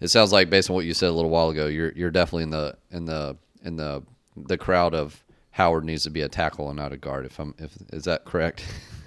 it 0.00 0.08
sounds 0.08 0.32
like 0.32 0.50
based 0.50 0.70
on 0.70 0.76
what 0.76 0.84
you 0.84 0.94
said 0.94 1.10
a 1.10 1.12
little 1.12 1.30
while 1.30 1.50
ago, 1.50 1.66
you're 1.66 1.92
you're 1.92 2.10
definitely 2.10 2.44
in 2.44 2.50
the 2.50 2.76
in 2.90 3.04
the 3.06 3.36
in 3.64 3.76
the 3.76 4.02
the 4.36 4.58
crowd 4.58 4.94
of 4.94 5.22
Howard 5.56 5.86
needs 5.86 6.02
to 6.02 6.10
be 6.10 6.20
a 6.20 6.28
tackle 6.28 6.68
and 6.68 6.76
not 6.76 6.92
a 6.92 6.98
guard. 6.98 7.24
If 7.24 7.38
I'm 7.38 7.54
if 7.58 7.74
is 7.90 8.04
that 8.04 8.26
correct? 8.26 8.62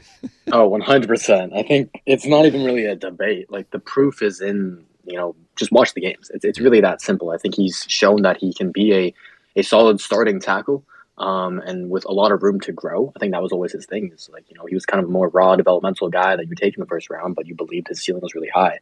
oh, 0.52 0.68
one 0.68 0.82
hundred 0.82 1.08
percent. 1.08 1.54
I 1.54 1.62
think 1.62 2.02
it's 2.08 2.26
not 2.26 2.48
even 2.48 2.64
really 2.64 2.86
a 2.86 2.96
debate. 2.96 3.52
Like 3.52 3.70
the 3.70 3.78
proof 3.78 4.24
is 4.24 4.42
in 4.42 4.84
you 5.06 5.16
know 5.16 5.36
just 5.56 5.72
watch 5.72 5.94
the 5.94 6.02
games. 6.02 6.32
It's 6.34 6.44
it's 6.44 6.60
really 6.60 6.82
that 6.82 7.04
simple. 7.04 7.30
I 7.30 7.38
think 7.38 7.54
he's 7.54 7.86
shown 7.88 8.24
that 8.24 8.38
he 8.38 8.52
can 8.52 8.72
be 8.72 8.92
a 8.96 9.14
a 9.58 9.62
solid 9.62 10.02
starting 10.02 10.40
tackle 10.40 10.84
um, 11.20 11.60
and 11.60 11.90
with 11.90 12.06
a 12.06 12.12
lot 12.12 12.32
of 12.32 12.44
room 12.44 12.60
to 12.62 12.72
grow. 12.72 13.12
I 13.16 13.20
think 13.20 13.34
that 13.34 13.42
was 13.42 13.52
always 13.52 13.74
his 13.74 13.86
thing. 13.86 14.12
Is 14.14 14.30
like 14.32 14.46
you 14.50 14.58
know 14.58 14.66
he 14.66 14.74
was 14.74 14.86
kind 14.86 15.04
of 15.04 15.10
a 15.10 15.12
more 15.12 15.30
raw 15.30 15.56
developmental 15.56 16.10
guy 16.10 16.36
that 16.36 16.48
you 16.48 16.56
take 16.56 16.76
in 16.76 16.82
the 16.82 16.88
first 16.88 17.10
round, 17.10 17.36
but 17.36 17.48
you 17.48 17.56
believed 17.56 17.88
his 17.88 18.02
ceiling 18.02 18.22
was 18.22 18.36
really 18.36 18.50
high, 18.50 18.80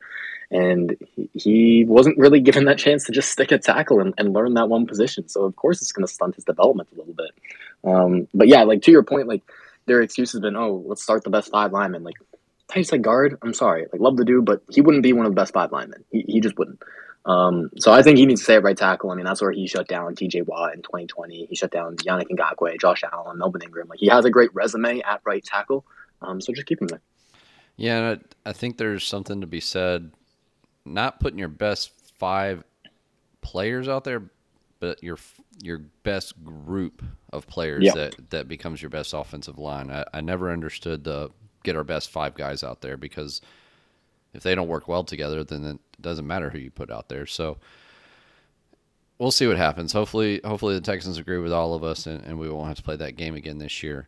and 0.51 0.95
he, 1.33 1.85
wasn't 1.87 2.17
really 2.17 2.39
given 2.47 2.65
that 2.65 2.77
chance 2.77 3.05
to 3.05 3.11
just 3.11 3.31
stick 3.31 3.51
a 3.51 3.57
tackle 3.57 3.99
and, 3.99 4.13
and 4.17 4.33
learn 4.33 4.53
that 4.53 4.69
one 4.69 4.85
position. 4.85 5.27
So 5.27 5.43
of 5.43 5.55
course 5.55 5.81
it's 5.81 5.91
going 5.91 6.05
to 6.05 6.13
stunt 6.13 6.35
his 6.35 6.45
development 6.45 6.89
a 6.93 6.97
little 6.97 7.13
bit. 7.13 7.31
Um, 7.83 8.27
but 8.33 8.47
yeah, 8.47 8.63
like 8.63 8.81
to 8.83 8.91
your 8.91 9.03
point, 9.03 9.27
like 9.27 9.43
their 9.85 10.01
excuse 10.01 10.31
has 10.33 10.41
been, 10.41 10.55
oh, 10.55 10.83
let's 10.85 11.03
start 11.03 11.23
the 11.23 11.29
best 11.29 11.51
five 11.51 11.71
linemen. 11.71 12.03
Like 12.03 12.15
at 12.75 13.01
guard, 13.01 13.37
I'm 13.41 13.53
sorry, 13.53 13.87
like 13.91 14.01
love 14.01 14.17
the 14.17 14.25
dude, 14.25 14.45
but 14.45 14.61
he 14.69 14.81
wouldn't 14.81 15.03
be 15.03 15.13
one 15.13 15.25
of 15.25 15.31
the 15.31 15.35
best 15.39 15.53
five 15.53 15.71
linemen. 15.71 16.03
He, 16.11 16.25
he 16.27 16.41
just 16.41 16.57
wouldn't. 16.57 16.81
Um, 17.27 17.69
so 17.77 17.91
I 17.91 18.01
think 18.01 18.17
he 18.17 18.25
needs 18.25 18.39
to 18.41 18.45
stay 18.45 18.55
at 18.55 18.63
right 18.63 18.77
tackle. 18.77 19.11
I 19.11 19.15
mean, 19.15 19.25
that's 19.25 19.41
where 19.41 19.51
he 19.51 19.67
shut 19.67 19.87
down 19.89 20.15
T.J. 20.15 20.43
Watt 20.43 20.73
in 20.73 20.81
2020. 20.81 21.45
He 21.45 21.55
shut 21.55 21.71
down 21.71 21.97
Yannick 21.97 22.29
Ngakoue, 22.29 22.79
Josh 22.79 23.03
Allen, 23.11 23.37
Melvin 23.37 23.61
Ingram. 23.61 23.89
Like 23.89 23.99
he 23.99 24.07
has 24.07 24.23
a 24.23 24.29
great 24.29 24.53
resume 24.55 25.01
at 25.01 25.21
right 25.25 25.43
tackle. 25.43 25.85
Um, 26.21 26.39
so 26.39 26.53
just 26.53 26.65
keep 26.65 26.81
him 26.81 26.87
there. 26.87 27.01
Yeah, 27.75 28.15
I 28.45 28.53
think 28.53 28.77
there's 28.77 29.05
something 29.05 29.41
to 29.41 29.47
be 29.47 29.59
said. 29.59 30.11
Not 30.85 31.19
putting 31.19 31.37
your 31.37 31.49
best 31.49 31.91
five 32.17 32.63
players 33.41 33.89
out 33.89 34.05
there, 34.05 34.23
but 34.79 35.03
your 35.03 35.17
your 35.61 35.79
best 36.03 36.41
group 36.43 37.03
of 37.33 37.45
players 37.45 37.83
yep. 37.83 37.95
that 37.95 38.29
that 38.29 38.47
becomes 38.47 38.81
your 38.81 38.89
best 38.89 39.13
offensive 39.13 39.59
line. 39.59 39.91
I, 39.91 40.05
I 40.13 40.21
never 40.21 40.49
understood 40.49 41.03
the 41.03 41.29
get 41.63 41.75
our 41.75 41.83
best 41.83 42.09
five 42.09 42.35
guys 42.35 42.63
out 42.63 42.81
there 42.81 42.95
because 42.95 43.41
if 44.37 44.43
they 44.43 44.55
don't 44.55 44.67
work 44.67 44.87
well 44.87 45.03
together, 45.03 45.43
then 45.43 45.65
it 45.65 45.79
doesn't 45.99 46.27
matter 46.27 46.49
who 46.49 46.59
you 46.59 46.71
put 46.71 46.91
out 46.91 47.09
there. 47.09 47.25
So 47.25 47.57
we'll 49.17 49.31
see 49.31 49.47
what 49.47 49.57
happens. 49.57 49.91
Hopefully, 49.91 50.39
hopefully 50.45 50.75
the 50.75 50.81
Texans 50.81 51.17
agree 51.17 51.39
with 51.39 51.51
all 51.51 51.73
of 51.73 51.83
us, 51.83 52.05
and, 52.05 52.23
and 52.23 52.39
we 52.39 52.49
won't 52.49 52.67
have 52.67 52.77
to 52.77 52.83
play 52.83 52.95
that 52.95 53.15
game 53.15 53.35
again 53.35 53.57
this 53.57 53.83
year. 53.83 54.07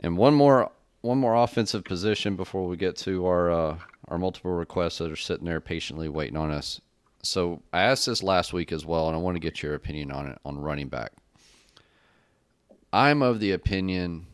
And 0.00 0.16
one 0.16 0.34
more 0.34 0.70
one 1.02 1.18
more 1.18 1.34
offensive 1.34 1.84
position 1.84 2.36
before 2.36 2.66
we 2.66 2.76
get 2.76 2.96
to 2.96 3.26
our 3.26 3.50
uh, 3.50 3.78
our 4.08 4.18
multiple 4.18 4.52
requests 4.52 4.98
that 4.98 5.10
are 5.10 5.16
sitting 5.16 5.46
there 5.46 5.60
patiently 5.60 6.08
waiting 6.08 6.36
on 6.36 6.50
us. 6.50 6.80
So 7.22 7.62
I 7.72 7.82
asked 7.82 8.06
this 8.06 8.22
last 8.22 8.52
week 8.52 8.72
as 8.72 8.84
well, 8.84 9.06
and 9.06 9.14
I 9.14 9.20
want 9.20 9.36
to 9.36 9.40
get 9.40 9.62
your 9.62 9.74
opinion 9.74 10.10
on 10.10 10.26
it 10.26 10.38
on 10.44 10.58
running 10.58 10.88
back. 10.88 11.12
I'm 12.92 13.22
of 13.22 13.38
the 13.38 13.52
opinion, 13.52 14.26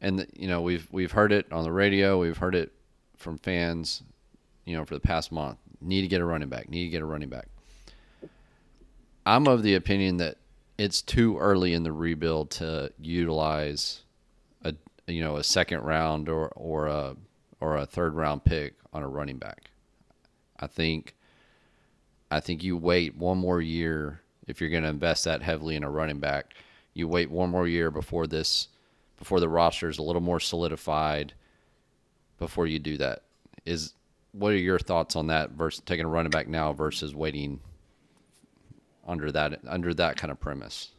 and 0.00 0.26
you 0.34 0.48
know 0.48 0.62
we've 0.62 0.88
we've 0.90 1.12
heard 1.12 1.32
it 1.32 1.52
on 1.52 1.62
the 1.62 1.72
radio, 1.72 2.18
we've 2.18 2.38
heard 2.38 2.54
it 2.54 2.72
from 3.16 3.38
fans, 3.38 4.02
you 4.64 4.76
know, 4.76 4.84
for 4.84 4.94
the 4.94 5.00
past 5.00 5.32
month. 5.32 5.58
Need 5.80 6.02
to 6.02 6.08
get 6.08 6.20
a 6.20 6.24
running 6.24 6.48
back. 6.48 6.68
Need 6.68 6.84
to 6.84 6.90
get 6.90 7.02
a 7.02 7.06
running 7.06 7.28
back. 7.28 7.48
I'm 9.26 9.46
of 9.46 9.62
the 9.62 9.74
opinion 9.74 10.16
that 10.18 10.36
it's 10.78 11.02
too 11.02 11.38
early 11.38 11.74
in 11.74 11.82
the 11.82 11.92
rebuild 11.92 12.50
to 12.50 12.92
utilize 13.00 14.02
a 14.64 14.74
you 15.06 15.22
know 15.22 15.36
a 15.36 15.44
second 15.44 15.82
round 15.82 16.28
or 16.28 16.48
or 16.48 16.86
a 16.86 17.16
or 17.60 17.76
a 17.76 17.86
third 17.86 18.14
round 18.14 18.44
pick 18.44 18.74
on 18.92 19.02
a 19.02 19.08
running 19.08 19.38
back. 19.38 19.70
I 20.58 20.66
think 20.66 21.14
I 22.30 22.40
think 22.40 22.62
you 22.62 22.76
wait 22.76 23.16
one 23.16 23.38
more 23.38 23.60
year 23.60 24.20
if 24.46 24.60
you're 24.60 24.70
going 24.70 24.82
to 24.82 24.88
invest 24.88 25.24
that 25.24 25.42
heavily 25.42 25.76
in 25.76 25.84
a 25.84 25.90
running 25.90 26.18
back. 26.18 26.54
You 26.94 27.06
wait 27.08 27.30
one 27.30 27.50
more 27.50 27.68
year 27.68 27.90
before 27.90 28.26
this 28.26 28.68
before 29.18 29.38
the 29.38 29.48
roster 29.48 29.88
is 29.88 29.98
a 29.98 30.02
little 30.02 30.20
more 30.20 30.40
solidified 30.40 31.32
before 32.38 32.66
you 32.66 32.78
do 32.78 32.96
that. 32.96 33.22
Is 33.64 33.94
what 34.32 34.52
are 34.52 34.56
your 34.56 34.78
thoughts 34.78 35.14
on 35.16 35.28
that 35.28 35.50
versus 35.50 35.82
taking 35.84 36.04
a 36.04 36.08
running 36.08 36.30
back 36.30 36.48
now 36.48 36.72
versus 36.72 37.14
waiting 37.14 37.60
under 39.06 39.30
that 39.32 39.60
under 39.66 39.94
that 39.94 40.16
kind 40.16 40.30
of 40.30 40.40
premise? 40.40 40.90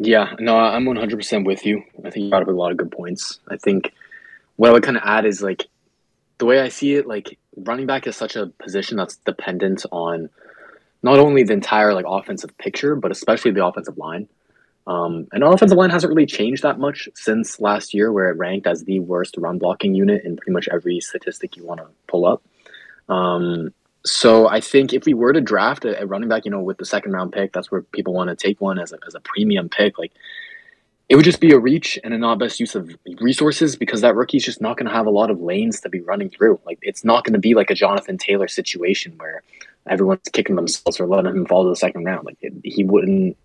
Yeah, 0.00 0.34
no, 0.38 0.56
I'm 0.56 0.84
100% 0.84 1.44
with 1.44 1.66
you. 1.66 1.82
I 2.04 2.10
think 2.10 2.24
you 2.24 2.30
brought 2.30 2.42
up 2.42 2.48
a 2.48 2.52
lot 2.52 2.70
of 2.70 2.76
good 2.76 2.92
points. 2.92 3.40
I 3.48 3.56
think 3.56 3.92
what 4.54 4.70
I 4.70 4.72
would 4.72 4.84
kind 4.84 4.96
of 4.96 5.02
add 5.04 5.26
is 5.26 5.42
like 5.42 5.66
the 6.38 6.46
way 6.46 6.60
I 6.60 6.68
see 6.68 6.94
it, 6.94 7.06
like 7.06 7.36
running 7.56 7.86
back 7.86 8.06
is 8.06 8.16
such 8.16 8.36
a 8.36 8.46
position 8.46 8.96
that's 8.96 9.16
dependent 9.16 9.84
on 9.90 10.30
not 11.02 11.18
only 11.18 11.42
the 11.42 11.52
entire 11.52 11.94
like 11.94 12.04
offensive 12.08 12.56
picture, 12.58 12.94
but 12.94 13.10
especially 13.10 13.50
the 13.50 13.64
offensive 13.64 13.98
line. 13.98 14.28
Um, 14.88 15.28
and 15.32 15.44
our 15.44 15.52
offensive 15.52 15.76
line 15.76 15.90
hasn't 15.90 16.10
really 16.10 16.26
changed 16.26 16.62
that 16.62 16.78
much 16.78 17.08
since 17.14 17.60
last 17.60 17.92
year, 17.92 18.10
where 18.10 18.30
it 18.30 18.38
ranked 18.38 18.66
as 18.66 18.84
the 18.84 19.00
worst 19.00 19.36
run 19.36 19.58
blocking 19.58 19.94
unit 19.94 20.24
in 20.24 20.36
pretty 20.36 20.52
much 20.52 20.66
every 20.72 20.98
statistic 21.00 21.56
you 21.56 21.64
want 21.64 21.80
to 21.80 21.86
pull 22.08 22.26
up. 22.26 22.42
Um, 23.08 23.74
so 24.06 24.48
I 24.48 24.60
think 24.60 24.94
if 24.94 25.04
we 25.04 25.12
were 25.12 25.34
to 25.34 25.42
draft 25.42 25.84
a, 25.84 26.02
a, 26.02 26.06
running 26.06 26.30
back, 26.30 26.46
you 26.46 26.50
know, 26.50 26.62
with 26.62 26.78
the 26.78 26.86
second 26.86 27.12
round 27.12 27.32
pick, 27.32 27.52
that's 27.52 27.70
where 27.70 27.82
people 27.82 28.14
want 28.14 28.30
to 28.30 28.36
take 28.36 28.60
one 28.62 28.78
as 28.78 28.92
a, 28.92 28.98
as 29.06 29.14
a 29.14 29.20
premium 29.20 29.68
pick. 29.68 29.98
Like 29.98 30.12
it 31.08 31.16
would 31.16 31.24
just 31.24 31.40
be 31.40 31.52
a 31.52 31.58
reach 31.58 31.98
and 32.02 32.14
a 32.14 32.18
not 32.18 32.38
best 32.38 32.60
use 32.60 32.74
of 32.74 32.90
resources 33.20 33.76
because 33.76 34.00
that 34.00 34.14
rookie's 34.14 34.44
just 34.44 34.60
not 34.60 34.78
going 34.78 34.86
to 34.86 34.92
have 34.92 35.06
a 35.06 35.10
lot 35.10 35.30
of 35.30 35.40
lanes 35.40 35.80
to 35.80 35.88
be 35.88 36.00
running 36.00 36.30
through. 36.30 36.60
Like 36.64 36.78
it's 36.82 37.04
not 37.04 37.24
going 37.24 37.34
to 37.34 37.38
be 37.38 37.54
like 37.54 37.70
a 37.70 37.74
Jonathan 37.74 38.18
Taylor 38.18 38.48
situation 38.48 39.14
where 39.18 39.42
everyone's 39.86 40.20
kicking 40.32 40.56
themselves 40.56 40.96
for 40.96 41.06
letting 41.06 41.34
him 41.34 41.46
fall 41.46 41.64
to 41.64 41.70
the 41.70 41.76
second 41.76 42.04
round. 42.04 42.24
Like 42.24 42.38
it, 42.40 42.54
he 42.64 42.84
wouldn't. 42.84 43.36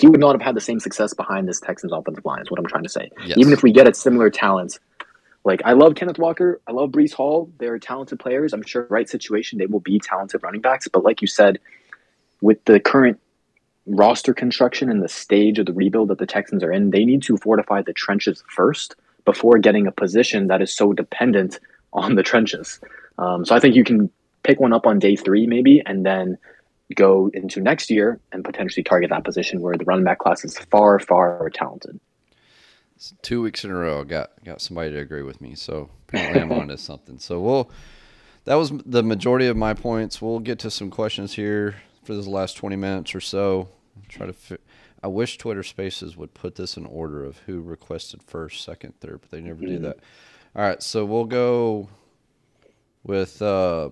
He 0.00 0.08
would 0.08 0.20
not 0.20 0.32
have 0.32 0.42
had 0.42 0.54
the 0.54 0.60
same 0.60 0.80
success 0.80 1.14
behind 1.14 1.48
this 1.48 1.60
Texans 1.60 1.92
offensive 1.92 2.24
line. 2.24 2.42
Is 2.42 2.50
what 2.50 2.60
I'm 2.60 2.66
trying 2.66 2.84
to 2.84 2.88
say. 2.88 3.10
Yes. 3.24 3.38
Even 3.38 3.52
if 3.52 3.62
we 3.62 3.72
get 3.72 3.88
a 3.88 3.94
similar 3.94 4.30
talent 4.30 4.78
like 5.46 5.62
I 5.64 5.74
love 5.74 5.94
Kenneth 5.94 6.18
Walker, 6.18 6.60
I 6.66 6.72
love 6.72 6.90
Breece 6.90 7.12
Hall. 7.12 7.48
They're 7.58 7.78
talented 7.78 8.18
players. 8.18 8.52
I'm 8.52 8.64
sure 8.64 8.86
right 8.90 9.08
situation 9.08 9.58
they 9.58 9.66
will 9.66 9.80
be 9.80 10.00
talented 10.00 10.42
running 10.42 10.60
backs. 10.60 10.88
But 10.88 11.04
like 11.04 11.22
you 11.22 11.28
said, 11.28 11.60
with 12.40 12.62
the 12.64 12.80
current 12.80 13.20
roster 13.86 14.34
construction 14.34 14.90
and 14.90 15.00
the 15.00 15.08
stage 15.08 15.60
of 15.60 15.66
the 15.66 15.72
rebuild 15.72 16.08
that 16.08 16.18
the 16.18 16.26
Texans 16.26 16.64
are 16.64 16.72
in, 16.72 16.90
they 16.90 17.04
need 17.04 17.22
to 17.22 17.36
fortify 17.36 17.80
the 17.80 17.92
trenches 17.92 18.42
first 18.48 18.96
before 19.24 19.58
getting 19.58 19.86
a 19.86 19.92
position 19.92 20.48
that 20.48 20.60
is 20.60 20.74
so 20.74 20.92
dependent 20.92 21.60
on 21.92 22.16
the 22.16 22.24
trenches. 22.24 22.80
Um, 23.16 23.44
so 23.44 23.54
I 23.54 23.60
think 23.60 23.76
you 23.76 23.84
can 23.84 24.10
pick 24.42 24.58
one 24.58 24.72
up 24.72 24.84
on 24.84 24.98
day 24.98 25.14
three 25.14 25.46
maybe, 25.46 25.80
and 25.86 26.04
then 26.04 26.38
go 26.94 27.30
into 27.34 27.60
next 27.60 27.90
year 27.90 28.20
and 28.32 28.44
potentially 28.44 28.84
target 28.84 29.10
that 29.10 29.24
position 29.24 29.60
where 29.60 29.76
the 29.76 29.84
running 29.84 30.04
back 30.04 30.18
class 30.18 30.44
is 30.44 30.58
far, 30.70 30.98
far 30.98 31.50
talented 31.50 32.00
two 33.22 33.42
weeks 33.42 33.64
in 33.64 33.70
a 33.70 33.74
row, 33.74 34.00
I 34.00 34.04
got 34.04 34.30
got 34.44 34.60
somebody 34.60 34.90
to 34.92 34.98
agree 34.98 35.22
with 35.22 35.40
me. 35.40 35.54
So 35.54 35.90
apparently 36.08 36.40
I'm 36.40 36.52
onto 36.60 36.76
something. 36.76 37.18
So 37.18 37.40
we'll 37.40 37.70
that 38.44 38.54
was 38.54 38.72
the 38.84 39.02
majority 39.02 39.46
of 39.46 39.56
my 39.56 39.74
points. 39.74 40.22
We'll 40.22 40.38
get 40.38 40.58
to 40.60 40.70
some 40.70 40.90
questions 40.90 41.34
here 41.34 41.76
for 42.04 42.14
this 42.14 42.26
last 42.26 42.56
20 42.56 42.76
minutes 42.76 43.14
or 43.14 43.20
so. 43.20 43.68
Try 44.08 44.26
to. 44.26 44.32
Fi- 44.32 44.58
I 45.02 45.08
wish 45.08 45.36
Twitter 45.38 45.62
Spaces 45.62 46.16
would 46.16 46.32
put 46.32 46.54
this 46.54 46.76
in 46.76 46.86
order 46.86 47.24
of 47.24 47.38
who 47.40 47.60
requested 47.60 48.22
first, 48.22 48.64
second, 48.64 48.98
third, 49.00 49.20
but 49.20 49.30
they 49.30 49.40
never 49.40 49.60
mm-hmm. 49.60 49.76
do 49.76 49.78
that. 49.80 49.98
All 50.54 50.62
right, 50.62 50.82
so 50.82 51.04
we'll 51.04 51.26
go 51.26 51.88
with 53.04 53.40
uh, 53.42 53.90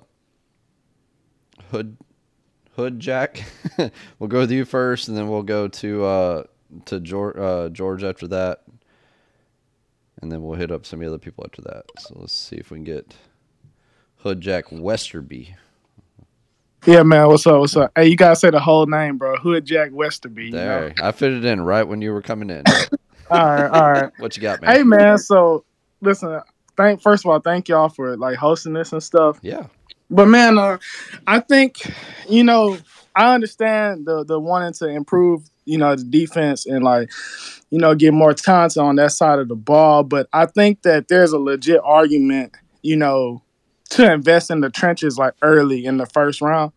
Hood 1.70 1.98
Hood 2.76 3.00
Jack. 3.00 3.44
we'll 4.18 4.28
go 4.28 4.40
with 4.40 4.50
you 4.50 4.64
first, 4.64 5.08
and 5.08 5.16
then 5.16 5.28
we'll 5.28 5.42
go 5.42 5.68
to 5.68 6.04
uh, 6.04 6.44
to 6.86 7.00
George, 7.00 7.36
uh, 7.36 7.68
George 7.68 8.02
after 8.02 8.26
that 8.28 8.62
and 10.24 10.32
then 10.32 10.42
we'll 10.42 10.56
hit 10.56 10.70
up 10.70 10.86
some 10.86 11.00
of 11.00 11.04
the 11.04 11.08
other 11.12 11.18
people 11.18 11.44
after 11.44 11.62
that. 11.62 11.84
So 11.98 12.16
let's 12.18 12.32
see 12.32 12.56
if 12.56 12.70
we 12.70 12.78
can 12.78 12.84
get 12.84 13.14
Hood 14.18 14.40
Jack 14.40 14.72
Westerby. 14.72 15.54
Yeah, 16.86 17.02
man. 17.02 17.28
What's 17.28 17.46
up? 17.46 17.60
What's 17.60 17.76
up? 17.76 17.92
Hey, 17.94 18.08
you 18.08 18.16
gotta 18.16 18.34
say 18.34 18.50
the 18.50 18.58
whole 18.58 18.86
name, 18.86 19.18
bro. 19.18 19.36
Hood 19.36 19.66
Jack 19.66 19.90
Westerby. 19.90 20.50
There, 20.50 20.88
know? 20.88 20.94
I 21.02 21.12
fitted 21.12 21.44
in 21.44 21.60
right 21.60 21.82
when 21.82 22.00
you 22.00 22.12
were 22.12 22.22
coming 22.22 22.48
in. 22.48 22.62
all 23.30 23.38
right, 23.38 23.68
all 23.68 23.92
right. 23.92 24.12
what 24.18 24.34
you 24.36 24.42
got, 24.42 24.62
man? 24.62 24.74
Hey, 24.74 24.82
man. 24.82 25.18
So 25.18 25.64
listen, 26.00 26.40
thank 26.76 27.02
first 27.02 27.24
of 27.26 27.30
all, 27.30 27.40
thank 27.40 27.68
y'all 27.68 27.90
for 27.90 28.16
like 28.16 28.36
hosting 28.36 28.72
this 28.72 28.92
and 28.92 29.02
stuff. 29.02 29.38
Yeah. 29.42 29.66
But 30.10 30.26
man, 30.26 30.58
uh, 30.58 30.78
I 31.26 31.40
think 31.40 31.80
you 32.28 32.44
know 32.44 32.78
I 33.16 33.34
understand 33.34 34.06
the 34.06 34.24
the 34.24 34.38
wanting 34.38 34.74
to 34.74 34.88
improve, 34.88 35.42
you 35.64 35.78
know, 35.78 35.96
the 35.96 36.04
defense 36.04 36.66
and 36.66 36.84
like 36.84 37.10
you 37.74 37.80
know, 37.80 37.92
get 37.92 38.14
more 38.14 38.32
talent 38.32 38.76
on 38.76 38.94
that 38.94 39.10
side 39.10 39.40
of 39.40 39.48
the 39.48 39.56
ball. 39.56 40.04
But 40.04 40.28
I 40.32 40.46
think 40.46 40.82
that 40.82 41.08
there's 41.08 41.32
a 41.32 41.38
legit 41.38 41.80
argument, 41.82 42.54
you 42.82 42.96
know, 42.96 43.42
to 43.90 44.12
invest 44.12 44.48
in 44.50 44.60
the 44.60 44.70
trenches 44.70 45.18
like 45.18 45.34
early 45.42 45.84
in 45.84 45.96
the 45.96 46.06
first 46.06 46.40
round. 46.40 46.72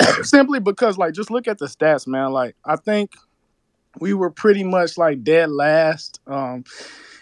Simply 0.22 0.58
because, 0.58 0.98
like, 0.98 1.14
just 1.14 1.30
look 1.30 1.46
at 1.46 1.58
the 1.58 1.66
stats, 1.66 2.08
man. 2.08 2.32
Like, 2.32 2.56
I 2.64 2.74
think 2.74 3.12
we 4.00 4.12
were 4.12 4.30
pretty 4.30 4.64
much 4.64 4.98
like 4.98 5.22
dead 5.22 5.50
last. 5.50 6.20
Um, 6.26 6.64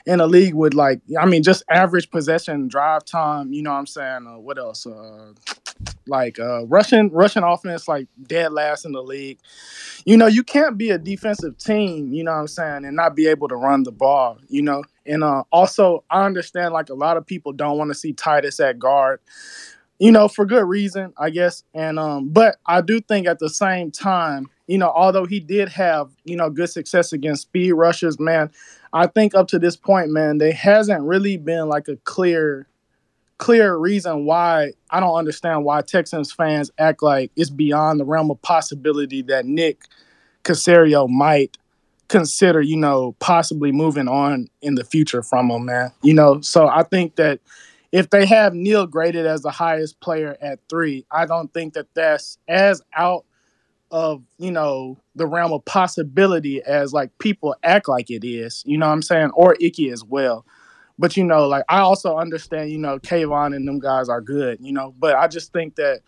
in 0.07 0.20
a 0.20 0.26
league 0.26 0.55
with 0.55 0.74
like 0.74 1.01
I 1.18 1.26
mean 1.26 1.42
just 1.42 1.62
average 1.70 2.11
possession 2.11 2.68
drive 2.68 3.05
time, 3.05 3.53
you 3.53 3.62
know 3.62 3.70
what 3.72 3.78
I'm 3.78 3.86
saying? 3.86 4.26
Uh, 4.26 4.38
what 4.38 4.59
else? 4.59 4.86
Uh, 4.86 5.32
like 6.07 6.38
uh 6.38 6.66
Russian 6.66 7.09
Russian 7.11 7.44
offense 7.44 7.88
like 7.88 8.07
dead 8.26 8.53
last 8.53 8.84
in 8.84 8.92
the 8.92 9.03
league. 9.03 9.38
You 10.05 10.16
know, 10.16 10.26
you 10.26 10.42
can't 10.42 10.76
be 10.76 10.90
a 10.90 10.98
defensive 10.98 11.59
team, 11.59 12.12
you 12.12 12.24
know 12.24 12.32
what 12.32 12.38
I'm 12.38 12.48
saying, 12.48 12.84
and 12.84 12.96
not 12.96 13.14
be 13.14 13.26
able 13.26 13.48
to 13.48 13.57
run 13.57 13.82
the 13.82 13.92
ball, 13.92 14.38
you 14.48 14.62
know. 14.62 14.82
And 15.07 15.22
uh 15.22 15.44
also 15.53 16.05
I 16.11 16.24
understand 16.24 16.74
like 16.74 16.90
a 16.90 16.94
lot 16.94 17.16
of 17.16 17.26
people 17.26 17.53
don't 17.53 17.78
want 17.78 17.90
to 17.90 17.94
see 17.94 18.12
Titus 18.12 18.61
at 18.61 18.78
guard. 18.78 19.20
You 19.98 20.11
know, 20.11 20.28
for 20.28 20.46
good 20.46 20.64
reason, 20.66 21.12
I 21.18 21.30
guess. 21.30 21.62
And 21.74 21.98
um 21.98 22.30
but 22.30 22.57
I 22.66 22.80
do 22.80 23.01
think 23.01 23.26
at 23.26 23.38
the 23.38 23.51
same 23.51 23.90
time, 23.90 24.46
you 24.66 24.78
know, 24.78 24.90
although 24.90 25.26
he 25.26 25.40
did 25.40 25.68
have, 25.70 26.11
you 26.24 26.36
know, 26.36 26.48
good 26.51 26.70
success 26.70 27.12
against 27.12 27.42
speed 27.42 27.72
rushers, 27.72 28.18
man, 28.18 28.51
I 28.93 29.07
think 29.07 29.34
up 29.34 29.49
to 29.49 29.59
this 29.59 29.76
point, 29.76 30.11
man, 30.11 30.38
there 30.38 30.53
hasn't 30.53 31.03
really 31.03 31.36
been 31.36 31.68
like 31.68 31.88
a 31.88 31.97
clear 31.97 32.66
clear 33.38 33.74
reason 33.74 34.26
why 34.26 34.70
I 34.91 35.01
don't 35.01 35.16
understand 35.16 35.64
why 35.64 35.80
Texans 35.80 36.30
fans 36.30 36.70
act 36.78 37.03
like 37.03 37.32
it's 37.36 37.49
beyond 37.49 37.99
the 37.99 38.05
realm 38.05 38.30
of 38.30 38.41
possibility 38.43 39.22
that 39.22 39.47
Nick 39.47 39.84
Caserio 40.45 41.09
might 41.09 41.57
consider, 42.09 42.61
you 42.61 42.76
know, 42.76 43.16
possibly 43.18 43.72
moving 43.72 44.09
on 44.09 44.49
in 44.61 44.74
the 44.74 44.84
future 44.84 45.22
from 45.22 45.51
him, 45.51 45.64
man. 45.64 45.91
You 46.03 46.12
know, 46.12 46.43
so 46.43 46.68
I 46.68 46.82
think 46.82 47.16
that 47.16 47.41
if 47.93 48.11
they 48.11 48.26
have 48.26 48.53
Neal 48.53 48.86
graded 48.86 49.26
as 49.26 49.41
the 49.41 49.51
highest 49.51 50.01
player 50.01 50.36
at 50.43 50.61
three, 50.68 51.07
I 51.11 51.24
don't 51.24 51.53
think 51.55 51.74
that 51.74 51.86
that's 51.95 52.36
as 52.47 52.82
out 52.95 53.24
of 53.91 54.22
you 54.38 54.51
know 54.51 54.99
the 55.14 55.26
realm 55.26 55.53
of 55.53 55.64
possibility 55.64 56.62
as 56.62 56.93
like 56.93 57.11
people 57.18 57.55
act 57.62 57.88
like 57.88 58.11
it 58.11 58.26
is. 58.26 58.62
You 58.66 58.78
know 58.78 58.86
what 58.86 58.95
I'm 58.95 59.03
saying? 59.03 59.30
Or 59.34 59.57
Ickey 59.61 59.91
as 59.91 60.05
well. 60.05 60.47
But 60.99 61.16
you 61.16 61.24
know, 61.24 61.49
like 61.49 61.64
I 61.68 61.78
also 61.80 62.18
understand, 62.18 62.70
you 62.70 62.78
know, 62.78 62.99
Kayvon 62.99 63.57
and 63.57 63.66
them 63.66 63.78
guys 63.78 64.09
are 64.09 64.20
good, 64.20 64.59
you 64.61 64.72
know, 64.72 64.95
but 64.99 65.16
I 65.16 65.28
just 65.28 65.53
think 65.53 65.76
that 65.76 66.01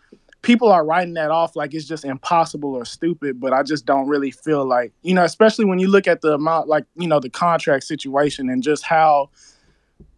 people 0.43 0.71
are 0.71 0.85
writing 0.85 1.15
that 1.15 1.31
off 1.31 1.55
like 1.55 1.73
it's 1.73 1.87
just 1.87 2.05
impossible 2.05 2.75
or 2.75 2.85
stupid, 2.85 3.39
but 3.39 3.53
I 3.53 3.63
just 3.63 3.85
don't 3.85 4.07
really 4.07 4.29
feel 4.29 4.65
like, 4.65 4.93
you 5.01 5.15
know, 5.15 5.23
especially 5.23 5.65
when 5.65 5.79
you 5.79 5.87
look 5.87 6.07
at 6.07 6.21
the 6.21 6.33
amount 6.33 6.67
like, 6.67 6.85
you 6.95 7.07
know, 7.07 7.19
the 7.19 7.29
contract 7.29 7.85
situation 7.85 8.49
and 8.49 8.61
just 8.61 8.83
how, 8.83 9.31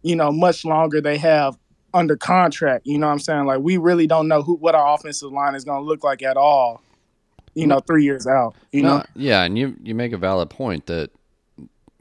you 0.02 0.14
know, 0.14 0.30
much 0.30 0.64
longer 0.64 1.00
they 1.00 1.16
have 1.16 1.56
under 1.94 2.16
contract. 2.16 2.86
You 2.86 2.98
know 2.98 3.06
what 3.06 3.14
I'm 3.14 3.18
saying? 3.20 3.46
Like 3.46 3.60
we 3.60 3.78
really 3.78 4.06
don't 4.06 4.28
know 4.28 4.42
who 4.42 4.56
what 4.56 4.74
our 4.74 4.94
offensive 4.94 5.32
line 5.32 5.54
is 5.54 5.64
gonna 5.64 5.84
look 5.84 6.04
like 6.04 6.22
at 6.22 6.36
all 6.36 6.82
you 7.56 7.66
know, 7.66 7.80
three 7.80 8.04
years 8.04 8.26
out. 8.26 8.54
You 8.70 8.82
no, 8.82 8.98
know, 8.98 9.04
yeah, 9.16 9.42
and 9.42 9.58
you 9.58 9.74
you 9.82 9.94
make 9.94 10.12
a 10.12 10.18
valid 10.18 10.50
point 10.50 10.86
that 10.86 11.10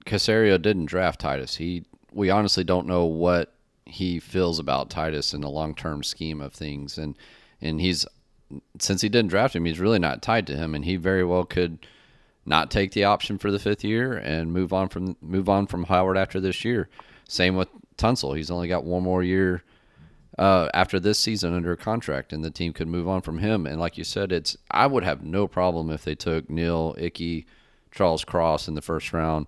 Caserio 0.05 0.61
didn't 0.61 0.85
draft 0.87 1.21
Titus. 1.21 1.55
He 1.55 1.85
we 2.11 2.29
honestly 2.29 2.63
don't 2.63 2.85
know 2.85 3.05
what 3.05 3.53
he 3.85 4.19
feels 4.19 4.59
about 4.59 4.89
Titus 4.89 5.33
in 5.33 5.41
the 5.41 5.49
long 5.49 5.73
term 5.73 6.03
scheme 6.03 6.41
of 6.41 6.53
things, 6.53 6.97
and 6.97 7.15
and 7.61 7.79
he's 7.79 8.05
since 8.79 9.01
he 9.01 9.09
didn't 9.09 9.29
draft 9.29 9.55
him, 9.55 9.65
he's 9.65 9.79
really 9.79 9.97
not 9.97 10.21
tied 10.21 10.45
to 10.47 10.57
him, 10.57 10.75
and 10.75 10.83
he 10.83 10.97
very 10.97 11.23
well 11.23 11.45
could 11.45 11.79
not 12.45 12.69
take 12.69 12.91
the 12.91 13.05
option 13.05 13.37
for 13.37 13.49
the 13.49 13.57
fifth 13.57 13.83
year 13.83 14.13
and 14.13 14.51
move 14.51 14.73
on 14.73 14.89
from 14.89 15.15
move 15.21 15.47
on 15.47 15.67
from 15.67 15.85
Howard 15.85 16.17
after 16.17 16.41
this 16.41 16.65
year. 16.65 16.89
Same 17.29 17.55
with 17.55 17.69
Tunsil. 17.97 18.35
He's 18.35 18.51
only 18.51 18.67
got 18.67 18.83
one 18.83 19.03
more 19.03 19.23
year 19.23 19.63
uh, 20.37 20.69
after 20.73 20.99
this 20.99 21.19
season 21.19 21.53
under 21.53 21.75
contract, 21.75 22.33
and 22.33 22.43
the 22.43 22.51
team 22.51 22.73
could 22.73 22.87
move 22.87 23.07
on 23.07 23.21
from 23.21 23.39
him. 23.39 23.65
And 23.65 23.79
like 23.79 23.97
you 23.97 24.03
said, 24.03 24.31
it's 24.31 24.57
I 24.69 24.87
would 24.87 25.03
have 25.03 25.23
no 25.23 25.47
problem 25.47 25.89
if 25.89 26.03
they 26.03 26.15
took 26.15 26.49
Neal 26.49 26.95
Ickey, 26.97 27.45
Charles 27.91 28.25
Cross 28.25 28.67
in 28.67 28.75
the 28.75 28.81
first 28.81 29.13
round. 29.13 29.47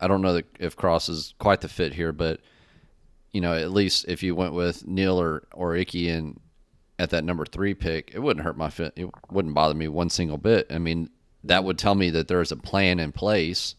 I 0.00 0.08
don't 0.08 0.22
know 0.22 0.40
if 0.58 0.76
Cross 0.76 1.08
is 1.08 1.34
quite 1.38 1.60
the 1.60 1.68
fit 1.68 1.94
here, 1.94 2.12
but 2.12 2.40
you 3.32 3.40
know, 3.40 3.54
at 3.54 3.70
least 3.70 4.06
if 4.08 4.22
you 4.22 4.34
went 4.34 4.54
with 4.54 4.86
Neal 4.86 5.20
or 5.20 5.46
or 5.52 5.76
Ickey 5.76 6.08
and 6.08 6.40
at 6.98 7.10
that 7.10 7.24
number 7.24 7.44
three 7.44 7.74
pick, 7.74 8.12
it 8.14 8.20
wouldn't 8.20 8.44
hurt 8.44 8.56
my 8.56 8.70
fit. 8.70 8.92
It 8.96 9.08
wouldn't 9.30 9.54
bother 9.54 9.74
me 9.74 9.88
one 9.88 10.10
single 10.10 10.38
bit. 10.38 10.66
I 10.70 10.78
mean, 10.78 11.10
that 11.44 11.64
would 11.64 11.78
tell 11.78 11.94
me 11.94 12.10
that 12.10 12.28
there's 12.28 12.52
a 12.52 12.56
plan 12.56 12.98
in 12.98 13.12
place 13.12 13.74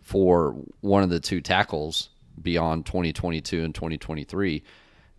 for 0.00 0.56
one 0.80 1.02
of 1.02 1.10
the 1.10 1.20
two 1.20 1.40
tackles 1.40 2.10
beyond 2.40 2.86
2022 2.86 3.62
and 3.62 3.74
2023 3.74 4.62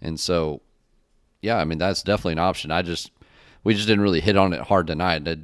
and 0.01 0.19
so, 0.19 0.61
yeah, 1.41 1.57
I 1.57 1.65
mean 1.65 1.77
that's 1.77 2.03
definitely 2.03 2.33
an 2.33 2.39
option. 2.39 2.71
I 2.71 2.81
just 2.81 3.11
we 3.63 3.73
just 3.73 3.87
didn't 3.87 4.03
really 4.03 4.21
hit 4.21 4.37
on 4.37 4.53
it 4.53 4.61
hard 4.61 4.87
tonight. 4.87 5.27
I 5.27 5.37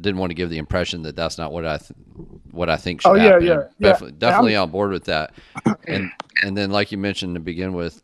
didn't 0.00 0.18
want 0.18 0.30
to 0.30 0.34
give 0.34 0.50
the 0.50 0.58
impression 0.58 1.02
that 1.02 1.16
that's 1.16 1.38
not 1.38 1.52
what 1.52 1.66
I 1.66 1.78
th- 1.78 1.92
what 2.50 2.68
I 2.68 2.76
think 2.76 3.02
should 3.02 3.10
oh, 3.10 3.14
yeah, 3.14 3.24
happen. 3.24 3.46
Yeah, 3.46 3.62
definitely, 3.80 4.14
yeah. 4.14 4.18
definitely 4.18 4.56
on 4.56 4.70
board 4.70 4.92
with 4.92 5.04
that. 5.04 5.34
And 5.86 6.10
and 6.42 6.56
then 6.56 6.70
like 6.70 6.92
you 6.92 6.98
mentioned 6.98 7.34
to 7.34 7.40
begin 7.40 7.72
with, 7.72 8.02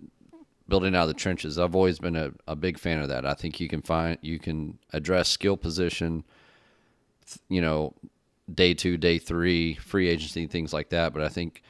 building 0.68 0.94
out 0.94 1.02
of 1.02 1.08
the 1.08 1.14
trenches. 1.14 1.58
I've 1.58 1.74
always 1.74 1.98
been 1.98 2.16
a, 2.16 2.32
a 2.46 2.56
big 2.56 2.78
fan 2.78 3.00
of 3.00 3.08
that. 3.08 3.24
I 3.24 3.34
think 3.34 3.60
you 3.60 3.68
can 3.68 3.82
find 3.82 4.18
you 4.20 4.38
can 4.38 4.78
address 4.92 5.28
skill 5.28 5.56
position, 5.56 6.24
you 7.48 7.60
know, 7.60 7.94
day 8.52 8.74
two, 8.74 8.96
day 8.96 9.18
three, 9.18 9.74
free 9.74 10.08
agency, 10.08 10.46
things 10.46 10.72
like 10.72 10.90
that. 10.90 11.12
But 11.12 11.22
I 11.22 11.28
think 11.28 11.62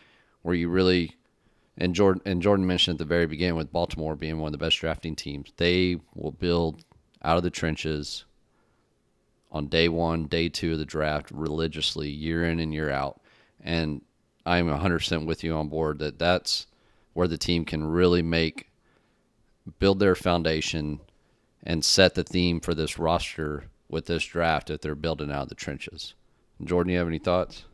where 0.42 0.54
you 0.54 0.68
really 0.68 1.16
and 1.78 1.94
Jordan 1.94 2.22
and 2.24 2.42
Jordan 2.42 2.66
mentioned 2.66 2.94
at 2.94 2.98
the 2.98 3.04
very 3.04 3.26
beginning 3.26 3.56
with 3.56 3.72
Baltimore 3.72 4.16
being 4.16 4.38
one 4.38 4.48
of 4.48 4.52
the 4.52 4.64
best 4.64 4.78
drafting 4.78 5.14
teams, 5.14 5.52
they 5.56 5.96
will 6.14 6.32
build 6.32 6.84
out 7.22 7.36
of 7.36 7.42
the 7.42 7.50
trenches 7.50 8.24
on 9.50 9.68
day 9.68 9.88
one, 9.88 10.26
day 10.26 10.48
two 10.48 10.72
of 10.72 10.78
the 10.78 10.84
draft 10.84 11.30
religiously, 11.30 12.08
year 12.08 12.44
in 12.44 12.60
and 12.60 12.72
year 12.72 12.90
out. 12.90 13.20
And 13.60 14.02
I'm 14.44 14.68
100% 14.68 15.26
with 15.26 15.42
you 15.42 15.54
on 15.54 15.68
board 15.68 15.98
that 15.98 16.18
that's 16.18 16.66
where 17.12 17.28
the 17.28 17.38
team 17.38 17.64
can 17.64 17.84
really 17.84 18.22
make, 18.22 18.70
build 19.78 19.98
their 19.98 20.14
foundation 20.14 21.00
and 21.62 21.84
set 21.84 22.14
the 22.14 22.22
theme 22.22 22.60
for 22.60 22.74
this 22.74 22.98
roster 22.98 23.64
with 23.88 24.06
this 24.06 24.24
draft 24.24 24.70
if 24.70 24.80
they're 24.80 24.94
building 24.94 25.30
out 25.30 25.44
of 25.44 25.48
the 25.48 25.54
trenches. 25.54 26.14
Jordan, 26.62 26.92
you 26.92 26.98
have 26.98 27.08
any 27.08 27.18
thoughts? 27.18 27.64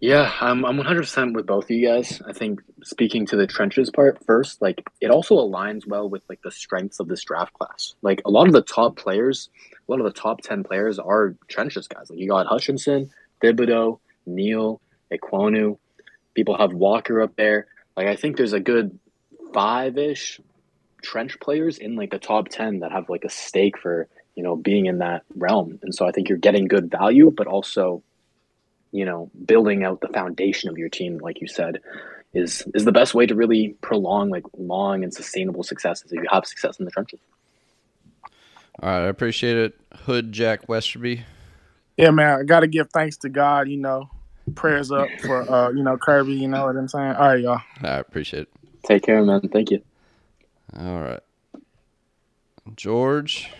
Yeah, 0.00 0.30
I'm 0.40 0.64
I'm 0.64 0.78
100% 0.78 1.34
with 1.34 1.46
both 1.46 1.64
of 1.64 1.70
you 1.70 1.88
guys. 1.88 2.20
I 2.26 2.32
think 2.32 2.60
speaking 2.82 3.26
to 3.26 3.36
the 3.36 3.46
trenches 3.46 3.90
part 3.90 4.22
first, 4.24 4.60
like 4.60 4.84
it 5.00 5.10
also 5.10 5.36
aligns 5.36 5.86
well 5.86 6.08
with 6.08 6.22
like 6.28 6.42
the 6.42 6.50
strengths 6.50 7.00
of 7.00 7.08
this 7.08 7.24
draft 7.24 7.54
class. 7.54 7.94
Like 8.02 8.20
a 8.24 8.30
lot 8.30 8.46
of 8.46 8.52
the 8.52 8.62
top 8.62 8.96
players, 8.96 9.48
a 9.88 9.90
lot 9.90 10.00
of 10.00 10.04
the 10.04 10.20
top 10.20 10.42
10 10.42 10.64
players 10.64 10.98
are 10.98 11.34
trenches 11.48 11.88
guys. 11.88 12.10
Like 12.10 12.18
you 12.18 12.28
got 12.28 12.46
Hutchinson, 12.46 13.10
Thibodeaux, 13.42 13.98
Neal, 14.26 14.80
Ekwonu. 15.12 15.78
People 16.34 16.58
have 16.58 16.72
Walker 16.72 17.22
up 17.22 17.34
there. 17.36 17.66
Like 17.96 18.08
I 18.08 18.16
think 18.16 18.36
there's 18.36 18.52
a 18.52 18.60
good 18.60 18.98
five-ish 19.52 20.40
trench 21.02 21.38
players 21.40 21.78
in 21.78 21.96
like 21.96 22.10
the 22.10 22.18
top 22.18 22.48
10 22.48 22.80
that 22.80 22.92
have 22.92 23.08
like 23.08 23.24
a 23.24 23.30
stake 23.30 23.78
for, 23.78 24.08
you 24.34 24.42
know, 24.42 24.56
being 24.56 24.86
in 24.86 24.98
that 24.98 25.22
realm. 25.36 25.78
And 25.82 25.94
so 25.94 26.06
I 26.06 26.10
think 26.10 26.28
you're 26.28 26.38
getting 26.38 26.66
good 26.66 26.90
value, 26.90 27.30
but 27.34 27.46
also 27.46 28.02
you 28.94 29.04
know, 29.04 29.28
building 29.44 29.82
out 29.82 30.00
the 30.00 30.08
foundation 30.08 30.70
of 30.70 30.78
your 30.78 30.88
team, 30.88 31.18
like 31.18 31.40
you 31.40 31.48
said, 31.48 31.80
is 32.32 32.64
is 32.74 32.84
the 32.84 32.92
best 32.92 33.12
way 33.12 33.26
to 33.26 33.34
really 33.34 33.76
prolong 33.80 34.30
like 34.30 34.44
long 34.56 35.02
and 35.02 35.12
sustainable 35.12 35.64
successes 35.64 36.12
if 36.12 36.22
you 36.22 36.28
have 36.30 36.46
success 36.46 36.78
in 36.78 36.84
the 36.84 36.92
trenches. 36.92 37.18
All 38.80 38.88
right, 38.88 39.04
I 39.04 39.08
appreciate 39.08 39.56
it, 39.56 39.74
Hood 40.04 40.30
Jack 40.30 40.68
Westerby. 40.68 41.22
Yeah, 41.96 42.10
man, 42.10 42.38
I 42.38 42.42
got 42.44 42.60
to 42.60 42.68
give 42.68 42.88
thanks 42.90 43.16
to 43.18 43.28
God. 43.28 43.68
You 43.68 43.78
know, 43.78 44.10
prayers 44.54 44.92
up 44.92 45.08
for 45.22 45.42
uh, 45.50 45.70
you 45.70 45.82
know 45.82 45.96
Kirby. 45.96 46.34
You 46.34 46.46
know 46.46 46.66
what 46.66 46.76
I'm 46.76 46.86
saying? 46.86 47.14
All 47.14 47.28
right, 47.28 47.40
y'all. 47.40 47.60
I 47.82 47.98
appreciate 47.98 48.42
it. 48.42 48.48
Take 48.84 49.02
care, 49.02 49.24
man. 49.24 49.40
Thank 49.48 49.72
you. 49.72 49.82
All 50.78 51.00
right, 51.00 51.20
George. 52.76 53.50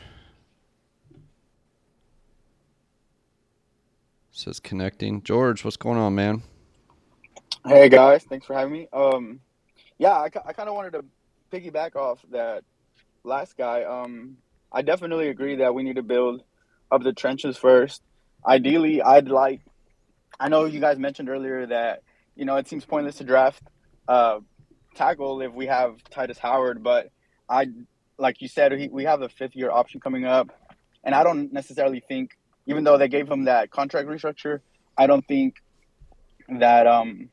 Says 4.44 4.60
connecting. 4.60 5.22
George, 5.22 5.64
what's 5.64 5.78
going 5.78 5.96
on, 5.96 6.14
man? 6.14 6.42
Hey 7.66 7.88
guys, 7.88 8.24
thanks 8.24 8.44
for 8.44 8.52
having 8.52 8.74
me. 8.74 8.88
Um, 8.92 9.40
yeah, 9.96 10.12
I, 10.12 10.24
I 10.24 10.52
kind 10.52 10.68
of 10.68 10.74
wanted 10.74 10.92
to 10.92 11.04
piggyback 11.50 11.96
off 11.96 12.18
that 12.30 12.62
last 13.22 13.56
guy. 13.56 13.84
Um, 13.84 14.36
I 14.70 14.82
definitely 14.82 15.30
agree 15.30 15.56
that 15.56 15.74
we 15.74 15.82
need 15.82 15.96
to 15.96 16.02
build 16.02 16.42
up 16.92 17.02
the 17.02 17.14
trenches 17.14 17.56
first. 17.56 18.02
Ideally, 18.46 19.00
I'd 19.00 19.28
like. 19.28 19.62
I 20.38 20.50
know 20.50 20.66
you 20.66 20.78
guys 20.78 20.98
mentioned 20.98 21.30
earlier 21.30 21.64
that 21.64 22.02
you 22.36 22.44
know 22.44 22.56
it 22.56 22.68
seems 22.68 22.84
pointless 22.84 23.16
to 23.16 23.24
draft 23.24 23.62
uh, 24.08 24.40
tackle 24.94 25.40
if 25.40 25.54
we 25.54 25.68
have 25.68 26.04
Titus 26.10 26.36
Howard, 26.36 26.82
but 26.82 27.10
I 27.48 27.68
like 28.18 28.42
you 28.42 28.48
said 28.48 28.90
we 28.92 29.04
have 29.04 29.20
the 29.20 29.30
fifth 29.30 29.56
year 29.56 29.70
option 29.70 30.00
coming 30.00 30.26
up, 30.26 30.50
and 31.02 31.14
I 31.14 31.24
don't 31.24 31.50
necessarily 31.50 32.00
think 32.00 32.36
even 32.66 32.84
though 32.84 32.98
they 32.98 33.08
gave 33.08 33.30
him 33.30 33.44
that 33.44 33.70
contract 33.70 34.08
restructure, 34.08 34.60
I 34.96 35.06
don't 35.06 35.26
think 35.26 35.56
that 36.48 36.86
um, 36.86 37.28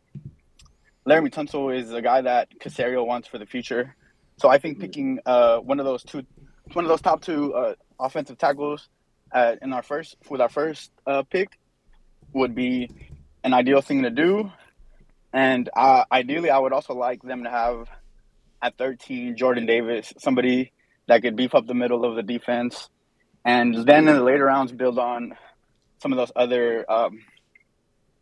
Laremy 1.08 1.30
Tunsil 1.30 1.76
is 1.78 1.92
a 1.92 2.02
guy 2.02 2.22
that 2.22 2.50
Caserio 2.60 3.06
wants 3.06 3.28
for 3.28 3.38
the 3.38 3.46
future. 3.46 3.96
So 4.38 4.50
I 4.50 4.58
think 4.58 4.80
picking 4.80 5.20
uh, 5.26 5.58
one 5.58 5.80
of 5.80 5.86
those 5.86 6.04
two, 6.04 6.24
one 6.74 6.86
of 6.86 6.90
those 6.90 7.02
top 7.02 7.22
two 7.22 7.54
uh, 7.54 7.76
offensive 8.00 8.38
tackles 8.38 8.90
uh, 9.32 9.56
in 9.62 9.74
our 9.74 9.84
first 9.84 10.18
with 10.30 10.42
our 10.42 10.50
first 10.50 10.92
uh, 11.06 11.24
pick 11.24 11.58
would 12.34 12.56
be 12.56 12.90
an 13.44 13.54
ideal 13.54 13.82
thing 13.82 14.04
to 14.04 14.10
do. 14.10 14.52
And 15.34 15.70
uh, 15.76 16.04
ideally, 16.12 16.50
I 16.50 16.60
would 16.60 16.74
also 16.74 16.94
like 16.94 17.22
them 17.22 17.44
to 17.44 17.50
have 17.50 17.88
at 18.62 18.78
13 18.78 19.38
Jordan 19.38 19.66
Davis, 19.66 20.14
somebody 20.20 20.72
that 21.08 21.22
could 21.22 21.36
beef 21.36 21.56
up 21.56 21.66
the 21.68 21.74
middle 21.74 22.06
of 22.06 22.16
the 22.16 22.24
defense 22.24 22.90
and 23.46 23.76
then 23.76 24.08
in 24.08 24.16
the 24.16 24.24
later 24.24 24.46
rounds 24.46 24.72
build 24.72 25.00
on 25.00 25.36
some 26.00 26.12
of 26.12 26.18
those 26.18 26.32
other 26.36 26.90
um, 26.92 27.20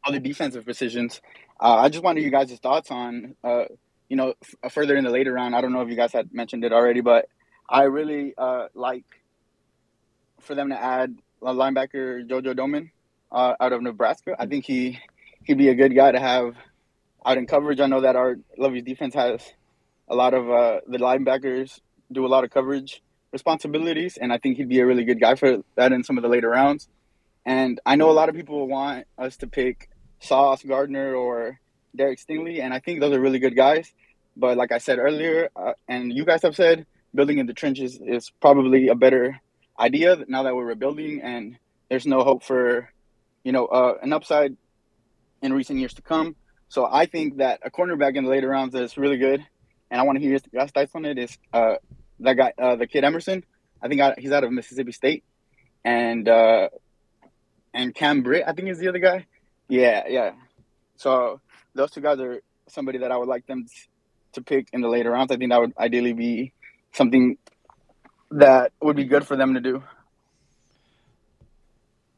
other 0.05 0.19
defensive 0.19 0.65
positions. 0.65 1.21
Uh, 1.59 1.75
I 1.75 1.89
just 1.89 2.03
wanted 2.03 2.23
you 2.23 2.31
guys' 2.31 2.57
thoughts 2.59 2.89
on, 2.89 3.35
uh, 3.43 3.65
you 4.07 4.15
know, 4.15 4.33
f- 4.63 4.71
further 4.71 4.95
in 4.95 5.03
the 5.03 5.09
later 5.09 5.33
round. 5.33 5.55
I 5.55 5.61
don't 5.61 5.73
know 5.73 5.81
if 5.81 5.89
you 5.89 5.95
guys 5.95 6.13
had 6.13 6.33
mentioned 6.33 6.63
it 6.63 6.71
already, 6.71 7.01
but 7.01 7.27
I 7.67 7.83
really 7.83 8.33
uh, 8.37 8.67
like 8.73 9.05
for 10.39 10.55
them 10.55 10.69
to 10.69 10.81
add 10.81 11.15
a 11.41 11.53
linebacker 11.53 12.27
Jojo 12.27 12.55
Domann 12.55 12.91
uh, 13.31 13.55
out 13.59 13.73
of 13.73 13.81
Nebraska. 13.81 14.35
I 14.39 14.45
think 14.45 14.65
he 14.65 14.99
he'd 15.43 15.57
be 15.57 15.69
a 15.69 15.75
good 15.75 15.95
guy 15.95 16.11
to 16.11 16.19
have 16.19 16.55
out 17.25 17.37
in 17.37 17.45
coverage. 17.45 17.79
I 17.79 17.87
know 17.87 18.01
that 18.01 18.15
our 18.15 18.37
Lovie's 18.57 18.83
defense 18.83 19.13
has 19.13 19.41
a 20.07 20.15
lot 20.15 20.33
of 20.33 20.49
uh, 20.49 20.79
the 20.87 20.97
linebackers 20.97 21.79
do 22.11 22.25
a 22.25 22.27
lot 22.27 22.43
of 22.43 22.49
coverage 22.49 23.01
responsibilities, 23.31 24.17
and 24.17 24.31
I 24.33 24.37
think 24.37 24.57
he'd 24.57 24.69
be 24.69 24.79
a 24.79 24.85
really 24.85 25.03
good 25.03 25.19
guy 25.19 25.35
for 25.35 25.63
that 25.75 25.91
in 25.91 26.03
some 26.03 26.17
of 26.17 26.23
the 26.23 26.29
later 26.29 26.49
rounds. 26.49 26.87
And 27.45 27.79
I 27.85 27.95
know 27.95 28.09
a 28.09 28.13
lot 28.13 28.29
of 28.29 28.35
people 28.35 28.67
want 28.67 29.05
us 29.17 29.37
to 29.37 29.47
pick 29.47 29.89
Sauce 30.19 30.63
Gardner 30.63 31.15
or 31.15 31.59
Derek 31.95 32.19
Stingley, 32.19 32.61
and 32.61 32.73
I 32.73 32.79
think 32.79 32.99
those 32.99 33.15
are 33.15 33.19
really 33.19 33.39
good 33.39 33.55
guys. 33.55 33.91
But 34.35 34.57
like 34.57 34.71
I 34.71 34.77
said 34.77 34.99
earlier, 34.99 35.49
uh, 35.55 35.73
and 35.87 36.13
you 36.13 36.25
guys 36.25 36.43
have 36.43 36.55
said, 36.55 36.85
building 37.13 37.39
in 37.39 37.47
the 37.47 37.53
trenches 37.53 37.99
is 37.99 38.31
probably 38.39 38.87
a 38.87 38.95
better 38.95 39.39
idea 39.79 40.23
now 40.27 40.43
that 40.43 40.55
we're 40.55 40.65
rebuilding 40.65 41.21
and 41.21 41.57
there's 41.89 42.05
no 42.05 42.23
hope 42.23 42.43
for, 42.43 42.89
you 43.43 43.51
know, 43.51 43.65
uh, 43.65 43.95
an 44.01 44.13
upside 44.13 44.55
in 45.41 45.53
recent 45.53 45.79
years 45.79 45.93
to 45.95 46.01
come. 46.01 46.35
So 46.67 46.87
I 46.89 47.07
think 47.07 47.37
that 47.37 47.61
a 47.63 47.71
cornerback 47.71 48.15
in 48.15 48.25
the 48.25 48.29
later 48.29 48.47
rounds 48.47 48.75
is 48.75 48.97
really 48.97 49.17
good, 49.17 49.43
and 49.89 49.99
I 49.99 50.03
want 50.03 50.17
to 50.17 50.21
hear 50.21 50.31
your 50.31 50.39
guys' 50.53 50.69
thoughts 50.69 50.91
on 50.93 51.05
it. 51.05 51.17
Is 51.17 51.37
uh, 51.51 51.75
that 52.21 52.33
guy, 52.33 52.53
uh, 52.57 52.75
the 52.75 52.87
kid 52.87 53.03
Emerson? 53.03 53.43
I 53.81 53.87
think 53.87 54.01
I, 54.01 54.15
he's 54.17 54.31
out 54.31 54.43
of 54.43 54.51
Mississippi 54.51 54.91
State, 54.91 55.23
and 55.83 56.27
uh, 56.27 56.69
and 57.73 57.93
Cam 57.93 58.23
Britt, 58.23 58.43
I 58.47 58.53
think 58.53 58.69
is 58.69 58.79
the 58.79 58.89
other 58.89 58.99
guy. 58.99 59.25
Yeah, 59.67 60.03
yeah. 60.07 60.31
So 60.97 61.39
those 61.75 61.91
two 61.91 62.01
guys 62.01 62.19
are 62.19 62.41
somebody 62.67 62.99
that 62.99 63.11
I 63.11 63.17
would 63.17 63.27
like 63.27 63.45
them 63.47 63.67
to 64.33 64.41
pick 64.41 64.67
in 64.73 64.81
the 64.81 64.89
later 64.89 65.11
rounds. 65.11 65.31
I 65.31 65.37
think 65.37 65.51
that 65.51 65.59
would 65.59 65.73
ideally 65.77 66.13
be 66.13 66.53
something 66.91 67.37
that 68.31 68.71
would 68.81 68.95
be 68.95 69.05
good 69.05 69.25
for 69.25 69.35
them 69.35 69.53
to 69.53 69.59
do. 69.59 69.83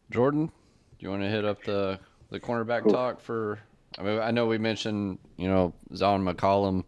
Jordan, 0.09 0.47
do 0.47 0.51
you 0.99 1.09
want 1.09 1.21
to 1.23 1.29
hit 1.29 1.45
up 1.45 1.63
the 1.63 1.99
the 2.29 2.39
cornerback 2.39 2.83
cool. 2.83 2.93
talk 2.93 3.21
for? 3.21 3.59
I 3.97 4.03
mean, 4.03 4.19
I 4.19 4.31
know 4.31 4.47
we 4.47 4.57
mentioned 4.57 5.19
you 5.37 5.47
know 5.47 5.73
Zyon 5.93 6.29
McCollum. 6.29 6.83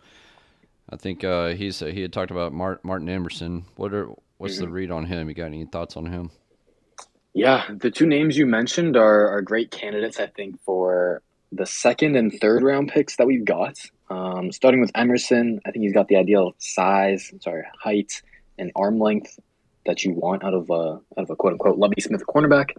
I 0.94 0.96
think 0.96 1.24
uh, 1.24 1.50
he's 1.50 1.80
he 1.80 2.02
had 2.02 2.14
talked 2.14 2.32
about 2.32 2.54
Mart, 2.54 2.86
Martin 2.86 3.10
Emerson. 3.10 3.66
What 3.76 3.94
are 3.94 4.10
what's 4.38 4.56
mm-hmm. 4.56 4.66
the 4.66 4.72
read 4.72 4.92
on 4.92 5.06
him? 5.06 5.28
You 5.28 5.34
got 5.34 5.46
any 5.46 5.66
thoughts 5.66 5.98
on 5.98 6.06
him? 6.06 6.30
Yeah, 7.34 7.66
the 7.76 7.90
two 7.90 8.06
names 8.06 8.38
you 8.38 8.46
mentioned 8.46 8.96
are 8.96 9.28
are 9.30 9.42
great 9.42 9.72
candidates. 9.72 10.20
I 10.20 10.28
think 10.28 10.62
for 10.62 11.24
the 11.52 11.66
second 11.66 12.16
and 12.16 12.32
third 12.40 12.64
round 12.64 12.90
picks 12.90 13.16
that 13.18 13.28
we've 13.28 13.46
got. 13.46 13.76
Um, 14.10 14.52
starting 14.52 14.82
with 14.82 14.92
Emerson, 14.94 15.60
I 15.66 15.72
think 15.72 15.84
he's 15.84 15.94
got 15.94 16.08
the 16.08 16.18
ideal 16.18 16.54
size, 16.60 17.32
sorry, 17.42 17.64
height, 17.82 18.22
and 18.60 18.72
arm 18.76 19.00
length 19.00 19.40
that 19.86 20.04
you 20.04 20.14
want 20.14 20.44
out 20.44 20.54
of 20.54 20.70
a 20.70 20.74
out 20.74 21.24
of 21.24 21.30
a 21.30 21.36
quote 21.36 21.54
unquote 21.54 21.78
Lovie 21.78 22.02
Smith 22.02 22.24
cornerback. 22.28 22.72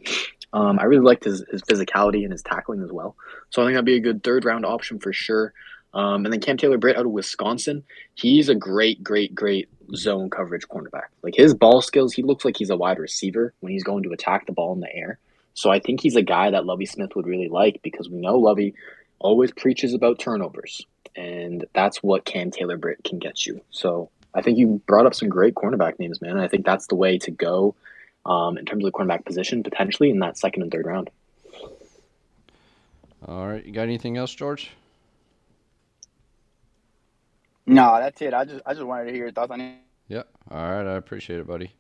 Um, 0.52 0.78
I 0.78 0.84
really 0.84 1.04
liked 1.04 1.24
his, 1.24 1.44
his 1.50 1.62
physicality 1.62 2.22
and 2.22 2.30
his 2.30 2.42
tackling 2.42 2.80
as 2.82 2.92
well. 2.92 3.16
So 3.50 3.60
I 3.60 3.64
think 3.64 3.74
that'd 3.74 3.84
be 3.84 3.96
a 3.96 4.00
good 4.00 4.22
third 4.22 4.44
round 4.44 4.64
option 4.64 5.00
for 5.00 5.12
sure. 5.12 5.52
Um, 5.95 6.24
and 6.24 6.32
then 6.32 6.40
Cam 6.40 6.57
Taylor 6.57 6.76
Britt 6.76 6.97
out 6.97 7.07
of 7.07 7.12
Wisconsin, 7.12 7.84
he's 8.14 8.49
a 8.49 8.55
great, 8.55 9.03
great, 9.03 9.34
great 9.34 9.68
zone 9.95 10.28
coverage 10.28 10.66
cornerback. 10.68 11.07
Like 11.22 11.36
his 11.36 11.55
ball 11.55 11.80
skills, 11.82 12.12
he 12.12 12.22
looks 12.22 12.45
like 12.45 12.57
he's 12.57 12.70
a 12.70 12.76
wide 12.76 12.99
receiver 12.99 13.55
when 13.61 13.72
he's 13.72 13.84
going 13.84 14.03
to 14.03 14.12
attack 14.12 14.47
the 14.47 14.53
ball 14.53 14.72
in 14.72 14.80
the 14.80 14.95
air. 14.95 15.18
So 15.55 15.70
I 15.70 15.78
think 15.78 16.01
he's 16.01 16.16
a 16.16 16.22
guy 16.22 16.51
that 16.51 16.66
Lovie 16.66 16.86
Smith 16.86 17.14
would 17.14 17.26
really 17.26 17.49
like 17.49 17.80
because 17.82 18.09
we 18.11 18.18
know 18.18 18.36
Lovie 18.36 18.74
always 19.20 19.53
preaches 19.53 19.95
about 19.95 20.18
turnovers, 20.18 20.84
and 21.14 21.64
that's 21.74 22.03
what 22.03 22.24
Cam 22.24 22.51
Taylor 22.51 22.76
Britt 22.76 23.05
can 23.05 23.20
get 23.20 23.47
you. 23.47 23.61
So 23.70 24.11
I 24.34 24.42
think 24.42 24.59
you 24.59 24.82
brought 24.86 25.07
up 25.07 25.14
some 25.14 25.28
great 25.28 25.55
cornerback 25.55 26.01
names, 26.01 26.20
man. 26.20 26.38
I 26.38 26.49
think 26.49 26.66
that's 26.66 26.88
the 26.88 26.97
way 26.97 27.18
to 27.18 27.30
go 27.30 27.76
um, 28.26 28.59
in 28.59 28.64
terms 28.64 28.84
of 28.84 28.92
the 28.92 28.99
cornerback 28.99 29.24
position, 29.24 29.62
potentially 29.62 30.11
in 30.11 30.18
that 30.18 30.36
second 30.38 30.62
and 30.62 30.72
third 30.72 30.86
round. 30.86 31.09
All 33.26 33.47
right, 33.47 33.64
you 33.64 33.72
got 33.72 33.82
anything 33.82 34.16
else, 34.16 34.34
George? 34.34 34.72
No, 37.66 37.98
that's 37.98 38.20
it. 38.20 38.34
I 38.34 38.44
just 38.44 38.62
I 38.66 38.74
just 38.74 38.84
wanted 38.84 39.06
to 39.06 39.12
hear 39.12 39.24
your 39.24 39.32
thoughts 39.32 39.50
on 39.50 39.60
it. 39.60 39.78
Yep. 40.08 40.28
All 40.50 40.70
right, 40.70 40.86
I 40.86 40.96
appreciate 40.96 41.38
it, 41.40 41.46
buddy. 41.46 41.72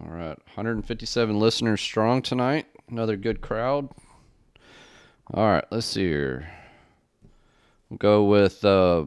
All 0.00 0.10
right, 0.10 0.38
157 0.54 1.38
listeners 1.38 1.80
strong 1.80 2.22
tonight. 2.22 2.66
Another 2.88 3.16
good 3.16 3.40
crowd. 3.40 3.88
All 5.34 5.46
right, 5.46 5.64
let's 5.70 5.86
see 5.86 6.06
here. 6.06 6.50
We'll 7.88 7.98
go 7.98 8.24
with 8.24 8.64
uh, 8.64 9.04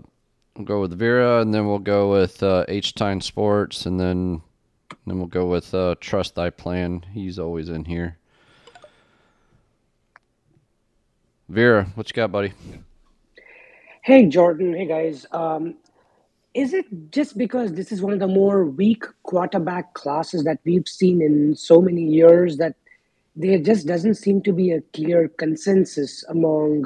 we'll 0.55 0.65
go 0.65 0.81
with 0.81 0.97
Vera, 0.97 1.41
and 1.41 1.53
then 1.53 1.67
we'll 1.67 1.79
go 1.79 2.11
with 2.11 2.43
uh, 2.43 2.65
H 2.67 2.93
Time 2.93 3.21
Sports, 3.21 3.85
and 3.85 3.99
then 3.99 4.41
then 5.07 5.17
we'll 5.17 5.27
go 5.27 5.47
with 5.47 5.73
uh, 5.73 5.95
Trust 5.99 6.35
Thy 6.35 6.49
Plan. 6.49 7.03
He's 7.13 7.39
always 7.39 7.69
in 7.69 7.85
here. 7.85 8.17
Vera, 11.49 11.85
what 11.95 12.09
you 12.09 12.13
got, 12.13 12.31
buddy? 12.31 12.53
Hey, 14.03 14.25
Jordan. 14.25 14.73
Hey, 14.73 14.85
guys. 14.85 15.25
Um, 15.31 15.75
is 16.53 16.73
it 16.73 16.85
just 17.09 17.37
because 17.37 17.71
this 17.71 17.89
is 17.89 18.01
one 18.01 18.11
of 18.11 18.19
the 18.19 18.27
more 18.27 18.65
weak 18.65 19.05
quarterback 19.23 19.93
classes 19.93 20.43
that 20.43 20.59
we've 20.65 20.89
seen 20.89 21.21
in 21.21 21.55
so 21.55 21.81
many 21.81 22.03
years 22.03 22.57
that 22.57 22.75
there 23.37 23.59
just 23.59 23.87
doesn't 23.87 24.15
seem 24.15 24.41
to 24.41 24.51
be 24.51 24.71
a 24.71 24.81
clear 24.93 25.29
consensus 25.29 26.25
among 26.27 26.85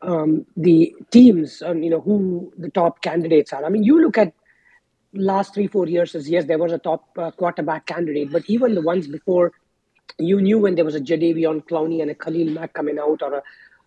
um, 0.00 0.46
the 0.56 0.94
teams 1.10 1.60
on 1.60 1.82
you 1.82 1.90
know 1.90 2.00
who 2.00 2.50
the 2.56 2.70
top 2.70 3.02
candidates 3.02 3.52
are? 3.52 3.62
I 3.62 3.68
mean, 3.68 3.84
you 3.84 4.00
look 4.00 4.16
at 4.16 4.32
last 5.12 5.52
three 5.52 5.66
four 5.66 5.86
years 5.86 6.14
as 6.14 6.30
yes, 6.30 6.46
there 6.46 6.58
was 6.58 6.72
a 6.72 6.78
top 6.78 7.04
uh, 7.18 7.30
quarterback 7.30 7.84
candidate, 7.84 8.32
but 8.32 8.48
even 8.48 8.74
the 8.74 8.80
ones 8.80 9.06
before, 9.06 9.52
you 10.18 10.40
knew 10.40 10.58
when 10.58 10.76
there 10.76 10.86
was 10.86 10.94
a 10.94 11.00
Jadeveon 11.00 11.64
Clowney 11.68 12.00
and 12.00 12.10
a 12.10 12.14
Khalil 12.14 12.48
Mack 12.52 12.72
coming 12.72 12.98
out, 12.98 13.20
or 13.20 13.34
a 13.34 13.42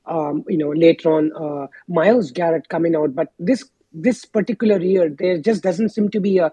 um, 0.05 0.43
you 0.47 0.57
know 0.57 0.69
later 0.69 1.11
on 1.11 1.31
uh, 1.33 1.67
Myles 1.87 2.31
Garrett 2.31 2.69
coming 2.69 2.95
out. 2.95 3.15
But 3.15 3.31
this 3.39 3.69
this 3.93 4.25
particular 4.25 4.79
year, 4.79 5.09
there 5.09 5.37
just 5.37 5.63
doesn't 5.63 5.89
seem 5.89 6.09
to 6.09 6.19
be 6.19 6.37
a 6.37 6.51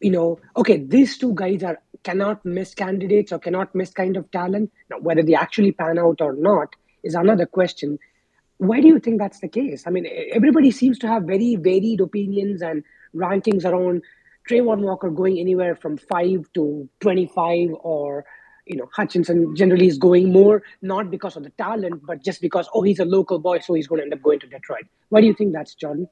you 0.00 0.10
know 0.10 0.38
okay 0.56 0.78
these 0.78 1.16
two 1.16 1.32
guys 1.34 1.62
are 1.62 1.78
cannot 2.02 2.44
miss 2.44 2.74
candidates 2.74 3.32
or 3.32 3.38
cannot 3.38 3.74
miss 3.74 3.90
kind 3.90 4.16
of 4.16 4.30
talent. 4.30 4.70
Now, 4.90 4.98
whether 5.00 5.22
they 5.22 5.34
actually 5.34 5.72
pan 5.72 5.98
out 5.98 6.20
or 6.20 6.34
not 6.36 6.76
is 7.02 7.14
another 7.14 7.46
question. 7.46 7.98
Why 8.58 8.80
do 8.80 8.86
you 8.88 9.00
think 9.00 9.18
that's 9.18 9.40
the 9.40 9.48
case? 9.48 9.84
I 9.86 9.90
mean, 9.90 10.06
everybody 10.32 10.70
seems 10.70 10.98
to 11.00 11.08
have 11.08 11.24
very 11.24 11.56
varied 11.56 12.00
opinions 12.00 12.62
and 12.62 12.84
rankings 13.14 13.64
around 13.64 14.02
Travon 14.48 14.80
Walker 14.80 15.10
going 15.10 15.38
anywhere 15.38 15.74
from 15.74 15.96
five 15.96 16.46
to 16.54 16.88
25 17.00 17.70
or 17.80 18.24
you 18.66 18.76
know 18.76 18.88
Hutchinson 18.92 19.54
generally 19.56 19.86
is 19.86 19.98
going 19.98 20.32
more 20.32 20.62
not 20.82 21.10
because 21.10 21.36
of 21.36 21.44
the 21.44 21.50
talent 21.50 22.04
but 22.06 22.22
just 22.22 22.40
because 22.40 22.68
oh 22.74 22.82
he's 22.82 22.98
a 22.98 23.04
local 23.04 23.38
boy 23.38 23.58
so 23.60 23.74
he's 23.74 23.86
going 23.86 24.00
to 24.00 24.04
end 24.04 24.14
up 24.14 24.22
going 24.22 24.40
to 24.40 24.46
Detroit. 24.46 24.86
Why 25.08 25.20
do 25.20 25.26
you 25.26 25.34
think 25.34 25.52
that's 25.52 25.74
Jordan? 25.74 26.08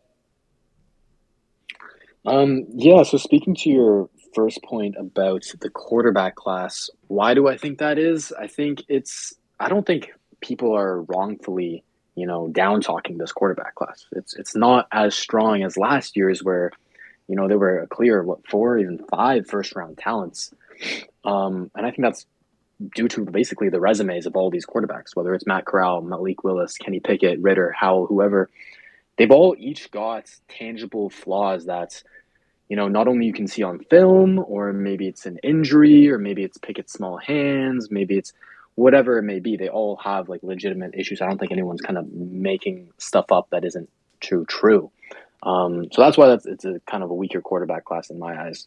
Um, 2.27 2.65
yeah, 2.71 3.03
so 3.03 3.19
speaking 3.19 3.55
to 3.57 3.71
your 3.71 4.09
first 4.35 4.63
point 4.63 4.97
about 4.99 5.45
the 5.61 5.71
quarterback 5.71 6.35
class, 6.37 6.89
why 7.09 7.35
do 7.35 7.49
I 7.49 7.57
think 7.57 7.79
that 7.79 7.99
is? 7.99 8.33
I 8.33 8.47
think 8.47 8.83
it's 8.89 9.35
I 9.61 9.69
don't 9.69 9.87
think 9.87 10.11
people 10.41 10.77
are 10.77 11.03
wrongfully, 11.03 11.85
you 12.15 12.27
know, 12.27 12.49
down 12.49 12.81
talking 12.81 13.19
this 13.19 13.33
quarterback 13.33 13.75
class. 13.75 14.07
It's 14.13 14.35
it's 14.35 14.57
not 14.57 14.89
as 14.93 15.15
strong 15.15 15.63
as 15.63 15.77
last 15.77 16.17
year's 16.17 16.43
where, 16.43 16.71
you 17.29 17.37
know, 17.37 17.47
there 17.47 17.59
were 17.59 17.81
a 17.81 17.87
clear 17.87 18.23
what 18.23 18.47
four, 18.49 18.79
even 18.79 19.05
five 19.11 19.47
first 19.47 19.77
round 19.77 19.99
talents. 19.99 20.53
Um, 21.25 21.71
and 21.75 21.87
I 21.87 21.91
think 21.91 22.03
that's 22.03 22.27
due 22.95 23.09
to 23.09 23.25
basically 23.25 23.69
the 23.69 23.81
resumes 23.81 24.27
of 24.27 24.37
all 24.37 24.51
these 24.51 24.67
quarterbacks, 24.67 25.15
whether 25.15 25.35
it's 25.35 25.47
Matt 25.47 25.65
Corral, 25.65 26.03
Malik 26.03 26.45
Willis, 26.45 26.77
Kenny 26.77 27.01
Pickett, 27.01 27.41
Ridder, 27.41 27.73
Howell, 27.73 28.07
whoever, 28.07 28.51
they've 29.17 29.31
all 29.31 29.55
each 29.59 29.91
got 29.91 30.31
tangible 30.49 31.11
flaws 31.11 31.67
that 31.67 32.03
you 32.69 32.77
know, 32.77 32.89
not 32.89 33.09
only 33.09 33.27
you 33.27 33.33
can 33.33 33.47
see 33.47 33.63
on 33.63 33.79
film, 33.91 34.39
or 34.39 34.73
maybe 34.73 35.07
it's 35.07 35.27
an 35.27 35.39
injury, 35.43 36.11
or 36.11 36.19
maybe 36.19 36.43
it's 36.43 36.59
Pickett's 36.59 36.93
small 36.93 37.19
hands, 37.19 37.91
maybe 37.91 38.17
it's 38.17 38.33
whatever 38.75 39.19
it 39.19 39.23
may 39.23 39.39
be. 39.39 39.57
They 39.57 39.69
all 39.69 39.97
have 39.97 40.29
like 40.29 40.43
legitimate 40.43 40.95
issues. 40.95 41.21
I 41.21 41.27
don't 41.27 41.39
think 41.39 41.53
anyone's 41.53 41.83
kind 41.83 41.99
of 41.99 42.11
making 42.13 42.89
stuff 42.99 43.31
up 43.31 43.49
that 43.51 43.65
isn't 43.65 43.89
true. 44.21 44.45
True. 44.47 44.91
Um, 45.43 45.89
so 45.93 46.03
that's 46.03 46.17
why 46.17 46.27
that's 46.29 46.47
it's 46.47 46.65
a 46.65 46.81
kind 46.87 47.03
of 47.03 47.11
a 47.11 47.15
weaker 47.15 47.43
quarterback 47.43 47.85
class 47.85 48.09
in 48.11 48.19
my 48.19 48.47
eyes. 48.47 48.67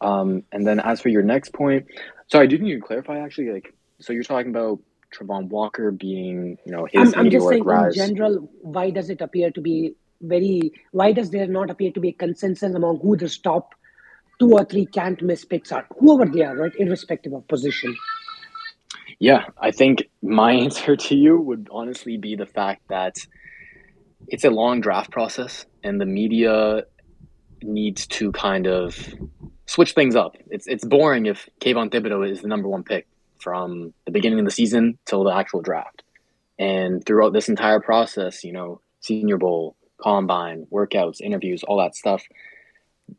Um, 0.00 0.42
and 0.52 0.66
then 0.66 0.80
as 0.80 1.00
for 1.00 1.08
your 1.08 1.22
next 1.22 1.52
point, 1.52 1.86
sorry, 2.28 2.44
I 2.44 2.46
didn't 2.46 2.66
you 2.66 2.80
clarify 2.80 3.18
actually? 3.18 3.50
Like, 3.52 3.74
so 4.00 4.12
you're 4.12 4.22
talking 4.22 4.50
about 4.50 4.80
Travon 5.14 5.48
Walker 5.48 5.90
being, 5.90 6.58
you 6.64 6.72
know, 6.72 6.86
his 6.90 7.14
I'm, 7.14 7.26
I'm 7.26 7.30
just 7.30 7.48
saying 7.48 7.64
rise. 7.64 7.96
in 7.96 8.08
general. 8.08 8.50
Why 8.60 8.90
does 8.90 9.10
it 9.10 9.20
appear 9.20 9.50
to 9.50 9.60
be 9.60 9.94
very 10.20 10.72
why 10.92 11.12
does 11.12 11.30
there 11.30 11.46
not 11.46 11.70
appear 11.70 11.92
to 11.92 12.00
be 12.00 12.10
a 12.10 12.12
consensus 12.12 12.74
among 12.74 12.98
who 13.00 13.16
the 13.16 13.28
top 13.42 13.74
two 14.38 14.52
or 14.52 14.64
three 14.64 14.86
can't 14.86 15.22
miss 15.22 15.44
picks 15.44 15.72
are 15.72 15.86
whoever 15.98 16.30
they 16.30 16.42
are 16.42 16.56
right 16.56 16.72
irrespective 16.78 17.32
of 17.32 17.46
position 17.48 17.94
yeah 19.18 19.44
i 19.60 19.70
think 19.70 20.04
my 20.22 20.52
answer 20.64 20.96
to 20.96 21.14
you 21.14 21.38
would 21.38 21.68
honestly 21.70 22.16
be 22.16 22.34
the 22.34 22.46
fact 22.46 22.82
that 22.88 23.14
it's 24.28 24.44
a 24.44 24.50
long 24.50 24.80
draft 24.80 25.10
process 25.10 25.66
and 25.82 26.00
the 26.00 26.06
media 26.06 26.82
needs 27.62 28.06
to 28.06 28.32
kind 28.32 28.66
of 28.66 28.98
switch 29.76 29.92
things 29.92 30.16
up 30.16 30.36
it's 30.50 30.66
it's 30.66 30.84
boring 30.84 31.26
if 31.26 31.48
Kayvon 31.60 31.90
Thibodeaux 31.90 32.28
is 32.28 32.42
the 32.42 32.48
number 32.48 32.68
one 32.68 32.82
pick 32.82 33.06
from 33.38 33.94
the 34.06 34.10
beginning 34.10 34.40
of 34.40 34.44
the 34.44 34.50
season 34.50 34.98
till 35.04 35.22
the 35.22 35.30
actual 35.30 35.60
draft 35.60 36.02
and 36.58 37.04
throughout 37.04 37.32
this 37.32 37.48
entire 37.48 37.80
process 37.80 38.42
you 38.42 38.52
know 38.52 38.80
senior 39.00 39.38
bowl 39.38 39.76
combine, 39.98 40.66
workouts, 40.72 41.20
interviews, 41.20 41.62
all 41.62 41.78
that 41.78 41.94
stuff. 41.94 42.22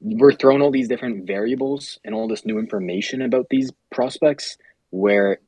We're 0.01 0.34
throwing 0.34 0.62
all 0.62 0.72
these 0.72 0.88
different 0.88 1.26
variables 1.26 1.99
and 2.03 2.14
all 2.14 2.28
this 2.28 2.45
new 2.45 2.60
information 2.60 3.22
about 3.22 3.47
these 3.49 3.72
prospects 3.91 4.58
where 4.89 5.39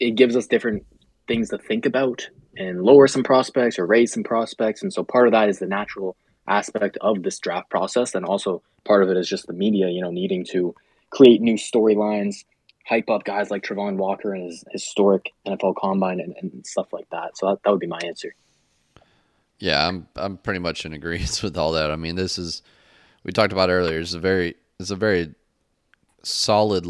it 0.00 0.12
gives 0.12 0.36
us 0.36 0.46
different 0.46 0.86
things 1.28 1.50
to 1.50 1.58
think 1.58 1.86
about 1.86 2.28
and 2.56 2.82
lower 2.82 3.06
some 3.06 3.22
prospects 3.22 3.78
or 3.78 3.86
raise 3.86 4.12
some 4.12 4.22
prospects. 4.22 4.82
And 4.82 4.92
so 4.92 5.04
part 5.04 5.26
of 5.26 5.32
that 5.32 5.48
is 5.48 5.58
the 5.58 5.66
natural 5.66 6.16
aspect 6.46 6.98
of 7.00 7.22
this 7.22 7.38
draft 7.38 7.70
process. 7.70 8.14
And 8.14 8.24
also 8.24 8.62
part 8.84 9.02
of 9.02 9.10
it 9.10 9.16
is 9.16 9.28
just 9.28 9.46
the 9.46 9.52
media, 9.52 9.88
you 9.88 10.02
know, 10.02 10.10
needing 10.10 10.44
to 10.46 10.74
create 11.10 11.40
new 11.40 11.54
storylines, 11.54 12.44
hype 12.86 13.08
up 13.08 13.24
guys 13.24 13.50
like 13.50 13.62
Travon 13.62 13.96
Walker 13.96 14.34
and 14.34 14.44
his 14.44 14.64
historic 14.70 15.32
NFL 15.46 15.76
combine 15.76 16.20
and, 16.20 16.34
and 16.40 16.66
stuff 16.66 16.92
like 16.92 17.08
that. 17.10 17.36
So 17.36 17.48
that, 17.48 17.62
that 17.64 17.70
would 17.70 17.80
be 17.80 17.86
my 17.86 18.00
answer. 18.04 18.34
Yeah, 19.58 19.86
I'm 19.86 20.08
I'm 20.16 20.36
pretty 20.36 20.58
much 20.58 20.84
in 20.84 20.92
agreement 20.92 21.40
with 21.42 21.56
all 21.56 21.72
that. 21.72 21.90
I 21.90 21.96
mean, 21.96 22.16
this 22.16 22.38
is 22.38 22.62
we 23.22 23.32
talked 23.32 23.52
about 23.52 23.70
earlier. 23.70 24.00
It's 24.00 24.14
a 24.14 24.18
very 24.18 24.56
it's 24.78 24.90
a 24.90 24.96
very 24.96 25.34
solid 26.22 26.86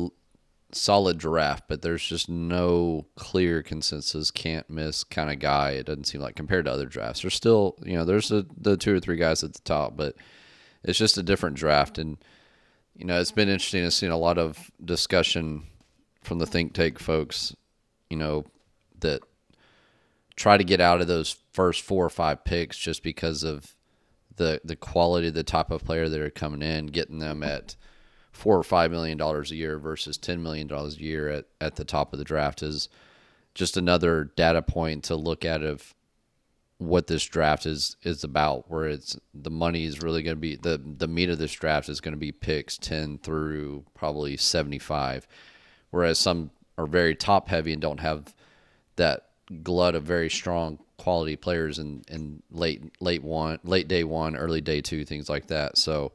solid 0.77 1.19
draft, 1.19 1.65
but 1.69 1.83
there's 1.83 2.07
just 2.07 2.29
no 2.29 3.07
clear 3.17 3.63
consensus, 3.63 4.31
can't 4.31 4.69
miss 4.69 5.05
kind 5.05 5.31
of 5.31 5.39
guy. 5.39 5.73
It 5.73 5.87
doesn't 5.87 6.05
seem 6.05 6.21
like 6.21 6.37
compared 6.37 6.65
to 6.67 6.73
other 6.73 6.87
drafts. 6.87 7.23
There's 7.23 7.35
still, 7.35 7.77
you 7.85 7.95
know, 7.95 8.05
there's 8.05 8.31
a, 8.31 8.47
the 8.57 8.77
two 8.77 8.95
or 8.95 9.01
three 9.01 9.17
guys 9.17 9.43
at 9.43 9.55
the 9.55 9.61
top, 9.61 9.97
but 9.97 10.17
it's 10.83 10.99
just 10.99 11.19
a 11.19 11.23
different 11.23 11.57
draft. 11.57 11.99
And, 11.99 12.19
you 12.95 13.05
know, 13.05 13.21
it's 13.21 13.33
been 13.33 13.49
interesting 13.49 13.85
to 13.85 13.91
see 13.91 14.07
a 14.07 14.17
lot 14.17 14.39
of 14.39 14.71
discussion 14.85 15.65
from 16.23 16.39
the 16.39 16.47
think 16.47 16.73
tank 16.73 16.99
folks, 16.99 17.55
you 18.11 18.17
know, 18.17 18.45
that 19.01 19.23
try 20.37 20.57
to 20.57 20.65
get 20.65 20.81
out 20.81 21.01
of 21.01 21.07
those 21.07 21.37
first 21.53 21.83
four 21.83 22.05
or 22.05 22.11
five 22.11 22.45
picks 22.45 22.77
just 22.79 23.03
because 23.03 23.45
of 23.45 23.75
the 24.37 24.61
the 24.65 24.77
quality, 24.77 25.29
of 25.29 25.35
the 25.35 25.45
type 25.45 25.71
of 25.71 25.85
player 25.85 26.09
that 26.09 26.21
are 26.21 26.31
coming 26.31 26.63
in, 26.63 26.87
getting 26.87 27.19
them 27.19 27.43
at 27.43 27.77
four 28.35 28.59
or 28.59 28.63
five 28.63 28.91
million 28.91 29.17
dollars 29.17 29.51
a 29.51 29.57
year 29.57 29.79
versus 29.79 30.19
ten 30.19 30.43
million 30.43 30.67
dollars 30.67 30.97
a 30.97 31.03
year 31.03 31.29
at, 31.29 31.47
at 31.61 31.77
the 31.77 31.85
top 31.85 32.13
of 32.13 32.19
the 32.19 32.25
draft 32.25 32.63
is 32.63 32.89
just 33.55 33.77
another 33.77 34.25
data 34.37 34.61
point 34.61 35.05
to 35.05 35.17
look 35.17 35.45
at 35.45 35.63
of 35.63 35.95
what 36.79 37.07
this 37.07 37.25
draft 37.25 37.65
is 37.65 37.97
is 38.03 38.25
about 38.25 38.71
where 38.71 38.87
it's 38.87 39.17
the 39.33 39.51
money 39.51 39.85
is 39.85 40.03
really 40.03 40.23
going 40.23 40.37
to 40.37 40.41
be 40.41 40.57
the 40.57 40.81
the 40.99 41.09
meat 41.09 41.31
of 41.31 41.39
this 41.39 41.53
draft 41.53 41.89
is 41.89 42.01
going 42.01 42.13
to 42.13 42.19
be 42.19 42.33
picks 42.33 42.77
10 42.77 43.19
through 43.19 43.85
probably 43.95 44.37
75 44.37 45.27
whereas 45.91 46.19
some 46.19 46.51
are 46.77 46.87
very 46.87 47.15
top 47.15 47.49
heavy 47.49 47.73
and 47.73 47.81
don't 47.81 48.01
have 48.01 48.35
that 48.97 49.29
glut 49.63 49.95
of 49.95 50.03
very 50.03 50.29
strong 50.29 50.79
quality 50.97 51.37
players 51.37 51.79
in, 51.79 52.03
in 52.09 52.43
late 52.51 52.83
late 53.01 53.23
one 53.23 53.59
late 53.65 53.89
day 53.89 54.05
one 54.05 54.37
early 54.37 54.61
day 54.61 54.81
two 54.81 55.05
things 55.05 55.29
like 55.29 55.49
that. 55.49 55.77
So 55.77 56.13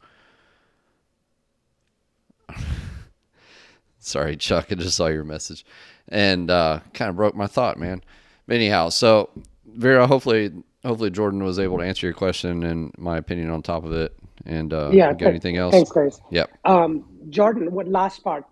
Sorry, 3.99 4.37
Chuck. 4.37 4.67
I 4.71 4.75
just 4.75 4.95
saw 4.95 5.07
your 5.07 5.23
message, 5.23 5.65
and 6.07 6.49
uh, 6.49 6.79
kind 6.93 7.09
of 7.09 7.15
broke 7.15 7.35
my 7.35 7.47
thought, 7.47 7.77
man. 7.77 8.01
But 8.47 8.55
anyhow, 8.55 8.89
so 8.89 9.29
Vera, 9.65 10.07
hopefully, 10.07 10.51
hopefully 10.83 11.09
Jordan 11.11 11.43
was 11.43 11.59
able 11.59 11.77
to 11.77 11.83
answer 11.83 12.07
your 12.07 12.13
question 12.13 12.63
and 12.63 12.91
my 12.97 13.17
opinion 13.17 13.49
on 13.49 13.61
top 13.61 13.83
of 13.83 13.91
it. 13.91 14.15
And 14.45 14.73
uh, 14.73 14.89
yeah, 14.91 15.13
got 15.13 15.27
anything 15.29 15.57
else? 15.57 15.73
Thanks, 15.73 15.91
guys. 15.91 16.21
Yep. 16.31 16.49
Um, 16.65 17.05
Jordan, 17.29 17.71
what 17.71 17.87
last 17.87 18.23
part? 18.23 18.45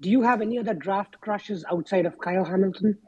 Do 0.00 0.10
you 0.10 0.22
have 0.22 0.40
any 0.40 0.58
other 0.58 0.74
draft 0.74 1.20
crushes 1.20 1.64
outside 1.70 2.06
of 2.06 2.18
Kyle 2.18 2.44
Hamilton? 2.44 2.98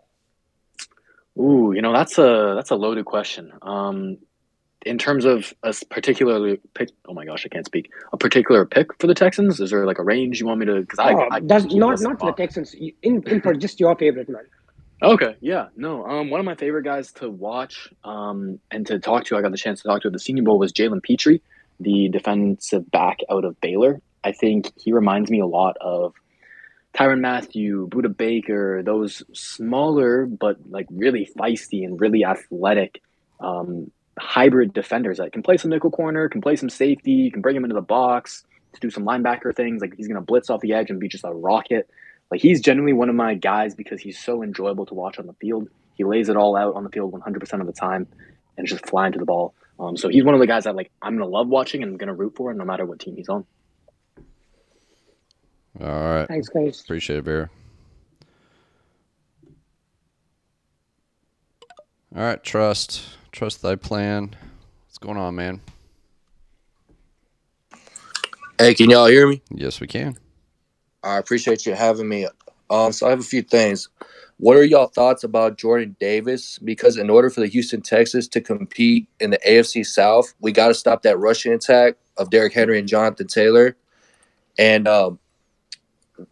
Ooh, 1.38 1.72
you 1.74 1.82
know 1.82 1.92
that's 1.92 2.18
a 2.18 2.54
that's 2.54 2.70
a 2.70 2.76
loaded 2.76 3.04
question. 3.04 3.52
Um, 3.62 4.18
in 4.86 4.98
terms 4.98 5.24
of 5.24 5.52
a 5.62 5.74
particularly 5.90 6.60
pick, 6.74 6.90
oh 7.06 7.12
my 7.12 7.24
gosh, 7.24 7.44
I 7.44 7.48
can't 7.48 7.66
speak. 7.66 7.90
A 8.12 8.16
particular 8.16 8.64
pick 8.64 8.98
for 9.00 9.08
the 9.08 9.14
Texans? 9.14 9.60
Is 9.60 9.70
there 9.70 9.84
like 9.84 9.98
a 9.98 10.04
range 10.04 10.40
you 10.40 10.46
want 10.46 10.60
me 10.60 10.66
to? 10.66 10.80
Because 10.80 10.98
I, 10.98 11.12
oh, 11.12 11.28
I 11.30 11.40
does 11.40 11.66
not 11.66 12.00
not 12.00 12.20
for 12.20 12.30
the 12.30 12.36
Texans. 12.36 12.74
In, 13.02 13.22
in 13.26 13.40
for 13.40 13.52
just 13.54 13.80
your 13.80 13.96
favorite 13.96 14.28
man. 14.28 14.44
Okay, 15.02 15.36
yeah, 15.40 15.68
no. 15.76 16.06
Um, 16.06 16.30
one 16.30 16.40
of 16.40 16.46
my 16.46 16.54
favorite 16.54 16.84
guys 16.84 17.12
to 17.14 17.28
watch, 17.28 17.92
um, 18.04 18.58
and 18.70 18.86
to 18.86 18.98
talk 18.98 19.24
to. 19.26 19.36
I 19.36 19.42
got 19.42 19.50
the 19.50 19.58
chance 19.58 19.82
to 19.82 19.88
talk 19.88 20.02
to 20.02 20.08
at 20.08 20.12
the 20.12 20.18
Senior 20.18 20.44
Bowl 20.44 20.58
was 20.58 20.72
Jalen 20.72 21.02
Pitre, 21.02 21.40
the 21.80 22.08
defensive 22.08 22.90
back 22.90 23.18
out 23.30 23.44
of 23.44 23.60
Baylor. 23.60 24.00
I 24.24 24.32
think 24.32 24.72
he 24.76 24.92
reminds 24.92 25.30
me 25.30 25.40
a 25.40 25.46
lot 25.46 25.76
of 25.80 26.14
Tyrann 26.94 27.20
Mathieu, 27.20 27.88
Budda 27.88 28.16
Baker, 28.16 28.82
those 28.82 29.22
smaller 29.32 30.26
but 30.26 30.56
like 30.70 30.86
really 30.90 31.28
feisty 31.38 31.84
and 31.84 32.00
really 32.00 32.24
athletic 32.24 33.02
um, 33.40 33.90
hybrid 34.18 34.72
defenders 34.72 35.18
that 35.18 35.32
can 35.32 35.42
play 35.42 35.56
some 35.56 35.70
nickel 35.70 35.90
corner, 35.90 36.28
can 36.28 36.40
play 36.40 36.56
some 36.56 36.70
safety, 36.70 37.30
can 37.30 37.42
bring 37.42 37.56
him 37.56 37.64
into 37.64 37.74
the 37.74 37.82
box 37.82 38.44
to 38.72 38.80
do 38.80 38.90
some 38.90 39.04
linebacker 39.04 39.54
things. 39.54 39.80
Like 39.80 39.94
he's 39.96 40.08
going 40.08 40.16
to 40.16 40.24
blitz 40.24 40.50
off 40.50 40.60
the 40.60 40.72
edge 40.72 40.90
and 40.90 41.00
be 41.00 41.08
just 41.08 41.24
a 41.24 41.30
rocket. 41.30 41.88
Like 42.30 42.40
he's 42.40 42.60
genuinely 42.60 42.92
one 42.92 43.08
of 43.08 43.14
my 43.14 43.34
guys 43.34 43.74
because 43.74 44.00
he's 44.00 44.18
so 44.18 44.42
enjoyable 44.42 44.86
to 44.86 44.94
watch 44.94 45.18
on 45.18 45.26
the 45.26 45.34
field. 45.34 45.68
He 45.94 46.04
lays 46.04 46.28
it 46.28 46.36
all 46.36 46.56
out 46.56 46.74
on 46.74 46.84
the 46.84 46.90
field 46.90 47.12
100% 47.12 47.60
of 47.60 47.66
the 47.66 47.72
time 47.72 48.06
and 48.56 48.66
just 48.66 48.86
flying 48.86 49.12
to 49.12 49.18
the 49.18 49.24
ball. 49.24 49.54
Um, 49.78 49.96
so 49.96 50.08
he's 50.08 50.24
one 50.24 50.34
of 50.34 50.40
the 50.40 50.46
guys 50.46 50.64
that 50.64 50.74
like 50.74 50.90
I'm 51.02 51.16
going 51.16 51.28
to 51.28 51.34
love 51.34 51.48
watching 51.48 51.82
and 51.82 51.92
I'm 51.92 51.98
going 51.98 52.08
to 52.08 52.14
root 52.14 52.34
for 52.36 52.52
no 52.54 52.64
matter 52.64 52.84
what 52.84 52.98
team 52.98 53.16
he's 53.16 53.28
on. 53.28 53.44
All 55.80 55.86
right. 55.86 56.26
Thanks, 56.26 56.48
guys. 56.48 56.80
Appreciate 56.80 57.18
it, 57.18 57.24
Bear. 57.24 57.50
All 62.14 62.22
right, 62.22 62.42
trust. 62.42 63.04
Trust 63.36 63.60
thy 63.60 63.76
plan. 63.76 64.34
What's 64.86 64.96
going 64.96 65.18
on, 65.18 65.34
man? 65.34 65.60
Hey, 68.58 68.72
can 68.72 68.88
y'all 68.88 69.08
hear 69.08 69.28
me? 69.28 69.42
Yes, 69.50 69.78
we 69.78 69.86
can. 69.86 70.16
I 71.02 71.18
appreciate 71.18 71.66
you 71.66 71.74
having 71.74 72.08
me. 72.08 72.26
Um, 72.70 72.92
so 72.92 73.06
I 73.06 73.10
have 73.10 73.20
a 73.20 73.22
few 73.22 73.42
things. 73.42 73.90
What 74.38 74.56
are 74.56 74.64
y'all 74.64 74.86
thoughts 74.86 75.22
about 75.22 75.58
Jordan 75.58 75.96
Davis? 76.00 76.58
Because 76.60 76.96
in 76.96 77.10
order 77.10 77.28
for 77.28 77.40
the 77.40 77.46
Houston 77.46 77.82
Texans 77.82 78.26
to 78.28 78.40
compete 78.40 79.06
in 79.20 79.32
the 79.32 79.38
AFC 79.46 79.84
South, 79.84 80.32
we 80.40 80.50
got 80.50 80.68
to 80.68 80.74
stop 80.74 81.02
that 81.02 81.18
rushing 81.18 81.52
attack 81.52 81.96
of 82.16 82.30
Derrick 82.30 82.54
Henry 82.54 82.78
and 82.78 82.88
Jonathan 82.88 83.26
Taylor. 83.26 83.76
And 84.58 84.88
um, 84.88 85.18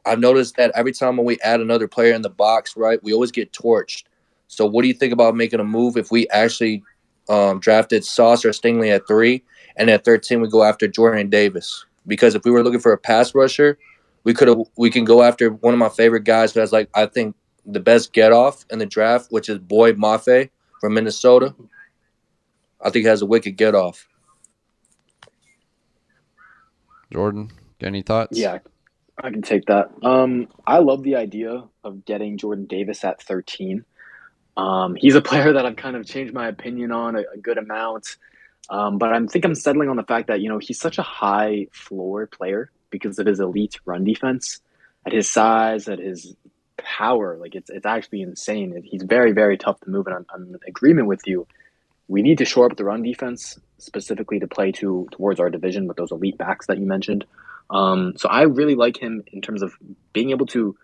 I've 0.06 0.20
noticed 0.20 0.56
that 0.56 0.72
every 0.74 0.92
time 0.92 1.18
when 1.18 1.26
we 1.26 1.38
add 1.40 1.60
another 1.60 1.86
player 1.86 2.14
in 2.14 2.22
the 2.22 2.30
box, 2.30 2.78
right, 2.78 2.98
we 3.02 3.12
always 3.12 3.30
get 3.30 3.52
torched. 3.52 4.04
So 4.48 4.64
what 4.64 4.80
do 4.82 4.88
you 4.88 4.94
think 4.94 5.12
about 5.12 5.34
making 5.34 5.60
a 5.60 5.64
move 5.64 5.98
if 5.98 6.10
we 6.10 6.26
actually 6.28 6.82
um, 7.28 7.60
drafted 7.60 8.04
Sauce 8.04 8.44
or 8.44 8.50
Stingley 8.50 8.94
at 8.94 9.06
three, 9.06 9.42
and 9.76 9.90
at 9.90 10.04
thirteen 10.04 10.40
we 10.40 10.48
go 10.48 10.62
after 10.62 10.88
Jordan 10.88 11.30
Davis. 11.30 11.84
Because 12.06 12.34
if 12.34 12.44
we 12.44 12.50
were 12.50 12.62
looking 12.62 12.80
for 12.80 12.92
a 12.92 12.98
pass 12.98 13.34
rusher, 13.34 13.78
we 14.24 14.34
could 14.34 14.48
have 14.48 14.58
we 14.76 14.90
can 14.90 15.04
go 15.04 15.22
after 15.22 15.50
one 15.50 15.74
of 15.74 15.78
my 15.78 15.88
favorite 15.88 16.24
guys 16.24 16.52
who 16.52 16.60
has 16.60 16.72
like 16.72 16.88
I 16.94 17.06
think 17.06 17.34
the 17.66 17.80
best 17.80 18.12
get 18.12 18.32
off 18.32 18.64
in 18.70 18.78
the 18.78 18.86
draft, 18.86 19.28
which 19.30 19.48
is 19.48 19.58
Boye 19.58 19.92
Mafe 19.92 20.50
from 20.80 20.94
Minnesota. 20.94 21.54
I 22.80 22.90
think 22.90 23.04
he 23.04 23.08
has 23.08 23.22
a 23.22 23.26
wicked 23.26 23.56
get 23.56 23.74
off. 23.74 24.06
Jordan, 27.12 27.50
any 27.80 28.02
thoughts? 28.02 28.36
Yeah, 28.36 28.58
I 29.22 29.30
can 29.30 29.42
take 29.42 29.66
that. 29.66 29.90
Um, 30.02 30.48
I 30.66 30.78
love 30.78 31.02
the 31.02 31.16
idea 31.16 31.64
of 31.84 32.04
getting 32.04 32.36
Jordan 32.38 32.66
Davis 32.66 33.04
at 33.04 33.22
13. 33.22 33.84
Um, 34.56 34.94
he's 34.94 35.14
a 35.14 35.20
player 35.20 35.52
that 35.52 35.66
I've 35.66 35.76
kind 35.76 35.96
of 35.96 36.06
changed 36.06 36.32
my 36.32 36.48
opinion 36.48 36.92
on 36.92 37.16
a, 37.16 37.24
a 37.34 37.38
good 37.38 37.58
amount. 37.58 38.16
Um, 38.70 38.98
but 38.98 39.12
I 39.12 39.26
think 39.26 39.44
I'm 39.44 39.54
settling 39.54 39.88
on 39.88 39.96
the 39.96 40.04
fact 40.04 40.28
that, 40.28 40.40
you 40.40 40.48
know, 40.48 40.58
he's 40.58 40.78
such 40.78 40.98
a 40.98 41.02
high 41.02 41.66
floor 41.72 42.26
player 42.26 42.70
because 42.90 43.18
of 43.18 43.26
his 43.26 43.40
elite 43.40 43.78
run 43.84 44.04
defense. 44.04 44.60
At 45.06 45.12
his 45.12 45.30
size, 45.30 45.86
at 45.86 45.98
his 45.98 46.34
power, 46.78 47.36
like 47.36 47.54
it's 47.54 47.68
it's 47.68 47.84
actually 47.84 48.22
insane. 48.22 48.80
He's 48.82 49.02
very, 49.02 49.32
very 49.32 49.58
tough 49.58 49.80
to 49.80 49.90
move. 49.90 50.06
And 50.06 50.16
I'm, 50.16 50.26
I'm 50.32 50.42
in 50.48 50.58
agreement 50.66 51.08
with 51.08 51.26
you. 51.26 51.46
We 52.08 52.22
need 52.22 52.38
to 52.38 52.46
shore 52.46 52.70
up 52.70 52.76
the 52.76 52.84
run 52.84 53.02
defense 53.02 53.58
specifically 53.78 54.40
to 54.40 54.46
play 54.46 54.72
to 54.72 55.06
towards 55.10 55.40
our 55.40 55.50
division 55.50 55.86
with 55.88 55.98
those 55.98 56.10
elite 56.10 56.38
backs 56.38 56.66
that 56.68 56.78
you 56.78 56.86
mentioned. 56.86 57.26
Um, 57.68 58.14
so 58.16 58.28
I 58.28 58.42
really 58.42 58.76
like 58.76 58.96
him 58.96 59.22
in 59.32 59.42
terms 59.42 59.62
of 59.62 59.74
being 60.12 60.30
able 60.30 60.46
to 60.46 60.76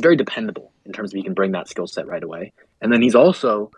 very 0.00 0.16
dependable 0.16 0.72
in 0.86 0.92
terms 0.92 1.12
of 1.12 1.16
he 1.16 1.22
can 1.22 1.34
bring 1.34 1.52
that 1.52 1.68
skill 1.68 1.86
set 1.86 2.06
right 2.06 2.22
away. 2.22 2.52
And 2.80 2.92
then 2.92 3.02
he's 3.02 3.14
also 3.14 3.70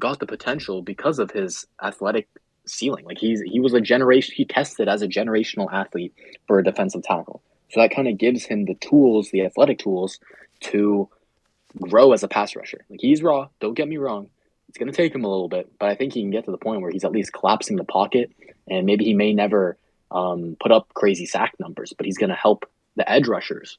got 0.00 0.18
the 0.18 0.26
potential 0.26 0.82
because 0.82 1.18
of 1.18 1.30
his 1.30 1.66
athletic 1.82 2.28
ceiling. 2.66 3.04
Like 3.04 3.18
he's 3.18 3.40
he 3.42 3.60
was 3.60 3.74
a 3.74 3.80
generation 3.80 4.34
he 4.36 4.44
tested 4.44 4.88
as 4.88 5.02
a 5.02 5.08
generational 5.08 5.72
athlete 5.72 6.14
for 6.46 6.58
a 6.58 6.64
defensive 6.64 7.02
tackle. 7.02 7.42
So 7.70 7.80
that 7.80 7.94
kind 7.94 8.08
of 8.08 8.18
gives 8.18 8.44
him 8.44 8.64
the 8.64 8.74
tools, 8.74 9.30
the 9.30 9.44
athletic 9.44 9.78
tools 9.78 10.20
to 10.60 11.08
grow 11.80 12.12
as 12.12 12.22
a 12.22 12.28
pass 12.28 12.54
rusher. 12.56 12.84
Like 12.88 13.00
he's 13.00 13.22
raw, 13.22 13.48
don't 13.60 13.74
get 13.74 13.88
me 13.88 13.96
wrong. 13.96 14.28
It's 14.68 14.78
going 14.78 14.90
to 14.90 14.96
take 14.96 15.14
him 15.14 15.24
a 15.24 15.28
little 15.28 15.48
bit, 15.48 15.70
but 15.78 15.88
I 15.88 15.94
think 15.94 16.12
he 16.12 16.22
can 16.22 16.30
get 16.30 16.44
to 16.44 16.50
the 16.50 16.58
point 16.58 16.80
where 16.80 16.90
he's 16.90 17.04
at 17.04 17.12
least 17.12 17.32
collapsing 17.32 17.76
the 17.76 17.84
pocket 17.84 18.30
and 18.68 18.84
maybe 18.84 19.04
he 19.04 19.14
may 19.14 19.32
never 19.32 19.76
um, 20.10 20.56
put 20.60 20.72
up 20.72 20.92
crazy 20.94 21.26
sack 21.26 21.54
numbers, 21.58 21.92
but 21.96 22.06
he's 22.06 22.18
going 22.18 22.30
to 22.30 22.36
help 22.36 22.68
the 22.96 23.08
edge 23.10 23.28
rushers 23.28 23.78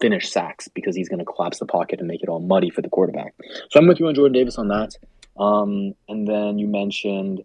finish 0.00 0.30
sacks 0.30 0.68
because 0.68 0.94
he's 0.94 1.08
going 1.08 1.18
to 1.18 1.24
collapse 1.24 1.58
the 1.58 1.66
pocket 1.66 1.98
and 1.98 2.08
make 2.08 2.22
it 2.22 2.28
all 2.28 2.40
muddy 2.40 2.70
for 2.70 2.82
the 2.82 2.88
quarterback. 2.88 3.34
So 3.70 3.80
I'm 3.80 3.86
with 3.86 4.00
you 4.00 4.06
on 4.06 4.14
Jordan 4.14 4.32
Davis 4.32 4.58
on 4.58 4.68
that. 4.68 4.94
Um, 5.38 5.94
and 6.08 6.26
then 6.26 6.58
you 6.58 6.66
mentioned 6.66 7.44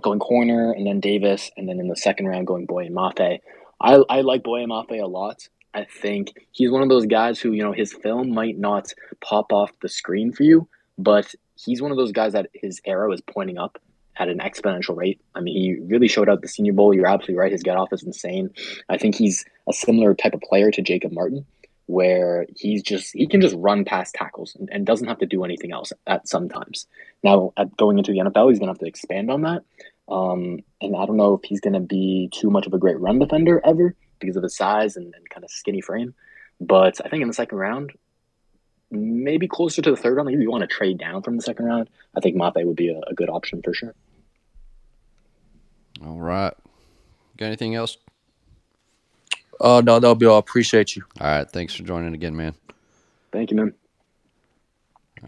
going 0.00 0.18
corner 0.18 0.72
and 0.72 0.86
then 0.86 1.00
Davis, 1.00 1.50
and 1.56 1.68
then 1.68 1.78
in 1.78 1.88
the 1.88 1.96
second 1.96 2.26
round 2.26 2.46
going 2.46 2.66
Boye 2.66 2.88
Mafe. 2.88 3.40
I, 3.80 4.02
I 4.08 4.20
like 4.22 4.42
Boye 4.42 4.64
Mafe 4.64 5.02
a 5.02 5.06
lot. 5.06 5.48
I 5.72 5.84
think 5.84 6.32
he's 6.52 6.70
one 6.70 6.82
of 6.82 6.88
those 6.88 7.06
guys 7.06 7.38
who, 7.40 7.52
you 7.52 7.62
know, 7.62 7.72
his 7.72 7.92
film 7.92 8.32
might 8.32 8.58
not 8.58 8.92
pop 9.20 9.52
off 9.52 9.70
the 9.82 9.88
screen 9.88 10.32
for 10.32 10.42
you, 10.42 10.68
but 10.98 11.34
he's 11.54 11.80
one 11.80 11.90
of 11.90 11.96
those 11.96 12.12
guys 12.12 12.32
that 12.32 12.50
his 12.54 12.80
arrow 12.84 13.12
is 13.12 13.20
pointing 13.20 13.58
up 13.58 13.78
at 14.16 14.28
an 14.28 14.38
exponential 14.38 14.96
rate. 14.96 15.20
I 15.34 15.40
mean, 15.40 15.56
he 15.56 15.80
really 15.86 16.08
showed 16.08 16.28
out 16.28 16.42
the 16.42 16.48
Senior 16.48 16.72
Bowl. 16.72 16.92
You're 16.92 17.06
absolutely 17.06 17.36
right. 17.36 17.52
His 17.52 17.62
get 17.62 17.76
off 17.76 17.92
is 17.92 18.02
insane. 18.02 18.50
I 18.88 18.98
think 18.98 19.14
he's 19.14 19.44
a 19.68 19.72
similar 19.72 20.14
type 20.14 20.34
of 20.34 20.40
player 20.40 20.70
to 20.72 20.82
Jacob 20.82 21.12
Martin, 21.12 21.46
where 21.90 22.46
he's 22.56 22.82
just 22.82 23.12
he 23.14 23.26
can 23.26 23.40
just 23.40 23.56
run 23.58 23.84
past 23.84 24.14
tackles 24.14 24.54
and, 24.54 24.68
and 24.70 24.86
doesn't 24.86 25.08
have 25.08 25.18
to 25.18 25.26
do 25.26 25.44
anything 25.44 25.72
else 25.72 25.92
at 26.06 26.28
sometimes. 26.28 26.86
Now, 27.24 27.52
at 27.56 27.76
going 27.76 27.98
into 27.98 28.12
the 28.12 28.18
NFL, 28.18 28.50
he's 28.50 28.60
gonna 28.60 28.70
have 28.70 28.78
to 28.78 28.86
expand 28.86 29.30
on 29.30 29.42
that. 29.42 29.64
Um, 30.08 30.60
and 30.80 30.94
I 30.96 31.04
don't 31.04 31.16
know 31.16 31.34
if 31.34 31.42
he's 31.42 31.60
gonna 31.60 31.80
be 31.80 32.28
too 32.32 32.48
much 32.48 32.66
of 32.66 32.74
a 32.74 32.78
great 32.78 33.00
run 33.00 33.18
defender 33.18 33.60
ever 33.64 33.96
because 34.20 34.36
of 34.36 34.44
his 34.44 34.56
size 34.56 34.96
and, 34.96 35.12
and 35.14 35.28
kind 35.30 35.42
of 35.42 35.50
skinny 35.50 35.80
frame. 35.80 36.14
But 36.60 37.04
I 37.04 37.08
think 37.08 37.22
in 37.22 37.28
the 37.28 37.34
second 37.34 37.58
round, 37.58 37.92
maybe 38.90 39.48
closer 39.48 39.82
to 39.82 39.90
the 39.90 39.96
third 39.96 40.16
round, 40.16 40.28
maybe 40.28 40.42
you 40.42 40.50
want 40.50 40.62
to 40.62 40.68
trade 40.68 40.98
down 40.98 41.22
from 41.22 41.36
the 41.36 41.42
second 41.42 41.64
round. 41.66 41.90
I 42.16 42.20
think 42.20 42.36
Mafe 42.36 42.64
would 42.64 42.76
be 42.76 42.90
a, 42.90 43.00
a 43.08 43.14
good 43.14 43.30
option 43.30 43.62
for 43.62 43.74
sure. 43.74 43.94
All 46.04 46.20
right. 46.20 46.54
Got 47.36 47.46
anything 47.46 47.74
else? 47.74 47.96
Uh, 49.60 49.82
no, 49.84 49.98
that'll 49.98 50.14
be 50.14 50.26
all. 50.26 50.38
Appreciate 50.38 50.96
you. 50.96 51.04
All 51.20 51.26
right. 51.26 51.50
Thanks 51.50 51.74
for 51.74 51.82
joining 51.82 52.14
again, 52.14 52.34
man. 52.36 52.54
Thank 53.32 53.50
you, 53.50 53.56
man. 53.56 53.74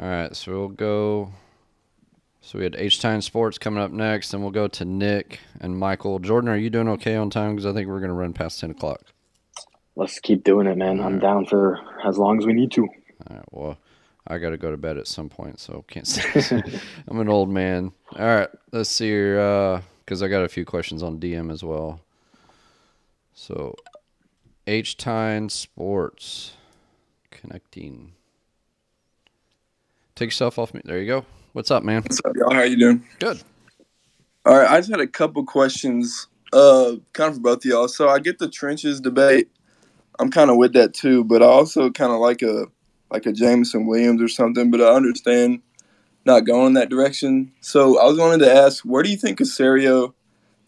All 0.00 0.08
right. 0.08 0.34
So 0.34 0.52
we'll 0.52 0.68
go. 0.68 1.32
So 2.40 2.58
we 2.58 2.64
had 2.64 2.74
H 2.76 3.00
Time 3.00 3.20
Sports 3.20 3.58
coming 3.58 3.82
up 3.82 3.92
next, 3.92 4.32
and 4.32 4.42
we'll 4.42 4.50
go 4.50 4.66
to 4.68 4.84
Nick 4.84 5.40
and 5.60 5.78
Michael. 5.78 6.18
Jordan, 6.18 6.50
are 6.50 6.56
you 6.56 6.70
doing 6.70 6.88
okay 6.88 7.14
on 7.14 7.30
time? 7.30 7.54
Because 7.54 7.66
I 7.66 7.72
think 7.72 7.88
we're 7.88 8.00
going 8.00 8.08
to 8.08 8.14
run 8.14 8.32
past 8.32 8.58
10 8.60 8.70
o'clock. 8.72 9.02
Let's 9.94 10.18
keep 10.18 10.42
doing 10.42 10.66
it, 10.66 10.76
man. 10.76 11.00
I'm 11.00 11.18
down 11.18 11.44
for 11.44 11.78
as 12.04 12.16
long 12.16 12.38
as 12.38 12.46
we 12.46 12.54
need 12.54 12.72
to. 12.72 12.82
All 12.82 13.36
right. 13.36 13.44
Well, 13.50 13.78
I 14.26 14.38
got 14.38 14.50
to 14.50 14.56
go 14.56 14.70
to 14.70 14.76
bed 14.76 14.96
at 14.96 15.06
some 15.06 15.28
point, 15.28 15.60
so 15.60 15.84
can't 15.86 16.06
say. 16.06 16.62
I'm 17.08 17.20
an 17.20 17.28
old 17.28 17.50
man. 17.50 17.92
All 18.18 18.26
right. 18.26 18.48
Let's 18.72 18.90
see 18.90 19.08
here. 19.08 19.82
Because 20.04 20.22
I 20.22 20.28
got 20.28 20.42
a 20.42 20.48
few 20.48 20.64
questions 20.64 21.02
on 21.02 21.20
DM 21.20 21.52
as 21.52 21.62
well. 21.62 22.00
So, 23.34 23.76
H 24.72 24.96
Time 24.96 25.50
Sports 25.50 26.54
connecting. 27.30 28.12
Take 30.14 30.28
yourself 30.28 30.58
off 30.58 30.72
me. 30.72 30.80
There 30.82 30.98
you 30.98 31.06
go. 31.06 31.26
What's 31.52 31.70
up, 31.70 31.82
man? 31.82 32.00
What's 32.00 32.22
up, 32.24 32.34
y'all? 32.34 32.54
How 32.54 32.62
you 32.62 32.78
doing? 32.78 33.04
Good. 33.18 33.42
All 34.46 34.56
right, 34.56 34.70
I 34.70 34.78
just 34.78 34.90
had 34.90 35.00
a 35.00 35.06
couple 35.06 35.44
questions, 35.44 36.26
uh, 36.54 36.92
kind 37.12 37.28
of 37.28 37.34
for 37.34 37.40
both 37.42 37.58
of 37.58 37.64
y'all. 37.66 37.86
So 37.86 38.08
I 38.08 38.18
get 38.18 38.38
the 38.38 38.48
trenches 38.48 38.98
debate. 38.98 39.50
I'm 40.18 40.30
kind 40.30 40.50
of 40.50 40.56
with 40.56 40.72
that 40.72 40.94
too, 40.94 41.22
but 41.22 41.42
I 41.42 41.46
also 41.46 41.90
kind 41.90 42.10
of 42.10 42.20
like 42.20 42.40
a 42.40 42.64
like 43.10 43.26
a 43.26 43.32
Jameson 43.32 43.86
Williams 43.86 44.22
or 44.22 44.28
something. 44.28 44.70
But 44.70 44.80
I 44.80 44.94
understand 44.94 45.60
not 46.24 46.46
going 46.46 46.68
in 46.68 46.72
that 46.74 46.88
direction. 46.88 47.52
So 47.60 48.00
I 48.00 48.06
was 48.06 48.18
wanting 48.18 48.40
to 48.40 48.50
ask, 48.50 48.84
where 48.84 49.02
do 49.02 49.10
you 49.10 49.18
think 49.18 49.38
Caserio 49.38 50.14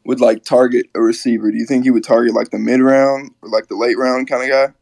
would 0.04 0.20
like 0.20 0.44
target 0.44 0.86
a 0.94 1.00
receiver? 1.00 1.50
Do 1.50 1.56
you 1.56 1.66
think 1.66 1.84
he 1.84 1.90
would 1.90 2.04
target 2.04 2.34
like 2.34 2.50
the 2.50 2.58
mid 2.58 2.80
round 2.80 3.32
or 3.42 3.48
like 3.48 3.68
the 3.68 3.76
late 3.76 3.98
round 3.98 4.28
kind 4.28 4.42
of 4.42 4.48
guy? 4.48 4.74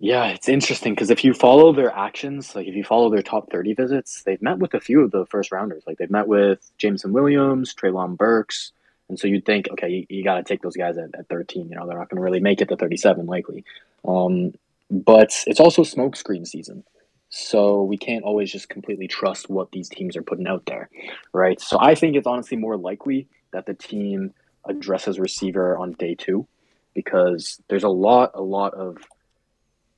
Yeah, 0.00 0.26
it's 0.26 0.48
interesting 0.48 0.94
because 0.94 1.10
if 1.10 1.24
you 1.24 1.34
follow 1.34 1.72
their 1.72 1.92
actions, 1.92 2.54
like 2.54 2.68
if 2.68 2.76
you 2.76 2.84
follow 2.84 3.10
their 3.10 3.22
top 3.22 3.50
30 3.50 3.74
visits, 3.74 4.22
they've 4.22 4.40
met 4.40 4.58
with 4.58 4.74
a 4.74 4.80
few 4.80 5.00
of 5.00 5.10
the 5.10 5.26
first 5.26 5.50
rounders. 5.50 5.82
Like 5.86 5.98
they've 5.98 6.10
met 6.10 6.28
with 6.28 6.70
Jameson 6.78 7.12
Williams, 7.12 7.74
Treylon 7.74 8.16
Burks. 8.16 8.72
And 9.08 9.18
so 9.18 9.26
you'd 9.26 9.44
think, 9.44 9.68
okay, 9.72 9.88
you, 9.88 10.06
you 10.08 10.22
got 10.22 10.36
to 10.36 10.44
take 10.44 10.62
those 10.62 10.76
guys 10.76 10.98
at, 10.98 11.10
at 11.18 11.28
13. 11.28 11.68
You 11.68 11.76
know, 11.76 11.86
they're 11.86 11.98
not 11.98 12.08
going 12.10 12.18
to 12.18 12.22
really 12.22 12.40
make 12.40 12.60
it 12.60 12.68
to 12.68 12.76
37 12.76 13.26
likely. 13.26 13.64
Um, 14.06 14.54
but 14.90 15.32
it's 15.46 15.60
also 15.60 15.82
smokescreen 15.82 16.46
season. 16.46 16.84
So 17.30 17.82
we 17.82 17.98
can't 17.98 18.24
always 18.24 18.50
just 18.50 18.68
completely 18.68 19.06
trust 19.06 19.50
what 19.50 19.70
these 19.70 19.88
teams 19.88 20.16
are 20.16 20.22
putting 20.22 20.46
out 20.46 20.64
there, 20.66 20.88
right? 21.32 21.60
So 21.60 21.78
I 21.80 21.94
think 21.94 22.16
it's 22.16 22.26
honestly 22.26 22.56
more 22.56 22.76
likely 22.76 23.28
that 23.52 23.66
the 23.66 23.74
team 23.74 24.32
addresses 24.64 25.18
receiver 25.18 25.76
on 25.76 25.92
day 25.92 26.14
two 26.14 26.46
because 26.94 27.60
there's 27.68 27.84
a 27.84 27.88
lot, 27.88 28.32
a 28.34 28.42
lot 28.42 28.74
of 28.74 28.98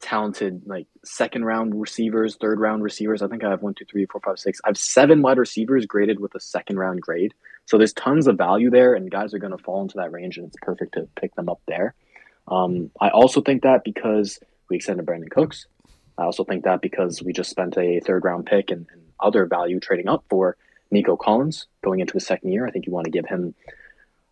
talented 0.01 0.63
like 0.67 0.87
second 1.05 1.45
round 1.45 1.79
receivers, 1.79 2.37
third 2.37 2.59
round 2.59 2.83
receivers. 2.83 3.23
I 3.23 3.29
think 3.29 3.45
I 3.45 3.51
have 3.51 3.63
one, 3.63 3.75
two, 3.75 3.85
three, 3.85 4.07
four, 4.07 4.21
five, 4.21 4.39
six. 4.39 4.61
I 4.65 4.69
have 4.69 4.79
seven 4.79 5.23
wide 5.23 5.39
receivers 5.39 5.87
graded 5.87 6.19
with 6.19 6.35
a 6.35 6.41
second 6.41 6.79
round 6.79 7.01
grade. 7.01 7.33
So 7.67 7.79
there's 7.79 7.93
tons 7.93 8.27
of 8.27 8.37
value 8.37 8.71
there, 8.71 8.95
and 8.95 9.11
guys 9.11 9.33
are 9.33 9.39
going 9.39 9.57
to 9.57 9.63
fall 9.63 9.83
into 9.83 9.97
that 9.99 10.11
range, 10.11 10.39
and 10.39 10.47
it's 10.47 10.57
perfect 10.61 10.95
to 10.95 11.07
pick 11.15 11.35
them 11.37 11.49
up 11.49 11.61
there. 11.69 11.95
Um, 12.49 12.91
I 13.01 13.11
also 13.11 13.41
think 13.41 13.63
that 13.63 13.85
because 13.85 14.41
we 14.69 14.77
extended 14.77 15.07
Brandin 15.07 15.31
Cooks, 15.31 15.67
I 16.21 16.25
also 16.25 16.45
think 16.45 16.65
that 16.65 16.83
because 16.83 17.23
we 17.23 17.33
just 17.33 17.51
spent 17.51 17.79
a 17.79 18.01
third 18.01 18.25
round 18.25 18.45
pick 18.45 18.71
and, 18.71 18.87
and 18.93 19.03
other 19.19 19.47
value 19.47 19.81
trading 19.81 20.09
up 20.09 20.25
for 20.29 20.57
Nico 20.91 21.17
Collins 21.17 21.67
going 21.83 22.01
into 22.01 22.13
his 22.13 22.27
second 22.27 22.53
year, 22.53 22.67
I 22.67 22.71
think 22.71 22.87
you 22.87 22.93
want 22.93 23.07
to 23.07 23.11
give 23.11 23.27
him 23.27 23.55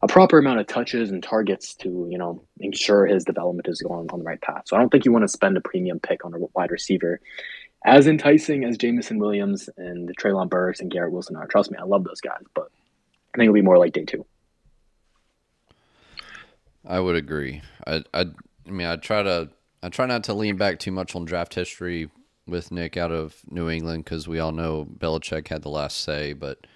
a 0.03 0.07
proper 0.07 0.39
amount 0.39 0.61
of 0.61 0.67
touches 0.67 1.11
and 1.11 1.23
targets 1.23 1.75
to 1.77 2.07
you 2.11 2.19
know 2.19 2.43
ensure 2.61 3.07
his 3.07 3.25
development 3.25 3.69
is 3.69 3.81
going 3.81 4.09
on 4.11 4.19
the 4.19 4.25
right 4.25 4.41
path. 4.41 4.63
So 4.67 4.77
I 4.77 4.81
don't 4.81 4.91
think 4.91 5.07
you 5.07 5.13
want 5.13 5.25
to 5.25 5.29
spend 5.29 5.57
a 5.57 5.61
premium 5.63 5.99
pick 5.99 6.25
on 6.25 6.35
a 6.35 6.39
wide 6.55 6.71
receiver 6.71 7.21
as 7.85 8.07
enticing 8.07 8.65
as 8.65 8.77
Jameson 8.77 9.19
Williams 9.19 9.71
and 9.79 10.15
Treylon 10.19 10.51
Burks 10.51 10.81
and 10.81 10.91
Garrett 10.91 11.13
Wilson 11.13 11.37
are. 11.37 11.47
Trust 11.47 11.71
me, 11.71 11.79
I 11.79 11.85
love 11.85 12.05
those 12.05 12.21
guys, 12.21 12.43
but 12.55 12.71
I 13.35 13.39
think 13.39 13.45
it'll 13.45 13.55
be 13.55 13.63
more 13.63 13.79
like 13.79 13.95
day 13.95 14.05
two. 14.05 14.27
I 16.87 17.01
would 17.01 17.17
agree. 17.17 17.63
I 17.87 18.05
I, 18.13 18.27
I 18.67 18.71
mean 18.71 18.87
I 18.87 18.97
try 18.97 19.23
to 19.23 19.49
I 19.83 19.89
try 19.89 20.07
not 20.07 20.25
to 20.25 20.35
lean 20.35 20.57
back 20.57 20.79
too 20.79 20.91
much 20.91 21.15
on 21.15 21.25
draft 21.25 21.55
history 21.55 22.11
with 22.47 22.73
Nick 22.73 22.97
out 22.97 23.13
of 23.13 23.37
New 23.51 23.69
England 23.69 24.05
because 24.05 24.27
we 24.27 24.39
all 24.39 24.53
know 24.53 24.85
Belichick 24.85 25.49
had 25.49 25.63
the 25.63 25.69
last 25.69 26.01
say, 26.01 26.33
but 26.33 26.67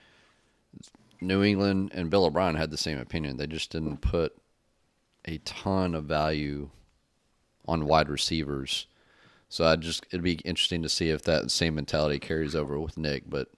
New 1.20 1.42
England 1.42 1.90
and 1.94 2.10
Bill 2.10 2.24
O'Brien 2.24 2.56
had 2.56 2.70
the 2.70 2.76
same 2.76 2.98
opinion. 2.98 3.36
They 3.36 3.46
just 3.46 3.70
didn't 3.70 3.98
put 3.98 4.36
a 5.24 5.38
ton 5.38 5.94
of 5.94 6.04
value 6.04 6.70
on 7.66 7.86
wide 7.86 8.08
receivers. 8.08 8.86
So 9.48 9.64
I 9.64 9.76
just 9.76 10.06
it'd 10.10 10.22
be 10.22 10.34
interesting 10.44 10.82
to 10.82 10.88
see 10.88 11.10
if 11.10 11.22
that 11.22 11.50
same 11.50 11.74
mentality 11.74 12.18
carries 12.18 12.54
over 12.54 12.78
with 12.78 12.96
Nick, 12.96 13.28
but 13.28 13.48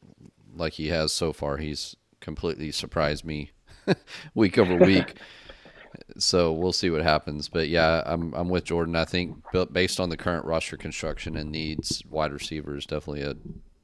like 0.54 0.74
he 0.74 0.88
has 0.88 1.12
so 1.12 1.32
far, 1.32 1.56
he's 1.58 1.96
completely 2.20 2.70
surprised 2.72 3.24
me 3.24 3.50
week 4.34 4.58
over 4.58 4.76
week. 4.76 5.16
so 6.18 6.52
we'll 6.52 6.72
see 6.72 6.90
what 6.90 7.02
happens. 7.02 7.48
But 7.48 7.68
yeah, 7.68 8.02
I'm 8.06 8.32
I'm 8.34 8.48
with 8.48 8.64
Jordan. 8.64 8.96
I 8.96 9.04
think 9.04 9.36
based 9.72 10.00
on 10.00 10.08
the 10.10 10.16
current 10.16 10.44
roster 10.44 10.76
construction 10.76 11.36
and 11.36 11.50
needs, 11.50 12.02
wide 12.10 12.32
receivers 12.32 12.86
definitely 12.86 13.22
a 13.22 13.36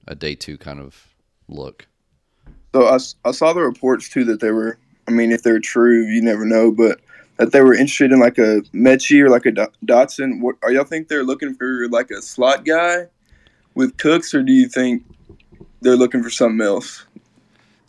a 0.07 0.15
day 0.15 0.35
two 0.35 0.59
kind 0.59 0.81
of 0.81 1.15
look. 1.49 1.87
So 2.75 2.87
I, 2.87 2.99
I 3.25 3.33
saw 3.33 3.53
the 3.53 3.61
reports 3.61 4.09
too 4.09 4.25
that 4.25 4.41
they 4.41 4.51
were. 4.51 4.79
I 5.09 5.13
mean, 5.13 5.33
if 5.33 5.43
they're 5.43 5.61
true, 5.61 6.05
you 6.07 6.23
never 6.23 6.45
know, 6.45 6.71
but 6.71 7.01
that 7.37 7.53
they 7.53 7.63
were 7.63 7.75
interested 7.75 8.13
in 8.13 8.21
like 8.21 8.39
a 8.39 8.61
Metchie 8.75 9.21
or 9.21 9.29
like 9.29 9.47
a 9.47 9.53
Dotson. 9.85 10.41
What 10.41 10.57
are 10.63 10.71
y'all 10.71 10.85
think 10.85 11.09
they're 11.09 11.25
looking 11.25 11.55
for 11.55 11.89
like 11.89 12.11
a 12.11 12.23
slot 12.23 12.65
guy 12.65 13.07
with 13.75 13.97
Cooks, 13.97 14.35
or 14.35 14.43
do 14.43 14.53
you 14.53 14.69
think 14.69 15.03
they're 15.81 15.97
looking 15.97 16.23
for 16.23 16.31
something 16.31 16.65
else? 16.65 17.07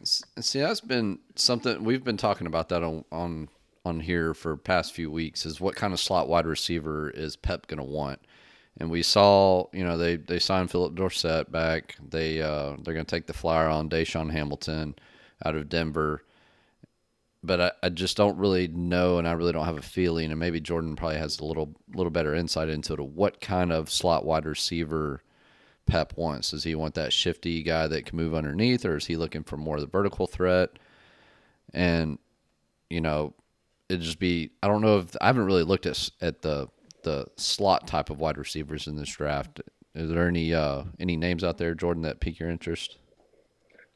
See, 0.03 0.59
that's 0.59 0.81
been 0.81 1.19
something 1.35 1.83
we've 1.83 2.03
been 2.03 2.17
talking 2.17 2.47
about 2.47 2.69
that 2.69 2.81
on 2.81 3.05
on 3.11 3.49
on 3.85 3.99
here 3.99 4.33
for 4.33 4.55
past 4.57 4.93
few 4.93 5.11
weeks. 5.11 5.45
Is 5.45 5.61
what 5.61 5.75
kind 5.75 5.93
of 5.93 5.99
slot 5.99 6.29
wide 6.29 6.45
receiver 6.45 7.09
is 7.09 7.35
Pep 7.35 7.67
going 7.67 7.79
to 7.79 7.83
want? 7.83 8.19
And 8.77 8.89
we 8.89 9.03
saw, 9.03 9.67
you 9.73 9.83
know, 9.83 9.97
they 9.97 10.15
they 10.15 10.39
signed 10.39 10.71
Phillip 10.71 10.95
Dorsett 10.95 11.51
back. 11.51 11.95
They 12.09 12.41
uh, 12.41 12.77
they're 12.81 12.93
going 12.93 13.05
to 13.05 13.15
take 13.15 13.27
the 13.27 13.33
flyer 13.33 13.67
on 13.67 13.89
DaeSean 13.89 14.31
Hamilton 14.31 14.95
out 15.43 15.55
of 15.55 15.69
Denver. 15.69 16.23
But 17.43 17.59
I, 17.61 17.71
I 17.83 17.89
just 17.89 18.17
don't 18.17 18.37
really 18.37 18.67
know, 18.67 19.17
and 19.17 19.27
I 19.27 19.31
really 19.31 19.51
don't 19.51 19.65
have 19.65 19.77
a 19.77 19.81
feeling. 19.81 20.29
And 20.29 20.39
maybe 20.39 20.61
Jordan 20.61 20.95
probably 20.95 21.17
has 21.17 21.39
a 21.39 21.45
little 21.45 21.75
little 21.93 22.11
better 22.11 22.35
insight 22.35 22.69
into 22.69 22.93
it. 22.93 23.01
What 23.01 23.41
kind 23.41 23.71
of 23.71 23.89
slot 23.89 24.25
wide 24.25 24.45
receiver 24.45 25.21
Pep 25.85 26.13
wants? 26.15 26.51
Does 26.51 26.63
he 26.63 26.75
want 26.75 26.93
that 26.95 27.11
shifty 27.11 27.63
guy 27.63 27.87
that 27.87 28.05
can 28.05 28.17
move 28.17 28.35
underneath, 28.35 28.85
or 28.85 28.95
is 28.97 29.07
he 29.07 29.17
looking 29.17 29.43
for 29.43 29.57
more 29.57 29.75
of 29.75 29.81
the 29.81 29.87
vertical 29.87 30.27
threat? 30.27 30.69
And 31.73 32.19
you 32.89 33.01
know, 33.01 33.33
it'd 33.91 34.01
just 34.01 34.19
be 34.19 34.51
I 34.63 34.67
don't 34.67 34.81
know 34.81 34.99
if 34.99 35.15
I 35.19 35.27
haven't 35.27 35.45
really 35.45 35.63
looked 35.63 35.85
at 35.85 36.09
at 36.21 36.41
the 36.41 36.67
the 37.03 37.25
slot 37.37 37.87
type 37.87 38.09
of 38.09 38.19
wide 38.19 38.37
receivers 38.37 38.87
in 38.87 38.95
this 38.95 39.09
draft. 39.09 39.61
Is 39.93 40.09
there 40.09 40.27
any 40.27 40.53
uh, 40.53 40.83
any 40.99 41.17
names 41.17 41.43
out 41.43 41.57
there, 41.57 41.75
Jordan, 41.75 42.03
that 42.03 42.19
pique 42.19 42.39
your 42.39 42.49
interest? 42.49 42.97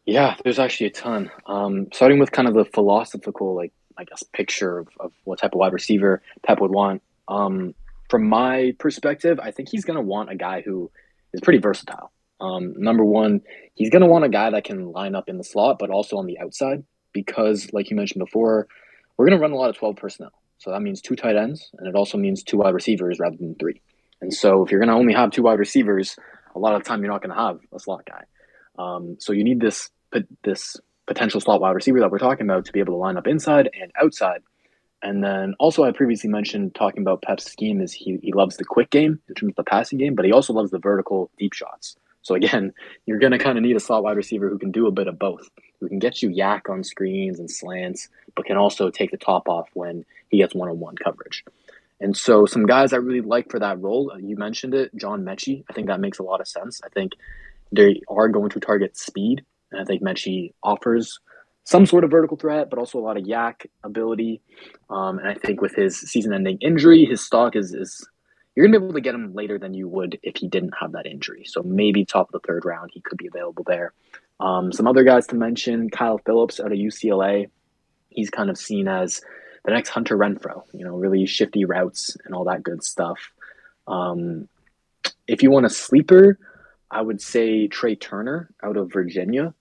Yeah, 0.05 0.35
there's 0.43 0.59
actually 0.59 0.87
a 0.87 0.91
ton. 0.91 1.31
Um, 1.47 1.87
starting 1.93 2.19
with 2.19 2.31
kind 2.31 2.47
of 2.47 2.53
the 2.53 2.65
philosophical, 2.65 3.55
like 3.55 3.73
I 3.97 4.03
guess, 4.03 4.23
picture 4.23 4.79
of, 4.79 4.89
of 4.99 5.11
what 5.23 5.39
type 5.39 5.53
of 5.53 5.59
wide 5.59 5.73
receiver 5.73 6.21
Pep 6.43 6.59
would 6.59 6.71
want. 6.71 7.01
Um, 7.27 7.73
from 8.09 8.27
my 8.27 8.75
perspective, 8.77 9.39
I 9.39 9.51
think 9.51 9.69
he's 9.69 9.85
going 9.85 9.95
to 9.95 10.01
want 10.01 10.29
a 10.29 10.35
guy 10.35 10.61
who 10.61 10.91
is 11.33 11.41
pretty 11.41 11.59
versatile. 11.59 12.11
Um, 12.39 12.73
number 12.77 13.03
one, 13.03 13.41
he's 13.73 13.89
going 13.89 14.01
to 14.01 14.07
want 14.07 14.25
a 14.25 14.29
guy 14.29 14.49
that 14.49 14.65
can 14.65 14.91
line 14.91 15.15
up 15.15 15.29
in 15.29 15.37
the 15.37 15.43
slot, 15.43 15.79
but 15.79 15.89
also 15.89 16.17
on 16.17 16.27
the 16.27 16.37
outside, 16.39 16.83
because, 17.13 17.71
like 17.73 17.89
you 17.89 17.95
mentioned 17.95 18.19
before, 18.19 18.67
we're 19.17 19.25
going 19.27 19.37
to 19.37 19.41
run 19.41 19.51
a 19.51 19.55
lot 19.55 19.69
of 19.69 19.77
12 19.77 19.95
personnel. 19.95 20.31
So 20.57 20.71
that 20.71 20.81
means 20.81 21.01
two 21.01 21.15
tight 21.15 21.35
ends, 21.35 21.69
and 21.77 21.87
it 21.87 21.95
also 21.95 22.17
means 22.17 22.43
two 22.43 22.57
wide 22.57 22.73
receivers 22.73 23.19
rather 23.19 23.37
than 23.37 23.55
three. 23.55 23.81
And 24.21 24.33
so 24.33 24.63
if 24.63 24.71
you're 24.71 24.79
going 24.79 24.89
to 24.89 24.95
only 24.95 25.13
have 25.13 25.31
two 25.31 25.43
wide 25.43 25.59
receivers, 25.59 26.15
a 26.55 26.59
lot 26.59 26.75
of 26.75 26.83
the 26.83 26.87
time 26.87 27.01
you're 27.03 27.11
not 27.11 27.21
going 27.21 27.35
to 27.35 27.41
have 27.41 27.59
a 27.73 27.79
slot 27.79 28.05
guy. 28.05 28.23
Um, 28.77 29.17
so 29.19 29.33
you 29.33 29.43
need 29.43 29.59
this 29.59 29.89
this 30.43 30.77
potential 31.07 31.41
slot 31.41 31.59
wide 31.59 31.71
receiver 31.71 31.99
that 31.99 32.09
we're 32.09 32.19
talking 32.19 32.45
about 32.45 32.65
to 32.65 32.71
be 32.71 32.79
able 32.79 32.93
to 32.93 32.97
line 32.97 33.17
up 33.17 33.27
inside 33.27 33.69
and 33.79 33.91
outside. 34.01 34.41
And 35.03 35.23
then 35.23 35.53
also, 35.59 35.83
I 35.83 35.91
previously 35.91 36.29
mentioned 36.29 36.73
talking 36.73 37.01
about 37.01 37.21
Pep's 37.21 37.45
scheme 37.51 37.81
is 37.81 37.93
he, 37.93 38.17
he 38.23 38.33
loves 38.33 38.57
the 38.57 38.63
quick 38.63 38.89
game 38.89 39.19
in 39.27 39.35
terms 39.35 39.51
of 39.51 39.55
the 39.57 39.69
passing 39.69 39.99
game, 39.99 40.15
but 40.15 40.25
he 40.25 40.31
also 40.31 40.53
loves 40.53 40.71
the 40.71 40.79
vertical 40.79 41.29
deep 41.37 41.53
shots. 41.53 41.95
So 42.25 42.33
again, 42.33 42.73
you're 43.05 43.19
going 43.19 43.31
to 43.31 43.37
kind 43.37 43.57
of 43.57 43.63
need 43.63 43.77
a 43.77 43.79
slot 43.79 44.03
wide 44.03 44.17
receiver 44.17 44.49
who 44.49 44.57
can 44.57 44.71
do 44.71 44.87
a 44.87 44.91
bit 44.91 45.07
of 45.07 45.17
both, 45.17 45.49
who 45.79 45.87
can 45.87 45.99
get 45.99 46.21
you 46.21 46.29
YAC 46.29 46.69
on 46.69 46.83
screens 46.83 47.39
and 47.39 47.49
slants, 47.49 48.09
but 48.35 48.45
can 48.45 48.57
also 48.57 48.89
take 48.89 49.11
the 49.11 49.17
top 49.17 49.47
off 49.47 49.69
when 49.73 50.03
he 50.29 50.39
gets 50.39 50.53
one 50.53 50.67
on 50.67 50.79
one 50.79 50.95
coverage. 50.95 51.45
And 52.01 52.17
so, 52.17 52.45
some 52.45 52.65
guys 52.65 52.91
I 52.91 52.97
really 52.97 53.21
like 53.21 53.49
for 53.49 53.59
that 53.59 53.79
role, 53.79 54.11
uh, 54.13 54.17
you 54.17 54.35
mentioned 54.35 54.73
it, 54.73 54.93
John 54.97 55.23
Metchie. 55.23 55.63
I 55.69 55.73
think 55.73 55.87
that 55.87 56.01
makes 56.01 56.19
a 56.19 56.23
lot 56.23 56.41
of 56.41 56.47
sense. 56.47 56.81
I 56.83 56.89
think 56.89 57.13
they 57.71 58.01
are 58.09 58.27
going 58.27 58.49
to 58.49 58.59
target 58.59 58.97
speed, 58.97 59.45
and 59.71 59.79
I 59.79 59.85
think 59.85 60.03
Metchie 60.03 60.53
offers 60.61 61.19
some 61.63 61.85
sort 61.85 62.03
of 62.03 62.11
vertical 62.11 62.35
threat, 62.35 62.69
but 62.69 62.79
also 62.79 62.99
a 62.99 63.01
lot 63.01 63.17
of 63.17 63.23
YAC 63.23 63.67
ability. 63.81 64.41
Um, 64.89 65.19
and 65.19 65.29
I 65.29 65.35
think 65.35 65.61
with 65.61 65.73
his 65.73 65.97
season-ending 65.97 66.57
injury, 66.61 67.05
his 67.05 67.25
stock 67.25 67.55
is 67.55 67.73
is 67.73 68.05
you're 68.55 68.65
gonna 68.65 68.79
be 68.79 68.85
able 68.85 68.93
to 68.93 69.01
get 69.01 69.15
him 69.15 69.33
later 69.33 69.59
than 69.59 69.73
you 69.73 69.87
would 69.87 70.19
if 70.23 70.37
he 70.37 70.47
didn't 70.47 70.73
have 70.79 70.93
that 70.93 71.05
injury. 71.05 71.43
So 71.45 71.61
maybe 71.61 72.05
top 72.05 72.29
of 72.33 72.41
the 72.41 72.47
third 72.47 72.65
round, 72.65 72.91
he 72.93 73.01
could 73.01 73.17
be 73.17 73.27
available 73.27 73.63
there. 73.65 73.93
Um, 74.39 74.71
some 74.71 74.87
other 74.87 75.03
guys 75.03 75.27
to 75.27 75.35
mention: 75.35 75.89
Kyle 75.89 76.17
Philips 76.17 76.59
out 76.59 76.71
of 76.71 76.77
UCLA. 76.77 77.49
He's 78.09 78.29
kind 78.29 78.49
of 78.49 78.57
seen 78.57 78.87
as 78.87 79.21
the 79.65 79.71
next 79.71 79.89
Hunter 79.89 80.17
Renfrow. 80.17 80.63
You 80.73 80.85
know, 80.85 80.95
really 80.95 81.25
shifty 81.25 81.65
routes 81.65 82.15
and 82.25 82.33
all 82.33 82.45
that 82.45 82.63
good 82.63 82.83
stuff. 82.83 83.19
Um, 83.87 84.47
if 85.27 85.43
you 85.43 85.51
want 85.51 85.65
a 85.65 85.69
sleeper, 85.69 86.39
I 86.89 87.01
would 87.01 87.21
say 87.21 87.67
Tre 87.67 87.95
Turner 87.95 88.49
out 88.63 88.77
of 88.77 88.91
Virginia. 88.91 89.53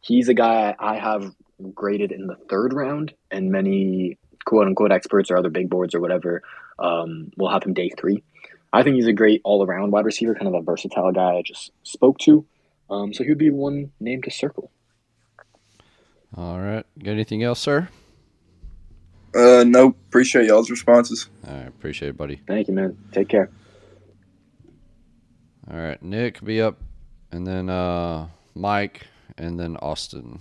He's 0.00 0.28
a 0.28 0.34
guy 0.34 0.74
I 0.78 0.96
have 0.96 1.32
graded 1.74 2.12
in 2.12 2.26
the 2.26 2.36
third 2.48 2.72
round, 2.72 3.14
and 3.30 3.50
many 3.50 4.18
quote 4.44 4.66
unquote 4.66 4.92
experts 4.92 5.30
or 5.30 5.36
other 5.36 5.50
big 5.50 5.70
boards 5.70 5.94
or 5.94 6.00
whatever 6.00 6.42
um, 6.78 7.30
will 7.36 7.50
have 7.50 7.62
him 7.62 7.74
day 7.74 7.90
three. 7.96 8.22
I 8.72 8.82
think 8.82 8.96
he's 8.96 9.06
a 9.06 9.12
great 9.12 9.40
all 9.44 9.64
around 9.64 9.90
wide 9.90 10.04
receiver, 10.04 10.34
kind 10.34 10.48
of 10.48 10.54
a 10.54 10.62
versatile 10.62 11.12
guy 11.12 11.36
I 11.36 11.42
just 11.42 11.72
spoke 11.82 12.18
to. 12.20 12.46
Um, 12.88 13.12
so 13.12 13.22
he 13.24 13.30
would 13.30 13.38
be 13.38 13.50
one 13.50 13.92
name 14.00 14.22
to 14.22 14.30
circle. 14.30 14.70
All 16.36 16.58
right. 16.60 16.84
Got 16.98 17.12
anything 17.12 17.42
else, 17.42 17.60
sir? 17.60 17.88
Uh, 19.34 19.64
no. 19.66 19.88
Appreciate 19.88 20.46
y'all's 20.46 20.70
responses. 20.70 21.28
All 21.46 21.54
right. 21.54 21.68
Appreciate 21.68 22.10
it, 22.10 22.16
buddy. 22.16 22.40
Thank 22.46 22.68
you, 22.68 22.74
man. 22.74 22.96
Take 23.12 23.28
care. 23.28 23.50
All 25.70 25.78
right. 25.78 26.02
Nick, 26.02 26.42
be 26.42 26.60
up. 26.60 26.78
And 27.30 27.46
then 27.46 27.68
uh, 27.68 28.28
Mike, 28.54 29.06
and 29.36 29.58
then 29.58 29.76
Austin. 29.78 30.40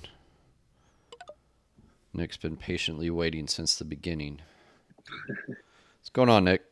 Nick's 2.13 2.37
been 2.37 2.57
patiently 2.57 3.09
waiting 3.09 3.47
since 3.47 3.75
the 3.75 3.85
beginning. 3.85 4.41
What's 5.47 6.09
going 6.11 6.29
on, 6.29 6.45
Nick? 6.45 6.63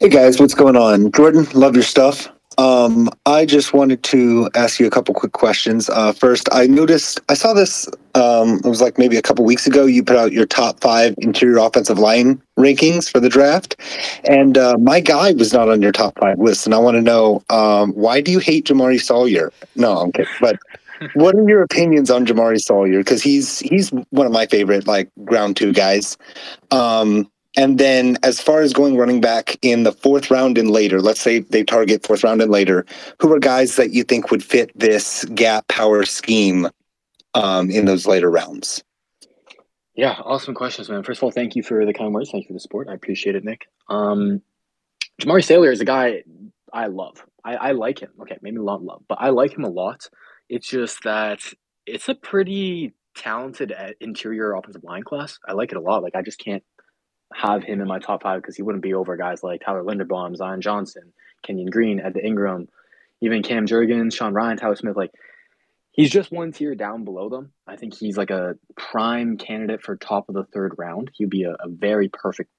Hey 0.00 0.10
guys, 0.10 0.38
what's 0.38 0.54
going 0.54 0.76
on? 0.76 1.10
Jordan, 1.10 1.44
love 1.54 1.74
your 1.74 1.82
stuff. 1.82 2.28
Um, 2.56 3.10
I 3.26 3.44
just 3.44 3.72
wanted 3.72 4.04
to 4.04 4.48
ask 4.54 4.78
you 4.78 4.86
a 4.86 4.90
couple 4.90 5.12
quick 5.12 5.32
questions. 5.32 5.90
Uh, 5.90 6.12
first, 6.12 6.48
I 6.52 6.68
noticed 6.68 7.20
I 7.28 7.34
saw 7.34 7.52
this. 7.52 7.88
Um, 8.14 8.60
it 8.64 8.68
was 8.68 8.80
like 8.80 8.96
maybe 8.96 9.16
a 9.16 9.22
couple 9.22 9.44
weeks 9.44 9.66
ago. 9.66 9.86
You 9.86 10.04
put 10.04 10.14
out 10.14 10.30
your 10.30 10.46
top 10.46 10.78
five 10.78 11.16
interior 11.18 11.58
offensive 11.58 11.98
line 11.98 12.40
rankings 12.56 13.10
for 13.10 13.18
the 13.18 13.28
draft, 13.28 13.74
and 14.22 14.56
uh, 14.56 14.76
my 14.78 15.00
guy 15.00 15.32
was 15.32 15.52
not 15.52 15.68
on 15.68 15.82
your 15.82 15.90
top 15.90 16.16
five 16.20 16.38
list. 16.38 16.64
And 16.64 16.76
I 16.76 16.78
want 16.78 16.96
to 16.96 17.02
know 17.02 17.42
um, 17.50 17.90
why 17.94 18.20
do 18.20 18.30
you 18.30 18.38
hate 18.38 18.66
Jamaree 18.66 19.02
Salyer? 19.02 19.52
No, 19.74 19.98
I'm 19.98 20.12
kidding. 20.12 20.30
But 20.40 20.60
what 21.14 21.34
are 21.34 21.48
your 21.48 21.62
opinions 21.62 22.08
on 22.08 22.24
Jamaree 22.24 22.60
Salyer? 22.60 22.98
Because 22.98 23.20
he's 23.20 23.58
he's 23.58 23.90
one 24.10 24.26
of 24.26 24.32
my 24.32 24.46
favorite 24.46 24.86
like 24.86 25.10
ground 25.24 25.56
two 25.56 25.72
guys. 25.72 26.16
Um, 26.70 27.28
and 27.56 27.78
then 27.78 28.18
as 28.22 28.40
far 28.40 28.60
as 28.60 28.72
going 28.72 28.96
running 28.96 29.20
back 29.20 29.56
in 29.62 29.82
the 29.82 29.92
fourth 29.92 30.30
round 30.30 30.58
and 30.58 30.70
later, 30.70 31.00
let's 31.00 31.20
say 31.20 31.40
they 31.40 31.64
target 31.64 32.06
fourth 32.06 32.22
round 32.22 32.42
and 32.42 32.50
later, 32.50 32.84
who 33.20 33.32
are 33.32 33.38
guys 33.38 33.76
that 33.76 33.92
you 33.92 34.04
think 34.04 34.30
would 34.30 34.44
fit 34.44 34.70
this 34.78 35.24
gap 35.34 35.66
power 35.68 36.04
scheme 36.04 36.68
um, 37.34 37.70
in 37.70 37.84
those 37.86 38.06
later 38.06 38.30
rounds? 38.30 38.82
Yeah, 39.94 40.14
awesome 40.24 40.54
questions, 40.54 40.88
man. 40.88 41.02
First 41.02 41.18
of 41.18 41.24
all, 41.24 41.30
thank 41.30 41.56
you 41.56 41.62
for 41.62 41.84
the 41.84 41.92
kind 41.92 42.14
words. 42.14 42.30
Thank 42.30 42.44
you 42.44 42.48
for 42.48 42.52
the 42.52 42.60
support. 42.60 42.88
I 42.88 42.94
appreciate 42.94 43.34
it, 43.34 43.44
Nick. 43.44 43.66
Um, 43.88 44.42
Jamaree 45.20 45.44
Salyer 45.44 45.72
is 45.72 45.80
a 45.80 45.84
guy 45.84 46.22
I 46.72 46.86
love. 46.86 47.24
I, 47.44 47.56
I 47.56 47.72
like 47.72 48.00
him. 48.00 48.10
Okay, 48.20 48.38
maybe 48.40 48.58
not 48.58 48.82
love, 48.82 49.02
but 49.08 49.18
I 49.20 49.30
like 49.30 49.52
him 49.56 49.64
a 49.64 49.68
lot. 49.68 50.08
It's 50.48 50.68
just 50.68 51.02
that 51.04 51.40
it's 51.86 52.08
a 52.08 52.14
pretty 52.14 52.94
talented 53.16 53.72
uh, 53.72 53.90
interior 54.00 54.54
offensive 54.54 54.84
line 54.84 55.02
class. 55.02 55.38
I 55.46 55.54
like 55.54 55.72
it 55.72 55.78
a 55.78 55.80
lot. 55.80 56.02
Like 56.02 56.14
I 56.14 56.22
just 56.22 56.38
can't 56.38 56.62
have 57.34 57.62
him 57.62 57.80
in 57.80 57.88
my 57.88 57.98
top 57.98 58.22
five 58.22 58.40
because 58.40 58.56
he 58.56 58.62
wouldn't 58.62 58.82
be 58.82 58.94
over 58.94 59.16
guys 59.16 59.42
like 59.42 59.60
Tyler 59.60 59.82
Linderbaum, 59.82 60.36
Zion 60.36 60.60
Johnson, 60.60 61.12
Kenyon 61.42 61.70
Green, 61.70 62.00
Ed 62.00 62.16
Ingram, 62.16 62.68
even 63.20 63.42
Cam 63.42 63.66
Jurgens, 63.66 64.14
Sean 64.14 64.34
Rhyan, 64.34 64.58
Tyler 64.58 64.76
Smith. 64.76 64.96
Like 64.96 65.12
he's 65.92 66.10
just 66.10 66.32
one 66.32 66.52
tier 66.52 66.74
down 66.74 67.04
below 67.04 67.28
them. 67.28 67.52
I 67.66 67.76
think 67.76 67.94
he's 67.94 68.16
like 68.16 68.30
a 68.30 68.56
prime 68.76 69.36
candidate 69.36 69.82
for 69.82 69.96
top 69.96 70.28
of 70.28 70.34
the 70.34 70.44
third 70.44 70.74
round. 70.78 71.10
He'd 71.14 71.30
be 71.30 71.44
a, 71.44 71.52
a 71.52 71.68
very 71.68 72.08
perfect 72.08 72.50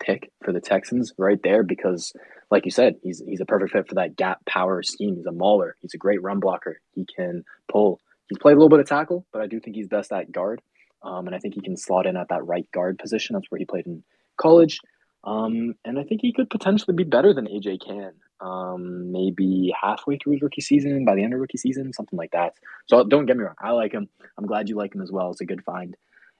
pick 0.00 0.32
for 0.42 0.52
the 0.52 0.60
Texans 0.60 1.12
right 1.18 1.40
there 1.42 1.62
because, 1.62 2.12
like 2.50 2.64
you 2.64 2.70
said, 2.70 2.96
he's 3.02 3.22
he's 3.26 3.40
a 3.40 3.46
perfect 3.46 3.72
fit 3.72 3.88
for 3.88 3.94
that 3.96 4.16
gap 4.16 4.44
power 4.46 4.82
scheme. 4.82 5.16
He's 5.16 5.26
a 5.26 5.32
mauler. 5.32 5.76
He's 5.80 5.94
a 5.94 5.98
great 5.98 6.22
run 6.22 6.40
blocker. 6.40 6.80
He 6.94 7.06
can 7.16 7.44
pull. 7.70 8.00
He's 8.28 8.38
played 8.38 8.52
a 8.52 8.56
little 8.56 8.68
bit 8.68 8.80
of 8.80 8.88
tackle, 8.88 9.26
but 9.32 9.42
I 9.42 9.46
do 9.46 9.60
think 9.60 9.76
he's 9.76 9.88
best 9.88 10.12
at 10.12 10.30
guard. 10.30 10.60
Um, 11.02 11.26
and 11.26 11.34
I 11.34 11.38
think 11.38 11.54
he 11.54 11.60
can 11.60 11.76
slot 11.76 12.06
in 12.06 12.16
at 12.16 12.28
that 12.28 12.46
right 12.46 12.70
guard 12.72 12.98
position. 12.98 13.34
That's 13.34 13.50
where 13.50 13.58
he 13.58 13.64
played 13.64 13.86
in 13.86 14.02
college. 14.36 14.80
Um, 15.24 15.74
and 15.84 15.98
I 15.98 16.02
think 16.04 16.20
he 16.22 16.32
could 16.32 16.48
potentially 16.48 16.94
be 16.96 17.04
better 17.04 17.34
than 17.34 17.46
AJ 17.46 17.86
Cann. 17.86 18.12
Um, 18.40 19.12
maybe 19.12 19.72
halfway 19.78 20.16
through 20.16 20.32
his 20.32 20.42
rookie 20.42 20.62
season, 20.62 21.04
by 21.04 21.14
the 21.14 21.22
end 21.22 21.34
of 21.34 21.40
rookie 21.40 21.58
season, 21.58 21.92
something 21.92 22.16
like 22.16 22.30
that. 22.30 22.54
So 22.86 23.04
don't 23.04 23.26
get 23.26 23.36
me 23.36 23.44
wrong, 23.44 23.54
I 23.60 23.72
like 23.72 23.92
him. 23.92 24.08
I'm 24.38 24.46
glad 24.46 24.68
you 24.70 24.76
like 24.76 24.94
him 24.94 25.02
as 25.02 25.12
well. 25.12 25.30
It's 25.30 25.42
a 25.42 25.44
good 25.44 25.62
find. 25.62 25.94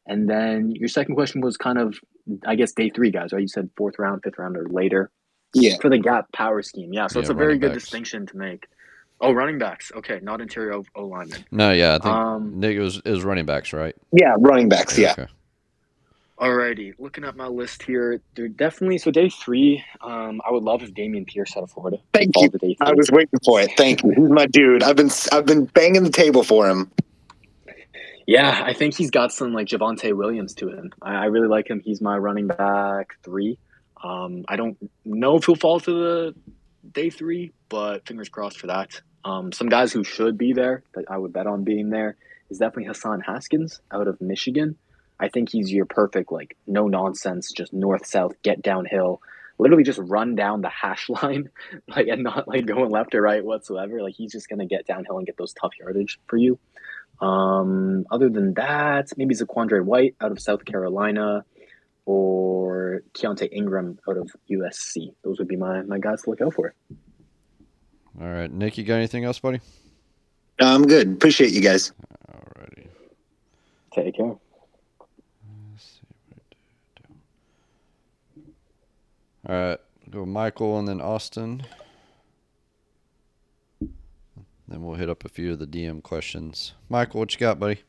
And 0.07 0.29
then 0.29 0.71
your 0.71 0.89
second 0.89 1.15
question 1.15 1.43
was 1.43 1.59
kind 1.59 1.79
of, 1.79 1.99
I 2.47 2.55
guess, 2.55 2.73
day 2.73 2.89
three 2.89 3.11
guys, 3.11 3.33
right? 3.33 3.43
You 3.43 3.49
said 3.49 3.69
fourth 3.77 3.99
round, 3.99 4.23
fifth 4.25 4.39
round, 4.39 4.57
or 4.57 4.67
later. 4.69 5.11
Yeah. 5.53 5.77
For 5.81 5.91
the 5.91 5.99
gap 5.99 6.33
power 6.33 6.63
scheme. 6.63 6.93
Yeah. 6.93 7.09
So 7.09 7.19
Yeah, 7.19 7.23
it's 7.23 7.31
a 7.31 7.35
very 7.35 7.59
good 7.59 7.73
backs. 7.73 7.83
distinction 7.83 8.27
to 8.27 8.37
make. 8.37 8.67
Oh, 9.21 9.33
running 9.33 9.59
backs. 9.59 9.93
Okay. 9.95 10.19
Not 10.23 10.41
interior 10.41 10.75
O- 10.75 10.85
O 10.95 11.07
linemen. 11.07 11.45
No, 11.51 11.73
yeah, 11.73 11.95
I 11.97 11.99
think 11.99 12.07
Um, 12.15 12.59
Nick 12.59 12.77
it 12.77 12.81
was, 12.81 12.99
it 13.05 13.11
was 13.11 13.23
running 13.25 13.47
backs, 13.47 13.73
right? 13.73 13.95
Yeah, 14.13 14.35
running 14.39 14.69
backs. 14.69 14.97
Yeah. 14.99 15.13
Okay. 15.13 15.27
Alrighty, 16.39 16.95
looking 16.99 17.25
at 17.25 17.37
my 17.37 17.47
list 17.49 17.83
here, 17.83 18.23
there 18.35 18.49
definitely 18.49 18.97
so 18.97 19.11
day 19.11 19.29
three. 19.29 19.85
Um, 20.01 20.41
I 20.49 20.51
would 20.51 20.63
love 20.63 20.83
if 20.83 20.95
Dameon 20.95 21.27
Pierce 21.27 21.55
out 21.55 21.63
of 21.65 21.71
Florida. 21.71 21.99
Thank 22.15 22.33
you. 22.39 22.49
day 22.49 22.75
I 22.81 22.95
was 22.95 23.11
waiting 23.11 23.39
for 23.45 23.61
it. 23.61 23.71
Thank 23.77 24.03
you. 24.03 24.13
He's 24.17 24.31
my 24.31 24.47
dude. 24.47 24.83
I've 24.83 24.97
been 24.97 25.11
I've 25.33 25.45
been 25.45 25.67
banging 25.67 26.03
the 26.03 26.11
table 26.11 26.43
for 26.43 26.67
him. 26.67 26.91
Yeah, 28.27 28.63
I 28.65 28.73
think 28.73 28.95
he's 28.97 29.11
got 29.11 29.33
some 29.33 29.53
like 29.53 29.67
Javonte 29.67 30.17
Williams 30.17 30.55
to 30.55 30.69
him. 30.71 30.93
I, 31.03 31.17
I 31.17 31.25
really 31.27 31.49
like 31.49 31.69
him. 31.69 31.81
He's 31.81 32.01
my 32.01 32.17
running 32.17 32.47
back 32.47 33.17
three. 33.23 33.59
Um, 34.03 34.47
I 34.49 34.57
don't 34.57 34.79
know 35.05 35.37
if 35.37 35.45
he'll 35.45 35.57
fall 35.57 35.79
to 35.81 35.93
the 35.93 36.35
day 36.91 37.11
three, 37.11 37.53
but 37.69 38.07
fingers 38.07 38.31
crossed 38.31 38.59
for 38.59 38.69
that. 38.69 38.99
Um, 39.25 39.53
some 39.53 39.69
guys 39.69 39.93
who 39.93 40.05
should 40.05 40.39
be 40.39 40.53
there 40.53 40.83
that 40.95 41.05
I 41.09 41.19
would 41.19 41.33
bet 41.33 41.47
on 41.47 41.65
being 41.65 41.91
there 41.91 42.17
is 42.51 42.59
definitely 42.59 42.87
Hassan 42.87 43.21
Haskins 43.21 43.81
out 43.91 44.09
of 44.09 44.21
Michigan. 44.21 44.77
I 45.19 45.29
think 45.29 45.51
he's 45.51 45.71
your 45.71 45.85
perfect 45.85 46.33
like 46.33 46.57
no 46.67 46.89
nonsense, 46.89 47.53
just 47.53 47.73
north 47.73 48.07
south, 48.07 48.33
get 48.43 48.63
downhill, 48.63 49.21
literally 49.59 49.85
just 49.85 50.01
run 50.03 50.35
down 50.35 50.63
the 50.63 50.71
hash 50.71 51.09
line, 51.09 51.51
like 51.89 52.09
and 52.09 52.23
not 52.23 52.49
like 52.49 52.65
going 52.67 52.91
left 52.91 53.15
or 53.15 53.21
right 53.21 53.45
whatsoever. 53.45 54.03
Like 54.03 54.15
he's 54.15 54.33
just 54.33 54.49
gonna 54.49 54.67
get 54.67 54.87
downhill 54.87 55.19
and 55.19 55.27
get 55.27 55.37
those 55.37 55.53
tough 55.53 55.73
yardage 55.79 56.19
for 56.27 56.39
you. 56.39 56.59
Um, 57.21 58.07
other 58.11 58.31
than 58.31 58.55
that, 58.55 59.09
maybe 59.19 59.35
Zaquandre 59.35 59.85
White 59.85 60.17
out 60.21 60.33
of 60.33 60.41
South 60.41 60.65
Carolina 60.65 61.45
or 62.07 63.03
Keaontay 63.13 63.51
Ingram 63.53 63.99
out 64.09 64.17
of 64.17 64.31
USC. 64.51 65.15
Those 65.23 65.39
would 65.39 65.49
be 65.49 65.57
my, 65.57 65.83
my 65.83 65.99
guys 65.99 66.23
to 66.23 66.31
look 66.31 66.41
out 66.41 66.55
for. 66.55 66.75
All 68.19 68.27
right, 68.29 68.51
Nick, 68.51 68.79
you 68.79 68.85
got 68.85 68.97
anything 68.97 69.25
else, 69.25 69.39
buddy? 69.39 69.61
No, 70.61 70.67
I'm 70.67 70.87
good. 70.87 71.13
Appreciate 71.13 71.53
you 71.53 71.61
guys. 71.61 71.93
Alrighty. 72.31 72.87
Take 73.95 74.17
care. 74.17 74.27
Let's 74.27 75.85
see 75.85 76.07
what 76.29 76.43
I 76.43 76.45
do. 78.37 78.45
All 79.49 79.69
right, 79.69 79.79
go 80.11 80.27
Michael 80.27 80.79
and 80.79 80.89
then 80.89 81.01
Austin. 81.01 81.63
Then 83.81 84.83
we'll 84.83 84.97
hit 84.97 85.09
up 85.11 85.25
a 85.25 85.29
few 85.29 85.53
of 85.53 85.59
the 85.59 85.67
DM 85.67 86.03
questions. 86.03 86.75
Michael, 86.89 87.21
what 87.21 87.33
you 87.35 87.41
got, 87.41 87.59
buddy? 87.59 87.81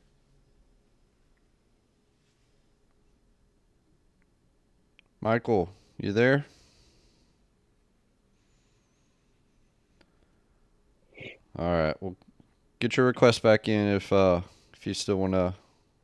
Michael, 5.20 5.70
you 6.00 6.12
there? 6.12 6.46
All 11.58 11.72
right. 11.72 11.96
Well, 12.02 12.16
get 12.80 12.98
your 12.98 13.06
request 13.06 13.44
back 13.44 13.68
in 13.68 13.88
if 13.96 14.12
uh, 14.12 14.42
if 14.74 14.88
you 14.88 14.94
still 14.94 15.18
want 15.18 15.34
to 15.34 15.54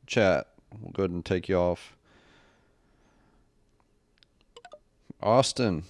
chat. 0.06 0.48
We'll 0.82 0.92
go 0.92 1.04
ahead 1.04 1.12
and 1.12 1.24
take 1.24 1.48
you 1.48 1.58
off. 1.58 1.96
Austin. 5.22 5.84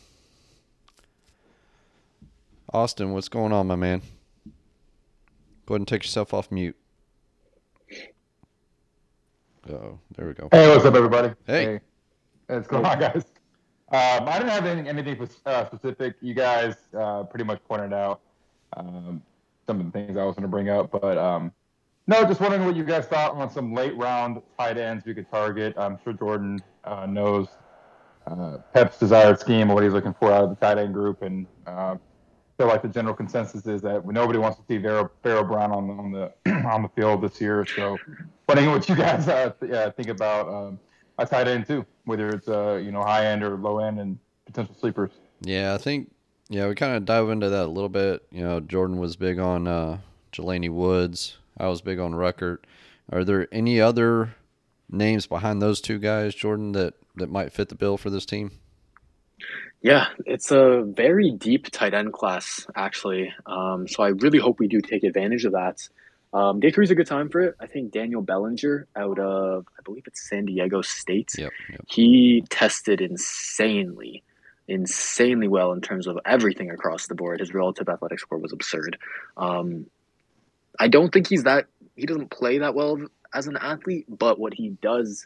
Austin, 2.74 3.14
what's 3.14 3.30
going 3.30 3.52
on, 3.52 3.68
my 3.68 3.76
man? 3.76 4.02
Go 5.66 5.74
ahead 5.74 5.82
and 5.82 5.88
take 5.88 6.04
yourself 6.04 6.34
off 6.34 6.52
mute. 6.52 6.76
Oh, 9.70 10.00
there 10.16 10.28
we 10.28 10.34
go. 10.34 10.48
Hey, 10.52 10.70
what's 10.70 10.86
up, 10.86 10.96
everybody? 10.96 11.34
Hey. 11.46 11.82
what's 12.48 12.68
going 12.68 12.86
on, 12.86 13.00
guys? 13.00 13.26
Um, 13.90 14.28
I 14.28 14.38
didn't 14.38 14.50
have 14.50 14.66
anything, 14.66 14.88
anything 14.88 15.30
uh, 15.46 15.66
specific. 15.66 16.16
You 16.22 16.34
guys 16.34 16.76
uh, 16.98 17.24
pretty 17.24 17.46
much 17.46 17.62
pointed 17.68 17.94
out 17.94 18.22
um, 18.76 19.22
some 19.68 19.80
of 19.80 19.86
the 19.86 19.92
things 19.92 20.18
I 20.18 20.24
was 20.24 20.36
going 20.36 20.44
to 20.44 20.48
bring 20.48 20.70
up, 20.70 20.92
but 20.92 21.18
um, 21.18 21.52
no, 22.08 22.24
just 22.24 22.40
wondering 22.40 22.66
what 22.66 22.76
you 22.76 22.86
guys 22.86 23.06
thought 23.06 23.34
on 23.34 23.52
some 23.52 23.74
late 23.74 23.96
round 23.98 24.42
tight 24.58 24.78
ends 24.78 25.06
we 25.06 25.14
could 25.14 25.30
target. 25.30 25.74
I'm 25.78 26.00
sure 26.04 26.14
Jordan 26.14 26.64
uh, 26.86 27.06
knows 27.06 27.48
uh, 28.26 28.58
Pep's 28.74 28.98
desired 28.98 29.40
scheme, 29.40 29.64
and 29.64 29.74
what 29.74 29.84
he's 29.84 29.94
looking 29.94 30.16
for 30.20 30.32
out 30.32 30.46
of 30.46 30.50
the 30.50 30.56
tight 30.56 30.78
end 30.78 30.94
group, 30.94 31.22
and 31.22 31.46
uh, 31.66 31.98
feel 32.58 32.68
like 32.68 32.82
the 32.82 32.88
general 32.88 33.14
consensus 33.14 33.66
is 33.68 33.82
that 33.82 34.06
nobody 34.08 34.40
wants 34.40 34.58
to 34.58 34.64
see 34.68 34.78
Vero, 34.78 35.12
Pharaoh 35.22 35.44
Brown 35.44 35.72
on 35.72 35.88
the 35.88 35.94
on 35.94 36.12
the 36.12 36.52
on 36.68 36.82
the 36.82 36.90
field 36.90 37.22
this 37.22 37.40
year. 37.42 37.68
So, 37.76 37.98
wondering 38.48 38.72
what 38.72 38.88
you 38.88 38.96
guys 38.96 39.28
uh, 39.28 39.52
th- 39.60 39.94
think 39.96 40.08
about 40.08 40.48
um, 40.48 40.80
a 41.18 41.26
tight 41.26 41.48
end 41.48 41.68
too, 41.68 41.86
whether 42.06 42.30
it's 42.30 42.48
uh, 42.48 42.82
you 42.84 42.92
know 42.92 43.04
high 43.04 43.26
end 43.26 43.44
or 43.44 43.58
low 43.58 43.80
end 43.80 44.00
and 44.00 44.18
potential 44.46 44.76
sleepers. 44.76 45.12
Yeah, 45.42 45.74
I 45.74 45.78
think 45.78 46.10
yeah 46.50 46.68
we 46.68 46.76
kind 46.76 46.96
of 46.96 47.06
dive 47.06 47.30
into 47.30 47.50
that 47.50 47.66
a 47.66 47.68
little 47.68 47.90
bit. 47.90 48.26
You 48.32 48.44
know, 48.44 48.60
Jordan 48.60 48.98
was 48.98 49.16
big 49.16 49.40
on 49.40 49.68
uh, 49.68 50.00
Jelani 50.32 50.70
Woods. 50.70 51.38
I 51.58 51.68
was 51.68 51.82
big 51.82 52.00
on 52.00 52.14
Ruckert. 52.14 52.60
Are 53.12 53.24
there 53.24 53.48
any 53.52 53.80
other 53.80 54.36
names 54.90 55.28
behind 55.28 55.62
those 55.62 55.82
two 55.82 56.00
guys, 56.00 56.36
Jordan, 56.36 56.74
that 56.74 56.94
that 57.16 57.30
might 57.30 57.52
fit 57.52 57.70
the 57.70 57.76
bill 57.76 57.98
for 57.98 58.10
this 58.10 58.26
team? 58.26 58.52
Yeah, 59.82 60.08
it's 60.26 60.52
a 60.52 60.84
very 60.84 61.32
deep 61.32 61.70
tight 61.72 61.94
end 61.94 62.14
class, 62.14 62.66
actually. 62.76 63.34
Um, 63.46 63.88
so 63.88 64.04
I 64.04 64.10
really 64.10 64.40
hope 64.40 64.60
we 64.60 64.68
do 64.68 64.82
take 64.82 65.04
advantage 65.04 65.46
of 65.46 65.54
that. 65.54 65.88
Um, 66.34 66.60
day 66.60 66.72
three 66.72 66.84
is 66.84 66.92
a 66.92 66.96
good 66.96 67.08
time 67.08 67.30
for 67.30 67.42
it. 67.42 67.56
I 67.60 67.68
think 67.68 67.92
Daniel 67.92 68.22
Bellinger 68.22 68.88
out 68.96 69.18
of, 69.20 69.66
I 69.78 69.82
believe 69.84 70.04
it's 70.08 70.28
San 70.28 70.46
Diego 70.46 70.82
State. 70.82 71.32
Yep, 71.38 71.52
yep. 71.70 71.82
He 71.88 72.44
tested 72.50 73.02
insanely, 73.02 74.24
insanely 74.68 75.48
well 75.48 75.72
in 75.72 75.82
terms 75.82 76.08
of 76.08 76.20
everything 76.26 76.72
across 76.72 77.08
the 77.08 77.16
board. 77.16 77.40
His 77.40 77.54
relative 77.54 77.88
athletic 77.90 78.20
score 78.20 78.38
was 78.38 78.54
absurd. 78.54 78.98
Um, 79.36 79.88
I 80.80 80.88
don't 80.88 81.12
think 81.12 81.28
he's 81.28 81.44
that, 81.44 81.66
he 81.96 82.06
doesn't 82.06 82.30
play 82.30 82.60
that 82.60 82.76
well 82.76 82.98
as 83.34 83.48
an 83.48 83.58
athlete, 83.58 84.06
but 84.08 84.40
what 84.40 84.54
he 84.54 84.70
does 84.82 85.26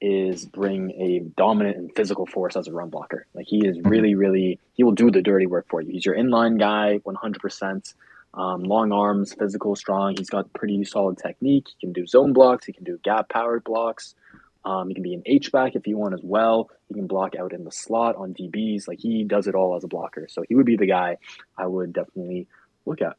is 0.00 0.44
bring 0.44 0.90
a 0.92 1.20
dominant 1.36 1.76
and 1.76 1.90
physical 1.96 2.26
force 2.26 2.56
as 2.56 2.68
a 2.68 2.72
run 2.72 2.90
blocker. 2.90 3.26
Like 3.34 3.46
he 3.46 3.66
is 3.66 3.78
really, 3.82 4.14
really, 4.14 4.58
he 4.74 4.84
will 4.84 4.92
do 4.92 5.10
the 5.10 5.22
dirty 5.22 5.46
work 5.46 5.66
for 5.68 5.80
you. 5.80 5.92
He's 5.92 6.04
your 6.04 6.16
inline 6.16 6.58
guy, 6.58 7.00
100%. 7.06 7.94
Um, 8.34 8.64
long 8.64 8.92
arms, 8.92 9.32
physical, 9.32 9.74
strong. 9.76 10.14
He's 10.18 10.28
got 10.28 10.52
pretty 10.52 10.84
solid 10.84 11.16
technique. 11.16 11.68
He 11.68 11.86
can 11.86 11.94
do 11.94 12.06
zone 12.06 12.34
blocks. 12.34 12.66
He 12.66 12.72
can 12.74 12.84
do 12.84 12.98
gap 13.02 13.30
powered 13.30 13.64
blocks. 13.64 14.14
Um, 14.66 14.88
he 14.88 14.94
can 14.94 15.04
be 15.04 15.14
an 15.14 15.22
H 15.26 15.52
back 15.52 15.76
if 15.76 15.86
you 15.86 15.96
want 15.96 16.12
as 16.12 16.20
well. 16.24 16.68
He 16.88 16.94
can 16.94 17.06
block 17.06 17.36
out 17.36 17.52
in 17.52 17.62
the 17.62 17.70
slot 17.70 18.16
on 18.16 18.34
DBs. 18.34 18.88
Like 18.88 18.98
he 18.98 19.22
does 19.22 19.46
it 19.46 19.54
all 19.54 19.76
as 19.76 19.84
a 19.84 19.86
blocker. 19.86 20.26
So 20.28 20.42
he 20.48 20.56
would 20.56 20.66
be 20.66 20.76
the 20.76 20.86
guy 20.86 21.18
I 21.56 21.68
would 21.68 21.92
definitely 21.92 22.48
look 22.84 23.00
at. 23.00 23.14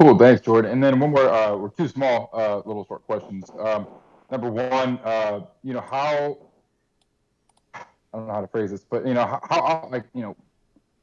Cool, 0.00 0.16
thanks, 0.16 0.40
Jordan. 0.40 0.70
And 0.70 0.82
then 0.82 1.00
one 1.00 1.10
more, 1.10 1.28
uh, 1.28 1.50
or 1.50 1.68
two 1.68 1.88
small, 1.88 2.30
uh, 2.32 2.58
little 2.58 2.84
short 2.84 3.04
questions. 3.06 3.50
Um, 3.58 3.88
number 4.30 4.50
one, 4.50 5.00
uh, 5.02 5.40
you 5.64 5.72
know, 5.72 5.80
how 5.80 6.38
I 7.74 8.18
don't 8.18 8.28
know 8.28 8.34
how 8.34 8.40
to 8.40 8.46
phrase 8.46 8.70
this, 8.70 8.84
but 8.88 9.04
you 9.04 9.14
know, 9.14 9.26
how, 9.26 9.40
how 9.50 9.88
like 9.90 10.04
you 10.14 10.22
know, 10.22 10.36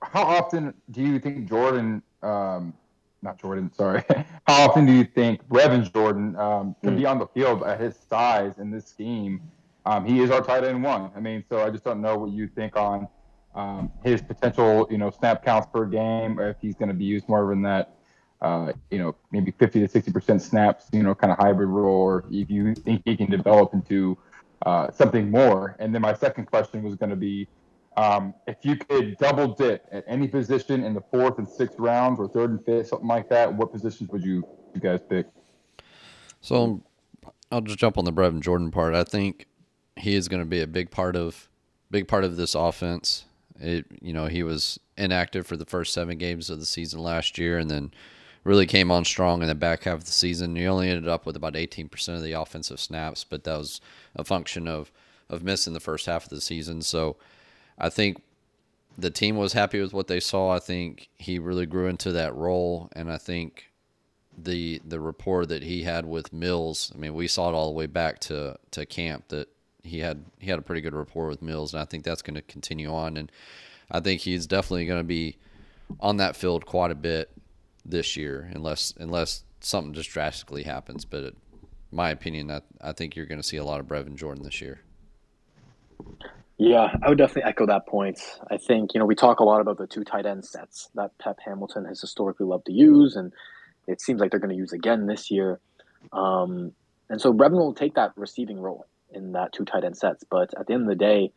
how 0.02 0.24
often 0.24 0.74
do 0.90 1.02
you 1.02 1.20
think 1.20 1.50
Jordan, 1.50 2.02
um, 2.24 2.74
not 3.22 3.40
Jordan, 3.40 3.72
sorry, 3.74 4.04
how 4.48 4.70
often 4.70 4.86
do 4.86 4.94
you 4.94 5.04
think 5.04 5.48
Brevin 5.48 5.92
Jordan 5.94 6.36
um, 6.36 6.76
can 6.84 6.96
mm. 6.96 6.98
be 6.98 7.06
on 7.06 7.20
the 7.20 7.28
field 7.28 7.64
at 7.64 7.80
his 7.80 7.96
size 8.10 8.58
in 8.58 8.72
this 8.72 8.88
scheme? 8.88 9.42
Um, 9.86 10.06
he 10.06 10.20
is 10.20 10.30
our 10.30 10.42
tight 10.42 10.64
end 10.64 10.84
one. 10.84 11.12
I 11.16 11.20
mean, 11.20 11.44
so 11.50 11.66
I 11.66 11.70
just 11.70 11.84
don't 11.84 12.02
know 12.02 12.18
what 12.18 12.32
you 12.32 12.48
think 12.48 12.76
on 12.76 13.08
um, 13.56 13.92
his 14.04 14.22
potential, 14.22 14.88
you 14.92 14.98
know, 14.98 15.10
snap 15.10 15.44
counts 15.44 15.68
per 15.74 15.86
game, 15.86 16.40
or 16.40 16.50
if 16.50 16.58
he's 16.62 16.76
going 16.76 16.90
to 16.90 16.96
be 16.96 17.06
used 17.06 17.28
more 17.28 17.48
than 17.50 17.62
that 17.64 17.96
uh, 18.42 18.74
you 18.90 18.98
know, 18.98 19.16
maybe 19.32 19.52
50 19.52 19.82
to 19.82 19.88
60 19.88 20.12
percent 20.12 20.42
snaps, 20.42 20.88
you 20.92 21.04
know, 21.04 21.14
kind 21.14 21.32
of 21.32 21.38
hybrid 21.38 21.70
role, 21.70 22.02
or 22.02 22.26
if 22.32 22.50
you 22.50 22.74
think 22.74 23.04
he 23.06 23.16
can 23.16 23.30
develop 23.30 23.74
into 23.74 24.18
uh, 24.66 24.90
something 24.92 25.30
more. 25.30 25.76
And 25.80 25.94
then 25.94 26.02
my 26.02 26.14
second 26.14 26.46
question 26.46 26.84
was 26.84 26.96
going 26.96 27.12
to 27.12 27.16
be, 27.16 27.48
um, 27.98 28.34
if 28.48 28.58
you 28.64 28.78
could 28.78 29.18
double 29.18 29.50
dip 29.54 29.86
at 29.92 30.04
any 30.08 30.28
position 30.28 30.84
in 30.84 30.94
the 30.94 31.02
fourth 31.12 31.38
and 31.38 31.48
sixth 31.48 31.78
rounds, 31.78 32.20
or 32.20 32.28
third 32.28 32.52
and 32.52 32.66
fifth, 32.66 32.88
something 32.88 33.08
like 33.08 33.30
that, 33.30 33.54
what 33.54 33.72
positions 33.72 34.10
would 34.10 34.24
you 34.24 34.48
you 34.74 34.80
guys 34.80 35.02
pick? 35.10 35.28
So, 36.40 36.82
I'll 37.52 37.62
just 37.62 37.78
jump 37.78 37.98
on 37.98 38.06
the 38.06 38.14
Brevin 38.14 38.40
Jordan 38.40 38.72
part. 38.72 38.96
I 38.96 39.04
think 39.04 39.46
he 39.98 40.16
is 40.16 40.28
going 40.28 40.42
to 40.42 40.48
be 40.48 40.62
a 40.62 40.68
big 40.68 40.90
part 40.90 41.16
of 41.16 41.50
big 41.90 42.08
part 42.08 42.24
of 42.24 42.38
this 42.38 42.56
offense. 42.56 43.26
It, 43.60 43.86
you 44.02 44.14
know, 44.14 44.28
he 44.28 44.42
was 44.42 44.80
inactive 44.98 45.46
for 45.46 45.58
the 45.58 45.66
first 45.66 45.94
seven 45.94 46.18
games 46.18 46.50
of 46.50 46.60
the 46.60 46.66
season 46.66 47.02
last 47.02 47.38
year, 47.38 47.58
and 47.58 47.70
then 47.70 47.92
really 48.44 48.66
came 48.66 48.90
on 48.90 49.06
strong 49.06 49.42
in 49.42 49.48
the 49.48 49.56
back 49.56 49.84
half 49.84 50.00
of 50.00 50.06
the 50.06 50.12
season. 50.12 50.56
He 50.56 50.66
only 50.66 50.90
ended 50.90 51.08
up 51.08 51.26
with 51.26 51.36
about 51.36 51.54
18% 51.54 52.16
of 52.16 52.24
the 52.24 52.32
offensive 52.32 52.80
snaps, 52.80 53.24
but 53.24 53.44
that 53.44 53.58
was 53.58 53.82
a 54.16 54.24
function 54.24 54.68
of 54.68 54.92
of 55.30 55.44
missing 55.44 55.74
the 55.74 55.80
first 55.80 56.08
half 56.08 56.24
of 56.24 56.30
the 56.30 56.42
season. 56.42 56.82
So 56.82 57.18
I 57.78 57.90
think 57.90 58.22
the 58.98 59.10
team 59.10 59.38
was 59.38 59.54
happy 59.54 59.82
with 59.82 59.94
what 59.94 60.08
they 60.08 60.20
saw. 60.20 60.52
I 60.52 60.60
think 60.60 61.10
he 61.18 61.40
really 61.40 61.66
grew 61.66 61.88
into 61.88 62.12
that 62.12 62.36
role, 62.36 62.90
and 62.94 63.12
I 63.12 63.18
think 63.18 63.72
the 64.38 64.82
the 64.86 65.00
rapport 65.00 65.46
that 65.46 65.64
he 65.64 65.84
had 65.84 66.06
with 66.06 66.34
Mills. 66.34 66.92
I 66.94 66.98
mean, 66.98 67.14
we 67.14 67.28
saw 67.28 67.50
it 67.50 67.54
all 67.54 67.68
the 67.68 67.78
way 67.78 67.88
back 67.88 68.20
to 68.22 68.58
to 68.72 68.86
camp 68.86 69.30
that 69.30 69.50
he 69.84 70.00
had 70.00 70.26
he 70.40 70.50
had 70.50 70.60
a 70.60 70.64
pretty 70.64 70.82
good 70.82 70.94
rapport 70.94 71.28
with 71.28 71.42
Mills, 71.42 71.74
and 71.74 71.82
I 71.82 71.86
think 71.86 72.04
that's 72.04 72.22
going 72.22 72.36
to 72.36 72.42
continue 72.42 72.94
on. 72.94 73.18
And 73.18 73.32
I 73.90 74.00
think 74.00 74.22
he's 74.22 74.48
definitely 74.48 74.86
going 74.86 75.00
to 75.00 75.08
be 75.08 75.38
on 76.00 76.18
that 76.18 76.36
field 76.36 76.66
quite 76.66 76.92
a 76.92 76.96
bit 76.96 77.32
this 77.86 78.16
year, 78.16 78.50
unless 78.54 78.94
unless 79.00 79.44
something 79.60 79.94
just 79.94 80.10
drastically 80.10 80.64
happens. 80.64 81.06
But 81.06 81.24
it, 81.24 81.38
my 81.92 82.10
opinion, 82.10 82.52
I, 82.52 82.62
I 82.80 82.92
think 82.94 83.16
you're 83.16 83.26
going 83.26 83.42
to 83.42 83.48
see 83.48 83.58
a 83.58 83.66
lot 83.66 83.80
of 83.80 83.88
Brevin 83.88 84.16
Jordan 84.16 84.44
this 84.44 84.62
year. 84.62 84.82
Yeah, 86.64 86.96
I 87.02 87.10
would 87.10 87.18
definitely 87.18 87.50
echo 87.50 87.66
that 87.66 87.88
point. 87.88 88.20
I 88.52 88.58
think 88.58 88.94
you 88.94 89.00
know 89.00 89.08
we 89.08 89.16
talk 89.16 89.40
a 89.40 89.44
lot 89.44 89.62
about 89.62 89.80
the 89.80 89.88
two 89.88 90.04
tight 90.04 90.28
end 90.28 90.46
sets 90.46 90.92
that 90.94 91.18
Pep 91.18 91.40
Hamilton 91.44 91.86
has 91.86 92.00
historically 92.00 92.46
loved 92.46 92.68
to 92.68 92.72
use, 92.72 93.16
and 93.16 93.34
it 93.88 94.00
seems 94.00 94.22
like 94.22 94.30
they're 94.30 94.40
going 94.40 94.52
to 94.52 94.56
use 94.56 94.72
again 94.72 95.08
this 95.08 95.32
year. 95.32 95.60
Um, 96.14 96.74
and 97.10 97.20
so 97.20 97.34
Brevin 97.34 97.54
will 97.54 97.74
take 97.74 97.96
that 97.96 98.12
receiving 98.16 98.60
role 98.60 98.86
in 99.12 99.32
that 99.32 99.54
two 99.54 99.66
tight 99.66 99.84
end 99.84 99.98
sets. 99.98 100.24
But 100.30 100.54
at 100.56 100.68
the 100.68 100.74
end 100.74 100.84
of 100.84 100.90
the 100.90 101.04
day, 101.04 101.32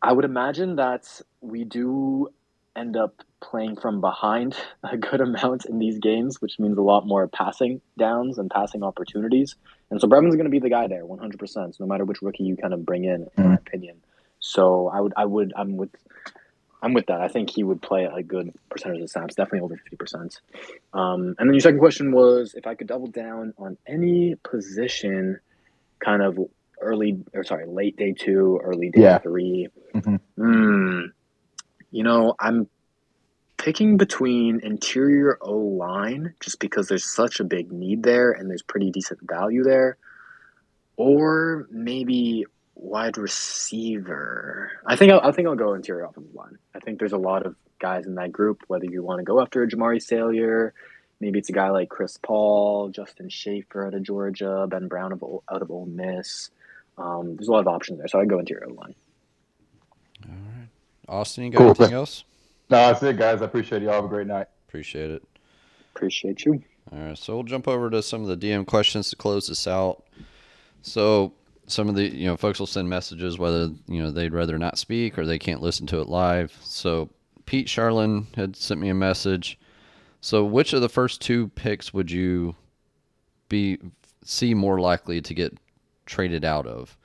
I 0.00 0.12
would 0.12 0.24
imagine 0.24 0.76
that 0.76 1.20
we 1.40 1.64
do 1.64 2.28
end 2.76 2.96
up 2.96 3.16
playing 3.42 3.74
from 3.74 4.00
behind 4.00 4.54
a 4.84 4.96
good 4.96 5.20
amount 5.20 5.64
in 5.64 5.80
these 5.80 5.98
games, 5.98 6.40
which 6.40 6.60
means 6.60 6.78
a 6.78 6.82
lot 6.82 7.08
more 7.08 7.26
passing 7.26 7.80
downs 7.98 8.38
and 8.38 8.52
passing 8.52 8.84
opportunities. 8.84 9.56
And 9.90 10.00
so 10.00 10.06
Brevin's 10.06 10.36
going 10.36 10.44
to 10.44 10.50
be 10.50 10.60
the 10.60 10.70
guy 10.70 10.86
there, 10.86 11.04
100%. 11.04 11.80
no 11.80 11.86
matter 11.86 12.04
which 12.04 12.22
rookie 12.22 12.44
you 12.44 12.56
kind 12.56 12.72
of 12.72 12.86
bring 12.86 13.04
in, 13.04 13.28
in 13.36 13.48
my 13.48 13.54
opinion. 13.54 13.96
So 14.38 14.88
I 14.88 15.00
would, 15.00 15.12
I 15.16 15.24
would, 15.24 15.52
I'm 15.56 15.76
with, 15.76 15.90
I'm 16.82 16.94
with 16.94 17.06
that. 17.06 17.20
I 17.20 17.28
think 17.28 17.50
he 17.50 17.64
would 17.64 17.82
play 17.82 18.04
a 18.04 18.22
good 18.22 18.54
percentage 18.70 19.02
of 19.02 19.10
snaps, 19.10 19.34
definitely 19.34 19.60
over 19.60 19.80
50%. 19.92 20.40
Um, 20.94 21.34
and 21.38 21.48
then 21.48 21.52
your 21.54 21.60
second 21.60 21.80
question 21.80 22.12
was 22.12 22.54
if 22.54 22.66
I 22.66 22.74
could 22.74 22.86
double 22.86 23.08
down 23.08 23.52
on 23.58 23.76
any 23.86 24.36
position, 24.36 25.40
kind 25.98 26.22
of 26.22 26.38
early 26.80 27.22
or 27.34 27.44
sorry, 27.44 27.66
late 27.66 27.96
day 27.96 28.14
two, 28.18 28.60
early 28.62 28.90
day 28.90 29.02
yeah. 29.02 29.18
3 29.18 29.68
mm-hmm. 29.94 30.16
mm, 30.42 31.12
you 31.90 32.02
know, 32.02 32.34
I'm 32.38 32.68
picking 33.60 33.98
between 33.98 34.58
interior 34.60 35.36
O 35.42 35.54
line 35.54 36.32
just 36.40 36.58
because 36.60 36.88
there's 36.88 37.04
such 37.04 37.40
a 37.40 37.44
big 37.44 37.70
need 37.70 38.02
there 38.02 38.32
and 38.32 38.48
there's 38.48 38.62
pretty 38.62 38.90
decent 38.90 39.20
value 39.22 39.62
there, 39.62 39.98
or 40.96 41.68
maybe 41.70 42.46
wide 42.74 43.18
receiver. 43.18 44.72
I 44.86 44.96
think 44.96 45.12
I'll, 45.12 45.20
I 45.20 45.32
think 45.32 45.46
I'll 45.46 45.56
go 45.56 45.74
interior 45.74 46.04
offensive 46.04 46.34
line. 46.34 46.56
I 46.74 46.80
think 46.80 46.98
there's 46.98 47.12
a 47.12 47.18
lot 47.18 47.44
of 47.44 47.54
guys 47.78 48.06
in 48.06 48.14
that 48.14 48.32
group. 48.32 48.62
Whether 48.68 48.86
you 48.86 49.02
want 49.02 49.18
to 49.18 49.24
go 49.24 49.42
after 49.42 49.62
a 49.62 49.68
Jamaree 49.68 50.02
Salyer, 50.02 50.72
maybe 51.20 51.38
it's 51.38 51.50
a 51.50 51.52
guy 51.52 51.68
like 51.68 51.90
Chris 51.90 52.16
Paul, 52.16 52.88
Justin 52.88 53.28
Shaffer 53.28 53.86
out 53.86 53.92
of 53.92 54.02
Georgia, 54.02 54.66
Ben 54.70 54.88
Brown 54.88 55.12
of, 55.12 55.22
out 55.52 55.60
of 55.60 55.70
Ole 55.70 55.84
Miss. 55.84 56.48
Um, 56.96 57.36
there's 57.36 57.48
a 57.48 57.52
lot 57.52 57.60
of 57.60 57.68
options 57.68 57.98
there, 57.98 58.08
so 58.08 58.18
I'd 58.20 58.30
go 58.30 58.38
interior 58.38 58.68
line. 58.68 58.94
All 60.24 60.34
right, 60.56 60.68
Austin, 61.06 61.44
you 61.44 61.50
got 61.50 61.58
Cool. 61.58 61.66
anything 61.68 61.92
else? 61.92 62.24
No, 62.70 62.76
that's 62.76 63.02
it, 63.02 63.16
guys. 63.16 63.42
I 63.42 63.46
appreciate 63.46 63.82
you. 63.82 63.88
all 63.88 63.96
Have 63.96 64.04
a 64.04 64.08
great 64.08 64.28
night. 64.28 64.46
Appreciate 64.68 65.10
it. 65.10 65.22
Appreciate 65.94 66.44
you. 66.44 66.62
All 66.92 66.98
right, 66.98 67.18
so 67.18 67.34
we'll 67.34 67.42
jump 67.42 67.66
over 67.66 67.90
to 67.90 68.02
some 68.02 68.22
of 68.22 68.28
the 68.28 68.36
DM 68.36 68.64
questions 68.64 69.10
to 69.10 69.16
close 69.16 69.48
this 69.48 69.66
out. 69.66 70.04
So 70.82 71.32
some 71.66 71.88
of 71.88 71.94
the 71.94 72.04
you 72.04 72.26
know 72.26 72.36
folks 72.36 72.58
will 72.58 72.66
send 72.66 72.88
messages 72.88 73.38
whether 73.38 73.70
you 73.86 74.02
know 74.02 74.10
they'd 74.10 74.32
rather 74.32 74.58
not 74.58 74.78
speak 74.78 75.18
or 75.18 75.26
they 75.26 75.38
can't 75.38 75.60
listen 75.60 75.86
to 75.88 76.00
it 76.00 76.08
live. 76.08 76.56
So 76.62 77.10
Pete 77.46 77.66
Charlin 77.66 78.26
had 78.36 78.54
sent 78.56 78.80
me 78.80 78.88
a 78.88 78.94
message. 78.94 79.58
So 80.20 80.44
which 80.44 80.72
of 80.72 80.80
the 80.80 80.88
first 80.88 81.20
two 81.20 81.48
picks 81.48 81.92
would 81.92 82.10
you 82.10 82.54
be 83.48 83.78
see 84.24 84.54
more 84.54 84.80
likely 84.80 85.20
to 85.20 85.34
get 85.34 85.56
traded 86.06 86.44
out 86.44 86.66
of? 86.66 86.96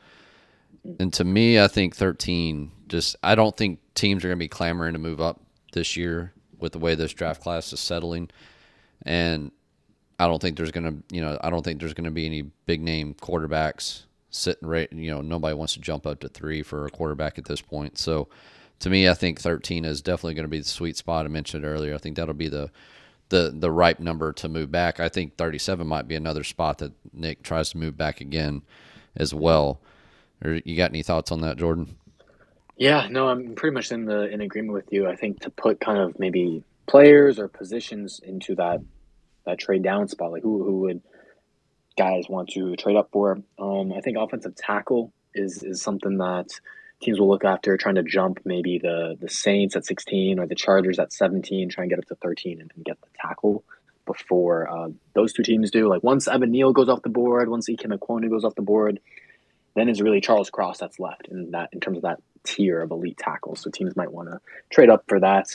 And 0.99 1.11
to 1.13 1.23
me, 1.23 1.59
I 1.59 1.67
think 1.67 1.95
13. 1.95 2.71
Just 2.87 3.15
I 3.23 3.33
don't 3.33 3.57
think 3.57 3.79
teams 3.95 4.23
are 4.23 4.27
going 4.27 4.37
to 4.37 4.43
be 4.43 4.47
clamoring 4.47 4.93
to 4.93 4.99
move 4.99 5.19
up 5.19 5.41
this 5.75 5.95
year 5.95 6.33
with 6.57 6.71
the 6.71 6.79
way 6.79 6.95
this 6.95 7.13
draft 7.13 7.41
class 7.41 7.71
is 7.71 7.79
settling, 7.79 8.31
and 9.03 9.51
I 10.17 10.27
don't 10.27 10.41
think 10.41 10.57
there's 10.57 10.71
going 10.71 10.85
to 10.85 11.15
you 11.15 11.21
know 11.21 11.37
I 11.43 11.51
don't 11.51 11.63
think 11.63 11.79
there's 11.79 11.93
going 11.93 12.05
to 12.05 12.11
be 12.11 12.25
any 12.25 12.41
big 12.65 12.81
name 12.81 13.13
quarterbacks 13.13 14.05
sitting 14.31 14.67
right. 14.67 14.91
You 14.91 15.11
know 15.11 15.21
nobody 15.21 15.53
wants 15.53 15.73
to 15.73 15.79
jump 15.81 16.07
up 16.07 16.21
to 16.21 16.29
three 16.29 16.63
for 16.63 16.87
a 16.87 16.89
quarterback 16.89 17.37
at 17.37 17.45
this 17.45 17.61
point. 17.61 17.99
So 17.99 18.27
to 18.79 18.89
me, 18.89 19.07
I 19.07 19.13
think 19.13 19.39
13 19.39 19.85
is 19.85 20.01
definitely 20.01 20.33
going 20.33 20.45
to 20.45 20.49
be 20.49 20.59
the 20.59 20.65
sweet 20.65 20.97
spot 20.97 21.25
I 21.25 21.29
mentioned 21.29 21.65
earlier. 21.65 21.93
I 21.93 21.97
think 21.97 22.15
that'll 22.15 22.33
be 22.33 22.49
the 22.49 22.71
the 23.29 23.53
the 23.55 23.71
ripe 23.71 23.99
number 23.99 24.31
to 24.33 24.49
move 24.49 24.71
back. 24.71 24.99
I 24.99 25.09
think 25.09 25.37
37 25.37 25.85
might 25.85 26.07
be 26.07 26.15
another 26.15 26.43
spot 26.43 26.79
that 26.79 26.93
Nick 27.13 27.43
tries 27.43 27.69
to 27.71 27.77
move 27.77 27.97
back 27.97 28.21
again 28.21 28.63
as 29.15 29.33
well. 29.33 29.81
Or 30.43 30.59
you 30.65 30.75
got 30.75 30.91
any 30.91 31.03
thoughts 31.03 31.31
on 31.31 31.41
that, 31.41 31.57
Jordan? 31.57 31.95
Yeah, 32.77 33.07
no, 33.09 33.29
I'm 33.29 33.55
pretty 33.55 33.73
much 33.73 33.91
in 33.91 34.05
the 34.05 34.29
in 34.29 34.41
agreement 34.41 34.73
with 34.73 34.91
you. 34.91 35.07
I 35.07 35.15
think 35.15 35.41
to 35.41 35.49
put 35.49 35.79
kind 35.79 35.97
of 35.97 36.19
maybe 36.19 36.63
players 36.87 37.39
or 37.39 37.47
positions 37.47 38.19
into 38.23 38.55
that 38.55 38.81
that 39.45 39.59
trade 39.59 39.83
down 39.83 40.07
spot, 40.07 40.31
like 40.31 40.43
who 40.43 40.63
who 40.63 40.79
would 40.81 41.01
guys 41.97 42.25
want 42.27 42.49
to 42.49 42.75
trade 42.75 42.97
up 42.97 43.09
for? 43.11 43.39
Um, 43.57 43.93
I 43.93 44.01
think 44.01 44.17
offensive 44.17 44.55
tackle 44.55 45.13
is 45.33 45.63
is 45.63 45.81
something 45.81 46.17
that 46.17 46.47
teams 47.01 47.19
will 47.19 47.29
look 47.29 47.45
after, 47.45 47.77
trying 47.77 47.95
to 47.95 48.03
jump 48.03 48.39
maybe 48.43 48.77
the 48.79 49.15
the 49.19 49.29
Saints 49.29 49.75
at 49.77 49.85
16 49.85 50.39
or 50.39 50.47
the 50.47 50.55
Chargers 50.55 50.99
at 50.99 51.13
17, 51.13 51.69
try 51.69 51.83
and 51.83 51.89
get 51.89 51.99
up 51.99 52.05
to 52.05 52.15
13 52.15 52.59
and, 52.59 52.71
and 52.75 52.85
get 52.85 52.99
the 52.99 53.07
tackle 53.19 53.63
before 54.05 54.69
uh, 54.69 54.89
those 55.13 55.33
two 55.33 55.43
teams 55.43 55.71
do. 55.71 55.87
Like 55.87 56.03
once 56.03 56.27
Evan 56.27 56.51
Neal 56.51 56.73
goes 56.73 56.89
off 56.89 57.01
the 57.01 57.09
board, 57.09 57.49
once 57.49 57.69
Ikem 57.69 57.97
Ekwonu 57.97 58.29
goes 58.29 58.43
off 58.43 58.55
the 58.55 58.61
board, 58.61 58.99
then 59.75 59.89
it's 59.89 60.01
really 60.01 60.21
Charles 60.21 60.49
Cross 60.49 60.79
that's 60.79 60.99
left 60.99 61.27
in 61.29 61.51
that 61.51 61.69
in 61.71 61.79
terms 61.79 61.97
of 61.97 62.03
that 62.03 62.19
tier 62.45 62.81
of 62.81 62.91
elite 62.91 63.17
tackles. 63.17 63.61
So 63.61 63.69
teams 63.69 63.95
might 63.95 64.11
want 64.11 64.29
to 64.29 64.39
trade 64.69 64.89
up 64.89 65.03
for 65.07 65.19
that. 65.19 65.47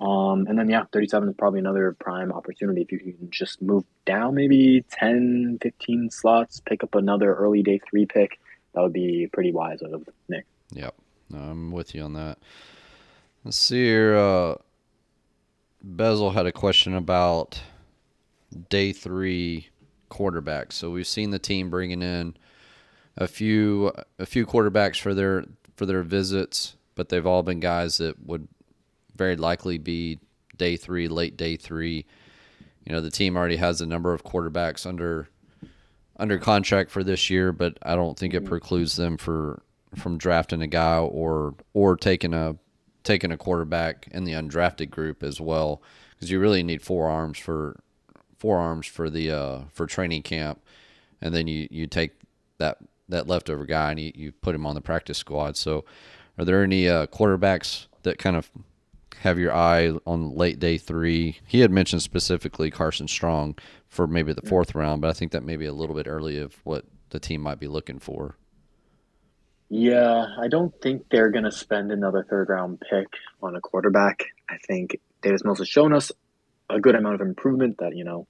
Um, 0.00 0.46
and 0.46 0.58
then 0.58 0.68
yeah, 0.68 0.84
37 0.92 1.28
is 1.28 1.34
probably 1.36 1.60
another 1.60 1.96
prime 1.98 2.32
opportunity 2.32 2.82
if 2.82 2.92
you 2.92 2.98
can 2.98 3.30
just 3.30 3.60
move 3.60 3.84
down 4.06 4.34
maybe 4.34 4.84
10, 4.90 5.58
15 5.60 6.10
slots, 6.10 6.60
pick 6.60 6.82
up 6.82 6.94
another 6.94 7.34
early 7.34 7.62
day 7.62 7.80
three 7.88 8.06
pick. 8.06 8.38
That 8.74 8.82
would 8.82 8.92
be 8.92 9.28
pretty 9.32 9.52
wise 9.52 9.82
of 9.82 10.08
Nick. 10.28 10.46
Yep, 10.72 10.94
I'm 11.34 11.72
with 11.72 11.94
you 11.94 12.02
on 12.02 12.12
that. 12.14 12.38
Let's 13.44 13.56
see 13.56 13.84
here. 13.84 14.16
Uh, 14.16 14.54
Bezel 15.82 16.30
had 16.30 16.46
a 16.46 16.52
question 16.52 16.94
about 16.94 17.60
day 18.68 18.92
three 18.92 19.68
quarterbacks. 20.10 20.72
So 20.72 20.90
we've 20.90 21.06
seen 21.06 21.30
the 21.30 21.38
team 21.38 21.70
bringing 21.70 22.02
in 22.02 22.36
a 23.16 23.26
few 23.26 23.92
a 24.18 24.26
few 24.26 24.46
quarterbacks 24.46 25.00
for 25.00 25.14
their 25.14 25.44
for 25.80 25.86
their 25.86 26.02
visits, 26.02 26.76
but 26.94 27.08
they've 27.08 27.26
all 27.26 27.42
been 27.42 27.58
guys 27.58 27.96
that 27.96 28.22
would 28.26 28.46
very 29.16 29.34
likely 29.34 29.78
be 29.78 30.18
day 30.58 30.76
three, 30.76 31.08
late 31.08 31.38
day 31.38 31.56
three. 31.56 32.04
You 32.84 32.92
know, 32.92 33.00
the 33.00 33.10
team 33.10 33.34
already 33.34 33.56
has 33.56 33.80
a 33.80 33.86
number 33.86 34.12
of 34.12 34.22
quarterbacks 34.22 34.84
under 34.84 35.30
under 36.18 36.36
contract 36.36 36.90
for 36.90 37.02
this 37.02 37.30
year, 37.30 37.50
but 37.50 37.78
I 37.80 37.94
don't 37.94 38.18
think 38.18 38.34
it 38.34 38.44
precludes 38.44 38.96
them 38.96 39.16
for 39.16 39.62
from 39.94 40.18
drafting 40.18 40.60
a 40.60 40.66
guy 40.66 40.98
or 40.98 41.54
or 41.72 41.96
taking 41.96 42.34
a 42.34 42.56
taking 43.02 43.32
a 43.32 43.38
quarterback 43.38 44.06
in 44.10 44.24
the 44.24 44.32
undrafted 44.32 44.90
group 44.90 45.22
as 45.22 45.40
well 45.40 45.80
because 46.10 46.30
you 46.30 46.38
really 46.38 46.62
need 46.62 46.82
four 46.82 47.08
arms 47.08 47.38
for 47.38 47.80
four 48.36 48.58
arms 48.58 48.86
for 48.86 49.08
the 49.08 49.30
uh, 49.30 49.60
for 49.72 49.86
training 49.86 50.24
camp, 50.24 50.60
and 51.22 51.34
then 51.34 51.46
you 51.46 51.68
you 51.70 51.86
take 51.86 52.12
that 52.58 52.76
that 53.10 53.26
leftover 53.26 53.66
guy 53.66 53.90
and 53.90 54.00
you, 54.00 54.12
you 54.14 54.32
put 54.32 54.54
him 54.54 54.66
on 54.66 54.74
the 54.74 54.80
practice 54.80 55.18
squad. 55.18 55.56
So, 55.56 55.84
are 56.38 56.44
there 56.44 56.62
any 56.62 56.88
uh, 56.88 57.06
quarterbacks 57.06 57.86
that 58.02 58.18
kind 58.18 58.36
of 58.36 58.50
have 59.20 59.38
your 59.38 59.52
eye 59.52 59.92
on 60.06 60.34
late 60.34 60.58
day 60.58 60.78
three? 60.78 61.38
He 61.46 61.60
had 61.60 61.70
mentioned 61.70 62.02
specifically 62.02 62.70
Carson 62.70 63.08
Strong 63.08 63.56
for 63.88 64.06
maybe 64.06 64.32
the 64.32 64.42
fourth 64.42 64.74
round, 64.74 65.02
but 65.02 65.10
I 65.10 65.12
think 65.12 65.32
that 65.32 65.42
may 65.42 65.56
be 65.56 65.66
a 65.66 65.72
little 65.72 65.94
bit 65.94 66.06
early 66.06 66.38
of 66.38 66.54
what 66.64 66.84
the 67.10 67.20
team 67.20 67.42
might 67.42 67.58
be 67.58 67.66
looking 67.66 67.98
for. 67.98 68.36
Yeah, 69.68 70.26
I 70.40 70.48
don't 70.48 70.74
think 70.80 71.06
they're 71.10 71.30
going 71.30 71.44
to 71.44 71.52
spend 71.52 71.92
another 71.92 72.26
third 72.28 72.48
round 72.48 72.82
pick 72.90 73.06
on 73.40 73.54
a 73.54 73.60
quarterback. 73.60 74.24
I 74.48 74.56
think 74.66 74.98
Davis 75.22 75.44
Mills 75.44 75.58
has 75.58 75.68
shown 75.68 75.92
us 75.92 76.10
a 76.68 76.80
good 76.80 76.96
amount 76.96 77.16
of 77.16 77.20
improvement 77.20 77.78
that, 77.78 77.96
you 77.96 78.04
know, 78.04 78.26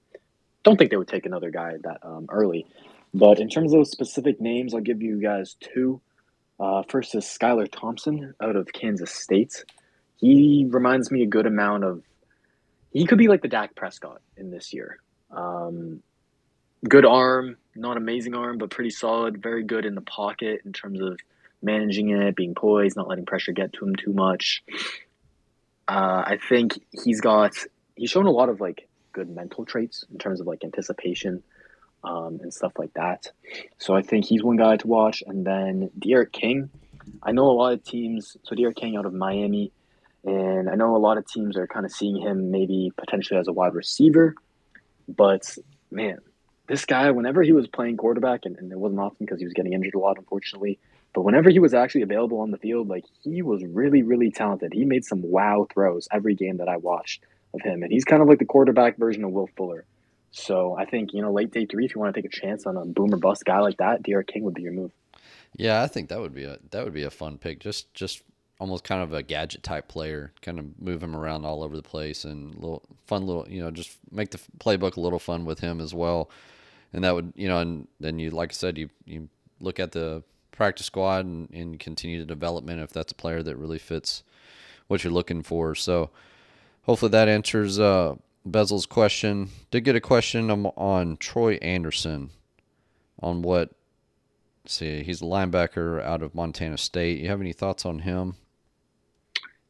don't 0.63 0.77
think 0.77 0.91
they 0.91 0.97
would 0.97 1.07
take 1.07 1.25
another 1.25 1.49
guy 1.49 1.73
that 1.83 1.99
um, 2.03 2.27
early. 2.29 2.67
But 3.13 3.39
in 3.39 3.49
terms 3.49 3.73
of 3.73 3.79
those 3.79 3.91
specific 3.91 4.39
names, 4.39 4.73
I'll 4.73 4.81
give 4.81 5.01
you 5.01 5.21
guys 5.21 5.55
two. 5.59 6.01
Uh, 6.59 6.83
first 6.87 7.15
is 7.15 7.25
Skylar 7.25 7.67
Thompson 7.69 8.33
out 8.41 8.55
of 8.55 8.71
Kansas 8.71 9.11
State. 9.11 9.65
He 10.17 10.67
reminds 10.69 11.11
me 11.11 11.23
a 11.23 11.27
good 11.27 11.47
amount 11.47 11.83
of, 11.83 12.03
he 12.93 13.05
could 13.05 13.17
be 13.17 13.27
like 13.27 13.41
the 13.41 13.47
Dak 13.47 13.75
Prescott 13.75 14.21
in 14.37 14.51
this 14.51 14.71
year. 14.71 14.99
Um, 15.31 16.03
good 16.87 17.05
arm, 17.05 17.57
not 17.75 17.97
amazing 17.97 18.35
arm, 18.35 18.57
but 18.57 18.69
pretty 18.69 18.91
solid. 18.91 19.41
Very 19.41 19.63
good 19.63 19.85
in 19.85 19.95
the 19.95 20.01
pocket 20.01 20.61
in 20.65 20.73
terms 20.73 21.01
of 21.01 21.19
managing 21.61 22.09
it, 22.09 22.35
being 22.35 22.55
poised, 22.55 22.95
not 22.95 23.07
letting 23.07 23.25
pressure 23.25 23.51
get 23.51 23.73
to 23.73 23.85
him 23.85 23.95
too 23.95 24.13
much. 24.13 24.63
Uh, 25.87 26.23
I 26.25 26.39
think 26.47 26.79
he's 27.03 27.21
got 27.21 27.53
he's 27.95 28.09
shown 28.09 28.25
a 28.25 28.31
lot 28.31 28.49
of 28.49 28.61
like 28.61 28.87
good 29.13 29.29
mental 29.29 29.65
traits 29.65 30.05
in 30.11 30.17
terms 30.17 30.39
of 30.39 30.47
like 30.47 30.63
anticipation 30.63 31.43
um, 32.03 32.39
and 32.41 32.53
stuff 32.53 32.73
like 32.77 32.93
that. 32.93 33.31
So 33.77 33.95
I 33.95 34.01
think 34.01 34.25
he's 34.25 34.43
one 34.43 34.57
guy 34.57 34.77
to 34.77 34.87
watch. 34.87 35.23
And 35.25 35.45
then 35.45 35.89
D'Eriq 35.97 36.31
King, 36.31 36.69
I 37.23 37.31
know 37.31 37.45
a 37.45 37.53
lot 37.53 37.73
of 37.73 37.83
teams. 37.83 38.37
So 38.43 38.55
D'Eriq 38.55 38.75
King 38.75 38.95
out 38.95 39.05
of 39.05 39.13
Miami, 39.13 39.71
and 40.23 40.69
I 40.69 40.75
know 40.75 40.95
a 40.95 40.97
lot 40.97 41.17
of 41.17 41.27
teams 41.27 41.57
are 41.57 41.67
kind 41.67 41.85
of 41.85 41.91
seeing 41.91 42.15
him 42.15 42.51
maybe 42.51 42.91
potentially 42.97 43.39
as 43.39 43.47
a 43.47 43.53
wide 43.53 43.73
receiver. 43.73 44.35
But 45.07 45.57
man, 45.89 46.19
this 46.67 46.85
guy, 46.85 47.11
whenever 47.11 47.43
he 47.43 47.51
was 47.51 47.67
playing 47.67 47.97
quarterback, 47.97 48.45
and, 48.45 48.57
and 48.57 48.71
it 48.71 48.77
wasn't 48.77 49.01
often 49.01 49.25
because 49.25 49.39
he 49.39 49.45
was 49.45 49.53
getting 49.53 49.73
injured 49.73 49.95
a 49.95 49.99
lot, 49.99 50.17
unfortunately. 50.17 50.79
But 51.13 51.23
whenever 51.23 51.49
he 51.49 51.59
was 51.59 51.73
actually 51.73 52.03
available 52.03 52.39
on 52.39 52.51
the 52.51 52.57
field, 52.57 52.87
like 52.87 53.03
he 53.21 53.41
was 53.41 53.63
really, 53.65 54.01
really 54.01 54.31
talented. 54.31 54.71
He 54.73 54.85
made 54.85 55.03
some 55.03 55.21
wow 55.21 55.67
throws 55.73 56.07
every 56.11 56.35
game 56.35 56.57
that 56.57 56.69
I 56.69 56.77
watched 56.77 57.23
of 57.53 57.61
him, 57.61 57.83
and 57.83 57.91
he's 57.91 58.05
kind 58.05 58.21
of 58.21 58.29
like 58.29 58.39
the 58.39 58.45
quarterback 58.45 58.97
version 58.97 59.23
of 59.25 59.31
Will 59.31 59.49
Fuller. 59.57 59.85
So 60.31 60.75
I 60.77 60.85
think 60.85 61.13
you 61.13 61.21
know, 61.21 61.31
late 61.31 61.51
day 61.51 61.65
three, 61.65 61.85
if 61.85 61.93
you 61.93 62.01
want 62.01 62.15
to 62.15 62.21
take 62.21 62.31
a 62.31 62.35
chance 62.35 62.65
on 62.65 62.77
a 62.77 62.85
boomer 62.85 63.17
bust 63.17 63.43
guy 63.45 63.59
like 63.59 63.77
that, 63.77 64.01
D'Eriq 64.01 64.27
King 64.27 64.43
would 64.43 64.53
be 64.53 64.63
your 64.63 64.71
move. 64.71 64.91
Yeah, 65.55 65.83
I 65.83 65.87
think 65.87 66.09
that 66.09 66.19
would 66.19 66.33
be 66.33 66.45
a 66.45 66.57
that 66.71 66.83
would 66.83 66.93
be 66.93 67.03
a 67.03 67.09
fun 67.09 67.37
pick. 67.37 67.59
Just 67.59 67.93
just 67.93 68.23
almost 68.59 68.83
kind 68.83 69.01
of 69.01 69.11
a 69.11 69.23
gadget 69.23 69.63
type 69.63 69.87
player, 69.87 70.31
kind 70.41 70.59
of 70.59 70.79
move 70.79 71.03
him 71.03 71.15
around 71.15 71.45
all 71.45 71.63
over 71.63 71.75
the 71.75 71.83
place 71.83 72.23
and 72.23 72.55
little 72.55 72.83
fun 73.05 73.25
little 73.25 73.47
you 73.49 73.61
know 73.61 73.71
just 73.71 73.97
make 74.11 74.31
the 74.31 74.39
playbook 74.59 74.95
a 74.95 75.01
little 75.01 75.19
fun 75.19 75.45
with 75.45 75.59
him 75.59 75.81
as 75.81 75.93
well. 75.93 76.29
And 76.93 77.03
that 77.03 77.13
would 77.13 77.33
you 77.35 77.49
know 77.49 77.59
and 77.59 77.87
then 77.99 78.17
you 78.17 78.31
like 78.31 78.51
I 78.51 78.53
said 78.53 78.77
you 78.77 78.89
you 79.05 79.27
look 79.59 79.79
at 79.79 79.91
the 79.91 80.23
practice 80.51 80.85
squad 80.85 81.25
and, 81.25 81.49
and 81.51 81.79
continue 81.79 82.19
the 82.19 82.25
development 82.25 82.81
if 82.81 82.91
that's 82.91 83.11
a 83.11 83.15
player 83.15 83.43
that 83.43 83.57
really 83.57 83.79
fits 83.79 84.23
what 84.87 85.03
you're 85.03 85.11
looking 85.11 85.43
for. 85.43 85.75
So 85.75 86.09
hopefully 86.83 87.11
that 87.11 87.27
answers 87.27 87.79
uh, 87.79 88.15
Bezel's 88.47 88.85
question. 88.85 89.49
Did 89.69 89.85
get 89.85 89.95
a 89.95 90.01
question 90.01 90.49
on, 90.49 91.17
Troy 91.17 91.55
Andersen 91.61 92.31
on 93.21 93.41
what. 93.41 93.71
See, 94.65 95.03
he's 95.03 95.21
a 95.21 95.25
linebacker 95.25 96.03
out 96.03 96.21
of 96.21 96.35
Montana 96.35 96.77
State. 96.77 97.19
You 97.19 97.29
have 97.29 97.41
any 97.41 97.53
thoughts 97.53 97.85
on 97.85 97.99
him? 97.99 98.35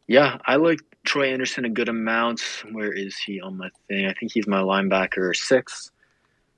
Yeah, 0.08 0.38
I 0.46 0.58
like 0.58 0.80
Troy 1.06 1.32
Andersen 1.32 1.64
a 1.64 1.70
good 1.70 1.88
amount. 1.88 2.42
Where 2.72 2.92
is 2.92 3.18
he 3.18 3.40
on 3.40 3.58
my 3.58 3.70
thing? 3.88 4.06
I 4.06 4.14
think 4.14 4.34
he's 4.34 4.48
my 4.48 4.60
linebacker 4.60 5.34
six. 5.34 5.92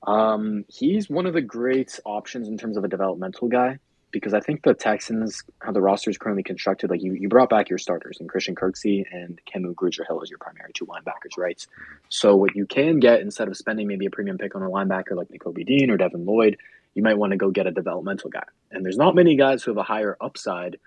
Um, 0.06 0.64
he's 0.68 1.08
one 1.08 1.26
of 1.26 1.32
the 1.32 1.40
great 1.40 1.98
options 2.04 2.48
in 2.48 2.58
terms 2.58 2.76
of 2.76 2.84
a 2.84 2.88
developmental 2.88 3.48
guy 3.48 3.78
because 4.14 4.32
I 4.32 4.38
think 4.38 4.62
the 4.62 4.74
Texans, 4.74 5.42
how 5.58 5.72
the 5.72 5.80
roster 5.80 6.08
is 6.08 6.16
currently 6.16 6.44
constructed, 6.44 6.88
like 6.88 7.02
you, 7.02 7.14
you 7.14 7.28
brought 7.28 7.50
back 7.50 7.68
your 7.68 7.78
starters 7.78 8.18
and 8.20 8.28
Christian 8.28 8.54
Kirksey 8.54 9.04
and 9.10 9.40
Kamu 9.52 9.74
Grugier 9.74 10.06
Hill 10.06 10.22
as 10.22 10.30
your 10.30 10.38
primary 10.38 10.70
two 10.72 10.86
linebackers, 10.86 11.36
right? 11.36 11.66
So 12.10 12.36
what 12.36 12.54
you 12.54 12.64
can 12.64 13.00
get 13.00 13.20
instead 13.20 13.48
of 13.48 13.56
spending 13.56 13.88
maybe 13.88 14.06
a 14.06 14.10
premium 14.10 14.38
pick 14.38 14.54
on 14.54 14.62
a 14.62 14.70
linebacker 14.70 15.16
like 15.16 15.26
Nakobe 15.30 15.66
Dean 15.66 15.90
or 15.90 15.96
Devin 15.96 16.24
Lloyd, 16.24 16.58
you 16.94 17.02
might 17.02 17.18
want 17.18 17.32
to 17.32 17.36
go 17.36 17.50
get 17.50 17.66
a 17.66 17.72
developmental 17.72 18.30
guy. 18.30 18.44
And 18.70 18.84
there's 18.84 18.96
not 18.96 19.16
many 19.16 19.34
guys 19.34 19.64
who 19.64 19.72
have 19.72 19.78
a 19.78 19.82
higher 19.82 20.16
upside 20.20 20.78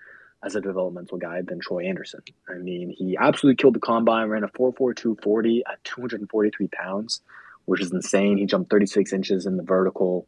as 0.42 0.56
a 0.56 0.62
developmental 0.62 1.18
guy 1.18 1.42
than 1.42 1.60
Troy 1.60 1.84
Andersen. 1.86 2.22
I 2.48 2.54
mean, 2.54 2.94
he 2.96 3.18
absolutely 3.20 3.56
killed 3.56 3.74
the 3.74 3.80
combine, 3.80 4.28
ran 4.28 4.42
a 4.42 4.48
4.4240 4.48 5.60
at 5.70 5.84
243 5.84 6.68
pounds, 6.68 7.20
which 7.66 7.82
is 7.82 7.92
insane. 7.92 8.38
He 8.38 8.46
jumped 8.46 8.70
36 8.70 9.12
inches 9.12 9.44
in 9.44 9.58
the 9.58 9.62
vertical. 9.62 10.26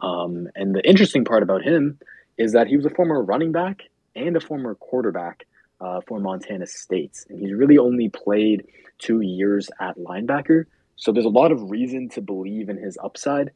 Um, 0.00 0.48
and 0.54 0.74
the 0.74 0.88
interesting 0.88 1.26
part 1.26 1.42
about 1.42 1.62
him 1.62 1.98
is 2.40 2.52
that 2.52 2.66
he 2.66 2.74
was 2.74 2.86
a 2.86 2.90
former 2.90 3.22
running 3.22 3.52
back 3.52 3.82
and 4.16 4.34
a 4.34 4.40
former 4.40 4.74
quarterback 4.74 5.46
uh, 5.78 6.00
for 6.08 6.18
Montana 6.18 6.66
State. 6.66 7.26
And 7.28 7.38
he's 7.38 7.52
really 7.52 7.76
only 7.76 8.08
played 8.08 8.66
two 8.98 9.20
years 9.20 9.68
at 9.78 9.98
linebacker. 9.98 10.64
So 10.96 11.12
there's 11.12 11.26
a 11.26 11.30
lot 11.30 11.52
of 11.52 11.70
reason 11.70 12.08
to 12.10 12.22
believe 12.22 12.70
in 12.70 12.78
his 12.78 12.96
upside 13.04 13.50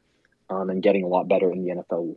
um, 0.51 0.69
and 0.69 0.83
getting 0.83 1.03
a 1.03 1.09
lot 1.09 1.29
better 1.29 1.51
in 1.51 1.65
the 1.65 1.75
NFL 1.75 2.17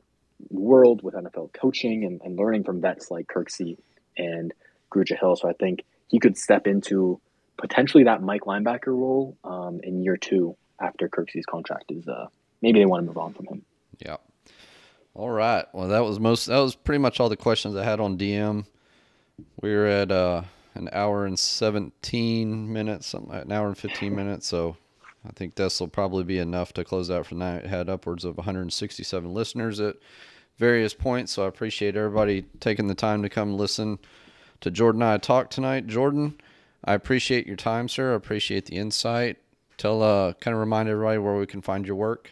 world 0.50 1.04
with 1.04 1.14
NFL 1.16 1.54
coaching 1.54 2.04
and, 2.04 2.20
and 2.22 2.38
learning 2.38 2.66
from 2.66 2.82
vets 2.82 3.10
like 3.10 3.28
Kirksey 3.28 3.78
and 4.18 4.54
Grugier 4.92 5.18
Hill. 5.18 5.38
So 5.38 5.50
I 5.50 5.54
think 5.54 5.86
he 6.10 6.20
could 6.20 6.38
step 6.38 6.68
into 6.68 7.22
potentially 7.58 8.04
that 8.04 8.22
Mike 8.22 8.42
linebacker 8.42 8.88
role 8.88 9.38
um, 9.46 9.80
in 9.84 10.04
year 10.04 10.18
two 10.18 10.58
after 10.82 11.08
Kirksey's 11.08 11.46
contract 11.46 11.92
is 11.92 12.10
uh, 12.10 12.28
maybe 12.62 12.80
they 12.80 12.86
want 12.86 13.04
to 13.04 13.08
move 13.08 13.18
on 13.18 13.34
from 13.34 13.48
him. 13.48 13.62
Yeah. 14.00 14.18
All 15.18 15.32
right. 15.32 15.66
Well, 15.74 15.88
that 15.88 16.06
was 16.06 16.20
most. 16.20 16.46
That 16.46 16.60
was 16.60 16.76
pretty 16.76 17.00
much 17.00 17.20
all 17.20 17.28
the 17.28 17.36
questions 17.36 17.76
I 17.76 17.84
had 17.84 18.00
on 18.00 18.20
DM. 18.20 18.68
We 19.62 19.74
are 19.74 19.88
at 19.88 20.12
uh, 20.12 20.44
an 20.76 20.90
hour 20.94 21.26
and 21.26 21.40
seventeen 21.40 22.72
minutes, 22.72 23.08
something 23.08 23.32
like 23.32 23.46
an 23.46 23.52
hour 23.52 23.66
and 23.66 23.76
fifteen 23.76 24.16
minutes. 24.16 24.46
So 24.46 24.78
I 25.28 25.32
think 25.32 25.56
this 25.56 25.80
will 25.80 25.88
probably 25.88 26.24
be 26.24 26.38
enough 26.38 26.72
to 26.74 26.84
close 26.84 27.10
out 27.10 27.26
for 27.26 27.34
the 27.34 27.40
night. 27.40 27.66
Had 27.66 27.90
upwards 27.90 28.26
of 28.26 28.38
167 28.38 29.34
listeners 29.34 29.80
at 29.80 29.96
various 30.60 30.94
points, 30.94 31.32
so 31.32 31.46
I 31.46 31.48
appreciate 31.48 31.96
everybody 31.96 32.46
taking 32.60 32.86
the 32.86 32.94
time 32.94 33.24
to 33.24 33.30
come 33.30 33.58
listen 33.58 33.98
to 34.62 34.70
Jordan 34.70 35.02
and 35.02 35.10
I 35.10 35.18
talk 35.18 35.50
tonight. 35.50 35.88
Jordan, 35.88 36.40
I 36.86 36.94
appreciate 36.94 37.48
your 37.48 37.56
time, 37.56 37.90
sir. 37.90 38.14
I 38.14 38.16
appreciate 38.16 38.68
the 38.68 38.76
insight. 38.76 39.38
Tell, 39.78 40.04
uh, 40.04 40.34
kind 40.34 40.54
of 40.54 40.60
remind 40.60 40.90
everybody 40.90 41.18
where 41.18 41.36
we 41.38 41.48
can 41.48 41.64
find 41.64 41.88
your 41.88 41.96
work. 41.96 42.30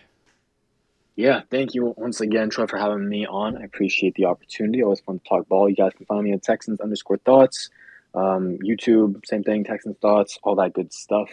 Yeah, 1.16 1.42
thank 1.50 1.74
you 1.74 1.94
once 1.96 2.20
again, 2.20 2.50
Troy, 2.50 2.68
for 2.68 2.78
having 2.78 3.08
me 3.08 3.26
on. 3.26 3.58
I 3.58 3.64
appreciate 3.64 4.16
the 4.16 4.26
opportunity. 4.26 4.84
Always 4.84 5.00
fun 5.00 5.20
to 5.20 5.26
talk 5.28 5.48
ball. 5.48 5.70
You 5.70 5.76
guys 5.76 5.94
can 5.96 6.06
find 6.06 6.24
me 6.24 6.34
at 6.34 6.44
Texans 6.44 6.82
underscore 6.82 7.18
thoughts, 7.18 7.70
um, 8.14 8.58
YouTube, 8.58 9.26
same 9.26 9.44
thing, 9.44 9.64
Texans 9.64 9.96
thoughts, 10.02 10.38
all 10.44 10.56
that 10.56 10.74
good 10.74 10.92
stuff. 10.92 11.30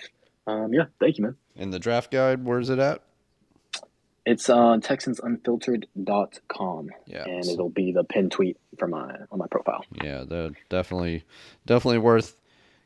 Um, 0.46 0.72
yeah, 0.72 0.84
thank 1.00 1.18
you, 1.18 1.24
man. 1.24 1.36
And 1.56 1.72
the 1.72 1.80
draft 1.80 2.12
guide, 2.12 2.44
where 2.44 2.60
is 2.60 2.70
it 2.70 2.78
at? 2.78 3.02
It's 4.24 4.48
on 4.48 4.82
texansunfiltered.com. 4.82 6.90
Yeah. 7.06 7.24
And 7.24 7.44
it'll 7.44 7.68
be 7.68 7.92
the 7.92 8.04
pinned 8.04 8.30
tweet 8.30 8.56
for 8.78 8.86
my 8.86 9.16
on 9.32 9.38
my 9.38 9.48
profile. 9.48 9.84
Yeah, 10.02 10.24
definitely 10.68 11.24
definitely 11.66 11.98
worth 11.98 12.36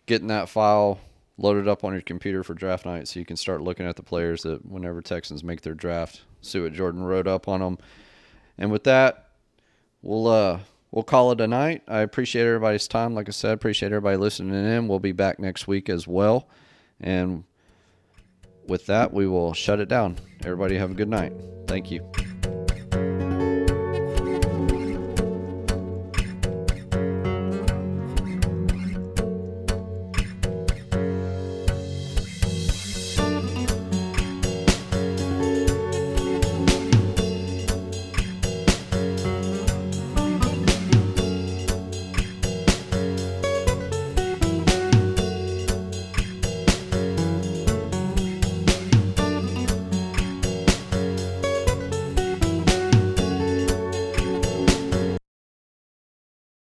getting 0.06 0.28
that 0.28 0.48
file 0.48 0.98
loaded 1.38 1.68
up 1.68 1.84
on 1.84 1.92
your 1.92 2.02
computer 2.02 2.42
for 2.42 2.54
draft 2.54 2.86
night 2.86 3.08
so 3.08 3.20
you 3.20 3.26
can 3.26 3.36
start 3.36 3.60
looking 3.60 3.86
at 3.86 3.96
the 3.96 4.02
players 4.02 4.42
that 4.42 4.64
whenever 4.64 5.02
Texans 5.02 5.44
make 5.44 5.60
their 5.60 5.74
draft, 5.74 6.22
see 6.40 6.60
what 6.60 6.72
Jordan 6.72 7.04
wrote 7.04 7.26
up 7.26 7.48
on 7.48 7.60
them. 7.60 7.78
And 8.58 8.70
with 8.70 8.84
that, 8.84 9.30
we'll 10.02 10.26
uh 10.28 10.60
we'll 10.90 11.04
call 11.04 11.32
it 11.32 11.40
a 11.40 11.46
night. 11.46 11.82
I 11.86 12.00
appreciate 12.00 12.46
everybody's 12.46 12.88
time. 12.88 13.14
Like 13.14 13.28
I 13.28 13.32
said, 13.32 13.52
appreciate 13.52 13.92
everybody 13.92 14.16
listening 14.16 14.54
in. 14.54 14.88
We'll 14.88 14.98
be 14.98 15.12
back 15.12 15.38
next 15.38 15.66
week 15.66 15.88
as 15.88 16.08
well. 16.08 16.48
And 17.00 17.44
with 18.66 18.86
that, 18.86 19.12
we 19.12 19.26
will 19.26 19.52
shut 19.52 19.80
it 19.80 19.88
down. 19.88 20.16
Everybody 20.44 20.76
have 20.78 20.90
a 20.90 20.94
good 20.94 21.08
night. 21.08 21.32
Thank 21.66 21.90
you. 21.90 22.10